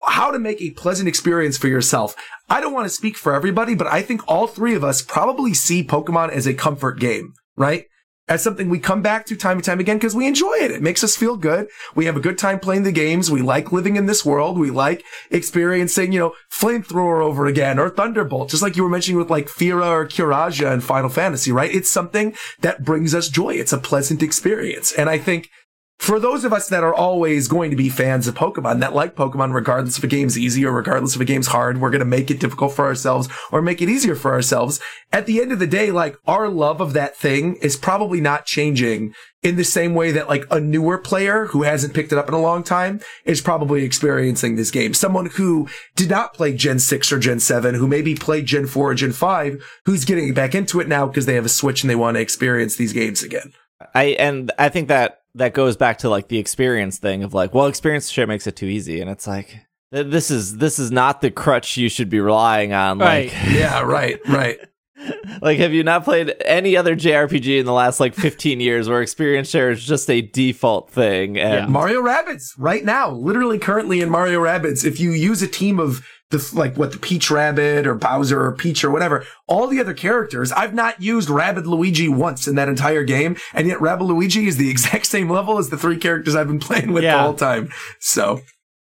how 0.06 0.32
to 0.32 0.40
make 0.40 0.61
a 0.61 0.72
pleasant 0.72 1.07
experience 1.07 1.57
for 1.57 1.68
yourself. 1.68 2.15
I 2.49 2.61
don't 2.61 2.73
want 2.73 2.86
to 2.86 2.94
speak 2.94 3.18
for 3.18 3.34
everybody, 3.34 3.76
but 3.76 3.88
I 3.88 4.02
think 4.02 4.22
all 4.27 4.48
three 4.48 4.76
of 4.76 4.84
us 4.84 5.02
probably 5.02 5.53
see 5.53 5.84
Pokemon 5.84 6.32
as 6.32 6.45
a 6.45 6.53
comfort 6.53 6.99
game, 6.99 7.34
right? 7.56 7.86
As 8.27 8.41
something 8.41 8.69
we 8.69 8.80
come 8.80 9.03
back 9.03 9.27
to 9.27 9.36
time 9.36 9.57
and 9.57 9.64
time 9.64 9.80
again 9.80 9.98
because 9.98 10.15
we 10.15 10.26
enjoy 10.26 10.53
it. 10.56 10.72
It 10.72 10.82
makes 10.82 11.03
us 11.03 11.15
feel 11.15 11.38
good. 11.38 11.68
We 11.94 12.06
have 12.06 12.18
a 12.18 12.22
good 12.22 12.40
time 12.40 12.60
playing 12.60 12.82
the 12.82 12.91
games. 12.91 13.30
We 13.30 13.44
like 13.44 13.72
living 13.72 13.98
in 13.98 14.07
this 14.07 14.26
world. 14.26 14.57
We 14.57 14.72
like 14.72 15.03
experiencing, 15.30 16.11
you 16.11 16.19
know, 16.19 16.34
flamethrower 16.52 17.23
over 17.23 17.45
again 17.45 17.77
or 17.77 17.90
thunderbolt, 17.90 18.49
just 18.49 18.64
like 18.64 18.76
you 18.76 18.84
were 18.84 18.90
mentioning 18.90 19.19
with 19.19 19.30
like 19.30 19.48
Fira 19.48 19.88
or 19.88 20.07
Curaja 20.07 20.73
in 20.73 20.82
Final 20.82 21.10
Fantasy, 21.10 21.52
right? 21.52 21.73
It's 21.73 21.91
something 21.91 22.34
that 22.61 22.84
brings 22.84 23.14
us 23.14 23.30
joy. 23.30 23.56
It's 23.56 23.73
a 23.73 23.77
pleasant 23.77 24.23
experience. 24.23 24.91
And 24.91 25.07
I 25.07 25.19
think 25.19 25.49
for 25.97 26.19
those 26.19 26.43
of 26.43 26.53
us 26.53 26.69
that 26.69 26.84
are 26.84 26.93
always 26.93 27.47
going 27.47 27.72
to 27.72 27.77
be 27.77 27.89
fans 27.89 28.27
of 28.27 28.35
Pokemon, 28.35 28.80
that 28.81 28.93
like 28.93 29.15
Pokemon, 29.15 29.53
regardless 29.53 29.97
if 29.97 30.03
a 30.03 30.07
game's 30.07 30.38
easy 30.38 30.65
or 30.65 30.72
regardless 30.72 31.15
if 31.15 31.22
a 31.22 31.26
game's 31.26 31.47
hard, 31.47 31.80
we're 31.80 31.89
going 31.89 31.99
to 31.99 32.05
make 32.05 32.30
it 32.30 32.39
difficult 32.39 32.73
for 32.73 32.85
ourselves 32.85 33.30
or 33.51 33.61
make 33.61 33.81
it 33.81 33.89
easier 33.89 34.15
for 34.15 34.34
ourselves. 34.34 34.80
At 35.11 35.26
the 35.26 35.41
end 35.41 35.51
of 35.51 35.59
the 35.59 35.67
day, 35.67 35.91
like 35.91 36.17
our 36.27 36.49
love 36.49 36.81
of 36.81 36.93
that 36.93 37.15
thing 37.15 37.55
is 37.61 37.77
probably 37.77 38.22
not 38.22 38.45
changing 38.45 39.15
in 39.41 39.55
the 39.55 39.63
same 39.63 39.93
way 39.93 40.11
that 40.11 40.27
like 40.27 40.45
a 40.51 40.59
newer 40.59 40.97
player 40.97 41.45
who 41.47 41.63
hasn't 41.63 41.93
picked 41.93 42.11
it 42.11 42.17
up 42.17 42.27
in 42.27 42.34
a 42.34 42.41
long 42.41 42.63
time 42.63 42.99
is 43.23 43.41
probably 43.41 43.84
experiencing 43.84 44.55
this 44.55 44.72
game. 44.72 44.93
Someone 44.93 45.27
who 45.27 45.67
did 45.95 46.09
not 46.09 46.34
play 46.34 46.53
Gen 46.53 46.80
6 46.80 47.11
or 47.11 47.19
Gen 47.19 47.39
7, 47.39 47.76
who 47.76 47.88
maybe 47.88 48.15
played 48.15 48.45
Gen 48.45 48.67
4 48.67 48.91
or 48.91 48.95
Gen 48.95 49.11
5, 49.11 49.63
who's 49.85 50.05
getting 50.05 50.34
back 50.34 50.53
into 50.53 50.80
it 50.80 50.88
now 50.88 51.07
because 51.07 51.26
they 51.26 51.35
have 51.35 51.45
a 51.45 51.49
Switch 51.49 51.84
and 51.84 51.89
they 51.89 51.95
want 51.95 52.15
to 52.15 52.22
experience 52.22 52.76
these 52.76 52.93
games 52.93 53.23
again. 53.23 53.53
I 53.93 54.15
and 54.19 54.51
I 54.57 54.69
think 54.69 54.88
that 54.88 55.22
that 55.36 55.53
goes 55.53 55.78
back 55.78 55.99
to 55.99 56.10
like 56.10 56.28
the 56.28 56.40
experience 56.40 56.98
thing 56.98 57.24
of 57.24 57.34
like, 57.34 57.53
well, 57.53 57.68
experience 57.68 58.10
shit 58.10 58.28
makes 58.28 58.48
it 58.48 58.56
too 58.56 58.66
easy, 58.66 59.02
and 59.02 59.10
it's 59.10 59.28
like 59.28 59.56
this 59.91 60.32
is 60.32 60.57
this 60.57 60.80
is 60.80 60.91
not 60.91 61.22
the 61.22 61.32
crutch 61.32 61.78
you 61.78 61.90
should 61.90 62.10
be 62.10 62.20
relying 62.20 62.74
on. 62.74 62.99
Right. 62.99 63.32
Like, 63.32 63.53
Yeah, 63.53 63.82
right, 63.82 64.20
right. 64.28 64.60
like 65.41 65.60
have 65.60 65.74
you 65.74 65.84
not 65.84 66.03
played 66.06 66.34
any 66.45 66.78
other 66.78 66.95
JRPG 66.95 67.60
in 67.60 67.66
the 67.66 67.74
last 67.74 67.99
like 67.99 68.16
15 68.16 68.60
years 68.60 68.88
where 68.88 69.02
experience 69.02 69.49
share 69.49 69.70
is 69.70 69.86
just 69.86 70.10
a 70.10 70.22
default 70.22 70.90
thing? 70.90 71.38
And 71.38 71.53
Yeah. 71.53 71.66
Mario 71.68 72.02
Rabbids 72.02 72.53
right 72.57 72.84
now, 72.84 73.12
literally 73.12 73.60
currently 73.60 74.02
in 74.02 74.10
Mario 74.10 74.41
Rabbids, 74.41 74.86
if 74.86 74.99
you 74.99 75.12
use 75.12 75.41
a 75.41 75.48
team 75.48 75.80
of 75.80 76.06
the 76.31 76.52
like 76.53 76.76
what 76.76 76.91
the 76.91 76.97
Peach 76.97 77.30
Rabbit 77.30 77.85
or 77.85 77.95
Bowser 77.95 78.43
or 78.45 78.52
Peach 78.52 78.84
or 78.84 78.91
whatever, 78.91 79.26
all 79.47 79.68
the 79.68 79.80
other 79.80 79.93
characters, 79.93 80.52
I've 80.52 80.73
not 80.73 81.02
used 81.02 81.30
Rabbid 81.30 81.68
Luigi 81.68 82.07
once 82.07 82.47
in 82.47 82.56
that 82.56 82.68
entire 82.69 83.03
game, 83.03 83.38
and 83.53 83.68
yet 83.68 83.80
Rabbid 83.80 84.06
Luigi 84.06 84.47
is 84.47 84.57
the 84.57 84.69
exact 84.72 85.06
same 85.06 85.30
level 85.30 85.57
as 85.57 85.69
the 85.69 85.77
three 85.77 85.97
characters 85.97 86.35
I've 86.35 86.47
been 86.47 86.60
playing 86.60 86.93
with 86.93 87.03
the 87.03 87.18
whole 87.18 87.34
time. 87.34 87.69
So 87.99 88.41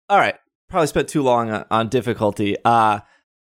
all 0.09 0.19
right, 0.19 0.35
probably 0.69 0.87
spent 0.87 1.09
too 1.09 1.23
long 1.23 1.49
on, 1.49 1.65
on 1.71 1.89
difficulty. 1.89 2.55
Uh 2.63 2.99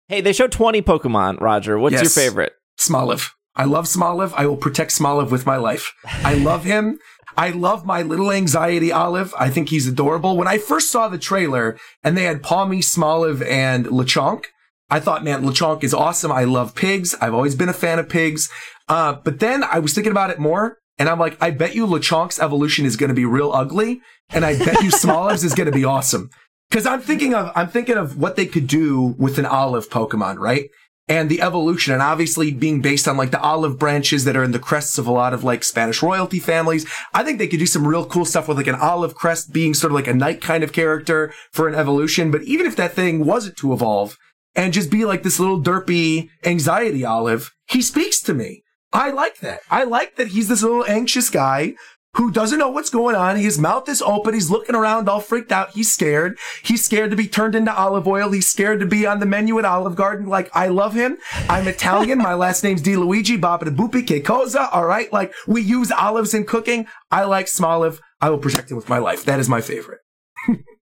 hey, 0.08 0.22
they 0.22 0.34
showed 0.34 0.52
20 0.52 0.82
Pokemon. 0.82 1.40
Roger, 1.40 1.78
what's 1.78 2.02
your 2.02 2.10
favorite? 2.10 2.54
Smoliv. 2.80 3.30
I 3.56 3.66
love 3.66 3.86
Smoliv. 3.86 4.34
I 4.36 4.46
will 4.46 4.58
protect 4.58 4.92
Smoliv 4.92 5.32
with 5.32 5.46
my 5.46 5.58
life. 5.58 5.94
I 6.06 6.36
love 6.36 6.64
him. 6.64 6.98
I 7.40 7.52
love 7.52 7.86
my 7.86 8.02
little 8.02 8.34
anxiety 8.34 8.92
Olive. 8.92 9.34
I 9.40 9.50
think 9.50 9.70
he's 9.70 9.88
adorable. 9.88 10.36
When 10.36 10.50
I 10.50 10.58
first 10.58 10.92
saw 10.92 11.08
the 11.08 11.18
trailer 11.18 11.80
and 12.04 12.18
they 12.18 12.24
had 12.24 12.44
Pawmi, 12.44 12.80
Smoliv, 12.80 13.42
and 13.48 13.86
Lechonk, 13.86 14.48
I 14.90 15.00
thought, 15.00 15.24
man, 15.24 15.44
Lechonk 15.44 15.86
is 15.86 15.94
awesome. 15.94 16.34
I 16.34 16.44
love 16.44 16.76
pigs. 16.76 17.16
I've 17.22 17.34
always 17.34 17.56
been 17.56 17.70
a 17.70 17.74
fan 17.74 17.98
of 17.98 18.10
pigs. 18.10 18.50
Uh, 18.90 19.14
but 19.14 19.40
then 19.40 19.64
I 19.64 19.80
was 19.80 19.94
thinking 19.94 20.12
about 20.12 20.32
it 20.32 20.40
more 20.40 20.80
and 20.98 21.08
I'm 21.08 21.18
like, 21.18 21.42
I 21.42 21.52
bet 21.52 21.76
you 21.76 21.88
Lechonk's 21.88 22.42
evolution 22.42 22.86
is 22.86 22.98
going 22.98 23.08
to 23.08 23.16
be 23.16 23.24
real 23.24 23.54
ugly. 23.54 24.02
And 24.32 24.44
I 24.44 24.58
bet 24.58 24.84
you 24.84 24.90
Smoliv's 24.92 25.46
is 25.46 25.54
going 25.54 25.68
to 25.68 25.72
be 25.72 25.86
awesome. 25.86 26.30
Cause 26.72 26.86
I'm 26.86 27.00
thinking 27.00 27.34
of, 27.34 27.54
I'm 27.56 27.70
thinking 27.70 27.96
of 27.96 28.18
what 28.18 28.36
they 28.36 28.48
could 28.48 28.68
do 28.68 29.16
with 29.18 29.40
an 29.40 29.46
olive 29.46 29.90
Pokemon, 29.90 30.40
right? 30.40 30.70
And 31.10 31.28
the 31.28 31.42
evolution 31.42 31.92
and 31.92 32.04
obviously 32.04 32.52
being 32.52 32.82
based 32.82 33.08
on 33.08 33.18
like 33.18 33.32
the 33.32 33.42
olive 33.42 33.80
branches 33.80 34.24
that 34.24 34.38
are 34.38 34.44
in 34.44 34.52
the 34.52 34.60
crests 34.60 35.00
of 35.00 35.08
a 35.08 35.12
lot 35.12 35.34
of 35.34 35.44
like 35.44 35.64
Spanish 35.64 36.04
royalty 36.04 36.40
families. 36.40 36.86
I 37.14 37.24
think 37.24 37.40
they 37.40 37.48
could 37.48 37.60
do 37.60 37.66
some 37.66 37.88
real 37.88 38.06
cool 38.06 38.26
stuff 38.26 38.48
with 38.48 38.58
like 38.58 38.68
an 38.68 38.76
olive 38.76 39.16
crest 39.16 39.52
being 39.52 39.74
sort 39.74 39.92
of 39.92 39.96
like 39.96 40.08
a 40.08 40.14
knight 40.14 40.40
kind 40.40 40.64
of 40.64 40.72
character 40.72 41.34
for 41.52 41.68
an 41.68 41.74
evolution. 41.74 42.30
But 42.30 42.44
even 42.44 42.68
if 42.68 42.76
that 42.76 42.94
thing 42.94 43.26
wasn't 43.26 43.58
to 43.58 43.74
evolve 43.74 44.18
and 44.56 44.72
just 44.72 44.92
be 44.92 45.04
like 45.04 45.24
this 45.24 45.40
little 45.40 45.62
derpy 45.62 46.30
anxiety 46.46 47.04
olive, 47.04 47.52
he 47.68 47.82
speaks 47.82 48.22
to 48.22 48.36
me. 48.36 48.64
I 48.94 49.10
like 49.12 49.40
that. 49.40 49.62
I 49.70 49.84
like 49.84 50.16
that 50.16 50.30
he's 50.30 50.48
this 50.48 50.64
little 50.64 50.86
anxious 50.86 51.30
guy 51.30 51.74
who 52.16 52.32
doesn't 52.32 52.58
know 52.60 52.70
what's 52.70 52.90
going 52.90 53.16
on. 53.16 53.36
His 53.38 53.60
mouth 53.60 53.88
is 53.88 54.02
open. 54.02 54.34
He's 54.34 54.50
looking 54.50 54.76
around 54.76 55.08
all 55.08 55.20
freaked 55.20 55.52
out. 55.52 55.72
He's 55.72 55.92
scared. 55.92 56.38
He's 56.64 56.84
scared 56.84 57.12
to 57.12 57.16
be 57.16 57.28
turned 57.28 57.54
into 57.56 57.74
olive 57.74 58.08
oil. 58.08 58.32
He's 58.32 58.48
scared 58.50 58.80
to 58.80 58.86
be 58.86 59.06
on 59.06 59.20
the 59.20 59.26
menu 59.26 59.60
at 59.60 59.66
Olive 59.66 59.96
Garden. 59.96 60.26
Like, 60.28 60.50
I 60.56 60.68
love 60.68 60.96
him. 60.96 61.18
I'm 61.48 61.68
Italian. 61.68 62.18
My 62.18 62.34
last 62.34 62.64
name's 62.64 62.82
Di 62.82 62.96
Luigi, 62.96 63.38
Baba 63.38 63.66
de 63.66 63.72
Bupi, 63.72 64.06
Che 64.08 64.22
Cosa. 64.22 64.70
All 64.72 64.86
right. 64.86 65.12
Like, 65.14 65.34
we 65.48 65.62
use 65.62 65.92
olives 65.92 66.34
in 66.34 66.46
cooking. 66.46 66.88
I 67.12 67.26
like 67.26 67.46
Smoliv. 67.46 68.00
I 68.20 68.30
will 68.32 68.40
protect 68.40 68.72
him 68.72 68.78
with 68.78 68.90
my 68.90 68.98
life. 68.98 69.24
That 69.26 69.40
is 69.40 69.48
my 69.48 69.62
favorite. 69.62 70.00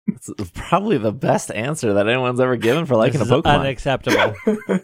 It's 0.08 0.28
probably 0.54 0.98
the 0.98 1.12
best 1.12 1.52
answer 1.52 1.94
that 1.94 2.08
anyone's 2.08 2.40
ever 2.40 2.56
given 2.56 2.84
for 2.86 2.96
liking 2.96 3.20
This 3.20 3.30
a 3.30 3.34
is 3.36 3.42
Pokemon. 3.42 3.60
unacceptable. 3.60 4.34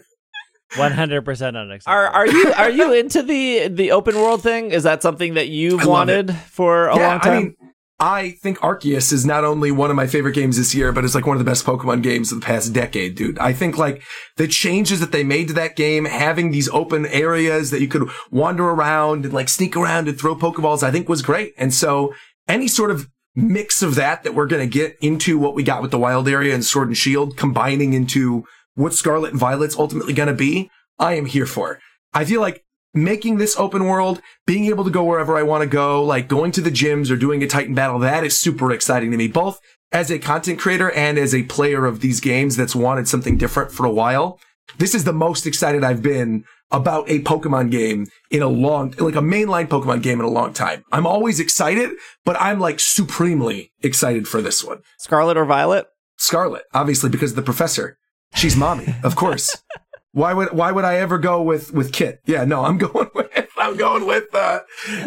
One 0.75 0.91
hundred 0.91 1.25
percent 1.25 1.57
unacceptable. 1.57 1.95
Are 1.95 2.07
are 2.07 2.27
you 2.27 2.53
are 2.53 2.69
you 2.69 2.93
into 2.93 3.23
the 3.23 3.67
the 3.69 3.91
open 3.91 4.15
world 4.15 4.43
thing? 4.43 4.71
Is 4.71 4.83
that 4.83 5.01
something 5.01 5.33
that 5.33 5.47
you've 5.47 5.81
I 5.81 5.83
love 5.83 5.87
wanted 5.87 6.35
for 6.35 6.87
a 6.87 6.95
long 6.95 7.19
time? 7.19 7.31
I 7.31 7.39
mean, 7.39 7.55
I 8.01 8.31
think 8.41 8.59
Arceus 8.59 9.11
is 9.11 9.25
not 9.25 9.43
only 9.43 9.71
one 9.71 9.89
of 9.89 9.97
my 9.97 10.07
favorite 10.07 10.33
games 10.33 10.57
this 10.57 10.73
year, 10.73 10.93
but 10.93 11.03
it's 11.03 11.15
like 11.15 11.25
one 11.25 11.35
of 11.35 11.43
the 11.43 11.49
best 11.49 11.65
Pokemon 11.65 12.01
games 12.01 12.31
of 12.31 12.39
the 12.39 12.45
past 12.45 12.71
decade, 12.71 13.15
dude. 13.15 13.37
I 13.39 13.51
think 13.51 13.77
like 13.77 14.03
the 14.37 14.47
changes 14.47 15.01
that 15.01 15.11
they 15.11 15.23
made 15.23 15.49
to 15.49 15.53
that 15.55 15.75
game, 15.75 16.05
having 16.05 16.51
these 16.51 16.69
open 16.69 17.05
areas 17.07 17.71
that 17.71 17.81
you 17.81 17.89
could 17.89 18.07
wander 18.31 18.69
around 18.69 19.25
and 19.25 19.33
like 19.33 19.49
sneak 19.49 19.75
around 19.75 20.07
and 20.07 20.17
throw 20.17 20.35
Pokeballs, 20.35 20.81
I 20.83 20.91
think 20.91 21.09
was 21.09 21.21
great. 21.21 21.53
And 21.57 21.73
so 21.73 22.13
any 22.47 22.69
sort 22.69 22.91
of 22.91 23.09
mix 23.35 23.81
of 23.81 23.95
that 23.95 24.23
that 24.23 24.33
we're 24.33 24.47
going 24.47 24.67
to 24.67 24.73
get 24.73 24.97
into 25.01 25.37
what 25.37 25.53
we 25.55 25.63
got 25.63 25.81
with 25.81 25.91
the 25.91 25.99
wild 25.99 26.27
area 26.27 26.53
and 26.53 26.63
Sword 26.63 26.87
and 26.87 26.97
Shield, 26.97 27.35
combining 27.37 27.93
into 27.93 28.45
what 28.75 28.93
Scarlet 28.93 29.31
and 29.31 29.39
Violet's 29.39 29.77
ultimately 29.77 30.13
going 30.13 30.27
to 30.27 30.33
be, 30.33 30.69
I 30.97 31.13
am 31.15 31.25
here 31.25 31.45
for. 31.45 31.79
I 32.13 32.25
feel 32.25 32.41
like 32.41 32.63
making 32.93 33.37
this 33.37 33.57
open 33.57 33.85
world, 33.85 34.21
being 34.45 34.65
able 34.65 34.83
to 34.83 34.89
go 34.89 35.03
wherever 35.03 35.37
I 35.37 35.43
want 35.43 35.61
to 35.61 35.69
go, 35.69 36.03
like 36.03 36.27
going 36.27 36.51
to 36.53 36.61
the 36.61 36.71
gyms 36.71 37.11
or 37.11 37.15
doing 37.15 37.43
a 37.43 37.47
Titan 37.47 37.75
battle, 37.75 37.99
that 37.99 38.23
is 38.23 38.39
super 38.39 38.71
exciting 38.71 39.11
to 39.11 39.17
me, 39.17 39.27
both 39.27 39.59
as 39.91 40.11
a 40.11 40.19
content 40.19 40.59
creator 40.59 40.91
and 40.91 41.17
as 41.17 41.33
a 41.33 41.43
player 41.43 41.85
of 41.85 42.01
these 42.01 42.19
games 42.19 42.55
that's 42.55 42.75
wanted 42.75 43.07
something 43.07 43.37
different 43.37 43.71
for 43.71 43.85
a 43.85 43.91
while. 43.91 44.39
This 44.77 44.93
is 44.93 45.03
the 45.03 45.13
most 45.13 45.47
excited 45.47 45.83
I've 45.83 46.03
been 46.03 46.45
about 46.71 47.09
a 47.09 47.19
Pokemon 47.19 47.71
game 47.71 48.07
in 48.29 48.43
a 48.43 48.47
long, 48.47 48.93
like 48.99 49.15
a 49.15 49.21
mainline 49.21 49.67
Pokemon 49.67 50.03
game 50.03 50.19
in 50.19 50.25
a 50.25 50.29
long 50.29 50.53
time. 50.53 50.83
I'm 50.91 51.07
always 51.07 51.39
excited, 51.39 51.91
but 52.23 52.39
I'm 52.39 52.59
like 52.59 52.79
supremely 52.79 53.71
excited 53.81 54.27
for 54.27 54.41
this 54.41 54.63
one. 54.63 54.81
Scarlet 54.99 55.37
or 55.37 55.45
Violet? 55.45 55.87
Scarlet, 56.17 56.63
obviously, 56.73 57.09
because 57.09 57.31
of 57.31 57.37
the 57.37 57.41
professor. 57.41 57.97
She's 58.35 58.55
mommy, 58.55 58.93
of 59.03 59.15
course. 59.15 59.63
Why 60.11 60.33
would 60.33 60.53
why 60.53 60.71
would 60.71 60.85
I 60.85 60.95
ever 60.97 61.17
go 61.17 61.41
with 61.41 61.73
with 61.73 61.91
Kit? 61.91 62.19
Yeah, 62.25 62.43
no, 62.45 62.65
I'm 62.65 62.77
going 62.85 63.09
with 63.13 63.47
I'm 63.57 63.77
going 63.77 64.05
with 64.05 64.33
uh 64.33 64.59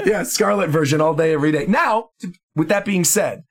yeah, 0.04 0.22
Scarlet 0.22 0.70
version 0.70 1.00
all 1.00 1.14
day 1.14 1.32
every 1.32 1.52
day. 1.52 1.66
Now, 1.66 2.10
with 2.54 2.68
that 2.68 2.84
being 2.84 3.04
said, 3.04 3.42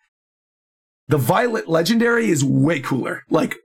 the 1.08 1.18
Violet 1.18 1.68
Legendary 1.68 2.30
is 2.30 2.44
way 2.44 2.80
cooler. 2.80 3.24
Like 3.30 3.56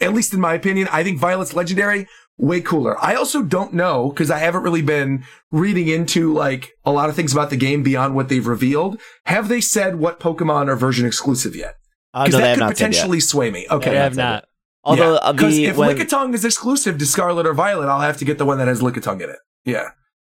at 0.00 0.12
least 0.14 0.32
in 0.34 0.40
my 0.40 0.54
opinion, 0.54 0.88
I 0.92 1.02
think 1.02 1.18
Violet's 1.18 1.54
Legendary 1.54 2.06
way 2.38 2.60
cooler. 2.60 3.02
I 3.02 3.14
also 3.14 3.42
don't 3.42 3.72
know 3.72 4.10
because 4.10 4.30
I 4.30 4.38
haven't 4.38 4.62
really 4.62 4.82
been 4.82 5.24
reading 5.50 5.88
into 5.88 6.32
like 6.32 6.70
a 6.84 6.92
lot 6.92 7.08
of 7.08 7.16
things 7.16 7.32
about 7.32 7.50
the 7.50 7.56
game 7.56 7.82
beyond 7.82 8.14
what 8.14 8.28
they've 8.28 8.46
revealed. 8.46 9.00
Have 9.24 9.48
they 9.48 9.60
said 9.60 9.96
what 9.96 10.20
Pokemon 10.20 10.68
are 10.68 10.76
version 10.76 11.06
exclusive 11.06 11.56
yet? 11.56 11.76
Uh, 12.14 12.24
Because 12.24 12.32
no, 12.34 12.38
they 12.38 12.42
that 12.44 12.48
have 12.48 12.56
could 12.56 12.60
not 12.64 12.70
potentially 12.72 13.20
sway 13.20 13.50
me. 13.50 13.66
Okay, 13.70 13.90
They 13.90 13.96
have 13.96 14.16
not. 14.16 14.44
Although 14.86 15.14
yeah. 15.14 15.18
uh, 15.18 15.32
because 15.32 15.58
if 15.58 15.76
when, 15.76 15.96
Lickitung 15.96 16.32
is 16.32 16.44
exclusive 16.44 16.96
to 16.98 17.04
Scarlet 17.06 17.44
or 17.46 17.52
Violet, 17.54 17.88
I'll 17.88 18.00
have 18.00 18.16
to 18.18 18.24
get 18.24 18.38
the 18.38 18.46
one 18.46 18.58
that 18.58 18.68
has 18.68 18.80
Lickitung 18.80 19.20
in 19.22 19.28
it. 19.30 19.38
Yeah, 19.64 19.88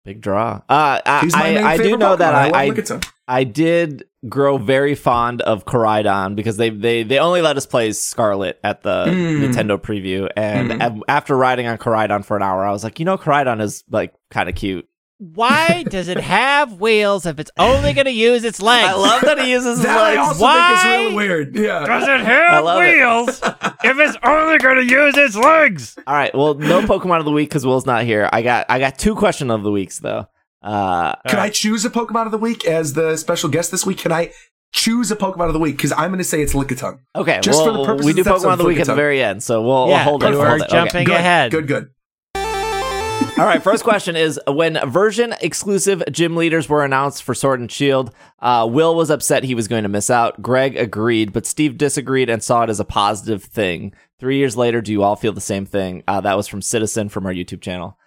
big 0.03 0.21
draw. 0.21 0.61
Uh, 0.67 0.99
I, 1.05 1.19
he's 1.21 1.33
my 1.33 1.43
main 1.53 1.63
I, 1.63 1.71
I 1.73 1.77
do 1.77 1.95
know 1.97 2.15
Pokemon. 2.15 2.17
that 2.17 2.33
I, 2.35 2.49
I, 2.49 2.71
I, 2.71 2.99
I 3.39 3.43
did 3.43 4.05
grow 4.27 4.57
very 4.57 4.95
fond 4.95 5.41
of 5.43 5.65
Koraidon 5.65 6.35
because 6.35 6.57
they 6.57 6.71
they 6.71 7.03
they 7.03 7.19
only 7.19 7.43
let 7.43 7.57
us 7.57 7.67
play 7.67 7.91
Scarlet 7.91 8.59
at 8.63 8.81
the 8.81 9.05
Mm. 9.05 9.53
Nintendo 9.53 9.77
preview, 9.77 10.27
and 10.35 10.81
af- 10.81 11.03
after 11.07 11.37
riding 11.37 11.67
on 11.67 11.77
Koraidon 11.77 12.25
for 12.25 12.35
an 12.35 12.41
hour, 12.41 12.65
I 12.65 12.71
was 12.71 12.83
like, 12.83 12.97
you 12.97 13.05
know, 13.05 13.17
Koraidon 13.19 13.61
is 13.61 13.83
like 13.91 14.15
kind 14.31 14.49
of 14.49 14.55
cute. 14.55 14.88
Why 15.21 15.83
does 15.83 16.07
it 16.07 16.17
have 16.17 16.79
wheels 16.79 17.25
if 17.25 17.39
it's 17.39 17.51
only 17.59 17.91
going 17.91 18.05
to 18.05 18.11
use 18.11 18.45
its 18.45 18.61
legs? 18.61 18.87
I 18.87 18.93
love 18.95 19.21
that 19.21 19.37
he 19.39 19.51
uses 19.51 19.77
his 19.79 19.85
That 19.85 19.97
I 19.97 20.03
legs. 20.15 20.17
also 20.29 20.41
Why? 20.43 20.69
think 20.69 20.79
is 20.79 20.85
really 21.03 21.15
weird. 21.15 21.55
Yeah, 21.57 21.85
Does 21.85 22.07
it 22.07 22.21
have 22.25 22.63
love 22.63 22.81
it. 22.81 22.95
wheels 22.95 23.41
if 23.83 23.99
it's 23.99 24.17
only 24.23 24.57
going 24.59 24.77
to 24.77 24.85
use 24.85 25.17
its 25.17 25.35
legs? 25.35 25.97
All 26.07 26.13
right, 26.15 26.33
well, 26.33 26.53
no 26.53 26.81
Pokemon 26.83 27.19
of 27.19 27.25
the 27.25 27.31
week 27.31 27.49
because 27.49 27.65
Will's 27.65 27.85
not 27.85 28.05
here. 28.05 28.29
I 28.31 28.41
got 28.41 28.65
I 28.69 28.79
got 28.79 28.97
two 28.97 29.13
question 29.13 29.51
of 29.51 29.61
the 29.63 29.71
weeks 29.71 29.99
though. 29.99 30.27
Uh, 30.63 31.15
Can 31.27 31.39
I 31.39 31.49
choose 31.49 31.83
a 31.83 31.89
Pokemon 31.89 32.25
of 32.25 32.31
the 32.31 32.37
week 32.37 32.65
as 32.65 32.93
the 32.93 33.17
special 33.17 33.49
guest 33.49 33.71
this 33.71 33.85
week? 33.85 33.97
Can 33.97 34.13
I 34.13 34.31
choose 34.71 35.11
a 35.11 35.17
Pokemon 35.17 35.47
of 35.47 35.53
the 35.53 35.59
week? 35.59 35.75
Because 35.75 35.91
I'm 35.91 36.09
going 36.11 36.17
to 36.19 36.23
say 36.23 36.41
it's 36.41 36.53
Lickitung. 36.53 36.99
okay, 37.15 37.39
Just 37.41 37.61
for 37.61 37.71
well, 37.71 37.81
the 37.81 37.85
purposes 37.87 38.05
we 38.05 38.13
do 38.13 38.21
of 38.21 38.27
Pokemon 38.27 38.35
of 38.35 38.41
the 38.41 38.47
episode, 38.51 38.67
week 38.67 38.79
at 38.79 38.87
the 38.87 38.95
very 38.95 39.21
end, 39.21 39.43
so 39.43 39.61
we'll, 39.61 39.87
we'll 39.87 39.97
hold 39.97 40.23
it. 40.23 40.29
you 40.29 40.35
hold 40.35 40.47
are 40.47 40.55
it. 40.57 40.61
Okay. 40.63 40.71
jumping 40.71 41.03
Good, 41.05 41.15
ahead. 41.15 41.51
good, 41.51 41.67
good. 41.67 41.89
All 43.39 43.45
right, 43.45 43.63
first 43.63 43.85
question 43.85 44.17
is 44.17 44.37
when 44.47 44.77
version 44.89 45.33
exclusive 45.39 46.03
gym 46.11 46.35
leaders 46.35 46.67
were 46.67 46.83
announced 46.83 47.23
for 47.23 47.33
Sword 47.33 47.61
and 47.61 47.71
Shield, 47.71 48.11
uh, 48.39 48.67
Will 48.69 48.93
was 48.95 49.09
upset 49.09 49.45
he 49.45 49.55
was 49.55 49.69
going 49.69 49.83
to 49.83 49.89
miss 49.89 50.09
out. 50.09 50.41
Greg 50.41 50.75
agreed, 50.75 51.31
but 51.31 51.45
Steve 51.45 51.77
disagreed 51.77 52.29
and 52.29 52.43
saw 52.43 52.63
it 52.63 52.69
as 52.69 52.81
a 52.81 52.85
positive 52.85 53.41
thing. 53.41 53.93
Three 54.19 54.37
years 54.39 54.57
later, 54.57 54.81
do 54.81 54.91
you 54.91 55.03
all 55.03 55.15
feel 55.15 55.31
the 55.31 55.39
same 55.39 55.65
thing? 55.65 56.03
Uh, 56.05 56.19
that 56.19 56.35
was 56.35 56.49
from 56.49 56.61
Citizen 56.61 57.07
from 57.07 57.25
our 57.25 57.31
YouTube 57.33 57.61
channel. 57.61 57.97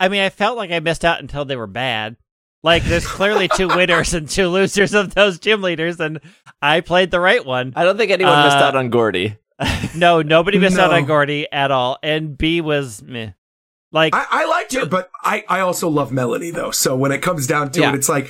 I 0.00 0.08
mean, 0.08 0.22
I 0.22 0.30
felt 0.30 0.56
like 0.56 0.70
I 0.70 0.80
missed 0.80 1.04
out 1.04 1.20
until 1.20 1.44
they 1.44 1.56
were 1.56 1.66
bad. 1.66 2.16
Like, 2.62 2.82
there's 2.84 3.06
clearly 3.06 3.46
two 3.48 3.68
winners 3.68 4.14
and 4.14 4.26
two 4.26 4.48
losers 4.48 4.94
of 4.94 5.12
those 5.14 5.38
gym 5.38 5.60
leaders, 5.60 6.00
and 6.00 6.18
I 6.62 6.80
played 6.80 7.10
the 7.10 7.20
right 7.20 7.44
one. 7.44 7.74
I 7.76 7.84
don't 7.84 7.98
think 7.98 8.10
anyone 8.10 8.42
missed 8.42 8.56
Uh, 8.56 8.60
out 8.60 8.74
on 8.76 8.88
Gordy. 8.88 9.36
No, 9.94 10.22
nobody 10.22 10.58
missed 10.58 10.78
out 10.78 10.92
on 10.94 11.04
Gordy 11.04 11.46
at 11.52 11.70
all, 11.70 11.98
and 12.02 12.38
Bea 12.38 12.60
was 12.62 13.02
meh. 13.02 13.32
Like, 13.90 14.14
I, 14.14 14.26
I 14.30 14.46
liked 14.46 14.72
her, 14.74 14.84
but 14.86 15.10
I, 15.22 15.44
I 15.48 15.60
also 15.60 15.88
love 15.88 16.10
Melony 16.10 16.52
though. 16.52 16.70
So 16.70 16.94
when 16.96 17.10
it 17.12 17.22
comes 17.22 17.46
down 17.46 17.70
to 17.72 17.80
Yeah. 17.80 17.90
it, 17.90 17.94
it's 17.96 18.08
like 18.08 18.28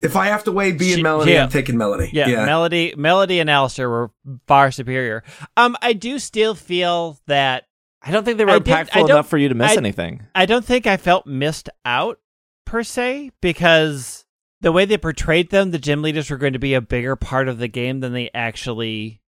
if 0.00 0.14
I 0.16 0.26
have 0.26 0.44
to 0.44 0.52
weigh 0.52 0.72
Bea 0.72 0.90
She- 0.90 0.94
and 0.94 1.02
Melony, 1.04 1.26
yeah. 1.32 1.44
I'm 1.44 1.48
taking 1.50 1.74
Melony. 1.76 2.10
yeah, 2.12 2.28
yeah. 2.28 2.46
Melony, 2.46 2.94
Melony, 2.96 3.40
and 3.40 3.50
Allister 3.50 3.88
were 3.88 4.10
far 4.46 4.70
superior. 4.70 5.24
Um, 5.56 5.76
I 5.82 5.92
do 5.92 6.18
still 6.18 6.54
feel 6.54 7.18
that 7.26 7.64
I 8.00 8.10
don't 8.10 8.24
think 8.24 8.38
they 8.38 8.44
were 8.44 8.52
I 8.52 8.58
impactful 8.58 8.90
I 8.96 9.00
enough 9.00 9.28
for 9.28 9.38
you 9.38 9.48
to 9.48 9.54
miss 9.54 9.72
I- 9.72 9.76
anything. 9.76 10.26
I 10.34 10.46
don't 10.46 10.64
think 10.64 10.86
I 10.86 10.96
felt 10.96 11.26
missed 11.26 11.68
out 11.84 12.18
per 12.64 12.82
se 12.84 13.30
because 13.40 14.24
the 14.60 14.70
way 14.72 14.84
they 14.84 14.98
portrayed 14.98 15.50
them, 15.50 15.72
the 15.72 15.78
gym 15.78 16.02
leaders 16.02 16.30
were 16.30 16.36
going 16.36 16.52
to 16.52 16.58
be 16.60 16.74
a 16.74 16.80
bigger 16.80 17.16
part 17.16 17.48
of 17.48 17.58
the 17.58 17.66
game 17.68 17.98
than 18.00 18.12
they 18.12 18.30
actually 18.34 19.20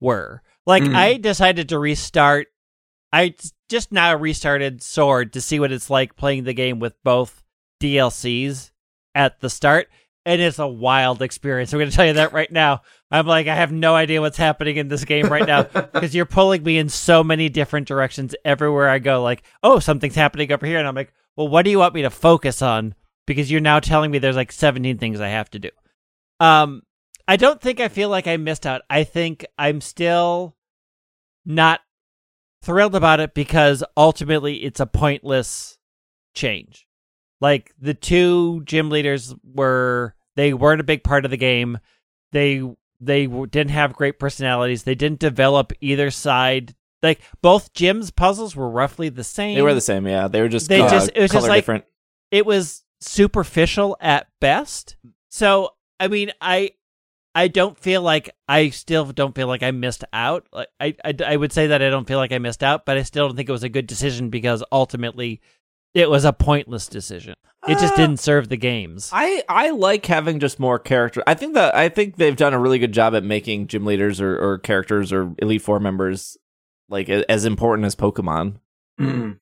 were. 0.00 0.42
Like 0.66 0.82
Mhm. 0.82 0.94
I 0.94 1.16
decided 1.16 1.68
to 1.70 1.78
restart. 1.78 2.48
I 3.12 3.34
just 3.68 3.92
now 3.92 4.14
restarted 4.14 4.82
Sword 4.82 5.32
to 5.32 5.40
see 5.40 5.60
what 5.60 5.72
it's 5.72 5.90
like 5.90 6.16
playing 6.16 6.44
the 6.44 6.54
game 6.54 6.78
with 6.78 6.94
both 7.02 7.42
DLCs 7.80 8.70
at 9.14 9.40
the 9.40 9.50
start. 9.50 9.88
And 10.26 10.40
it's 10.40 10.58
a 10.58 10.68
wild 10.68 11.22
experience. 11.22 11.72
I'm 11.72 11.78
going 11.78 11.90
to 11.90 11.96
tell 11.96 12.06
you 12.06 12.12
that 12.14 12.34
right 12.34 12.52
now. 12.52 12.82
I'm 13.10 13.26
like, 13.26 13.46
I 13.46 13.54
have 13.54 13.72
no 13.72 13.94
idea 13.94 14.20
what's 14.20 14.36
happening 14.36 14.76
in 14.76 14.88
this 14.88 15.04
game 15.04 15.28
right 15.28 15.46
now 15.46 15.62
because 15.92 16.14
you're 16.14 16.26
pulling 16.26 16.62
me 16.62 16.78
in 16.78 16.88
so 16.90 17.24
many 17.24 17.48
different 17.48 17.88
directions 17.88 18.34
everywhere 18.44 18.88
I 18.88 18.98
go. 18.98 19.22
Like, 19.22 19.42
oh, 19.62 19.78
something's 19.78 20.14
happening 20.14 20.52
over 20.52 20.66
here, 20.66 20.78
and 20.78 20.86
I'm 20.86 20.94
like, 20.94 21.14
well, 21.36 21.48
what 21.48 21.62
do 21.62 21.70
you 21.70 21.78
want 21.78 21.94
me 21.94 22.02
to 22.02 22.10
focus 22.10 22.60
on? 22.60 22.94
Because 23.26 23.50
you're 23.50 23.62
now 23.62 23.80
telling 23.80 24.10
me 24.10 24.18
there's 24.18 24.36
like 24.36 24.52
17 24.52 24.98
things 24.98 25.20
I 25.20 25.28
have 25.28 25.50
to 25.50 25.58
do. 25.58 25.70
Um, 26.38 26.82
I 27.26 27.36
don't 27.36 27.60
think 27.60 27.80
I 27.80 27.88
feel 27.88 28.10
like 28.10 28.26
I 28.26 28.36
missed 28.36 28.66
out. 28.66 28.82
I 28.90 29.04
think 29.04 29.46
I'm 29.56 29.80
still 29.80 30.54
not 31.46 31.80
thrilled 32.62 32.94
about 32.94 33.20
it 33.20 33.34
because 33.34 33.82
ultimately 33.96 34.64
it's 34.64 34.80
a 34.80 34.86
pointless 34.86 35.78
change. 36.34 36.86
Like 37.40 37.72
the 37.80 37.94
two 37.94 38.62
gym 38.64 38.90
leaders 38.90 39.34
were 39.44 40.14
they 40.36 40.52
weren't 40.52 40.80
a 40.80 40.84
big 40.84 41.02
part 41.02 41.24
of 41.24 41.30
the 41.30 41.36
game. 41.36 41.78
They 42.32 42.62
they 43.00 43.26
didn't 43.26 43.70
have 43.70 43.94
great 43.94 44.18
personalities. 44.18 44.82
They 44.82 44.94
didn't 44.94 45.20
develop 45.20 45.72
either 45.80 46.10
side. 46.10 46.74
Like 47.02 47.22
both 47.40 47.72
gyms 47.72 48.14
puzzles 48.14 48.54
were 48.54 48.68
roughly 48.68 49.08
the 49.08 49.24
same. 49.24 49.54
They 49.54 49.62
were 49.62 49.72
the 49.74 49.80
same, 49.80 50.06
yeah. 50.06 50.28
They 50.28 50.42
were 50.42 50.48
just 50.48 50.68
They 50.68 50.82
uh, 50.82 50.90
just- 50.90 51.10
it 51.14 51.20
was 51.22 51.30
just 51.30 51.48
like- 51.48 51.58
different. 51.58 51.84
it 52.30 52.44
was 52.44 52.84
superficial 53.00 53.96
at 54.00 54.26
best. 54.40 54.96
So 55.30 55.70
I 55.98 56.08
mean, 56.08 56.32
I 56.42 56.72
I 57.34 57.48
don't 57.48 57.78
feel 57.78 58.02
like 58.02 58.34
I 58.48 58.70
still 58.70 59.04
don't 59.12 59.34
feel 59.34 59.46
like 59.46 59.62
I 59.62 59.70
missed 59.70 60.04
out. 60.12 60.46
Like 60.52 60.68
I, 60.80 60.94
I 61.04 61.14
I 61.26 61.36
would 61.36 61.52
say 61.52 61.68
that 61.68 61.82
I 61.82 61.88
don't 61.90 62.06
feel 62.08 62.18
like 62.18 62.32
I 62.32 62.38
missed 62.38 62.62
out, 62.62 62.84
but 62.84 62.96
I 62.96 63.02
still 63.02 63.28
don't 63.28 63.36
think 63.36 63.48
it 63.48 63.52
was 63.52 63.62
a 63.62 63.68
good 63.68 63.86
decision 63.86 64.30
because 64.30 64.64
ultimately 64.72 65.40
it 65.94 66.10
was 66.10 66.24
a 66.24 66.32
pointless 66.32 66.86
decision. 66.86 67.34
It 67.68 67.78
just 67.78 67.94
Uh, 67.94 67.96
didn't 67.96 68.18
serve 68.20 68.48
the 68.48 68.56
games. 68.56 69.10
I, 69.12 69.42
I 69.48 69.70
like 69.70 70.06
having 70.06 70.40
just 70.40 70.58
more 70.58 70.78
character. 70.78 71.22
I 71.26 71.34
think 71.34 71.54
that 71.54 71.74
I 71.74 71.88
think 71.88 72.16
they've 72.16 72.36
done 72.36 72.54
a 72.54 72.58
really 72.58 72.78
good 72.78 72.92
job 72.92 73.14
at 73.14 73.22
making 73.22 73.66
gym 73.66 73.84
leaders 73.84 74.20
or, 74.20 74.38
or 74.38 74.58
characters 74.58 75.12
or 75.12 75.34
Elite 75.38 75.62
Four 75.62 75.78
members 75.78 76.36
like 76.88 77.08
as 77.08 77.44
important 77.44 77.86
as 77.86 77.94
Pokemon. 77.94 78.56
Mm. 79.00 79.38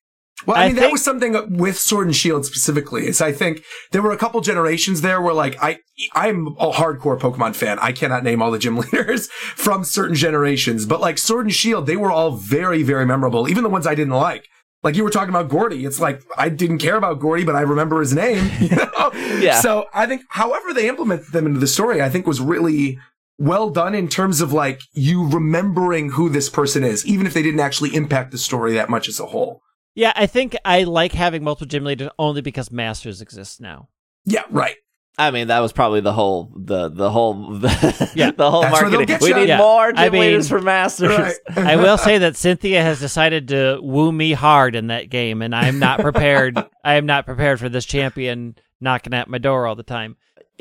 Well, 0.46 0.56
I, 0.56 0.64
I 0.64 0.66
mean, 0.68 0.76
that 0.76 0.92
was 0.92 1.02
something 1.02 1.56
with 1.58 1.78
Sword 1.78 2.06
and 2.06 2.16
Shield 2.16 2.46
specifically. 2.46 3.06
Is 3.06 3.20
I 3.20 3.32
think 3.32 3.64
there 3.90 4.02
were 4.02 4.12
a 4.12 4.16
couple 4.16 4.40
generations 4.40 5.00
there 5.00 5.20
where, 5.20 5.34
like, 5.34 5.60
I 5.62 5.78
I'm 6.14 6.48
a 6.58 6.70
hardcore 6.70 7.18
Pokemon 7.18 7.56
fan. 7.56 7.78
I 7.80 7.92
cannot 7.92 8.22
name 8.22 8.40
all 8.40 8.50
the 8.50 8.58
gym 8.58 8.76
leaders 8.92 9.26
from 9.28 9.84
certain 9.84 10.14
generations, 10.14 10.86
but 10.86 11.00
like 11.00 11.18
Sword 11.18 11.46
and 11.46 11.54
Shield, 11.54 11.86
they 11.86 11.96
were 11.96 12.10
all 12.10 12.32
very 12.32 12.82
very 12.82 13.04
memorable. 13.04 13.48
Even 13.48 13.64
the 13.64 13.70
ones 13.70 13.86
I 13.86 13.94
didn't 13.94 14.14
like. 14.14 14.46
Like 14.84 14.94
you 14.94 15.02
were 15.02 15.10
talking 15.10 15.30
about 15.30 15.48
Gordy, 15.48 15.84
it's 15.84 15.98
like 15.98 16.22
I 16.36 16.48
didn't 16.48 16.78
care 16.78 16.96
about 16.96 17.18
Gordy, 17.18 17.44
but 17.44 17.56
I 17.56 17.62
remember 17.62 18.00
his 18.00 18.14
name. 18.14 18.50
You 18.60 18.76
know? 18.76 19.10
Yeah. 19.38 19.60
So 19.60 19.86
I 19.94 20.06
think, 20.06 20.22
however 20.30 20.74
they 20.74 20.88
implemented 20.88 21.32
them 21.32 21.46
into 21.46 21.60
the 21.60 21.68
story, 21.68 22.02
I 22.02 22.08
think 22.08 22.26
was 22.26 22.40
really 22.40 22.98
well 23.38 23.70
done 23.70 23.94
in 23.94 24.08
terms 24.08 24.40
of 24.40 24.52
like 24.52 24.80
you 24.92 25.28
remembering 25.28 26.10
who 26.10 26.28
this 26.28 26.48
person 26.48 26.82
is, 26.82 27.06
even 27.06 27.26
if 27.26 27.34
they 27.34 27.42
didn't 27.42 27.60
actually 27.60 27.94
impact 27.94 28.32
the 28.32 28.38
story 28.38 28.72
that 28.74 28.90
much 28.90 29.08
as 29.08 29.20
a 29.20 29.26
whole. 29.26 29.62
Yeah, 29.98 30.12
I 30.14 30.26
think 30.26 30.56
I 30.64 30.84
like 30.84 31.10
having 31.10 31.42
multiple 31.42 31.66
gym 31.66 31.82
leaders 31.82 32.08
only 32.20 32.40
because 32.40 32.70
masters 32.70 33.20
exist 33.20 33.60
now. 33.60 33.88
Yeah, 34.24 34.44
right. 34.48 34.76
I 35.18 35.32
mean, 35.32 35.48
that 35.48 35.58
was 35.58 35.72
probably 35.72 36.00
the 36.00 36.12
whole 36.12 36.52
the 36.54 36.88
the 36.88 37.10
whole 37.10 37.34
the, 37.58 38.12
Yeah. 38.14 38.30
the 38.36 38.48
whole 38.48 38.62
That's 38.62 38.80
marketing. 38.80 39.18
We 39.20 39.32
need 39.32 39.48
Yeah. 39.48 39.58
more 39.58 39.90
gym 39.90 39.98
I 39.98 40.08
mean- 40.10 40.20
leaders 40.20 40.48
for 40.48 40.60
masters. 40.60 41.18
Right. 41.18 41.34
I 41.56 41.74
will 41.74 41.98
say 41.98 42.18
that 42.18 42.36
Cynthia 42.36 42.80
has 42.80 43.00
decided 43.00 43.48
to 43.48 43.80
woo 43.82 44.12
me 44.12 44.34
hard 44.34 44.76
in 44.76 44.86
that 44.86 45.10
game, 45.10 45.42
and 45.42 45.52
I'm 45.52 45.80
not 45.80 45.98
prepared. 45.98 46.56
I 46.84 46.94
am 46.94 47.06
not 47.06 47.26
prepared 47.26 47.58
for 47.58 47.68
this 47.68 47.84
champion 47.84 48.54
knocking 48.80 49.14
at 49.14 49.26
my 49.28 49.38
door 49.38 49.66
all 49.66 49.74
the 49.74 49.82
time. 49.82 50.16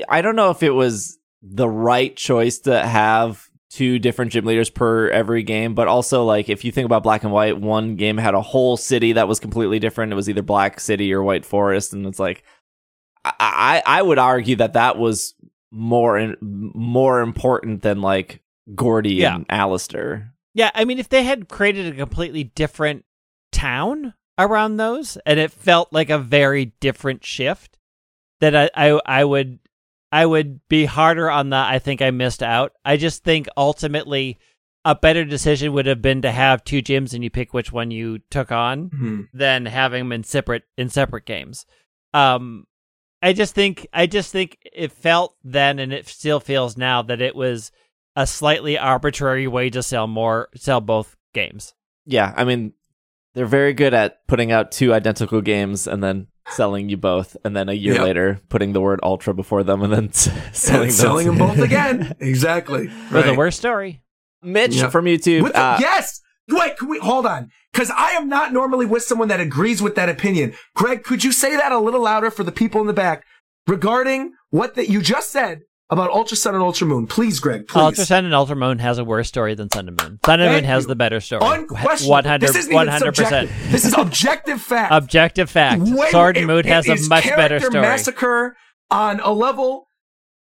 I 0.09 0.23
don't 0.23 0.35
know 0.35 0.49
if 0.49 0.63
it 0.63 0.71
was 0.71 1.19
the 1.43 1.69
right 1.69 2.15
choice 2.15 2.57
to 2.61 2.83
have 2.83 3.46
two 3.77 3.99
different 3.99 4.31
gym 4.31 4.45
leaders 4.45 4.69
per 4.69 5.09
every 5.09 5.43
game, 5.43 5.75
but 5.75 5.87
also 5.87 6.23
like 6.23 6.49
if 6.49 6.65
you 6.65 6.71
think 6.71 6.85
about 6.85 7.03
Black 7.03 7.23
and 7.23 7.31
White, 7.31 7.59
one 7.59 7.95
game 7.95 8.17
had 8.17 8.33
a 8.33 8.41
whole 8.41 8.75
city 8.77 9.13
that 9.13 9.27
was 9.27 9.39
completely 9.39 9.77
different. 9.79 10.11
It 10.11 10.15
was 10.15 10.27
either 10.29 10.41
Black 10.41 10.79
City 10.79 11.13
or 11.13 11.21
White 11.23 11.45
Forest, 11.45 11.93
and 11.93 12.05
it's 12.05 12.19
like 12.19 12.43
I 13.23 13.33
I, 13.85 13.99
I 13.99 14.01
would 14.01 14.17
argue 14.17 14.55
that 14.57 14.73
that 14.73 14.97
was 14.97 15.35
more 15.71 16.17
in, 16.17 16.35
more 16.41 17.21
important 17.21 17.81
than 17.81 18.01
like 18.01 18.41
Gordy 18.73 19.15
Yeah. 19.15 19.35
and 19.35 19.45
Allister. 19.49 20.33
Yeah, 20.53 20.71
I 20.73 20.85
mean, 20.85 20.97
if 20.97 21.09
they 21.09 21.23
had 21.23 21.49
created 21.49 21.93
a 21.93 21.97
completely 21.97 22.45
different 22.45 23.05
town 23.51 24.13
around 24.39 24.77
those, 24.77 25.17
and 25.25 25.39
it 25.39 25.51
felt 25.51 25.93
like 25.93 26.09
a 26.09 26.17
very 26.17 26.73
different 26.79 27.23
shift, 27.23 27.77
that 28.39 28.55
I, 28.55 28.69
I, 28.75 28.99
I 29.05 29.23
would, 29.23 29.59
I 30.11 30.25
would 30.25 30.61
be 30.69 30.85
harder 30.85 31.29
on 31.29 31.49
the. 31.49 31.57
I 31.57 31.79
think 31.79 32.01
I 32.01 32.11
missed 32.11 32.41
out. 32.43 32.71
I 32.85 32.97
just 32.97 33.23
think 33.23 33.47
ultimately, 33.57 34.37
a 34.85 34.95
better 34.95 35.25
decision 35.25 35.73
would 35.73 35.85
have 35.85 36.01
been 36.01 36.21
to 36.21 36.31
have 36.31 36.63
two 36.63 36.81
gyms 36.81 37.13
and 37.13 37.23
you 37.23 37.29
pick 37.29 37.53
which 37.53 37.71
one 37.71 37.91
you 37.91 38.19
took 38.29 38.51
on, 38.51 38.89
Hmm. 38.89 39.21
than 39.33 39.65
having 39.65 40.05
them 40.05 40.11
in 40.13 40.23
separate 40.23 40.63
in 40.77 40.89
separate 40.89 41.25
games. 41.25 41.65
Um, 42.13 42.65
I 43.21 43.33
just 43.33 43.53
think, 43.55 43.87
I 43.91 44.05
just 44.05 44.31
think 44.31 44.57
it 44.73 44.91
felt 44.91 45.35
then, 45.43 45.79
and 45.79 45.91
it 45.91 46.07
still 46.07 46.39
feels 46.39 46.77
now 46.77 47.01
that 47.01 47.21
it 47.21 47.35
was 47.35 47.71
a 48.15 48.25
slightly 48.25 48.77
arbitrary 48.77 49.47
way 49.47 49.69
to 49.71 49.83
sell 49.83 50.07
more 50.07 50.49
sell 50.55 50.79
both 50.81 51.15
games. 51.33 51.73
Yeah, 52.05 52.33
I 52.37 52.45
mean 52.45 52.73
they're 53.33 53.45
very 53.45 53.73
good 53.73 53.93
at 53.93 54.25
putting 54.27 54.51
out 54.51 54.71
two 54.71 54.93
identical 54.93 55.41
games 55.41 55.85
and 55.85 56.01
then 56.03 56.27
selling 56.49 56.89
you 56.89 56.97
both, 56.97 57.35
and 57.43 57.55
then 57.55 57.69
a 57.69 57.73
year 57.73 57.93
Yep. 57.95 58.03
later 58.03 58.39
putting 58.49 58.73
the 58.73 58.81
word 58.81 58.99
ultra 59.03 59.33
before 59.33 59.63
them 59.63 59.81
and 59.81 59.91
then 59.93 60.13
selling 60.53 60.83
And 60.85 60.93
selling 60.93 61.27
them 61.27 61.37
both 61.37 61.59
again. 61.59 62.15
exactly. 62.19 62.87
For 62.87 63.21
the 63.21 63.33
worst 63.35 63.57
story. 63.59 64.01
Mitch 64.41 64.75
Yep. 64.75 64.91
from 64.91 65.05
YouTube. 65.05 65.43
With 65.43 65.53
the- 65.53 65.59
uh, 65.61 65.77
yes. 65.79 66.21
Wait, 66.49 66.77
can 66.77 66.87
we 66.87 66.99
hold 66.99 67.25
on? 67.25 67.49
Because 67.73 67.91
I 67.91 68.11
am 68.11 68.29
not 68.29 68.53
normally 68.53 68.85
with 68.85 69.03
someone 69.03 69.27
that 69.27 69.41
agrees 69.41 69.81
with 69.81 69.95
that 69.95 70.07
opinion. 70.07 70.53
Greg, 70.75 71.03
could 71.03 71.23
you 71.23 71.31
say 71.33 71.55
that 71.57 71.71
a 71.73 71.79
little 71.79 72.01
louder 72.03 72.31
for 72.31 72.43
the 72.43 72.51
people 72.53 72.79
in 72.79 72.87
the 72.87 72.93
back 72.93 73.25
regarding 73.67 74.31
what 74.49 74.75
that 74.75 74.87
you 74.89 75.01
just 75.01 75.29
said 75.31 75.61
about 75.89 76.09
Ultra 76.11 76.35
Sun 76.37 76.53
and 76.55 76.63
Ultra 76.63 76.85
Moon? 76.87 77.07
Please, 77.07 77.39
Greg, 77.39 77.67
please. 77.67 77.81
Ultra 77.81 78.05
Sun 78.05 78.25
and 78.25 78.33
Ultra 78.33 78.55
Moon 78.55 78.79
has 78.79 78.97
a 78.97 79.03
worse 79.05 79.27
story 79.27 79.55
than 79.55 79.69
Sun 79.69 79.87
and 79.87 80.01
Moon. 80.03 80.19
Sun 80.25 80.39
and 80.41 80.49
Thank 80.49 80.63
Moon 80.63 80.63
has 80.65 80.83
you. 80.83 80.87
the 80.89 80.95
better 80.95 81.19
story. 81.19 81.41
Unquestionable. 81.45 82.11
100, 82.11 82.41
this 82.47 82.55
isn't 82.57 82.73
100%. 82.73 83.49
This 83.71 83.85
is 83.85 83.93
objective 83.93 84.61
fact. 84.61 84.91
Objective 84.93 85.49
fact. 85.49 85.81
Way- 85.83 86.09
Sword 86.11 86.37
and 86.37 86.43
it- 86.43 86.47
Moon 86.47 86.63
has 86.65 86.87
a 86.87 86.95
much 87.07 87.23
better 87.23 87.35
character 87.59 87.59
story. 87.71 87.81
Massacre 87.81 88.55
on 88.91 89.19
a 89.21 89.31
level 89.31 89.87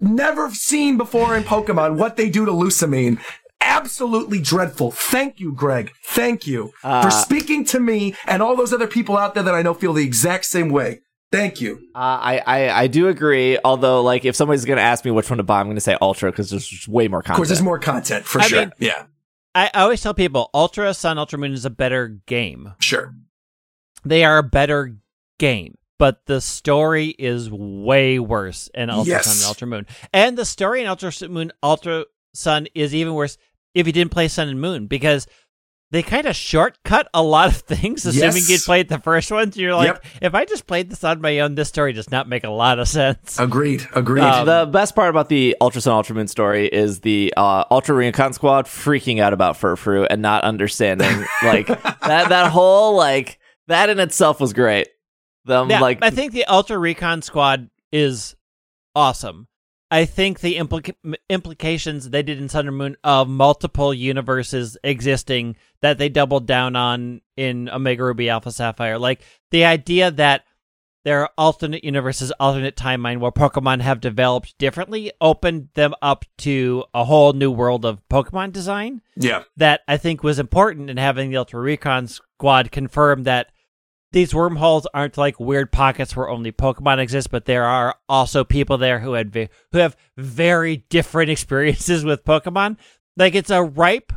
never 0.00 0.50
seen 0.50 0.96
before 0.96 1.36
in 1.36 1.42
Pokemon. 1.44 1.96
What 1.96 2.16
they 2.16 2.28
do 2.28 2.44
to 2.44 2.52
Lusamine. 2.52 3.18
Absolutely 3.60 4.38
dreadful. 4.40 4.90
Thank 4.92 5.40
you, 5.40 5.52
Greg. 5.52 5.90
Thank 6.04 6.46
you 6.46 6.72
Uh, 6.84 7.02
for 7.02 7.10
speaking 7.10 7.64
to 7.66 7.80
me 7.80 8.14
and 8.26 8.42
all 8.42 8.54
those 8.56 8.72
other 8.72 8.86
people 8.86 9.16
out 9.16 9.34
there 9.34 9.42
that 9.42 9.54
I 9.54 9.62
know 9.62 9.74
feel 9.74 9.92
the 9.92 10.04
exact 10.04 10.44
same 10.44 10.68
way. 10.68 11.00
Thank 11.32 11.60
you. 11.60 11.88
Uh, 11.94 11.98
I, 11.98 12.38
I 12.46 12.68
I 12.82 12.86
do 12.86 13.08
agree. 13.08 13.58
Although, 13.64 14.02
like, 14.02 14.24
if 14.24 14.36
somebody's 14.36 14.64
gonna 14.64 14.80
ask 14.80 15.04
me 15.04 15.10
which 15.10 15.28
one 15.28 15.38
to 15.38 15.42
buy, 15.42 15.60
I'm 15.60 15.66
gonna 15.68 15.80
say 15.80 15.96
Ultra 16.00 16.30
because 16.30 16.50
there's 16.50 16.86
way 16.88 17.08
more 17.08 17.20
Of 17.20 17.24
content. 17.26 17.36
course, 17.36 17.48
there's 17.48 17.62
more 17.62 17.78
content 17.78 18.24
for 18.24 18.40
I 18.40 18.46
sure. 18.46 18.60
mean- 18.60 18.72
yeah, 18.78 19.06
I, 19.54 19.70
I 19.74 19.82
always 19.82 20.00
tell 20.02 20.14
people 20.14 20.50
Ultra 20.54 20.94
Sun, 20.94 21.18
Ultra 21.18 21.38
Moon 21.38 21.52
is 21.52 21.64
a 21.64 21.70
better 21.70 22.08
game. 22.26 22.74
sure. 22.80 23.14
They 24.04 24.24
are 24.24 24.38
a 24.38 24.42
better 24.44 24.96
game, 25.40 25.76
but 25.98 26.24
the 26.26 26.40
story 26.40 27.08
is 27.18 27.50
way 27.50 28.20
worse 28.20 28.68
in 28.72 28.88
Ultra 28.88 29.10
Yes. 29.14 29.26
Sun 29.26 29.36
and 29.38 29.48
Ultra 29.48 29.66
Moon. 29.66 29.86
And 30.12 30.38
the 30.38 30.44
story 30.44 30.80
in 30.82 30.86
Ultra 30.86 31.10
Sun- 31.10 31.32
Moon, 31.32 31.52
Ultra 31.60 32.04
Sun 32.34 32.68
is 32.74 32.94
even 32.94 33.14
worse 33.14 33.36
if 33.74 33.86
you 33.88 33.92
didn't 33.92 34.12
play 34.12 34.28
Sun 34.28 34.48
and 34.48 34.60
Moon 34.60 34.86
because 34.86 35.26
they 35.92 36.02
kind 36.02 36.26
of 36.26 36.34
shortcut 36.34 37.08
a 37.14 37.22
lot 37.22 37.48
of 37.48 37.56
things, 37.58 38.04
assuming 38.04 38.34
Yes. 38.36 38.50
you'd 38.50 38.60
played 38.62 38.88
the 38.88 38.98
first 38.98 39.30
ones. 39.30 39.56
You're 39.56 39.74
like, 39.74 39.86
Yep. 39.86 40.04
if 40.22 40.34
I 40.34 40.44
just 40.44 40.66
played 40.66 40.90
this 40.90 41.04
on 41.04 41.20
my 41.20 41.38
own, 41.40 41.54
this 41.54 41.68
story 41.68 41.92
does 41.92 42.10
not 42.10 42.28
make 42.28 42.42
a 42.44 42.50
lot 42.50 42.78
of 42.80 42.88
sense. 42.88 43.38
Agreed. 43.38 43.86
Agreed. 43.94 44.22
Um, 44.24 44.46
the 44.46 44.66
best 44.66 44.96
part 44.96 45.10
about 45.10 45.28
the 45.28 45.56
Ultra 45.60 45.80
Sun 45.80 45.94
Ultra 45.94 46.16
Moon 46.16 46.26
story 46.26 46.66
is 46.66 47.00
the 47.00 47.32
uh, 47.36 47.64
Ultra 47.70 47.94
Recon 47.94 48.32
Squad 48.32 48.66
freaking 48.66 49.20
out 49.20 49.32
about 49.32 49.54
Furfrou 49.56 50.06
and 50.10 50.20
not 50.22 50.42
understanding 50.44 51.24
like 51.44 51.66
that 51.68 52.28
that 52.28 52.50
whole 52.50 52.96
like 52.96 53.38
that 53.68 53.88
in 53.88 54.00
itself 54.00 54.40
was 54.40 54.52
great. 54.52 54.88
Them 55.44 55.70
yeah, 55.70 55.80
like 55.80 55.98
I 56.02 56.10
think 56.10 56.32
the 56.32 56.44
Ultra 56.46 56.76
Recon 56.78 57.22
Squad 57.22 57.70
is 57.92 58.34
awesome. 58.96 59.46
I 59.90 60.04
think 60.04 60.40
the 60.40 60.56
implica- 60.56 61.14
implications 61.30 62.10
they 62.10 62.22
did 62.22 62.38
in 62.38 62.48
Sun 62.48 62.66
and 62.66 62.76
Moon 62.76 62.96
of 63.04 63.28
multiple 63.28 63.94
universes 63.94 64.76
existing 64.82 65.56
that 65.80 65.98
they 65.98 66.08
doubled 66.08 66.46
down 66.46 66.74
on 66.74 67.20
in 67.36 67.68
Omega 67.68 68.04
Ruby 68.04 68.28
Alpha 68.28 68.50
Sapphire, 68.50 68.98
like 68.98 69.22
the 69.50 69.64
idea 69.64 70.10
that 70.10 70.44
there 71.04 71.20
are 71.20 71.30
alternate 71.38 71.84
universes, 71.84 72.32
alternate 72.40 72.74
timeline 72.74 73.20
where 73.20 73.30
Pokemon 73.30 73.80
have 73.80 74.00
developed 74.00 74.58
differently, 74.58 75.12
opened 75.20 75.68
them 75.74 75.94
up 76.02 76.24
to 76.38 76.82
a 76.92 77.04
whole 77.04 77.32
new 77.32 77.52
world 77.52 77.84
of 77.84 78.02
Pokemon 78.08 78.52
design 78.52 79.02
yeah. 79.14 79.44
that 79.56 79.82
I 79.86 79.98
think 79.98 80.24
was 80.24 80.40
important 80.40 80.90
in 80.90 80.96
having 80.96 81.30
the 81.30 81.36
Ultra 81.36 81.60
Recon 81.60 82.08
Squad 82.08 82.72
confirm 82.72 83.22
that 83.22 83.52
these 84.12 84.34
wormholes 84.34 84.86
aren't 84.94 85.18
like 85.18 85.40
weird 85.40 85.72
pockets 85.72 86.16
where 86.16 86.28
only 86.28 86.52
Pokemon 86.52 86.98
exist, 86.98 87.30
but 87.30 87.44
there 87.44 87.64
are 87.64 87.96
also 88.08 88.44
people 88.44 88.78
there 88.78 89.00
who 89.00 89.12
had 89.12 89.34
who 89.72 89.78
have 89.78 89.96
very 90.16 90.78
different 90.88 91.30
experiences 91.36 92.04
with 92.04 92.24
Pokemon. 92.24 92.76
Like 93.16 93.34
it's 93.34 93.50
a 93.50 93.62
ripe 93.62 94.12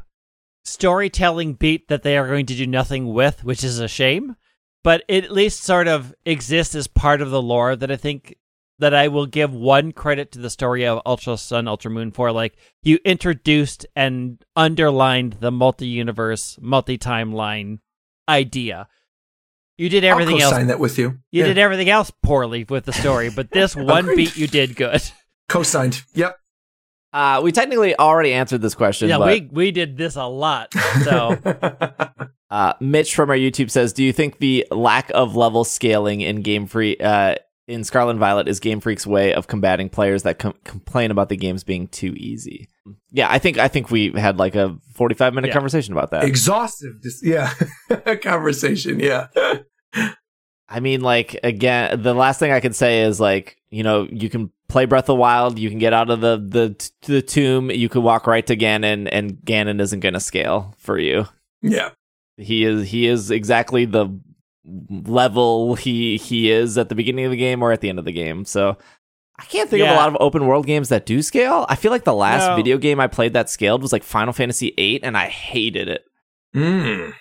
storytelling 0.64 1.54
beat 1.54 1.88
that 1.88 2.04
they 2.04 2.18
are 2.18 2.28
going 2.28 2.46
to 2.46 2.56
do 2.56 2.68
nothing 2.68 3.14
with, 3.14 3.44
which 3.44 3.64
is 3.64 3.80
a 3.80 3.88
shame. 3.88 4.36
But 4.84 5.04
it 5.10 5.26
at 5.26 5.32
least 5.32 5.64
sort 5.64 5.88
of 5.88 6.14
exists 6.26 6.74
as 6.74 6.88
part 6.88 7.22
of 7.22 7.32
the 7.32 7.42
lore 7.42 7.76
that 7.76 7.92
I 7.92 7.98
think 7.98 8.38
that 8.80 8.94
I 8.94 9.10
will 9.10 9.26
give 9.26 9.54
one 9.54 9.92
credit 9.92 10.32
to 10.32 10.40
the 10.40 10.50
story 10.50 10.86
of 10.86 11.02
Ultra 11.06 11.38
Sun, 11.38 11.68
Ultra 11.68 11.92
Moon 11.92 12.12
for. 12.12 12.32
Like 12.32 12.56
you 12.82 12.98
introduced 13.04 13.86
and 13.96 14.44
underlined 14.56 15.34
the 15.42 15.52
multi-universe, 15.52 16.58
multi-timeline 16.62 17.80
idea. 18.30 18.88
You 19.80 19.90
did 19.90 20.04
everything 20.04 20.36
I'll 20.36 20.42
else. 20.44 20.52
co-sign 20.54 20.68
that 20.68 20.80
with 20.80 20.98
you. 20.98 21.18
You 21.32 21.42
Yeah. 21.42 21.46
did 21.48 21.58
everything 21.58 21.90
else 21.90 22.12
poorly 22.22 22.66
with 22.68 22.86
the 22.86 22.94
story, 22.94 23.30
but 23.30 23.50
this 23.52 23.76
one 23.76 24.16
beat 24.16 24.36
you 24.38 24.46
did 24.48 24.76
good. 24.76 25.02
co-signed. 25.50 26.04
Yep. 26.14 26.36
uh, 27.14 27.42
we 27.44 27.52
technically 27.52 27.98
already 27.98 28.34
answered 28.34 28.62
this 28.62 28.76
question. 28.76 29.10
yeah, 29.10 29.18
but, 29.18 29.28
we 29.28 29.50
we 29.52 29.72
did 29.72 29.98
this 29.98 30.16
a 30.16 30.26
lot. 30.26 30.74
So 31.04 31.38
Uh, 32.52 32.74
Mitch 32.80 33.14
from 33.14 33.30
our 33.30 33.36
YouTube 33.36 33.70
says, 33.70 33.94
"Do 33.94 34.04
you 34.04 34.12
think 34.12 34.40
the 34.40 34.66
lack 34.72 35.12
of 35.14 35.36
level 35.36 35.64
scaling 35.64 36.22
in 36.22 36.42
Game 36.42 36.66
Freak 36.66 37.00
uh, 37.00 37.36
in 37.68 37.84
Scarlet 37.84 38.10
and 38.12 38.20
Violet 38.20 38.48
is 38.48 38.60
Game 38.60 38.80
Freak's 38.80 39.06
way 39.06 39.36
of 39.36 39.46
combating 39.46 39.88
players 39.88 40.24
that 40.24 40.40
com- 40.40 40.56
complain 40.64 41.12
about 41.12 41.30
the 41.30 41.38
games 41.38 41.64
being 41.64 41.88
too 41.88 42.16
easy?" 42.18 42.68
Yeah, 43.12 43.28
I 43.30 43.38
think 43.38 43.60
I 43.60 43.68
think 43.68 43.92
we 43.92 44.12
had 44.14 44.38
like 44.40 44.56
a 44.56 44.76
forty-five 44.96 45.36
minute 45.36 45.50
Yeah. 45.50 45.54
conversation 45.54 45.94
about 45.94 46.10
that. 46.10 46.24
Exhaustive. 46.24 47.00
Dis- 47.04 47.22
yeah. 47.24 47.54
Conversation. 48.24 49.00
Yeah. 49.00 49.28
I 49.94 50.80
mean, 50.80 51.02
like 51.02 51.40
again, 51.44 52.02
the 52.02 52.14
last 52.14 52.40
thing 52.40 52.52
I 52.52 52.60
can 52.60 52.74
say 52.74 53.02
is 53.04 53.20
like 53.20 53.58
you 53.70 53.84
know 53.84 54.08
you 54.12 54.30
can 54.30 54.52
play 54.68 54.86
Breath 54.86 55.04
of 55.06 55.08
the 55.08 55.16
Wild, 55.16 55.58
you 55.58 55.70
can 55.70 55.80
get 55.80 55.94
out 55.94 56.10
of 56.10 56.22
the 56.22 56.38
the 56.38 56.92
the 57.08 57.22
tomb, 57.22 57.72
you 57.72 57.90
can 57.90 58.04
walk 58.04 58.28
right 58.28 58.46
to 58.48 58.56
Ganon, 58.56 59.10
and 59.12 59.34
Ganon 59.38 59.82
isn't 59.82 60.00
going 60.02 60.14
to 60.14 60.20
scale 60.20 60.76
for 60.78 61.00
you. 61.00 61.26
Yeah. 61.62 61.90
He 62.38 62.64
is 62.64 62.90
he 62.90 63.08
is 63.08 63.32
exactly 63.32 63.86
the 63.86 64.08
level 64.90 65.76
he 65.76 66.18
he 66.18 66.52
is 66.52 66.78
at 66.78 66.90
the 66.90 66.96
beginning 66.96 67.26
of 67.26 67.32
the 67.32 67.38
game 67.38 67.64
or 67.64 67.72
at 67.72 67.82
the 67.82 67.90
end 67.90 68.00
of 68.00 68.06
the 68.06 68.12
game. 68.12 68.46
So 68.46 68.78
I 69.40 69.46
can't 69.46 69.70
think 69.70 69.82
of 69.84 69.90
a 69.90 69.96
lot 69.96 70.10
of 70.10 70.18
open 70.20 70.46
world 70.48 70.66
games 70.66 70.90
that 70.90 71.06
do 71.06 71.22
scale. 71.22 71.66
I 71.70 71.76
feel 71.76 71.92
like 71.92 72.04
the 72.04 72.14
last 72.14 72.50
No. 72.50 72.56
video 72.56 72.78
game 72.78 73.00
I 73.00 73.08
played 73.08 73.34
that 73.34 73.50
scaled 73.50 73.82
was 73.82 73.92
like 73.92 74.04
Final 74.04 74.34
Fantasy 74.34 74.74
VIII, 74.78 75.02
and 75.04 75.18
I 75.18 75.28
hated 75.28 75.88
it. 75.88 76.04
Mm. 76.56 77.14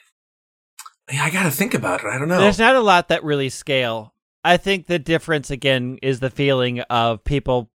Yeah, 1.12 1.24
I 1.24 1.30
gotta 1.30 1.50
think 1.50 1.74
about 1.74 2.00
it. 2.00 2.06
I 2.06 2.18
don't 2.18 2.28
know. 2.28 2.40
There's 2.40 2.58
not 2.58 2.76
a 2.76 2.80
lot 2.80 3.08
that 3.08 3.24
really 3.24 3.48
scale. 3.48 4.14
I 4.44 4.56
think 4.56 4.86
the 4.86 4.98
difference 4.98 5.50
again 5.50 5.98
is 6.02 6.20
the 6.20 6.30
feeling 6.30 6.80
of 6.80 7.24
people 7.24 7.70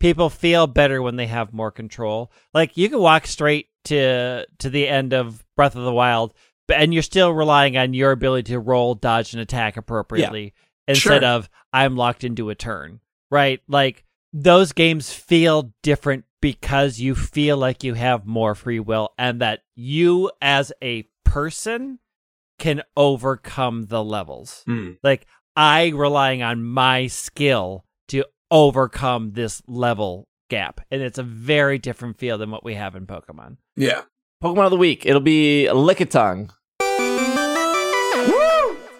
people 0.00 0.30
feel 0.30 0.66
better 0.66 1.02
when 1.02 1.16
they 1.16 1.26
have 1.26 1.52
more 1.52 1.70
control. 1.70 2.32
Like 2.54 2.76
you 2.76 2.88
can 2.88 2.98
walk 3.00 3.26
straight 3.26 3.68
to 3.84 4.46
to 4.58 4.70
the 4.70 4.88
end 4.88 5.12
of 5.12 5.44
Breath 5.56 5.76
of 5.76 5.84
the 5.84 5.92
Wild, 5.92 6.34
but 6.66 6.78
and 6.78 6.92
you're 6.92 7.02
still 7.02 7.32
relying 7.32 7.76
on 7.76 7.94
your 7.94 8.12
ability 8.12 8.52
to 8.52 8.58
roll, 8.60 8.94
dodge, 8.94 9.32
and 9.34 9.40
attack 9.42 9.76
appropriately 9.76 10.54
instead 10.88 11.22
Sure. 11.22 11.28
of 11.28 11.48
I'm 11.72 11.96
locked 11.96 12.24
into 12.24 12.50
a 12.50 12.54
turn. 12.54 13.00
Right? 13.30 13.60
Like 13.68 14.04
those 14.32 14.72
games 14.72 15.12
feel 15.12 15.72
different 15.82 16.24
because 16.40 16.98
you 16.98 17.14
feel 17.14 17.56
like 17.56 17.84
you 17.84 17.94
have 17.94 18.26
more 18.26 18.54
free 18.54 18.80
will 18.80 19.10
and 19.18 19.40
that 19.40 19.60
you 19.74 20.30
as 20.40 20.72
a 20.82 21.04
person 21.24 21.98
can 22.60 22.82
overcome 22.96 23.86
the 23.86 24.04
levels. 24.04 24.62
Mm. 24.68 24.98
Like 25.02 25.26
I 25.56 25.88
relying 25.88 26.42
on 26.42 26.62
my 26.62 27.08
skill 27.08 27.84
to 28.08 28.24
overcome 28.50 29.32
this 29.32 29.62
level 29.66 30.28
gap. 30.48 30.80
And 30.90 31.02
it's 31.02 31.18
a 31.18 31.24
very 31.24 31.78
different 31.78 32.18
feel 32.18 32.38
than 32.38 32.50
what 32.50 32.62
we 32.62 32.74
have 32.74 32.94
in 32.94 33.06
Pokemon. 33.06 33.56
Yeah. 33.76 34.02
Pokemon 34.42 34.66
of 34.66 34.70
the 34.70 34.76
week. 34.76 35.06
It'll 35.06 35.20
be 35.20 35.66
Lickitung. 35.70 36.50
Woo! 36.80 36.86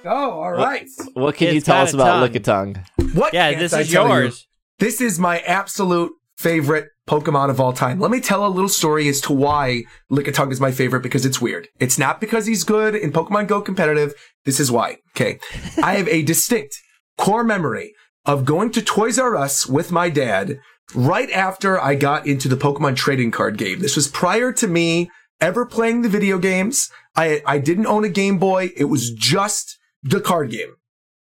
Oh, 0.05 0.31
all 0.31 0.53
right. 0.53 0.89
What 1.12 1.37
can 1.37 1.55
you 1.55 1.61
tell 1.61 1.82
us 1.82 1.93
about 1.93 2.20
tongue. 2.20 2.31
Lickitung? 2.31 3.15
What? 3.15 3.35
Yeah, 3.35 3.59
this 3.59 3.73
I 3.73 3.81
is 3.81 3.91
tell 3.91 4.09
you? 4.09 4.15
yours. 4.15 4.49
This 4.78 5.01
is 5.01 5.19
my 5.19 5.41
absolute 5.41 6.12
favorite 6.41 6.89
Pokemon 7.07 7.51
of 7.51 7.61
all 7.61 7.75
time. 7.75 8.01
Let 8.01 8.11
me 8.11 8.19
tell 8.19 8.47
a 8.47 8.49
little 8.49 8.71
story 8.71 9.09
as 9.09 9.21
to 9.23 9.33
why 9.35 9.85
Lickitung 10.11 10.51
is 10.51 10.59
my 10.59 10.73
favorite 10.73 11.03
because 11.03 11.27
it's 11.27 11.39
weird. 11.39 11.69
It's 11.79 11.99
not 11.99 12.19
because 12.19 12.47
he's 12.47 12.65
good 12.65 12.95
in 12.95 13.12
Pokemon 13.12 13.47
Go 13.47 13.61
competitive. 13.61 14.15
This 14.47 14.59
is 14.59 14.73
why. 14.73 14.97
Okay. 15.15 15.39
I 15.83 15.97
have 15.97 16.09
a 16.09 16.23
distinct 16.23 16.79
core 17.19 17.45
memory 17.45 17.93
of 18.25 18.47
going 18.47 18.71
to 18.71 18.81
Toys 18.81 19.19
R 19.19 19.37
Us 19.37 19.67
with 19.67 19.93
my 19.93 20.09
dad 20.09 20.59
right 20.95 21.31
after 21.31 21.79
I 21.79 21.95
got 21.95 22.27
into 22.27 22.49
the 22.49 22.57
Pokemon 22.57 22.97
trading 22.97 23.33
card 23.33 23.59
game. 23.59 23.81
This 23.81 23.97
was 23.97 24.09
prior 24.09 24.51
to 24.55 24.67
me 24.67 25.11
ever 25.43 25.67
playing 25.67 26.01
the 26.01 26.09
video 26.09 26.39
games. 26.39 26.89
I, 27.15 27.43
I 27.45 27.59
didn't 27.59 27.87
own 27.87 28.05
a 28.05 28.09
Game 28.09 28.39
Boy. 28.39 28.71
It 28.79 28.85
was 28.85 29.11
just 29.11 29.79
the 30.03 30.23
card 30.23 30.51
game. 30.51 30.75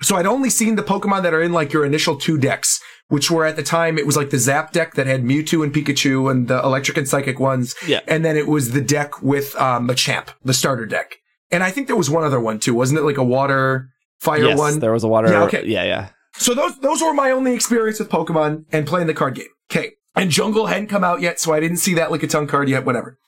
So 0.02 0.16
I'd 0.16 0.26
only 0.26 0.50
seen 0.50 0.76
the 0.76 0.82
Pokemon 0.82 1.22
that 1.22 1.32
are 1.32 1.42
in 1.42 1.52
like 1.52 1.72
your 1.72 1.84
initial 1.84 2.16
two 2.16 2.36
decks, 2.38 2.80
which 3.08 3.30
were 3.30 3.46
at 3.46 3.56
the 3.56 3.62
time, 3.62 3.98
it 3.98 4.06
was 4.06 4.16
like 4.16 4.30
the 4.30 4.38
Zap 4.38 4.72
deck 4.72 4.94
that 4.94 5.06
had 5.06 5.22
Mewtwo 5.22 5.64
and 5.64 5.72
Pikachu 5.72 6.30
and 6.30 6.48
the 6.48 6.62
Electric 6.62 6.98
and 6.98 7.08
Psychic 7.08 7.40
ones. 7.40 7.74
Yeah. 7.86 8.00
And 8.06 8.24
then 8.24 8.36
it 8.36 8.46
was 8.46 8.72
the 8.72 8.82
deck 8.82 9.22
with 9.22 9.56
um, 9.56 9.88
Machamp, 9.88 10.28
the 10.44 10.54
starter 10.54 10.86
deck. 10.86 11.16
And 11.50 11.62
I 11.62 11.70
think 11.70 11.86
there 11.86 11.96
was 11.96 12.10
one 12.10 12.24
other 12.24 12.40
one 12.40 12.58
too. 12.58 12.74
Wasn't 12.74 12.98
it 12.98 13.04
like 13.04 13.16
a 13.16 13.24
water 13.24 13.88
fire 14.20 14.44
yes, 14.44 14.58
one? 14.58 14.80
there 14.80 14.92
was 14.92 15.04
a 15.04 15.08
water. 15.08 15.28
Yeah, 15.28 15.44
okay. 15.44 15.64
yeah, 15.64 15.84
yeah. 15.84 16.08
So 16.34 16.54
those 16.54 16.78
those 16.80 17.00
were 17.00 17.14
my 17.14 17.30
only 17.30 17.54
experience 17.54 17.98
with 17.98 18.10
Pokemon 18.10 18.66
and 18.72 18.86
playing 18.86 19.06
the 19.06 19.14
card 19.14 19.36
game. 19.36 19.48
Okay. 19.70 19.92
And 20.14 20.30
Jungle 20.30 20.66
hadn't 20.66 20.88
come 20.88 21.04
out 21.04 21.20
yet, 21.20 21.38
so 21.38 21.52
I 21.52 21.60
didn't 21.60 21.76
see 21.76 21.94
that 21.94 22.08
Lickitung 22.08 22.48
card 22.48 22.68
yet, 22.68 22.86
whatever. 22.86 23.18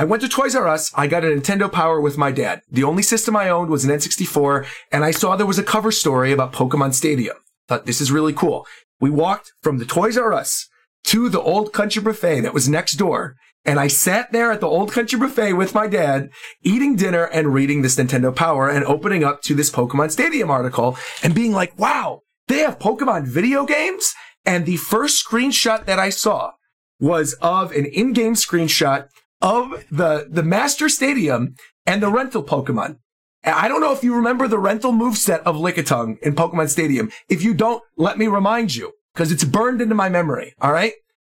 I 0.00 0.04
went 0.04 0.22
to 0.22 0.28
Toys 0.28 0.54
R 0.54 0.68
Us. 0.68 0.92
I 0.94 1.08
got 1.08 1.24
a 1.24 1.26
Nintendo 1.26 1.70
Power 1.70 2.00
with 2.00 2.16
my 2.16 2.30
dad. 2.30 2.62
The 2.70 2.84
only 2.84 3.02
system 3.02 3.34
I 3.34 3.48
owned 3.48 3.68
was 3.68 3.84
an 3.84 3.90
N64, 3.90 4.64
and 4.92 5.04
I 5.04 5.10
saw 5.10 5.34
there 5.34 5.44
was 5.44 5.58
a 5.58 5.64
cover 5.64 5.90
story 5.90 6.30
about 6.30 6.52
Pokemon 6.52 6.94
Stadium. 6.94 7.36
Thought 7.66 7.84
this 7.84 8.00
is 8.00 8.12
really 8.12 8.32
cool. 8.32 8.64
We 9.00 9.10
walked 9.10 9.50
from 9.60 9.78
the 9.78 9.84
Toys 9.84 10.16
R 10.16 10.32
Us 10.32 10.68
to 11.06 11.28
the 11.28 11.40
Old 11.40 11.72
Country 11.72 12.00
Buffet 12.00 12.42
that 12.42 12.54
was 12.54 12.68
next 12.68 12.94
door, 12.94 13.34
and 13.64 13.80
I 13.80 13.88
sat 13.88 14.30
there 14.30 14.52
at 14.52 14.60
the 14.60 14.68
Old 14.68 14.92
Country 14.92 15.18
Buffet 15.18 15.54
with 15.54 15.74
my 15.74 15.88
dad, 15.88 16.30
eating 16.62 16.94
dinner 16.94 17.24
and 17.24 17.52
reading 17.52 17.82
this 17.82 17.96
Nintendo 17.96 18.32
Power 18.34 18.68
and 18.68 18.84
opening 18.84 19.24
up 19.24 19.42
to 19.42 19.54
this 19.56 19.68
Pokemon 19.68 20.12
Stadium 20.12 20.48
article 20.48 20.96
and 21.24 21.34
being 21.34 21.50
like, 21.50 21.76
wow, 21.76 22.20
they 22.46 22.58
have 22.58 22.78
Pokemon 22.78 23.26
video 23.26 23.66
games? 23.66 24.14
And 24.46 24.64
the 24.64 24.76
first 24.76 25.26
screenshot 25.26 25.86
that 25.86 25.98
I 25.98 26.10
saw 26.10 26.52
was 27.00 27.32
of 27.42 27.72
an 27.72 27.86
in-game 27.86 28.34
screenshot 28.34 29.08
of 29.40 29.84
the, 29.90 30.26
the 30.30 30.42
Master 30.42 30.88
Stadium 30.88 31.54
and 31.86 32.02
the 32.02 32.10
rental 32.10 32.42
Pokemon. 32.42 32.98
I 33.44 33.68
don't 33.68 33.80
know 33.80 33.92
if 33.92 34.02
you 34.02 34.14
remember 34.14 34.48
the 34.48 34.58
rental 34.58 34.92
moveset 34.92 35.40
of 35.42 35.56
Lickitung 35.56 36.18
in 36.20 36.34
Pokemon 36.34 36.68
Stadium. 36.68 37.10
If 37.28 37.42
you 37.42 37.54
don't, 37.54 37.82
let 37.96 38.18
me 38.18 38.26
remind 38.26 38.74
you, 38.74 38.92
because 39.14 39.30
it's 39.30 39.44
burned 39.44 39.80
into 39.80 39.94
my 39.94 40.08
memory. 40.08 40.54
All 40.60 40.72
right. 40.72 40.92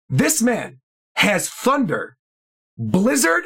This 0.10 0.41
man 0.41 0.80
has 1.15 1.48
Thunder, 1.48 2.18
Blizzard, 2.78 3.44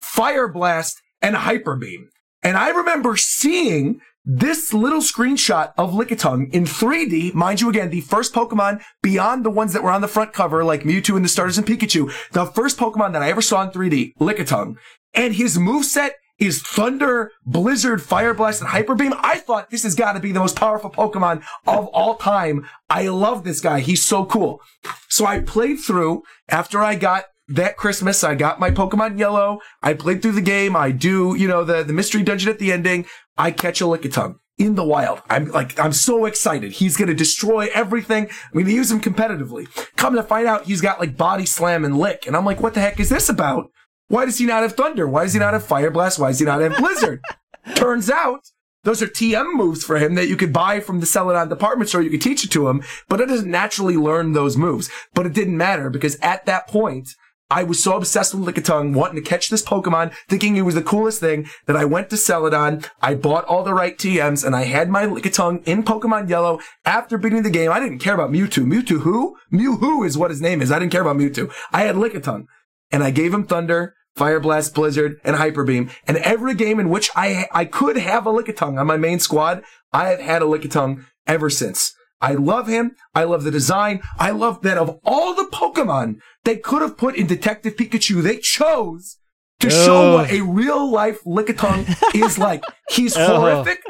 Fire 0.00 0.48
Blast, 0.48 1.00
and 1.22 1.36
Hyper 1.36 1.76
Beam. 1.76 2.08
And 2.42 2.56
I 2.56 2.70
remember 2.70 3.16
seeing 3.16 4.00
this 4.24 4.72
little 4.72 5.00
screenshot 5.00 5.72
of 5.76 5.92
Lickitung 5.92 6.52
in 6.52 6.64
3D, 6.64 7.34
mind 7.34 7.60
you 7.60 7.68
again, 7.68 7.90
the 7.90 8.00
first 8.02 8.32
Pokemon 8.32 8.82
beyond 9.02 9.44
the 9.44 9.50
ones 9.50 9.72
that 9.72 9.82
were 9.82 9.90
on 9.90 10.00
the 10.00 10.08
front 10.08 10.32
cover, 10.32 10.64
like 10.64 10.82
Mewtwo 10.82 11.16
and 11.16 11.24
the 11.24 11.28
starters 11.28 11.58
and 11.58 11.66
Pikachu, 11.66 12.12
the 12.32 12.46
first 12.46 12.78
Pokemon 12.78 13.12
that 13.12 13.22
I 13.22 13.30
ever 13.30 13.42
saw 13.42 13.62
in 13.62 13.70
3D, 13.70 14.16
Lickitung. 14.18 14.76
And 15.14 15.34
his 15.34 15.58
moveset 15.58 16.10
is 16.38 16.62
Thunder, 16.62 17.30
Blizzard, 17.44 18.02
Fire 18.02 18.34
Blast, 18.34 18.60
and 18.60 18.70
Hyper 18.70 18.94
Beam. 18.94 19.14
I 19.18 19.38
thought 19.38 19.70
this 19.70 19.84
has 19.84 19.94
got 19.94 20.14
to 20.14 20.20
be 20.20 20.32
the 20.32 20.40
most 20.40 20.56
powerful 20.56 20.90
Pokemon 20.90 21.42
of 21.66 21.86
all 21.88 22.16
time. 22.16 22.66
I 22.88 23.08
love 23.08 23.44
this 23.44 23.60
guy. 23.60 23.80
He's 23.80 24.04
so 24.04 24.24
cool. 24.24 24.60
So 25.08 25.26
I 25.26 25.40
played 25.40 25.78
through 25.80 26.22
after 26.48 26.80
I 26.80 26.94
got 26.94 27.26
that 27.54 27.76
Christmas. 27.76 28.24
I 28.24 28.34
got 28.34 28.60
my 28.60 28.70
Pokemon 28.70 29.18
Yellow. 29.18 29.60
I 29.82 29.94
played 29.94 30.22
through 30.22 30.32
the 30.32 30.40
game. 30.40 30.76
I 30.76 30.90
do, 30.90 31.34
you 31.34 31.48
know, 31.48 31.64
the, 31.64 31.82
the 31.82 31.92
mystery 31.92 32.22
dungeon 32.22 32.50
at 32.50 32.58
the 32.58 32.72
ending. 32.72 33.06
I 33.36 33.50
catch 33.50 33.80
a 33.80 33.84
Lickitung 33.84 34.36
in 34.58 34.74
the 34.74 34.84
wild. 34.84 35.22
I'm 35.28 35.50
like, 35.50 35.78
I'm 35.78 35.92
so 35.92 36.24
excited. 36.26 36.72
He's 36.72 36.96
going 36.96 37.08
to 37.08 37.14
destroy 37.14 37.68
everything. 37.74 38.24
I'm 38.24 38.52
going 38.52 38.66
to 38.66 38.72
use 38.72 38.90
him 38.90 39.00
competitively. 39.00 39.66
Come 39.96 40.14
to 40.14 40.22
find 40.22 40.46
out 40.46 40.64
he's 40.64 40.80
got 40.80 41.00
like 41.00 41.16
body 41.16 41.46
slam 41.46 41.84
and 41.84 41.98
lick. 41.98 42.26
And 42.26 42.36
I'm 42.36 42.44
like, 42.44 42.60
what 42.60 42.74
the 42.74 42.80
heck 42.80 43.00
is 43.00 43.08
this 43.08 43.28
about? 43.28 43.70
Why 44.08 44.24
does 44.24 44.38
he 44.38 44.46
not 44.46 44.62
have 44.62 44.74
thunder? 44.74 45.08
Why 45.08 45.24
does 45.24 45.32
he 45.32 45.38
not 45.38 45.54
have 45.54 45.64
fire 45.64 45.90
blast? 45.90 46.18
Why 46.18 46.28
does 46.28 46.38
he 46.38 46.44
not 46.44 46.60
have 46.60 46.76
blizzard? 46.76 47.22
Turns 47.74 48.10
out 48.10 48.40
those 48.84 49.00
are 49.00 49.06
TM 49.06 49.54
moves 49.54 49.84
for 49.84 49.96
him 49.96 50.16
that 50.16 50.28
you 50.28 50.36
could 50.36 50.52
buy 50.52 50.80
from 50.80 51.00
the 51.00 51.06
Celadon 51.06 51.48
department 51.48 51.88
store. 51.88 52.02
You 52.02 52.10
could 52.10 52.20
teach 52.20 52.44
it 52.44 52.50
to 52.50 52.68
him, 52.68 52.82
but 53.08 53.20
it 53.20 53.26
doesn't 53.26 53.50
naturally 53.50 53.96
learn 53.96 54.32
those 54.32 54.56
moves. 54.56 54.90
But 55.14 55.26
it 55.26 55.34
didn't 55.34 55.56
matter 55.56 55.88
because 55.88 56.16
at 56.20 56.46
that 56.46 56.66
point, 56.66 57.10
I 57.52 57.64
was 57.64 57.84
so 57.84 57.98
obsessed 57.98 58.34
with 58.34 58.46
Lickitung, 58.46 58.94
wanting 58.94 59.22
to 59.22 59.28
catch 59.28 59.50
this 59.50 59.62
Pokemon, 59.62 60.14
thinking 60.26 60.56
it 60.56 60.62
was 60.62 60.74
the 60.74 60.82
coolest 60.82 61.20
thing, 61.20 61.46
that 61.66 61.76
I 61.76 61.84
went 61.84 62.08
to 62.08 62.16
Celadon, 62.16 62.82
I 63.02 63.14
bought 63.14 63.44
all 63.44 63.62
the 63.62 63.74
right 63.74 63.94
TMs, 63.98 64.42
and 64.42 64.56
I 64.56 64.62
had 64.62 64.88
my 64.88 65.04
Lickitung 65.04 65.62
in 65.68 65.82
Pokemon 65.82 66.30
Yellow. 66.30 66.60
After 66.86 67.18
beating 67.18 67.42
the 67.42 67.50
game, 67.50 67.70
I 67.70 67.78
didn't 67.78 67.98
care 67.98 68.14
about 68.14 68.30
Mewtwo. 68.30 68.64
Mewtwo 68.64 69.00
who? 69.00 69.36
Mew 69.50 70.02
is 70.02 70.16
what 70.16 70.30
his 70.30 70.40
name 70.40 70.62
is. 70.62 70.72
I 70.72 70.78
didn't 70.78 70.92
care 70.92 71.02
about 71.02 71.18
Mewtwo. 71.18 71.52
I 71.72 71.82
had 71.82 71.96
Lickitung. 71.96 72.46
And 72.90 73.04
I 73.04 73.10
gave 73.10 73.34
him 73.34 73.44
Thunder, 73.44 73.96
Fire 74.16 74.40
Blast, 74.40 74.74
Blizzard, 74.74 75.20
and 75.22 75.36
Hyper 75.36 75.64
Beam. 75.64 75.90
And 76.06 76.16
every 76.18 76.54
game 76.54 76.80
in 76.80 76.88
which 76.88 77.10
I 77.14 77.48
I 77.52 77.66
could 77.66 77.98
have 77.98 78.26
a 78.26 78.32
Lickitung 78.32 78.80
on 78.80 78.86
my 78.86 78.96
main 78.96 79.18
squad, 79.18 79.62
I 79.92 80.08
have 80.08 80.20
had 80.20 80.40
a 80.40 80.46
Lickitung 80.46 81.04
ever 81.26 81.50
since. 81.50 81.94
I 82.22 82.32
love 82.34 82.68
him. 82.68 82.92
I 83.14 83.24
love 83.24 83.42
the 83.44 83.50
design. 83.50 84.00
I 84.18 84.30
love 84.30 84.62
that 84.62 84.78
of 84.78 84.98
all 85.04 85.34
the 85.34 85.48
Pokemon 85.52 86.20
they 86.44 86.56
could 86.56 86.80
have 86.80 86.96
put 86.96 87.16
in 87.16 87.26
Detective 87.26 87.76
Pikachu, 87.76 88.22
they 88.22 88.38
chose 88.38 89.18
to 89.60 89.68
show 89.70 90.14
what 90.14 90.30
a 90.30 90.40
real 90.40 90.90
life 90.90 91.20
Lickitung 91.24 91.84
is 92.14 92.38
like. 92.38 92.64
He's 92.90 93.16
Ugh. 93.16 93.28
horrific, 93.40 93.82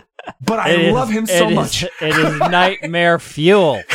but 0.44 0.58
I 0.58 0.70
It 0.70 0.80
is- 0.80 0.92
love 0.94 1.10
him 1.10 1.26
so 1.26 1.46
it 1.46 1.50
is- 1.50 1.54
much. 1.54 1.84
it 2.00 2.16
is 2.16 2.38
nightmare 2.40 3.18
fuel. 3.18 3.82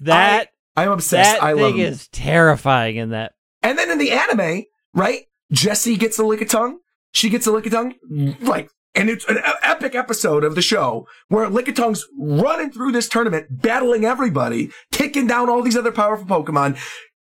That 0.00 0.48
I, 0.76 0.84
am 0.84 0.92
obsessed. 0.92 1.34
that 1.40 1.42
I 1.42 1.52
love 1.52 1.72
thing 1.72 1.80
him. 1.80 1.92
is 1.92 2.08
terrifying 2.08 2.96
in 2.96 3.10
that. 3.10 3.32
And 3.62 3.78
then 3.78 3.90
in 3.90 3.98
the 3.98 4.10
anime, 4.10 4.64
right? 4.94 5.20
Jessie 5.52 5.96
gets 5.96 6.18
a 6.18 6.22
Lickitung. 6.22 6.76
She 7.12 7.28
gets 7.28 7.46
a 7.46 7.50
Lickitung. 7.50 7.92
Like, 8.40 8.68
and 8.94 9.08
it's 9.08 9.24
an 9.26 9.38
epic 9.62 9.94
episode 9.94 10.44
of 10.44 10.54
the 10.54 10.62
show 10.62 11.06
where 11.28 11.48
Lickitung's 11.48 12.06
running 12.18 12.70
through 12.70 12.92
this 12.92 13.08
tournament, 13.08 13.62
battling 13.62 14.04
everybody, 14.04 14.70
taking 14.90 15.26
down 15.26 15.48
all 15.48 15.62
these 15.62 15.76
other 15.76 15.92
powerful 15.92 16.26
Pokemon. 16.26 16.78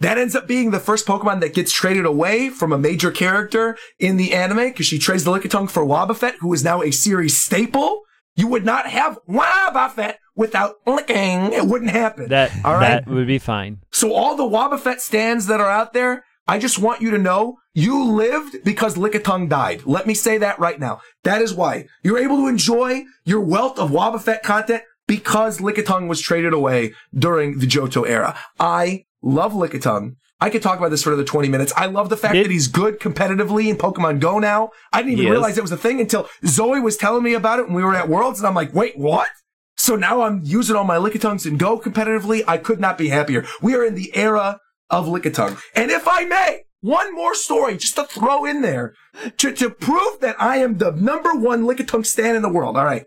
That 0.01 0.17
ends 0.17 0.35
up 0.35 0.45
being 0.45 0.71
the 0.71 0.79
first 0.79 1.07
Pokemon 1.07 1.39
that 1.39 1.53
gets 1.53 1.71
traded 1.71 2.05
away 2.05 2.49
from 2.49 2.73
a 2.73 2.77
major 2.77 3.11
character 3.11 3.77
in 3.97 4.17
the 4.17 4.33
anime 4.33 4.67
because 4.67 4.85
she 4.85 4.99
trades 4.99 5.23
the 5.23 5.31
Lickitung 5.31 5.69
for 5.69 5.85
Wobbuffet, 5.85 6.35
who 6.41 6.53
is 6.53 6.63
now 6.63 6.83
a 6.83 6.91
series 6.91 7.39
staple. 7.39 8.01
You 8.35 8.47
would 8.47 8.65
not 8.65 8.87
have 8.87 9.17
Wobbuffet 9.27 10.15
without 10.35 10.75
licking. 10.85 11.53
It 11.53 11.65
wouldn't 11.65 11.91
happen. 11.91 12.27
That 12.27 12.51
all 12.65 12.73
right. 12.73 13.05
that 13.05 13.07
would 13.07 13.27
be 13.27 13.39
fine. 13.39 13.79
So 13.91 14.13
all 14.13 14.35
the 14.35 14.43
Wobbuffet 14.43 14.99
stands 14.99 15.47
that 15.47 15.61
are 15.61 15.69
out 15.69 15.93
there, 15.93 16.25
I 16.47 16.59
just 16.59 16.77
want 16.77 17.01
you 17.01 17.09
to 17.11 17.17
know 17.17 17.57
you 17.73 18.03
lived 18.11 18.63
because 18.63 18.95
Lickitung 18.95 19.49
died. 19.49 19.81
Let 19.85 20.05
me 20.05 20.13
say 20.13 20.38
that 20.38 20.59
right 20.59 20.80
now. 20.80 21.01
That 21.23 21.41
is 21.41 21.53
why 21.53 21.88
you're 22.03 22.19
able 22.19 22.38
to 22.38 22.47
enjoy 22.47 23.03
your 23.23 23.41
wealth 23.41 23.80
of 23.80 23.89
Wobbuffet 23.89 24.43
content 24.43 24.84
because 25.07 25.59
Lickitung 25.59 26.07
was 26.07 26.22
traded 26.22 26.53
away 26.53 26.93
during 27.17 27.59
the 27.59 27.67
Johto 27.67 28.07
era. 28.07 28.38
I 28.59 29.05
love 29.22 29.53
Lickitung. 29.53 30.15
I 30.39 30.49
could 30.49 30.61
talk 30.61 30.77
about 30.77 30.91
this 30.91 31.01
for 31.01 31.11
another 31.11 31.23
20 31.23 31.47
minutes. 31.47 31.73
I 31.76 31.88
love 31.88 32.09
the 32.09 32.17
fact 32.17 32.34
Did- 32.34 32.45
that 32.45 32.51
he's 32.51 32.67
good 32.67 32.99
competitively 32.99 33.67
in 33.67 33.77
Pokemon 33.77 34.19
Go 34.19 34.38
now. 34.38 34.69
I 34.93 35.01
didn't 35.01 35.19
even 35.19 35.31
realize 35.31 35.57
it 35.57 35.61
was 35.61 35.72
a 35.72 35.77
thing 35.77 35.99
until 35.99 36.30
Zoe 36.45 36.80
was 36.80 36.97
telling 36.97 37.23
me 37.23 37.34
about 37.34 37.59
it 37.59 37.65
when 37.65 37.76
we 37.76 37.84
were 37.84 37.95
at 37.95 38.09
Worlds, 38.09 38.39
and 38.39 38.47
I'm 38.47 38.53
like, 38.53 38.73
wait, 38.73 38.97
what? 38.97 39.30
So 39.77 39.95
now 39.95 40.22
I'm 40.22 40.41
using 40.43 40.76
all 40.76 40.84
my 40.84 40.97
Lickitungs 40.97 41.45
in 41.45 41.57
Go 41.57 41.80
competitively. 41.80 42.43
I 42.47 42.57
could 42.57 42.80
not 42.80 42.97
be 42.97 43.09
happier. 43.09 43.45
We 43.61 43.76
are 43.76 43.84
in 43.84 43.95
the 43.95 44.15
era 44.15 44.59
of 44.89 45.07
Lickitung. 45.07 45.59
And 45.75 45.91
if 45.91 46.07
I 46.07 46.25
may, 46.25 46.61
one 46.81 47.15
more 47.15 47.33
story 47.33 47.77
just 47.77 47.95
to 47.95 48.05
throw 48.05 48.45
in 48.45 48.61
there 48.61 48.93
to, 49.37 49.51
to 49.53 49.69
prove 49.69 50.19
that 50.21 50.35
I 50.39 50.57
am 50.57 50.77
the 50.77 50.91
number 50.91 51.33
one 51.33 51.63
Lickitung 51.63 52.05
stan 52.05 52.35
in 52.35 52.41
the 52.41 52.49
world. 52.49 52.77
All 52.77 52.85
right. 52.85 53.05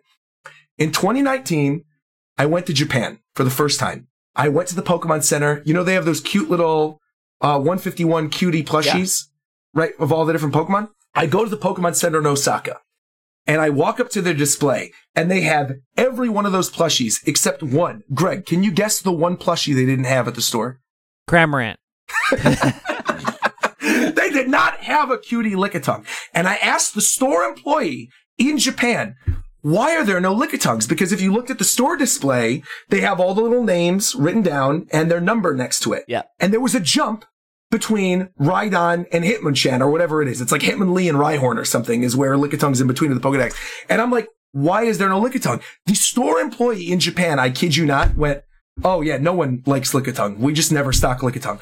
In 0.77 0.93
2019, 0.93 1.85
I 2.37 2.47
went 2.47 2.67
to 2.67 2.73
Japan 2.73 3.21
for 3.35 3.45
the 3.45 3.51
first 3.51 3.79
time. 3.79 4.09
I 4.35 4.49
went 4.49 4.69
to 4.69 4.77
the 4.77 4.83
Pokemon 4.83 5.25
Center. 5.25 5.63
You 5.65 5.75
know, 5.75 5.83
they 5.83 5.95
have 5.95 6.05
those 6.05 6.21
cute 6.21 6.51
little 6.51 7.01
uh, 7.41 7.59
151 7.59 8.31
cutie 8.31 8.65
plushies, 8.65 9.25
right, 9.75 9.93
of 9.99 10.13
all 10.13 10.25
the 10.25 10.33
different 10.33 10.55
Pokemon. 10.55 10.91
I 11.15 11.27
go 11.27 11.45
to 11.45 11.51
the 11.51 11.57
Pokemon 11.57 11.97
Center 11.97 12.19
in 12.19 12.27
Osaka 12.27 12.81
and 13.47 13.61
I 13.61 13.71
walk 13.71 13.99
up 13.99 14.11
to 14.11 14.23
their 14.23 14.35
display 14.35 14.93
and 15.17 15.31
they 15.31 15.41
have 15.41 15.73
every 15.97 16.29
one 16.29 16.47
of 16.47 16.53
those 16.53 16.71
plushies 16.71 17.27
except 17.27 17.63
one. 17.63 18.03
Greg, 18.15 18.47
can 18.47 18.63
you 18.63 18.71
guess 18.71 19.01
the 19.01 19.11
one 19.11 19.37
plushie 19.37 19.75
they 19.75 19.87
didn't 19.87 20.05
have 20.05 20.29
at 20.29 20.35
the 20.35 20.43
store? 20.43 20.81
Cramorant. 21.29 21.77
they 24.15 24.31
did 24.31 24.49
not 24.49 24.79
have 24.79 25.11
a 25.11 25.19
cutie 25.19 25.53
Lickitung. 25.53 26.05
And 26.35 26.49
I 26.49 26.57
asked 26.57 26.95
the 26.95 27.01
store 27.01 27.45
employee 27.45 28.11
in 28.39 28.59
Japan, 28.59 29.17
why 29.61 29.97
are 29.97 30.05
there 30.05 30.21
no 30.21 30.35
Lickitungs? 30.35 30.89
Because 30.89 31.13
if 31.13 31.21
you 31.21 31.33
looked 31.33 31.51
at 31.51 31.59
the 31.59 31.65
store 31.65 31.97
display, 31.97 32.63
they 32.89 33.01
have 33.01 33.21
all 33.21 33.35
the 33.35 33.43
little 33.43 33.65
names 33.65 34.15
written 34.15 34.43
down 34.43 34.87
and 34.93 35.11
their 35.11 35.21
number 35.21 35.55
next 35.55 35.81
to 35.81 35.93
it. 35.93 36.05
Yeah. 36.09 36.23
And 36.39 36.53
there 36.53 36.61
was 36.61 36.75
a 36.75 36.81
jump 36.81 37.25
between 37.71 38.31
Rhydon 38.41 39.07
and 39.13 39.25
Hitmonchan 39.25 39.81
or 39.81 39.91
whatever 39.91 40.23
it 40.23 40.29
is. 40.29 40.41
It's 40.41 40.53
like 40.53 40.63
Hitmonlee 40.63 41.09
and 41.09 41.19
Rhyhorn 41.19 41.59
or 41.59 41.65
something 41.65 42.03
is 42.03 42.17
where 42.17 42.37
Lickitung's 42.37 42.81
in 42.81 42.87
between 42.87 43.13
of 43.13 43.21
the 43.21 43.29
Pokedex. 43.29 43.55
And 43.89 44.01
I'm 44.01 44.11
like, 44.11 44.29
why 44.53 44.85
is 44.85 44.99
there 44.99 45.09
no 45.09 45.21
Lickitung? 45.21 45.63
The 45.87 45.95
store 45.95 46.39
employee 46.39 46.91
in 46.91 47.01
Japan, 47.01 47.39
I 47.39 47.51
kid 47.51 47.77
you 47.77 47.85
not, 47.85 48.17
went, 48.17 48.43
oh 48.85 49.01
yeah, 49.01 49.19
no 49.19 49.33
one 49.33 49.63
likes 49.67 49.93
Lickitung. 49.93 50.39
We 50.39 50.53
just 50.53 50.73
never 50.73 50.93
stock 50.93 51.21
Lickitung. 51.21 51.61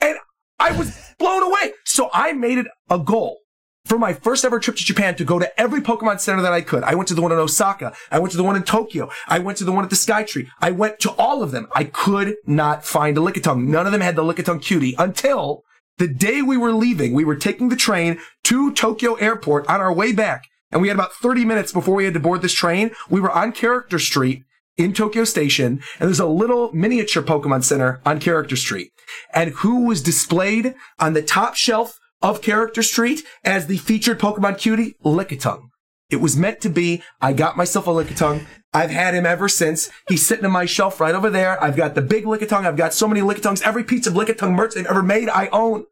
And 0.00 0.18
I 0.58 0.76
was 0.76 1.14
blown 1.18 1.42
away. 1.42 1.72
So 1.84 2.10
I 2.12 2.32
made 2.32 2.58
it 2.58 2.66
a 2.90 2.98
goal 2.98 3.38
for 3.84 3.98
my 3.98 4.12
first 4.12 4.44
ever 4.44 4.60
trip 4.60 4.76
to 4.76 4.84
Japan 4.84 5.14
to 5.16 5.24
go 5.24 5.38
to 5.38 5.60
every 5.60 5.80
Pokemon 5.80 6.20
Center 6.20 6.42
that 6.42 6.52
I 6.52 6.60
could. 6.60 6.84
I 6.84 6.94
went 6.94 7.08
to 7.08 7.14
the 7.14 7.22
one 7.22 7.32
in 7.32 7.38
Osaka. 7.38 7.92
I 8.10 8.18
went 8.18 8.30
to 8.32 8.36
the 8.36 8.44
one 8.44 8.56
in 8.56 8.62
Tokyo. 8.62 9.10
I 9.28 9.38
went 9.38 9.58
to 9.58 9.64
the 9.64 9.72
one 9.72 9.84
at 9.84 9.90
the 9.90 9.96
Skytree. 9.96 10.48
I 10.60 10.70
went 10.70 11.00
to 11.00 11.10
all 11.12 11.42
of 11.42 11.50
them. 11.50 11.68
I 11.74 11.84
could 11.84 12.36
not 12.46 12.84
find 12.84 13.16
a 13.18 13.20
Lickitung. 13.20 13.66
None 13.66 13.86
of 13.86 13.92
them 13.92 14.00
had 14.00 14.16
the 14.16 14.22
Lickitung 14.22 14.62
cutie 14.62 14.94
until 14.98 15.62
the 15.98 16.08
day 16.08 16.42
we 16.42 16.56
were 16.56 16.72
leaving. 16.72 17.12
We 17.12 17.24
were 17.24 17.36
taking 17.36 17.68
the 17.68 17.76
train 17.76 18.18
to 18.44 18.72
Tokyo 18.72 19.14
Airport 19.14 19.66
on 19.68 19.80
our 19.80 19.92
way 19.92 20.12
back. 20.12 20.44
And 20.70 20.80
we 20.80 20.88
had 20.88 20.96
about 20.96 21.12
30 21.12 21.44
minutes 21.44 21.72
before 21.72 21.94
we 21.94 22.04
had 22.04 22.14
to 22.14 22.20
board 22.20 22.40
this 22.40 22.54
train. 22.54 22.92
We 23.10 23.20
were 23.20 23.30
on 23.30 23.52
Character 23.52 23.98
Street 23.98 24.44
in 24.76 24.92
Tokyo 24.92 25.24
Station, 25.24 25.80
and 25.98 26.08
there's 26.08 26.20
a 26.20 26.26
little 26.26 26.72
miniature 26.72 27.22
Pokemon 27.22 27.64
Center 27.64 28.00
on 28.04 28.20
Character 28.20 28.56
Street. 28.56 28.90
And 29.34 29.50
who 29.50 29.86
was 29.86 30.02
displayed 30.02 30.74
on 30.98 31.12
the 31.12 31.22
top 31.22 31.54
shelf 31.56 31.98
of 32.22 32.42
Character 32.42 32.82
Street 32.82 33.22
as 33.44 33.66
the 33.66 33.76
featured 33.78 34.18
Pokemon 34.18 34.58
cutie? 34.58 34.94
Lickitung. 35.04 35.68
It 36.10 36.20
was 36.20 36.36
meant 36.36 36.60
to 36.60 36.68
be. 36.68 37.02
I 37.20 37.32
got 37.32 37.56
myself 37.56 37.86
a 37.86 37.90
Lickitung. 37.90 38.44
I've 38.74 38.90
had 38.90 39.14
him 39.14 39.26
ever 39.26 39.48
since. 39.48 39.90
He's 40.08 40.26
sitting 40.26 40.44
on 40.44 40.50
my 40.52 40.66
shelf 40.66 41.00
right 41.00 41.14
over 41.14 41.30
there. 41.30 41.62
I've 41.62 41.76
got 41.76 41.94
the 41.94 42.02
big 42.02 42.24
Lickitung. 42.24 42.66
I've 42.66 42.76
got 42.76 42.94
so 42.94 43.08
many 43.08 43.20
Lickitungs. 43.20 43.62
Every 43.62 43.84
piece 43.84 44.06
of 44.06 44.14
Lickitung 44.14 44.54
merch 44.54 44.74
they've 44.74 44.86
ever 44.86 45.02
made, 45.02 45.28
I 45.28 45.48
own. 45.48 45.84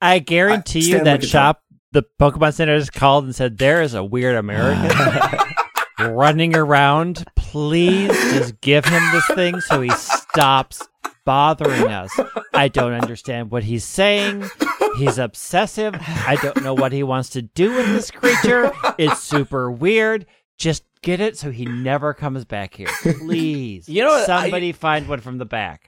I 0.00 0.18
guarantee 0.18 0.92
I 0.94 0.98
you 0.98 1.04
that 1.04 1.20
Lickitung. 1.20 1.28
shop, 1.30 1.62
the 1.92 2.04
Pokemon 2.20 2.54
Center, 2.54 2.78
just 2.78 2.92
called 2.92 3.24
and 3.24 3.34
said, 3.34 3.58
"There 3.58 3.82
is 3.82 3.94
a 3.94 4.04
weird 4.04 4.34
American 4.36 4.96
running 6.12 6.56
around. 6.56 7.24
Please 7.52 8.08
just 8.32 8.60
give 8.62 8.84
him 8.86 9.02
this 9.12 9.26
thing 9.34 9.60
so 9.60 9.82
he 9.82 9.90
stops 9.90 10.88
bothering 11.26 11.86
us. 11.88 12.10
I 12.54 12.68
don't 12.68 12.94
understand 12.94 13.50
what 13.50 13.62
he's 13.62 13.84
saying. 13.84 14.44
He's 14.96 15.18
obsessive. 15.18 15.94
I 16.00 16.38
don't 16.40 16.62
know 16.62 16.72
what 16.72 16.92
he 16.92 17.02
wants 17.02 17.28
to 17.30 17.42
do 17.42 17.74
with 17.74 17.86
this 17.88 18.10
creature. 18.10 18.72
It's 18.98 19.20
super 19.22 19.70
weird. 19.70 20.24
Just 20.56 20.84
get 21.02 21.20
it 21.20 21.36
so 21.36 21.50
he 21.50 21.66
never 21.66 22.14
comes 22.14 22.44
back 22.46 22.74
here, 22.74 22.88
please. 23.02 23.86
You 23.88 24.02
know 24.04 24.10
what, 24.10 24.28
I- 24.30 24.42
somebody 24.44 24.72
find 24.72 25.06
one 25.06 25.20
from 25.20 25.36
the 25.36 25.44
back. 25.44 25.86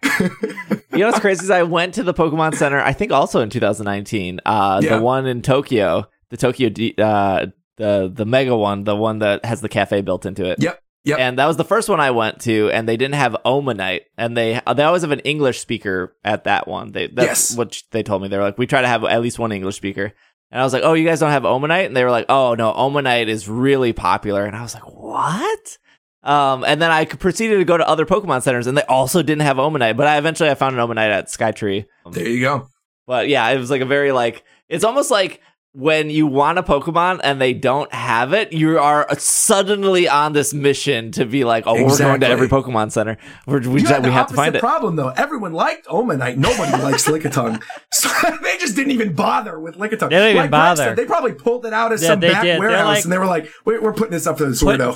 You 0.92 0.98
know 0.98 1.06
what's 1.06 1.20
crazy 1.20 1.44
is 1.44 1.50
I 1.50 1.62
went 1.62 1.94
to 1.94 2.02
the 2.02 2.12
Pokemon 2.14 2.56
Center. 2.56 2.78
I 2.80 2.92
think 2.92 3.10
also 3.10 3.40
in 3.40 3.48
2019. 3.50 4.40
Uh, 4.44 4.80
Yeah. 4.82 4.96
the 4.98 5.02
one 5.02 5.26
in 5.26 5.40
Tokyo, 5.42 6.08
the 6.28 6.36
Tokyo, 6.36 6.68
D, 6.68 6.94
uh, 6.98 7.46
the 7.78 8.10
the 8.14 8.24
mega 8.24 8.56
one, 8.56 8.84
the 8.84 8.94
one 8.94 9.18
that 9.20 9.44
has 9.44 9.60
the 9.60 9.68
cafe 9.68 10.02
built 10.02 10.24
into 10.26 10.44
it. 10.48 10.62
Yep. 10.62 10.80
Yep. 11.04 11.18
And 11.18 11.38
that 11.38 11.46
was 11.46 11.56
the 11.58 11.64
first 11.64 11.88
one 11.90 12.00
I 12.00 12.10
went 12.12 12.40
to, 12.42 12.70
and 12.70 12.88
they 12.88 12.96
didn't 12.96 13.16
have 13.16 13.36
Omanyte, 13.44 14.02
and 14.16 14.34
they 14.36 14.60
they 14.74 14.82
always 14.82 15.02
have 15.02 15.10
an 15.10 15.20
English 15.20 15.60
speaker 15.60 16.16
at 16.24 16.44
that 16.44 16.66
one. 16.66 16.92
They 16.92 17.08
that's 17.08 17.50
Yes. 17.50 17.56
what 17.58 17.82
they 17.90 18.02
told 18.02 18.22
me. 18.22 18.28
They 18.28 18.38
were 18.38 18.42
like, 18.42 18.56
we 18.58 18.66
try 18.66 18.80
to 18.80 18.88
have 18.88 19.04
at 19.04 19.20
least 19.20 19.38
one 19.38 19.52
English 19.52 19.76
speaker. 19.76 20.12
And 20.50 20.60
I 20.60 20.64
was 20.64 20.72
like, 20.72 20.82
oh, 20.84 20.92
you 20.94 21.04
guys 21.06 21.20
don't 21.20 21.30
have 21.30 21.42
Omanyte? 21.42 21.86
And 21.86 21.96
they 21.96 22.04
were 22.04 22.10
like, 22.10 22.26
oh 22.28 22.54
no, 22.54 22.72
Omanyte 22.72 23.26
is 23.26 23.48
really 23.48 23.92
popular. 23.92 24.44
And 24.44 24.54
I 24.56 24.62
was 24.62 24.72
like, 24.74 24.84
what? 24.86 25.78
Um, 26.22 26.64
and 26.64 26.80
then 26.80 26.90
I 26.90 27.04
proceeded 27.04 27.58
to 27.58 27.64
go 27.64 27.76
to 27.76 27.86
other 27.86 28.06
Pokemon 28.06 28.42
centers, 28.42 28.66
and 28.66 28.76
they 28.78 28.82
also 28.84 29.22
didn't 29.22 29.42
have 29.42 29.58
Omanyte. 29.58 29.96
But 29.96 30.06
I 30.06 30.16
eventually 30.16 30.48
I 30.48 30.54
found 30.54 30.78
an 30.78 30.86
Omanyte 30.86 31.10
at 31.10 31.26
Skytree. 31.26 31.84
There 32.12 32.26
you 32.28 32.40
go. 32.40 32.68
But 33.06 33.28
yeah, 33.28 33.46
it 33.50 33.58
was 33.58 33.70
like 33.70 33.82
a 33.82 33.86
very 33.86 34.10
like 34.12 34.42
it's 34.70 34.84
almost 34.84 35.10
like 35.10 35.42
when 35.76 36.08
you 36.08 36.24
want 36.24 36.56
a 36.56 36.62
Pokemon 36.62 37.18
and 37.24 37.40
they 37.40 37.52
don't 37.52 37.92
have 37.92 38.32
it, 38.32 38.52
you 38.52 38.78
are 38.78 39.06
suddenly 39.18 40.08
on 40.08 40.32
this 40.32 40.54
mission 40.54 41.10
to 41.12 41.26
be 41.26 41.42
like, 41.42 41.64
oh, 41.66 41.74
we're 41.74 41.98
going 41.98 42.20
to 42.20 42.26
every 42.28 42.48
Pokemon 42.48 42.92
center. 42.92 43.18
We're, 43.44 43.58
we 43.58 43.74
You 43.74 43.80
just, 43.80 43.92
had 43.92 44.04
the 44.04 44.08
we 44.08 44.14
have 44.14 44.28
to 44.28 44.34
opposite 44.34 44.36
find 44.36 44.54
it. 44.54 44.60
problem 44.60 44.94
though. 44.94 45.08
Everyone 45.08 45.52
liked 45.52 45.86
Omanyte. 45.88 46.36
Nobody 46.36 46.70
likes 46.82 47.08
Lickitung. 47.08 47.60
So 47.92 48.08
they 48.42 48.56
just 48.58 48.76
didn't 48.76 48.92
even 48.92 49.14
bother 49.14 49.58
with 49.58 49.74
Lickitung. 49.76 50.10
They 50.10 50.16
didn't 50.16 50.30
even 50.30 50.36
like 50.36 50.42
Greg 50.42 50.50
bother. 50.52 50.82
said, 50.84 50.96
they 50.96 51.06
probably 51.06 51.32
pulled 51.32 51.66
it 51.66 51.72
out 51.72 51.92
of 51.92 52.00
Yeah, 52.00 52.06
some 52.08 52.20
they 52.20 52.30
back 52.30 52.44
did. 52.44 52.60
Warehouse 52.60 52.86
like- 52.86 53.04
and 53.04 53.12
they 53.12 53.18
were 53.18 53.26
like, 53.26 53.48
we're, 53.64 53.82
we're 53.82 53.92
putting 53.92 54.12
this 54.12 54.28
up 54.28 54.36
to 54.38 54.46
the 54.46 54.54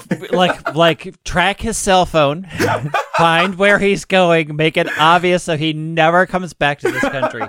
Put- 0.08 0.32
like 0.32 0.74
like 0.76 1.22
track 1.24 1.60
his 1.60 1.76
cell 1.76 2.06
phone, 2.06 2.46
find 3.16 3.56
where 3.56 3.80
he's 3.80 4.04
going, 4.04 4.54
make 4.54 4.76
it 4.76 4.86
obvious 4.98 5.42
so 5.42 5.56
he 5.56 5.72
never 5.72 6.24
comes 6.24 6.52
back 6.52 6.78
to 6.80 6.90
this 6.92 7.02
country. 7.02 7.42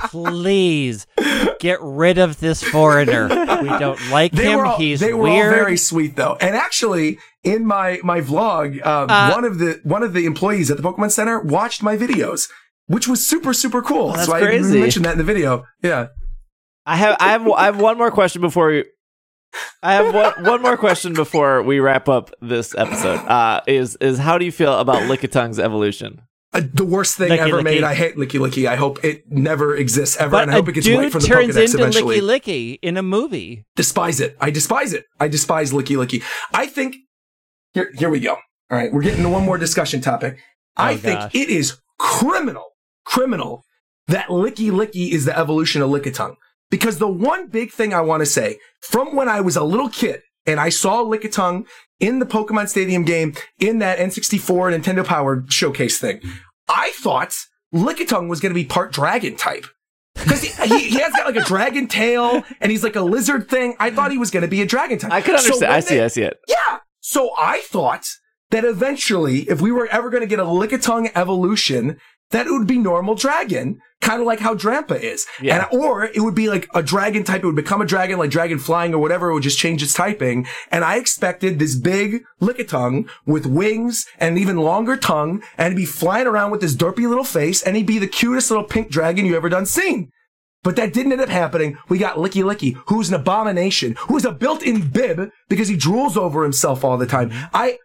Please 0.00 1.06
get 1.60 1.78
rid 1.82 2.18
of 2.18 2.40
this 2.40 2.62
foreigner. 2.62 3.28
We 3.28 3.68
don't 3.68 4.00
like 4.10 4.32
They 4.32 4.50
him. 4.50 4.58
were 4.58 4.66
all, 4.66 4.78
he's 4.78 5.00
they 5.00 5.12
were 5.14 5.24
weird. 5.24 5.46
all 5.46 5.52
very 5.64 5.76
sweet 5.76 6.16
though. 6.16 6.36
And 6.40 6.56
actually, 6.56 7.18
in 7.44 7.66
my 7.66 8.00
my 8.02 8.20
vlog, 8.20 8.84
um, 8.86 9.10
Uh, 9.10 9.30
one 9.32 9.44
of 9.44 9.58
the 9.58 9.80
one 9.84 10.02
of 10.02 10.12
the 10.12 10.24
employees 10.26 10.70
at 10.70 10.76
the 10.76 10.82
Pokemon 10.82 11.10
Center 11.10 11.40
watched 11.40 11.82
my 11.82 11.96
videos, 11.96 12.48
which 12.86 13.06
was 13.06 13.26
super 13.26 13.52
super 13.52 13.82
cool. 13.82 14.10
Oh, 14.10 14.12
that's 14.12 14.26
so 14.26 14.34
I 14.34 14.40
mentioned 14.60 15.04
that 15.04 15.12
in 15.12 15.18
the 15.18 15.24
video. 15.24 15.64
Yeah. 15.82 16.06
I 16.86 16.96
have 16.96 17.16
I 17.20 17.32
have 17.32 17.46
I 17.48 17.64
have 17.66 17.80
one 17.80 17.98
more 17.98 18.10
question 18.10 18.40
before 18.40 18.68
we 18.68 18.84
I 19.82 19.94
have 19.94 20.14
one, 20.14 20.44
one 20.44 20.62
more 20.62 20.76
question 20.76 21.12
before 21.12 21.62
we 21.62 21.80
wrap 21.80 22.08
up 22.08 22.30
this 22.40 22.74
episode. 22.78 23.18
Uh, 23.26 23.60
is 23.66 23.96
is 24.00 24.18
how 24.18 24.38
do 24.38 24.44
you 24.44 24.52
feel 24.52 24.78
about 24.78 25.02
Lickitungs' 25.02 25.58
evolution? 25.58 26.22
Uh, 26.52 26.62
the 26.74 26.84
worst 26.84 27.16
thing 27.16 27.30
Licky 27.30 27.38
ever 27.38 27.60
Licky. 27.60 27.64
made. 27.64 27.84
I 27.84 27.94
hate 27.94 28.16
Lickilicky. 28.16 28.66
I 28.66 28.74
hope 28.76 29.04
it 29.04 29.30
never 29.30 29.76
exists 29.76 30.16
ever, 30.18 30.30
but 30.32 30.42
and 30.42 30.50
I 30.50 30.54
hope 30.54 30.68
it 30.68 30.72
gets 30.72 30.88
wiped 30.88 31.12
from 31.12 31.20
the 31.20 31.26
turns 31.28 31.54
Pokedex 31.56 31.64
into 31.66 31.78
eventually. 31.78 32.20
Licky 32.20 32.40
Licky 32.40 32.78
in 32.82 32.96
a 32.96 33.02
movie. 33.02 33.64
despise 33.76 34.20
it. 34.20 34.36
I 34.40 34.50
despise 34.50 34.92
it. 34.92 35.04
I 35.20 35.28
despise 35.28 35.70
Lickilicky. 35.72 36.22
I 36.52 36.66
think 36.66 36.96
here 37.74 37.92
here 37.94 38.10
we 38.10 38.18
go. 38.20 38.32
All 38.32 38.78
right, 38.78 38.92
we're 38.92 39.02
getting 39.02 39.22
to 39.22 39.28
one 39.28 39.44
more 39.44 39.58
discussion 39.58 40.00
topic. 40.00 40.38
I 40.76 40.94
Oh, 40.94 40.96
think 40.96 41.18
gosh. 41.20 41.34
it 41.34 41.48
is 41.50 41.78
criminal, 41.98 42.66
criminal 43.04 43.64
that 44.08 44.26
Lickilicky 44.28 45.10
is 45.12 45.24
the 45.26 45.36
evolution 45.38 45.82
of 45.82 45.90
Lickitung. 45.90 46.34
Because 46.70 46.98
the 46.98 47.08
one 47.08 47.48
big 47.48 47.70
thing 47.72 47.92
I 47.94 48.00
want 48.00 48.20
to 48.22 48.26
say 48.26 48.58
from 48.80 49.14
when 49.16 49.28
I 49.28 49.40
was 49.40 49.56
a 49.56 49.62
little 49.64 49.88
kid 49.88 50.22
and 50.46 50.58
I 50.60 50.68
saw 50.68 51.02
Lickitung 51.04 51.66
in 52.00 52.18
the 52.18 52.26
Pokemon 52.26 52.68
Stadium 52.68 53.04
game 53.04 53.34
in 53.58 53.78
that 53.78 53.98
N64 53.98 54.76
Nintendo 54.76 55.04
Power 55.04 55.44
showcase 55.48 55.98
thing, 55.98 56.20
I 56.68 56.92
thought 56.96 57.34
Lickitung 57.74 58.28
was 58.28 58.40
going 58.40 58.50
to 58.50 58.54
be 58.54 58.64
part 58.64 58.92
dragon 58.92 59.36
type. 59.36 59.66
Because 60.14 60.42
he, 60.42 60.88
he, 60.88 60.98
has 60.98 61.12
got 61.12 61.26
like 61.32 61.36
a 61.42 61.46
dragon 61.46 61.86
tail 61.86 62.42
and 62.60 62.70
he's 62.72 62.82
like 62.82 62.96
a 62.96 63.00
lizard 63.00 63.48
thing. 63.48 63.76
I 63.78 63.90
thought 63.90 64.10
he 64.10 64.18
was 64.18 64.30
going 64.30 64.42
to 64.42 64.48
be 64.48 64.60
a 64.60 64.66
dragon 64.66 64.98
type. 64.98 65.12
I 65.12 65.20
could 65.20 65.36
understand. 65.36 65.60
when 65.60 65.70
I 65.70 65.80
see. 65.80 65.94
they- 65.96 66.04
I 66.04 66.08
see 66.08 66.22
it. 66.22 66.38
yeah. 66.48 66.78
So 67.00 67.30
I 67.38 67.62
thought 67.66 68.06
that 68.50 68.64
eventually, 68.64 69.42
if 69.48 69.60
we 69.60 69.70
were 69.70 69.86
ever 69.86 70.10
going 70.10 70.22
to 70.22 70.26
get 70.26 70.38
a 70.40 70.44
Lickitung 70.44 71.10
evolution, 71.14 71.98
that 72.30 72.46
it 72.46 72.50
would 72.50 72.66
be 72.66 72.78
normal 72.78 73.14
dragon 73.14 73.80
kind 74.00 74.20
of 74.20 74.26
like 74.26 74.40
how 74.40 74.54
Drampa 74.54 75.00
is. 75.00 75.26
Yeah. 75.40 75.68
And, 75.70 75.80
or 75.80 76.04
it 76.04 76.20
would 76.20 76.34
be 76.34 76.48
like 76.48 76.68
a 76.74 76.82
dragon 76.82 77.24
type. 77.24 77.42
It 77.42 77.46
would 77.46 77.56
become 77.56 77.82
a 77.82 77.86
dragon, 77.86 78.18
like 78.18 78.30
dragon 78.30 78.58
flying 78.58 78.94
or 78.94 78.98
whatever. 78.98 79.30
It 79.30 79.34
would 79.34 79.42
just 79.42 79.58
change 79.58 79.82
its 79.82 79.92
typing. 79.92 80.46
And 80.70 80.84
I 80.84 80.96
expected 80.96 81.58
this 81.58 81.76
big 81.76 82.24
lickitung 82.40 83.08
with 83.26 83.46
wings 83.46 84.06
and 84.18 84.38
even 84.38 84.56
longer 84.58 84.96
tongue 84.96 85.42
and 85.58 85.72
he'd 85.72 85.82
be 85.82 85.86
flying 85.86 86.26
around 86.26 86.50
with 86.50 86.60
this 86.60 86.74
derpy 86.74 87.08
little 87.08 87.24
face 87.24 87.62
and 87.62 87.76
he'd 87.76 87.86
be 87.86 87.98
the 87.98 88.06
cutest 88.06 88.50
little 88.50 88.64
pink 88.64 88.90
dragon 88.90 89.26
you 89.26 89.36
ever 89.36 89.48
done 89.48 89.66
seen. 89.66 90.10
But 90.62 90.76
that 90.76 90.92
didn't 90.92 91.12
end 91.12 91.22
up 91.22 91.30
happening. 91.30 91.78
We 91.88 91.98
got 91.98 92.16
Lickilicky, 92.16 92.76
who's 92.88 93.08
an 93.08 93.14
abomination, 93.14 93.96
who 94.08 94.16
is 94.16 94.26
a 94.26 94.32
built-in 94.32 94.90
bib 94.90 95.30
because 95.48 95.68
he 95.68 95.76
drools 95.76 96.18
over 96.18 96.42
himself 96.42 96.84
all 96.84 96.98
the 96.98 97.06
time. 97.06 97.30
I, 97.54 97.78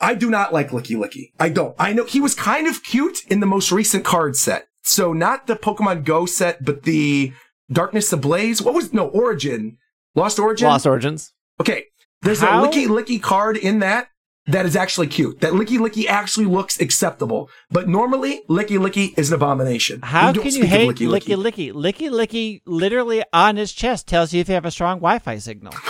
I 0.00 0.14
do 0.14 0.28
not 0.28 0.52
like 0.52 0.70
Lickilicky. 0.70 1.30
I 1.38 1.50
don't. 1.50 1.74
I 1.78 1.92
know 1.92 2.04
he 2.04 2.20
was 2.20 2.34
kind 2.34 2.66
of 2.66 2.82
cute 2.82 3.18
in 3.28 3.38
the 3.38 3.46
most 3.46 3.70
recent 3.70 4.04
card 4.04 4.34
set. 4.34 4.66
So 4.82 5.12
not 5.12 5.46
the 5.46 5.56
Pokemon 5.56 6.04
Go 6.04 6.26
set, 6.26 6.64
but 6.64 6.82
the 6.84 7.32
Darkness 7.70 8.12
Ablaze. 8.12 8.62
What 8.62 8.74
was 8.74 8.92
no 8.92 9.08
Origin? 9.08 9.78
Lost 10.14 10.38
Origin. 10.38 10.68
Lost 10.68 10.86
Origins. 10.86 11.32
Okay. 11.60 11.84
There's 12.22 12.40
How? 12.40 12.64
a 12.64 12.68
Lickilicky 12.68 13.22
card 13.22 13.56
in 13.56 13.78
that 13.78 14.08
that 14.46 14.66
is 14.66 14.74
actually 14.76 15.06
cute. 15.06 15.40
That 15.40 15.52
Lickilicky 15.52 16.06
actually 16.06 16.46
looks 16.46 16.80
acceptable. 16.80 17.48
But 17.70 17.88
normally, 17.88 18.42
Lickilicky 18.48 19.16
is 19.18 19.30
an 19.30 19.36
abomination. 19.36 20.00
How 20.02 20.28
We 20.28 20.34
don't 20.34 20.42
can 20.42 20.52
you 20.54 20.62
speak 20.62 20.64
of 20.64 20.70
hate 20.70 20.96
Licky 20.96 21.36
Licky 21.36 21.72
Licky? 21.72 21.72
Lickilicky 21.72 22.62
literally 22.66 23.22
on 23.32 23.56
his 23.56 23.72
chest 23.72 24.08
tells 24.08 24.32
you 24.32 24.40
if 24.40 24.48
you 24.48 24.54
have 24.54 24.64
a 24.64 24.70
strong 24.70 24.98
Wi-Fi 24.98 25.38
signal. 25.38 25.72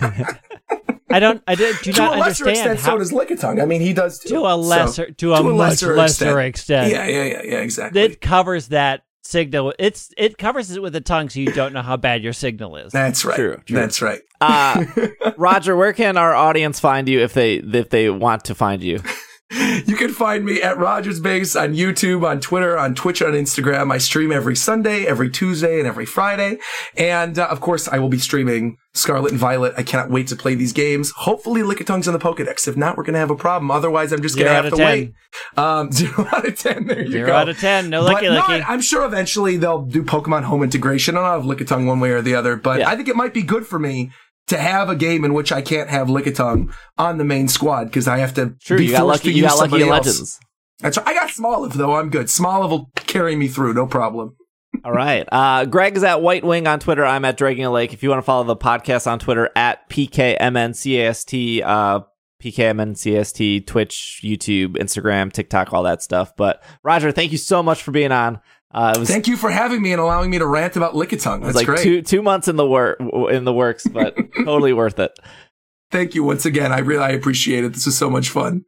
I 1.12 1.20
don't. 1.20 1.42
I 1.46 1.54
did, 1.54 1.76
do 1.82 1.92
to 1.94 2.00
not 2.00 2.16
a 2.16 2.20
lesser 2.20 2.44
understand 2.44 2.72
extent, 2.72 2.80
how. 2.80 2.92
so 2.92 2.98
does 2.98 3.12
Lickitung. 3.12 3.62
I 3.62 3.64
mean, 3.66 3.80
he 3.80 3.92
does 3.92 4.18
too. 4.18 4.28
to 4.30 4.46
a 4.46 4.50
So, 4.50 4.56
lesser, 4.56 5.10
to 5.10 5.34
a, 5.34 5.42
much 5.42 5.82
lesser, 5.82 6.40
extent. 6.40 6.92
Yeah, 6.92 7.06
yeah, 7.06 7.24
yeah, 7.24 7.42
yeah, 7.42 7.58
exactly. 7.60 8.00
It 8.02 8.20
covers 8.20 8.68
that 8.68 9.04
signal. 9.22 9.74
It's 9.78 10.12
it 10.16 10.38
covers 10.38 10.70
it 10.70 10.82
with 10.82 10.92
the 10.92 11.00
tongue, 11.00 11.28
so 11.28 11.40
you 11.40 11.52
don't 11.52 11.72
know 11.72 11.82
how 11.82 11.96
bad 11.96 12.22
your 12.22 12.32
signal 12.32 12.76
is. 12.76 12.92
That's 12.92 13.24
right. 13.24 13.36
True, 13.36 13.60
true. 13.64 13.76
That's 13.76 14.02
right. 14.02 14.20
Uh, 14.40 14.84
Roger, 15.36 15.76
where 15.76 15.92
can 15.92 16.16
our 16.16 16.34
audience 16.34 16.80
find 16.80 17.08
you 17.08 17.20
if 17.20 17.34
they 17.34 17.54
if 17.54 17.90
they 17.90 18.10
want 18.10 18.44
to 18.44 18.54
find 18.54 18.82
you? 18.82 19.00
You 19.50 19.96
can 19.96 20.10
find 20.10 20.44
me 20.44 20.62
at 20.62 20.78
Rogers 20.78 21.18
Base 21.18 21.56
on 21.56 21.74
YouTube, 21.74 22.24
on 22.24 22.40
Twitter, 22.40 22.78
on 22.78 22.94
Twitch, 22.94 23.20
on 23.20 23.32
Instagram. 23.32 23.90
I 23.92 23.98
stream 23.98 24.30
every 24.30 24.54
Sunday, 24.54 25.06
every 25.06 25.28
Tuesday, 25.28 25.78
and 25.80 25.88
every 25.88 26.06
Friday. 26.06 26.58
And 26.96 27.36
uh, 27.36 27.48
of 27.48 27.60
course, 27.60 27.88
I 27.88 27.98
will 27.98 28.08
be 28.08 28.18
streaming 28.18 28.76
Scarlet 28.94 29.32
and 29.32 29.40
Violet. 29.40 29.74
I 29.76 29.82
cannot 29.82 30.08
wait 30.08 30.28
to 30.28 30.36
play 30.36 30.54
these 30.54 30.72
games. 30.72 31.10
Hopefully, 31.16 31.62
Lickitungs 31.62 32.06
on 32.06 32.12
the 32.12 32.20
Pokedex. 32.20 32.68
If 32.68 32.76
not, 32.76 32.96
we're 32.96 33.02
going 33.02 33.14
to 33.14 33.18
have 33.20 33.30
a 33.30 33.36
problem. 33.36 33.72
Otherwise, 33.72 34.12
I'm 34.12 34.22
just 34.22 34.36
going 34.36 34.46
to 34.46 34.54
have 34.54 34.70
to 34.72 34.76
wait. 34.76 35.14
Um, 35.56 35.90
zero 35.92 36.26
out 36.32 36.46
of 36.46 36.56
10. 36.56 36.86
There 36.86 37.02
you 37.04 37.10
Zero 37.10 37.26
go. 37.26 37.34
out 37.34 37.48
of 37.48 37.58
ten. 37.58 37.90
No 37.90 38.04
But 38.04 38.22
Lickilicky. 38.22 38.64
I'm 38.68 38.80
sure 38.80 39.04
eventually 39.04 39.56
they'll 39.56 39.82
do 39.82 40.04
Pokemon 40.04 40.44
Home 40.44 40.62
integration. 40.62 41.16
I 41.16 41.22
don't 41.22 41.48
have 41.48 41.58
Lickitung 41.58 41.86
one 41.86 41.98
way 41.98 42.10
or 42.10 42.22
the 42.22 42.36
other, 42.36 42.54
but 42.54 42.78
Yeah. 42.80 42.88
I 42.88 42.94
think 42.94 43.08
it 43.08 43.16
might 43.16 43.34
be 43.34 43.42
good 43.42 43.66
for 43.66 43.78
me 43.80 44.12
to 44.50 44.58
have 44.58 44.88
a 44.88 44.94
game 44.96 45.24
in 45.24 45.32
which 45.34 45.50
I 45.50 45.62
can't 45.62 45.88
have 45.90 46.06
Lickitung 46.08 46.72
on 46.98 47.18
the 47.18 47.24
main 47.24 47.48
squad 47.48 47.86
because 47.86 48.06
I 48.06 48.18
have 48.18 48.34
to 48.34 48.54
True, 48.62 48.78
be 48.78 48.86
you 48.86 48.90
got 48.92 49.00
forced 49.00 49.24
lucky. 49.24 49.30
to 49.30 49.36
You 49.36 49.42
use 49.42 49.50
got 49.50 49.58
lucky 49.58 49.70
somebody 49.70 49.82
in 49.84 49.88
else. 49.88 50.06
Legends. 50.06 50.40
That's 50.80 50.96
right. 50.98 51.06
I 51.08 51.14
got 51.14 51.28
Smoliv 51.30 51.72
though. 51.74 51.94
I'm 51.96 52.10
good. 52.10 52.26
Smoliv 52.26 52.70
will 52.70 52.90
carry 52.96 53.34
me 53.36 53.48
through, 53.48 53.74
no 53.74 53.86
problem. 53.86 54.36
All 54.84 54.92
right. 54.92 55.28
Uh, 55.30 55.64
Greg 55.66 55.96
is 55.96 56.04
at 56.04 56.22
White 56.22 56.44
Wing 56.44 56.66
on 56.66 56.78
Twitter. 56.78 57.04
I'm 57.04 57.24
at 57.24 57.36
Dragging 57.36 57.64
a 57.64 57.70
Lake. 57.70 57.92
If 57.92 58.02
you 58.02 58.08
want 58.08 58.18
to 58.20 58.24
follow 58.24 58.44
the 58.44 58.56
podcast 58.56 59.06
on 59.10 59.18
Twitter 59.18 59.50
at 59.56 59.88
PKMNCAST, 59.90 61.62
uh, 61.64 62.00
PKMNCAST, 62.42 63.66
Twitch, 63.66 64.20
YouTube, 64.24 64.76
Instagram, 64.76 65.32
TikTok, 65.32 65.72
all 65.72 65.82
that 65.82 66.02
stuff. 66.02 66.34
But 66.36 66.62
Roger, 66.82 67.12
thank 67.12 67.32
you 67.32 67.38
so 67.38 67.62
much 67.62 67.82
for 67.82 67.90
being 67.90 68.12
on. 68.12 68.40
Uh, 68.72 68.92
it 68.94 69.00
was, 69.00 69.08
Thank 69.08 69.26
you 69.26 69.36
for 69.36 69.50
having 69.50 69.82
me 69.82 69.92
and 69.92 70.00
allowing 70.00 70.30
me 70.30 70.38
to 70.38 70.46
rant 70.46 70.76
about 70.76 70.94
Lickitung. 70.94 71.38
it 71.38 71.40
was 71.40 71.54
That's 71.54 71.56
like 71.56 71.66
great. 71.66 71.82
two 71.82 72.02
two 72.02 72.22
months 72.22 72.46
in 72.48 72.56
the 72.56 72.66
work 72.66 72.98
in 73.00 73.44
the 73.44 73.52
works, 73.52 73.86
but 73.86 74.16
totally 74.36 74.72
worth 74.72 74.98
it. 74.98 75.10
Thank 75.90 76.14
you 76.14 76.22
once 76.22 76.46
again. 76.46 76.70
I 76.72 76.78
really 76.78 77.02
I 77.02 77.10
appreciate 77.10 77.64
it. 77.64 77.72
This 77.72 77.86
was 77.86 77.98
so 77.98 78.08
much 78.08 78.28
fun. 78.30 78.64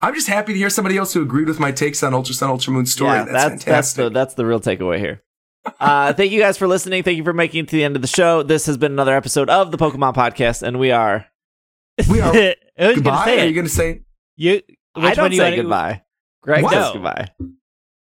I'm 0.00 0.14
just 0.14 0.26
happy 0.26 0.52
to 0.54 0.58
hear 0.58 0.70
somebody 0.70 0.96
else 0.96 1.12
who 1.12 1.22
agreed 1.22 1.46
with 1.48 1.60
my 1.60 1.70
takes 1.70 2.02
on 2.02 2.14
Ultra 2.14 2.34
Sun 2.34 2.48
Ultra 2.50 2.72
Moon 2.72 2.86
story. 2.86 3.12
Yeah, 3.12 3.24
that's, 3.24 3.34
that's 3.34 3.64
that's 3.64 3.92
the 3.92 4.10
that's 4.10 4.34
the 4.34 4.46
real 4.46 4.60
takeaway 4.60 4.98
here. 4.98 5.22
Uh, 5.78 6.12
thank 6.12 6.32
you 6.32 6.40
guys 6.40 6.58
for 6.58 6.66
listening. 6.66 7.04
Thank 7.04 7.18
you 7.18 7.22
for 7.24 7.32
making 7.32 7.62
it 7.64 7.68
to 7.68 7.76
the 7.76 7.84
end 7.84 7.94
of 7.94 8.02
the 8.02 8.08
show. 8.08 8.42
This 8.42 8.66
has 8.66 8.76
been 8.76 8.90
another 8.90 9.14
episode 9.14 9.48
of 9.48 9.70
the 9.70 9.78
Pokemon 9.78 10.12
Podcast, 10.12 10.62
and 10.64 10.80
we 10.80 10.90
are. 10.90 11.26
we 12.10 12.20
are 12.20 12.32
I 12.34 12.34
was 12.34 12.54
gonna 12.78 12.94
goodbye. 12.96 13.24
say 13.26 13.40
Are 13.42 13.46
you 13.46 13.54
going 13.54 13.66
to 13.66 13.72
say 13.72 14.00
You. 14.34 14.54
Which 14.54 14.64
I 14.96 15.00
one 15.06 15.14
don't 15.14 15.30
do 15.30 15.36
you 15.36 15.40
say 15.42 15.50
wanna- 15.50 15.62
goodbye. 15.62 16.02
Greg 16.42 16.64
What? 16.64 16.72
says 16.72 16.90
goodbye. 16.94 17.28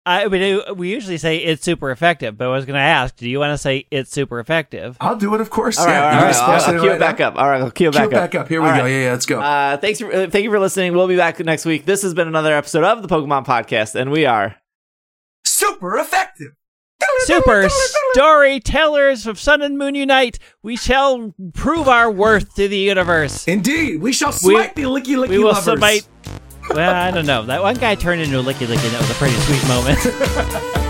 I 0.08 0.28
mean, 0.28 0.60
we 0.76 0.88
usually 0.90 1.18
say 1.18 1.38
it's 1.38 1.64
super 1.64 1.90
effective, 1.90 2.38
but 2.38 2.46
I 2.46 2.52
was 2.52 2.64
going 2.64 2.76
to 2.76 2.80
ask, 2.80 3.16
do 3.16 3.28
you 3.28 3.40
want 3.40 3.52
to 3.52 3.58
say 3.58 3.86
it's 3.90 4.10
super 4.12 4.38
effective? 4.38 4.96
I'll 5.00 5.16
do 5.16 5.34
it? 5.34 5.40
Of 5.40 5.50
course. 5.50 5.78
All 5.78 5.86
right, 5.86 5.92
yeah. 5.94 6.04
all 6.06 6.12
You 6.12 6.18
right, 6.20 6.26
guys 6.32 6.36
all 6.40 6.46
right. 6.46 6.54
posted 6.54 6.74
I'll 6.74 6.76
it 6.76 6.80
cue 6.82 6.88
right 6.90 6.96
it 6.96 7.00
back 7.00 7.18
now? 7.18 7.26
up. 7.28 7.36
All 7.36 7.48
right, 7.48 7.60
I'll 7.60 7.70
cue 7.72 7.88
it 7.88 7.92
Cue 7.92 8.00
back 8.02 8.10
back 8.10 8.34
up. 8.36 8.48
Here 8.48 8.62
we 8.62 8.68
All 8.68 8.76
go. 8.76 8.82
right. 8.82 8.88
Yeah, 8.88 9.02
yeah. 9.06 9.10
Let's 9.12 9.26
go. 9.26 9.40
Uh, 9.40 9.76
thanks 9.78 9.98
for 10.00 10.06
uh, 10.12 10.30
thank 10.30 10.44
you 10.44 10.50
for 10.50 10.60
listening. 10.60 10.94
We'll 10.94 11.08
be 11.08 11.16
back 11.16 11.40
next 11.40 11.64
week. 11.64 11.86
This 11.86 12.02
has 12.02 12.14
been 12.14 12.28
another 12.28 12.54
episode 12.54 12.84
of 12.84 13.02
the 13.02 13.08
Pokemon 13.08 13.44
Podcast, 13.46 13.96
and 13.96 14.12
we 14.12 14.24
are. 14.26 14.54
Super 15.44 15.98
effective. 15.98 16.52
Super 17.20 17.68
storytellers 17.68 19.26
of 19.26 19.38
Sun 19.40 19.62
and 19.62 19.76
Moon 19.78 19.94
Unite, 19.94 20.38
we 20.62 20.76
shall 20.76 21.34
prove 21.54 21.88
our 21.88 22.10
worth 22.10 22.54
to 22.56 22.68
the 22.68 22.78
universe. 22.78 23.46
Indeed, 23.48 24.00
we 24.00 24.12
shall 24.12 24.30
We- 24.44 24.54
smite 24.54 24.74
the 24.76 24.82
licky 24.82 25.16
licky 25.16 25.28
We 25.30 25.38
will 25.38 25.52
lovers. 25.52 25.78
smite. 25.78 26.08
Well, 26.74 26.94
I 26.94 27.10
don't 27.10 27.26
know. 27.26 27.44
That 27.44 27.62
one 27.62 27.76
guy 27.76 27.94
turned 27.94 28.20
into 28.20 28.38
a 28.38 28.42
Lickilicky. 28.42 28.84
and 28.84 28.94
That 28.94 29.00
was 29.00 29.10
a 29.10 29.14
pretty 29.14 29.34
sweet 29.36 29.66
moment. 29.68 30.82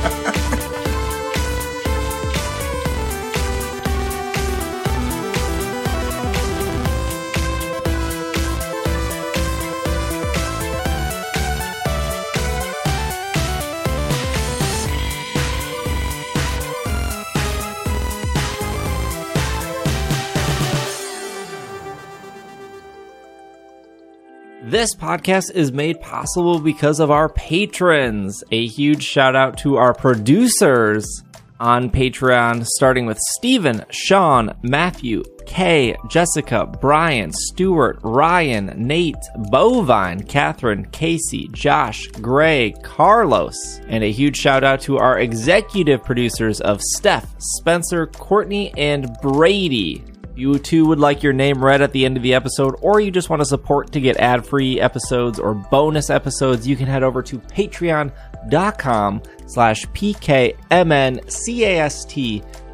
This 24.66 24.96
podcast 24.96 25.52
is 25.54 25.70
made 25.70 26.00
possible 26.00 26.58
because 26.58 26.98
of 26.98 27.08
our 27.08 27.28
patrons. 27.28 28.42
A 28.50 28.66
huge 28.66 29.04
shout 29.04 29.36
out 29.36 29.56
to 29.58 29.76
our 29.76 29.94
producers 29.94 31.22
on 31.60 31.88
Patreon, 31.88 32.66
starting 32.66 33.06
with 33.06 33.16
Stephen, 33.36 33.84
Sean, 33.90 34.56
Matthew, 34.62 35.22
Kay, 35.46 35.96
Jessica, 36.08 36.66
Brian, 36.66 37.30
Stuart, 37.32 38.00
Ryan, 38.02 38.72
Nate, 38.76 39.14
Bovine, 39.52 40.24
Catherine, 40.24 40.86
Casey, 40.86 41.48
Josh, 41.52 42.04
Gray, 42.20 42.72
Carlos, 42.82 43.78
and 43.86 44.02
a 44.02 44.10
huge 44.10 44.36
shout 44.36 44.64
out 44.64 44.80
to 44.80 44.98
our 44.98 45.20
executive 45.20 46.02
producers 46.02 46.60
of 46.60 46.80
Steph, 46.82 47.36
Spencer, 47.38 48.08
Courtney, 48.08 48.74
and 48.76 49.16
Brady. 49.22 50.02
You 50.36 50.58
too 50.58 50.84
would 50.86 51.00
like 51.00 51.22
your 51.22 51.32
name 51.32 51.64
read 51.64 51.80
at 51.80 51.92
the 51.92 52.04
end 52.04 52.18
of 52.18 52.22
the 52.22 52.34
episode, 52.34 52.76
or 52.82 53.00
you 53.00 53.10
just 53.10 53.30
want 53.30 53.40
to 53.40 53.46
support 53.46 53.90
to 53.92 54.00
get 54.00 54.18
ad 54.18 54.44
free 54.44 54.78
episodes 54.78 55.38
or 55.38 55.54
bonus 55.54 56.10
episodes, 56.10 56.68
you 56.68 56.76
can 56.76 56.86
head 56.86 57.02
over 57.02 57.22
to 57.22 57.38
patreon.com 57.38 59.22
slash 59.46 59.86
pkmncast. 59.86 60.60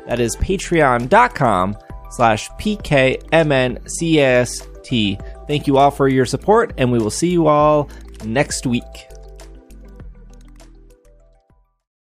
That 0.07 0.19
is 0.19 0.35
patreon.com 0.37 1.77
slash 2.11 2.51
pkmncast. 2.51 3.19
Thank 5.47 5.67
you 5.69 5.79
all 5.79 5.91
for 5.93 6.09
your 6.09 6.27
support, 6.27 6.75
and 6.77 6.91
we 6.91 6.99
will 6.99 7.11
see 7.11 7.31
you 7.31 7.47
all 7.47 7.89
next 8.25 8.67
week. 8.67 9.12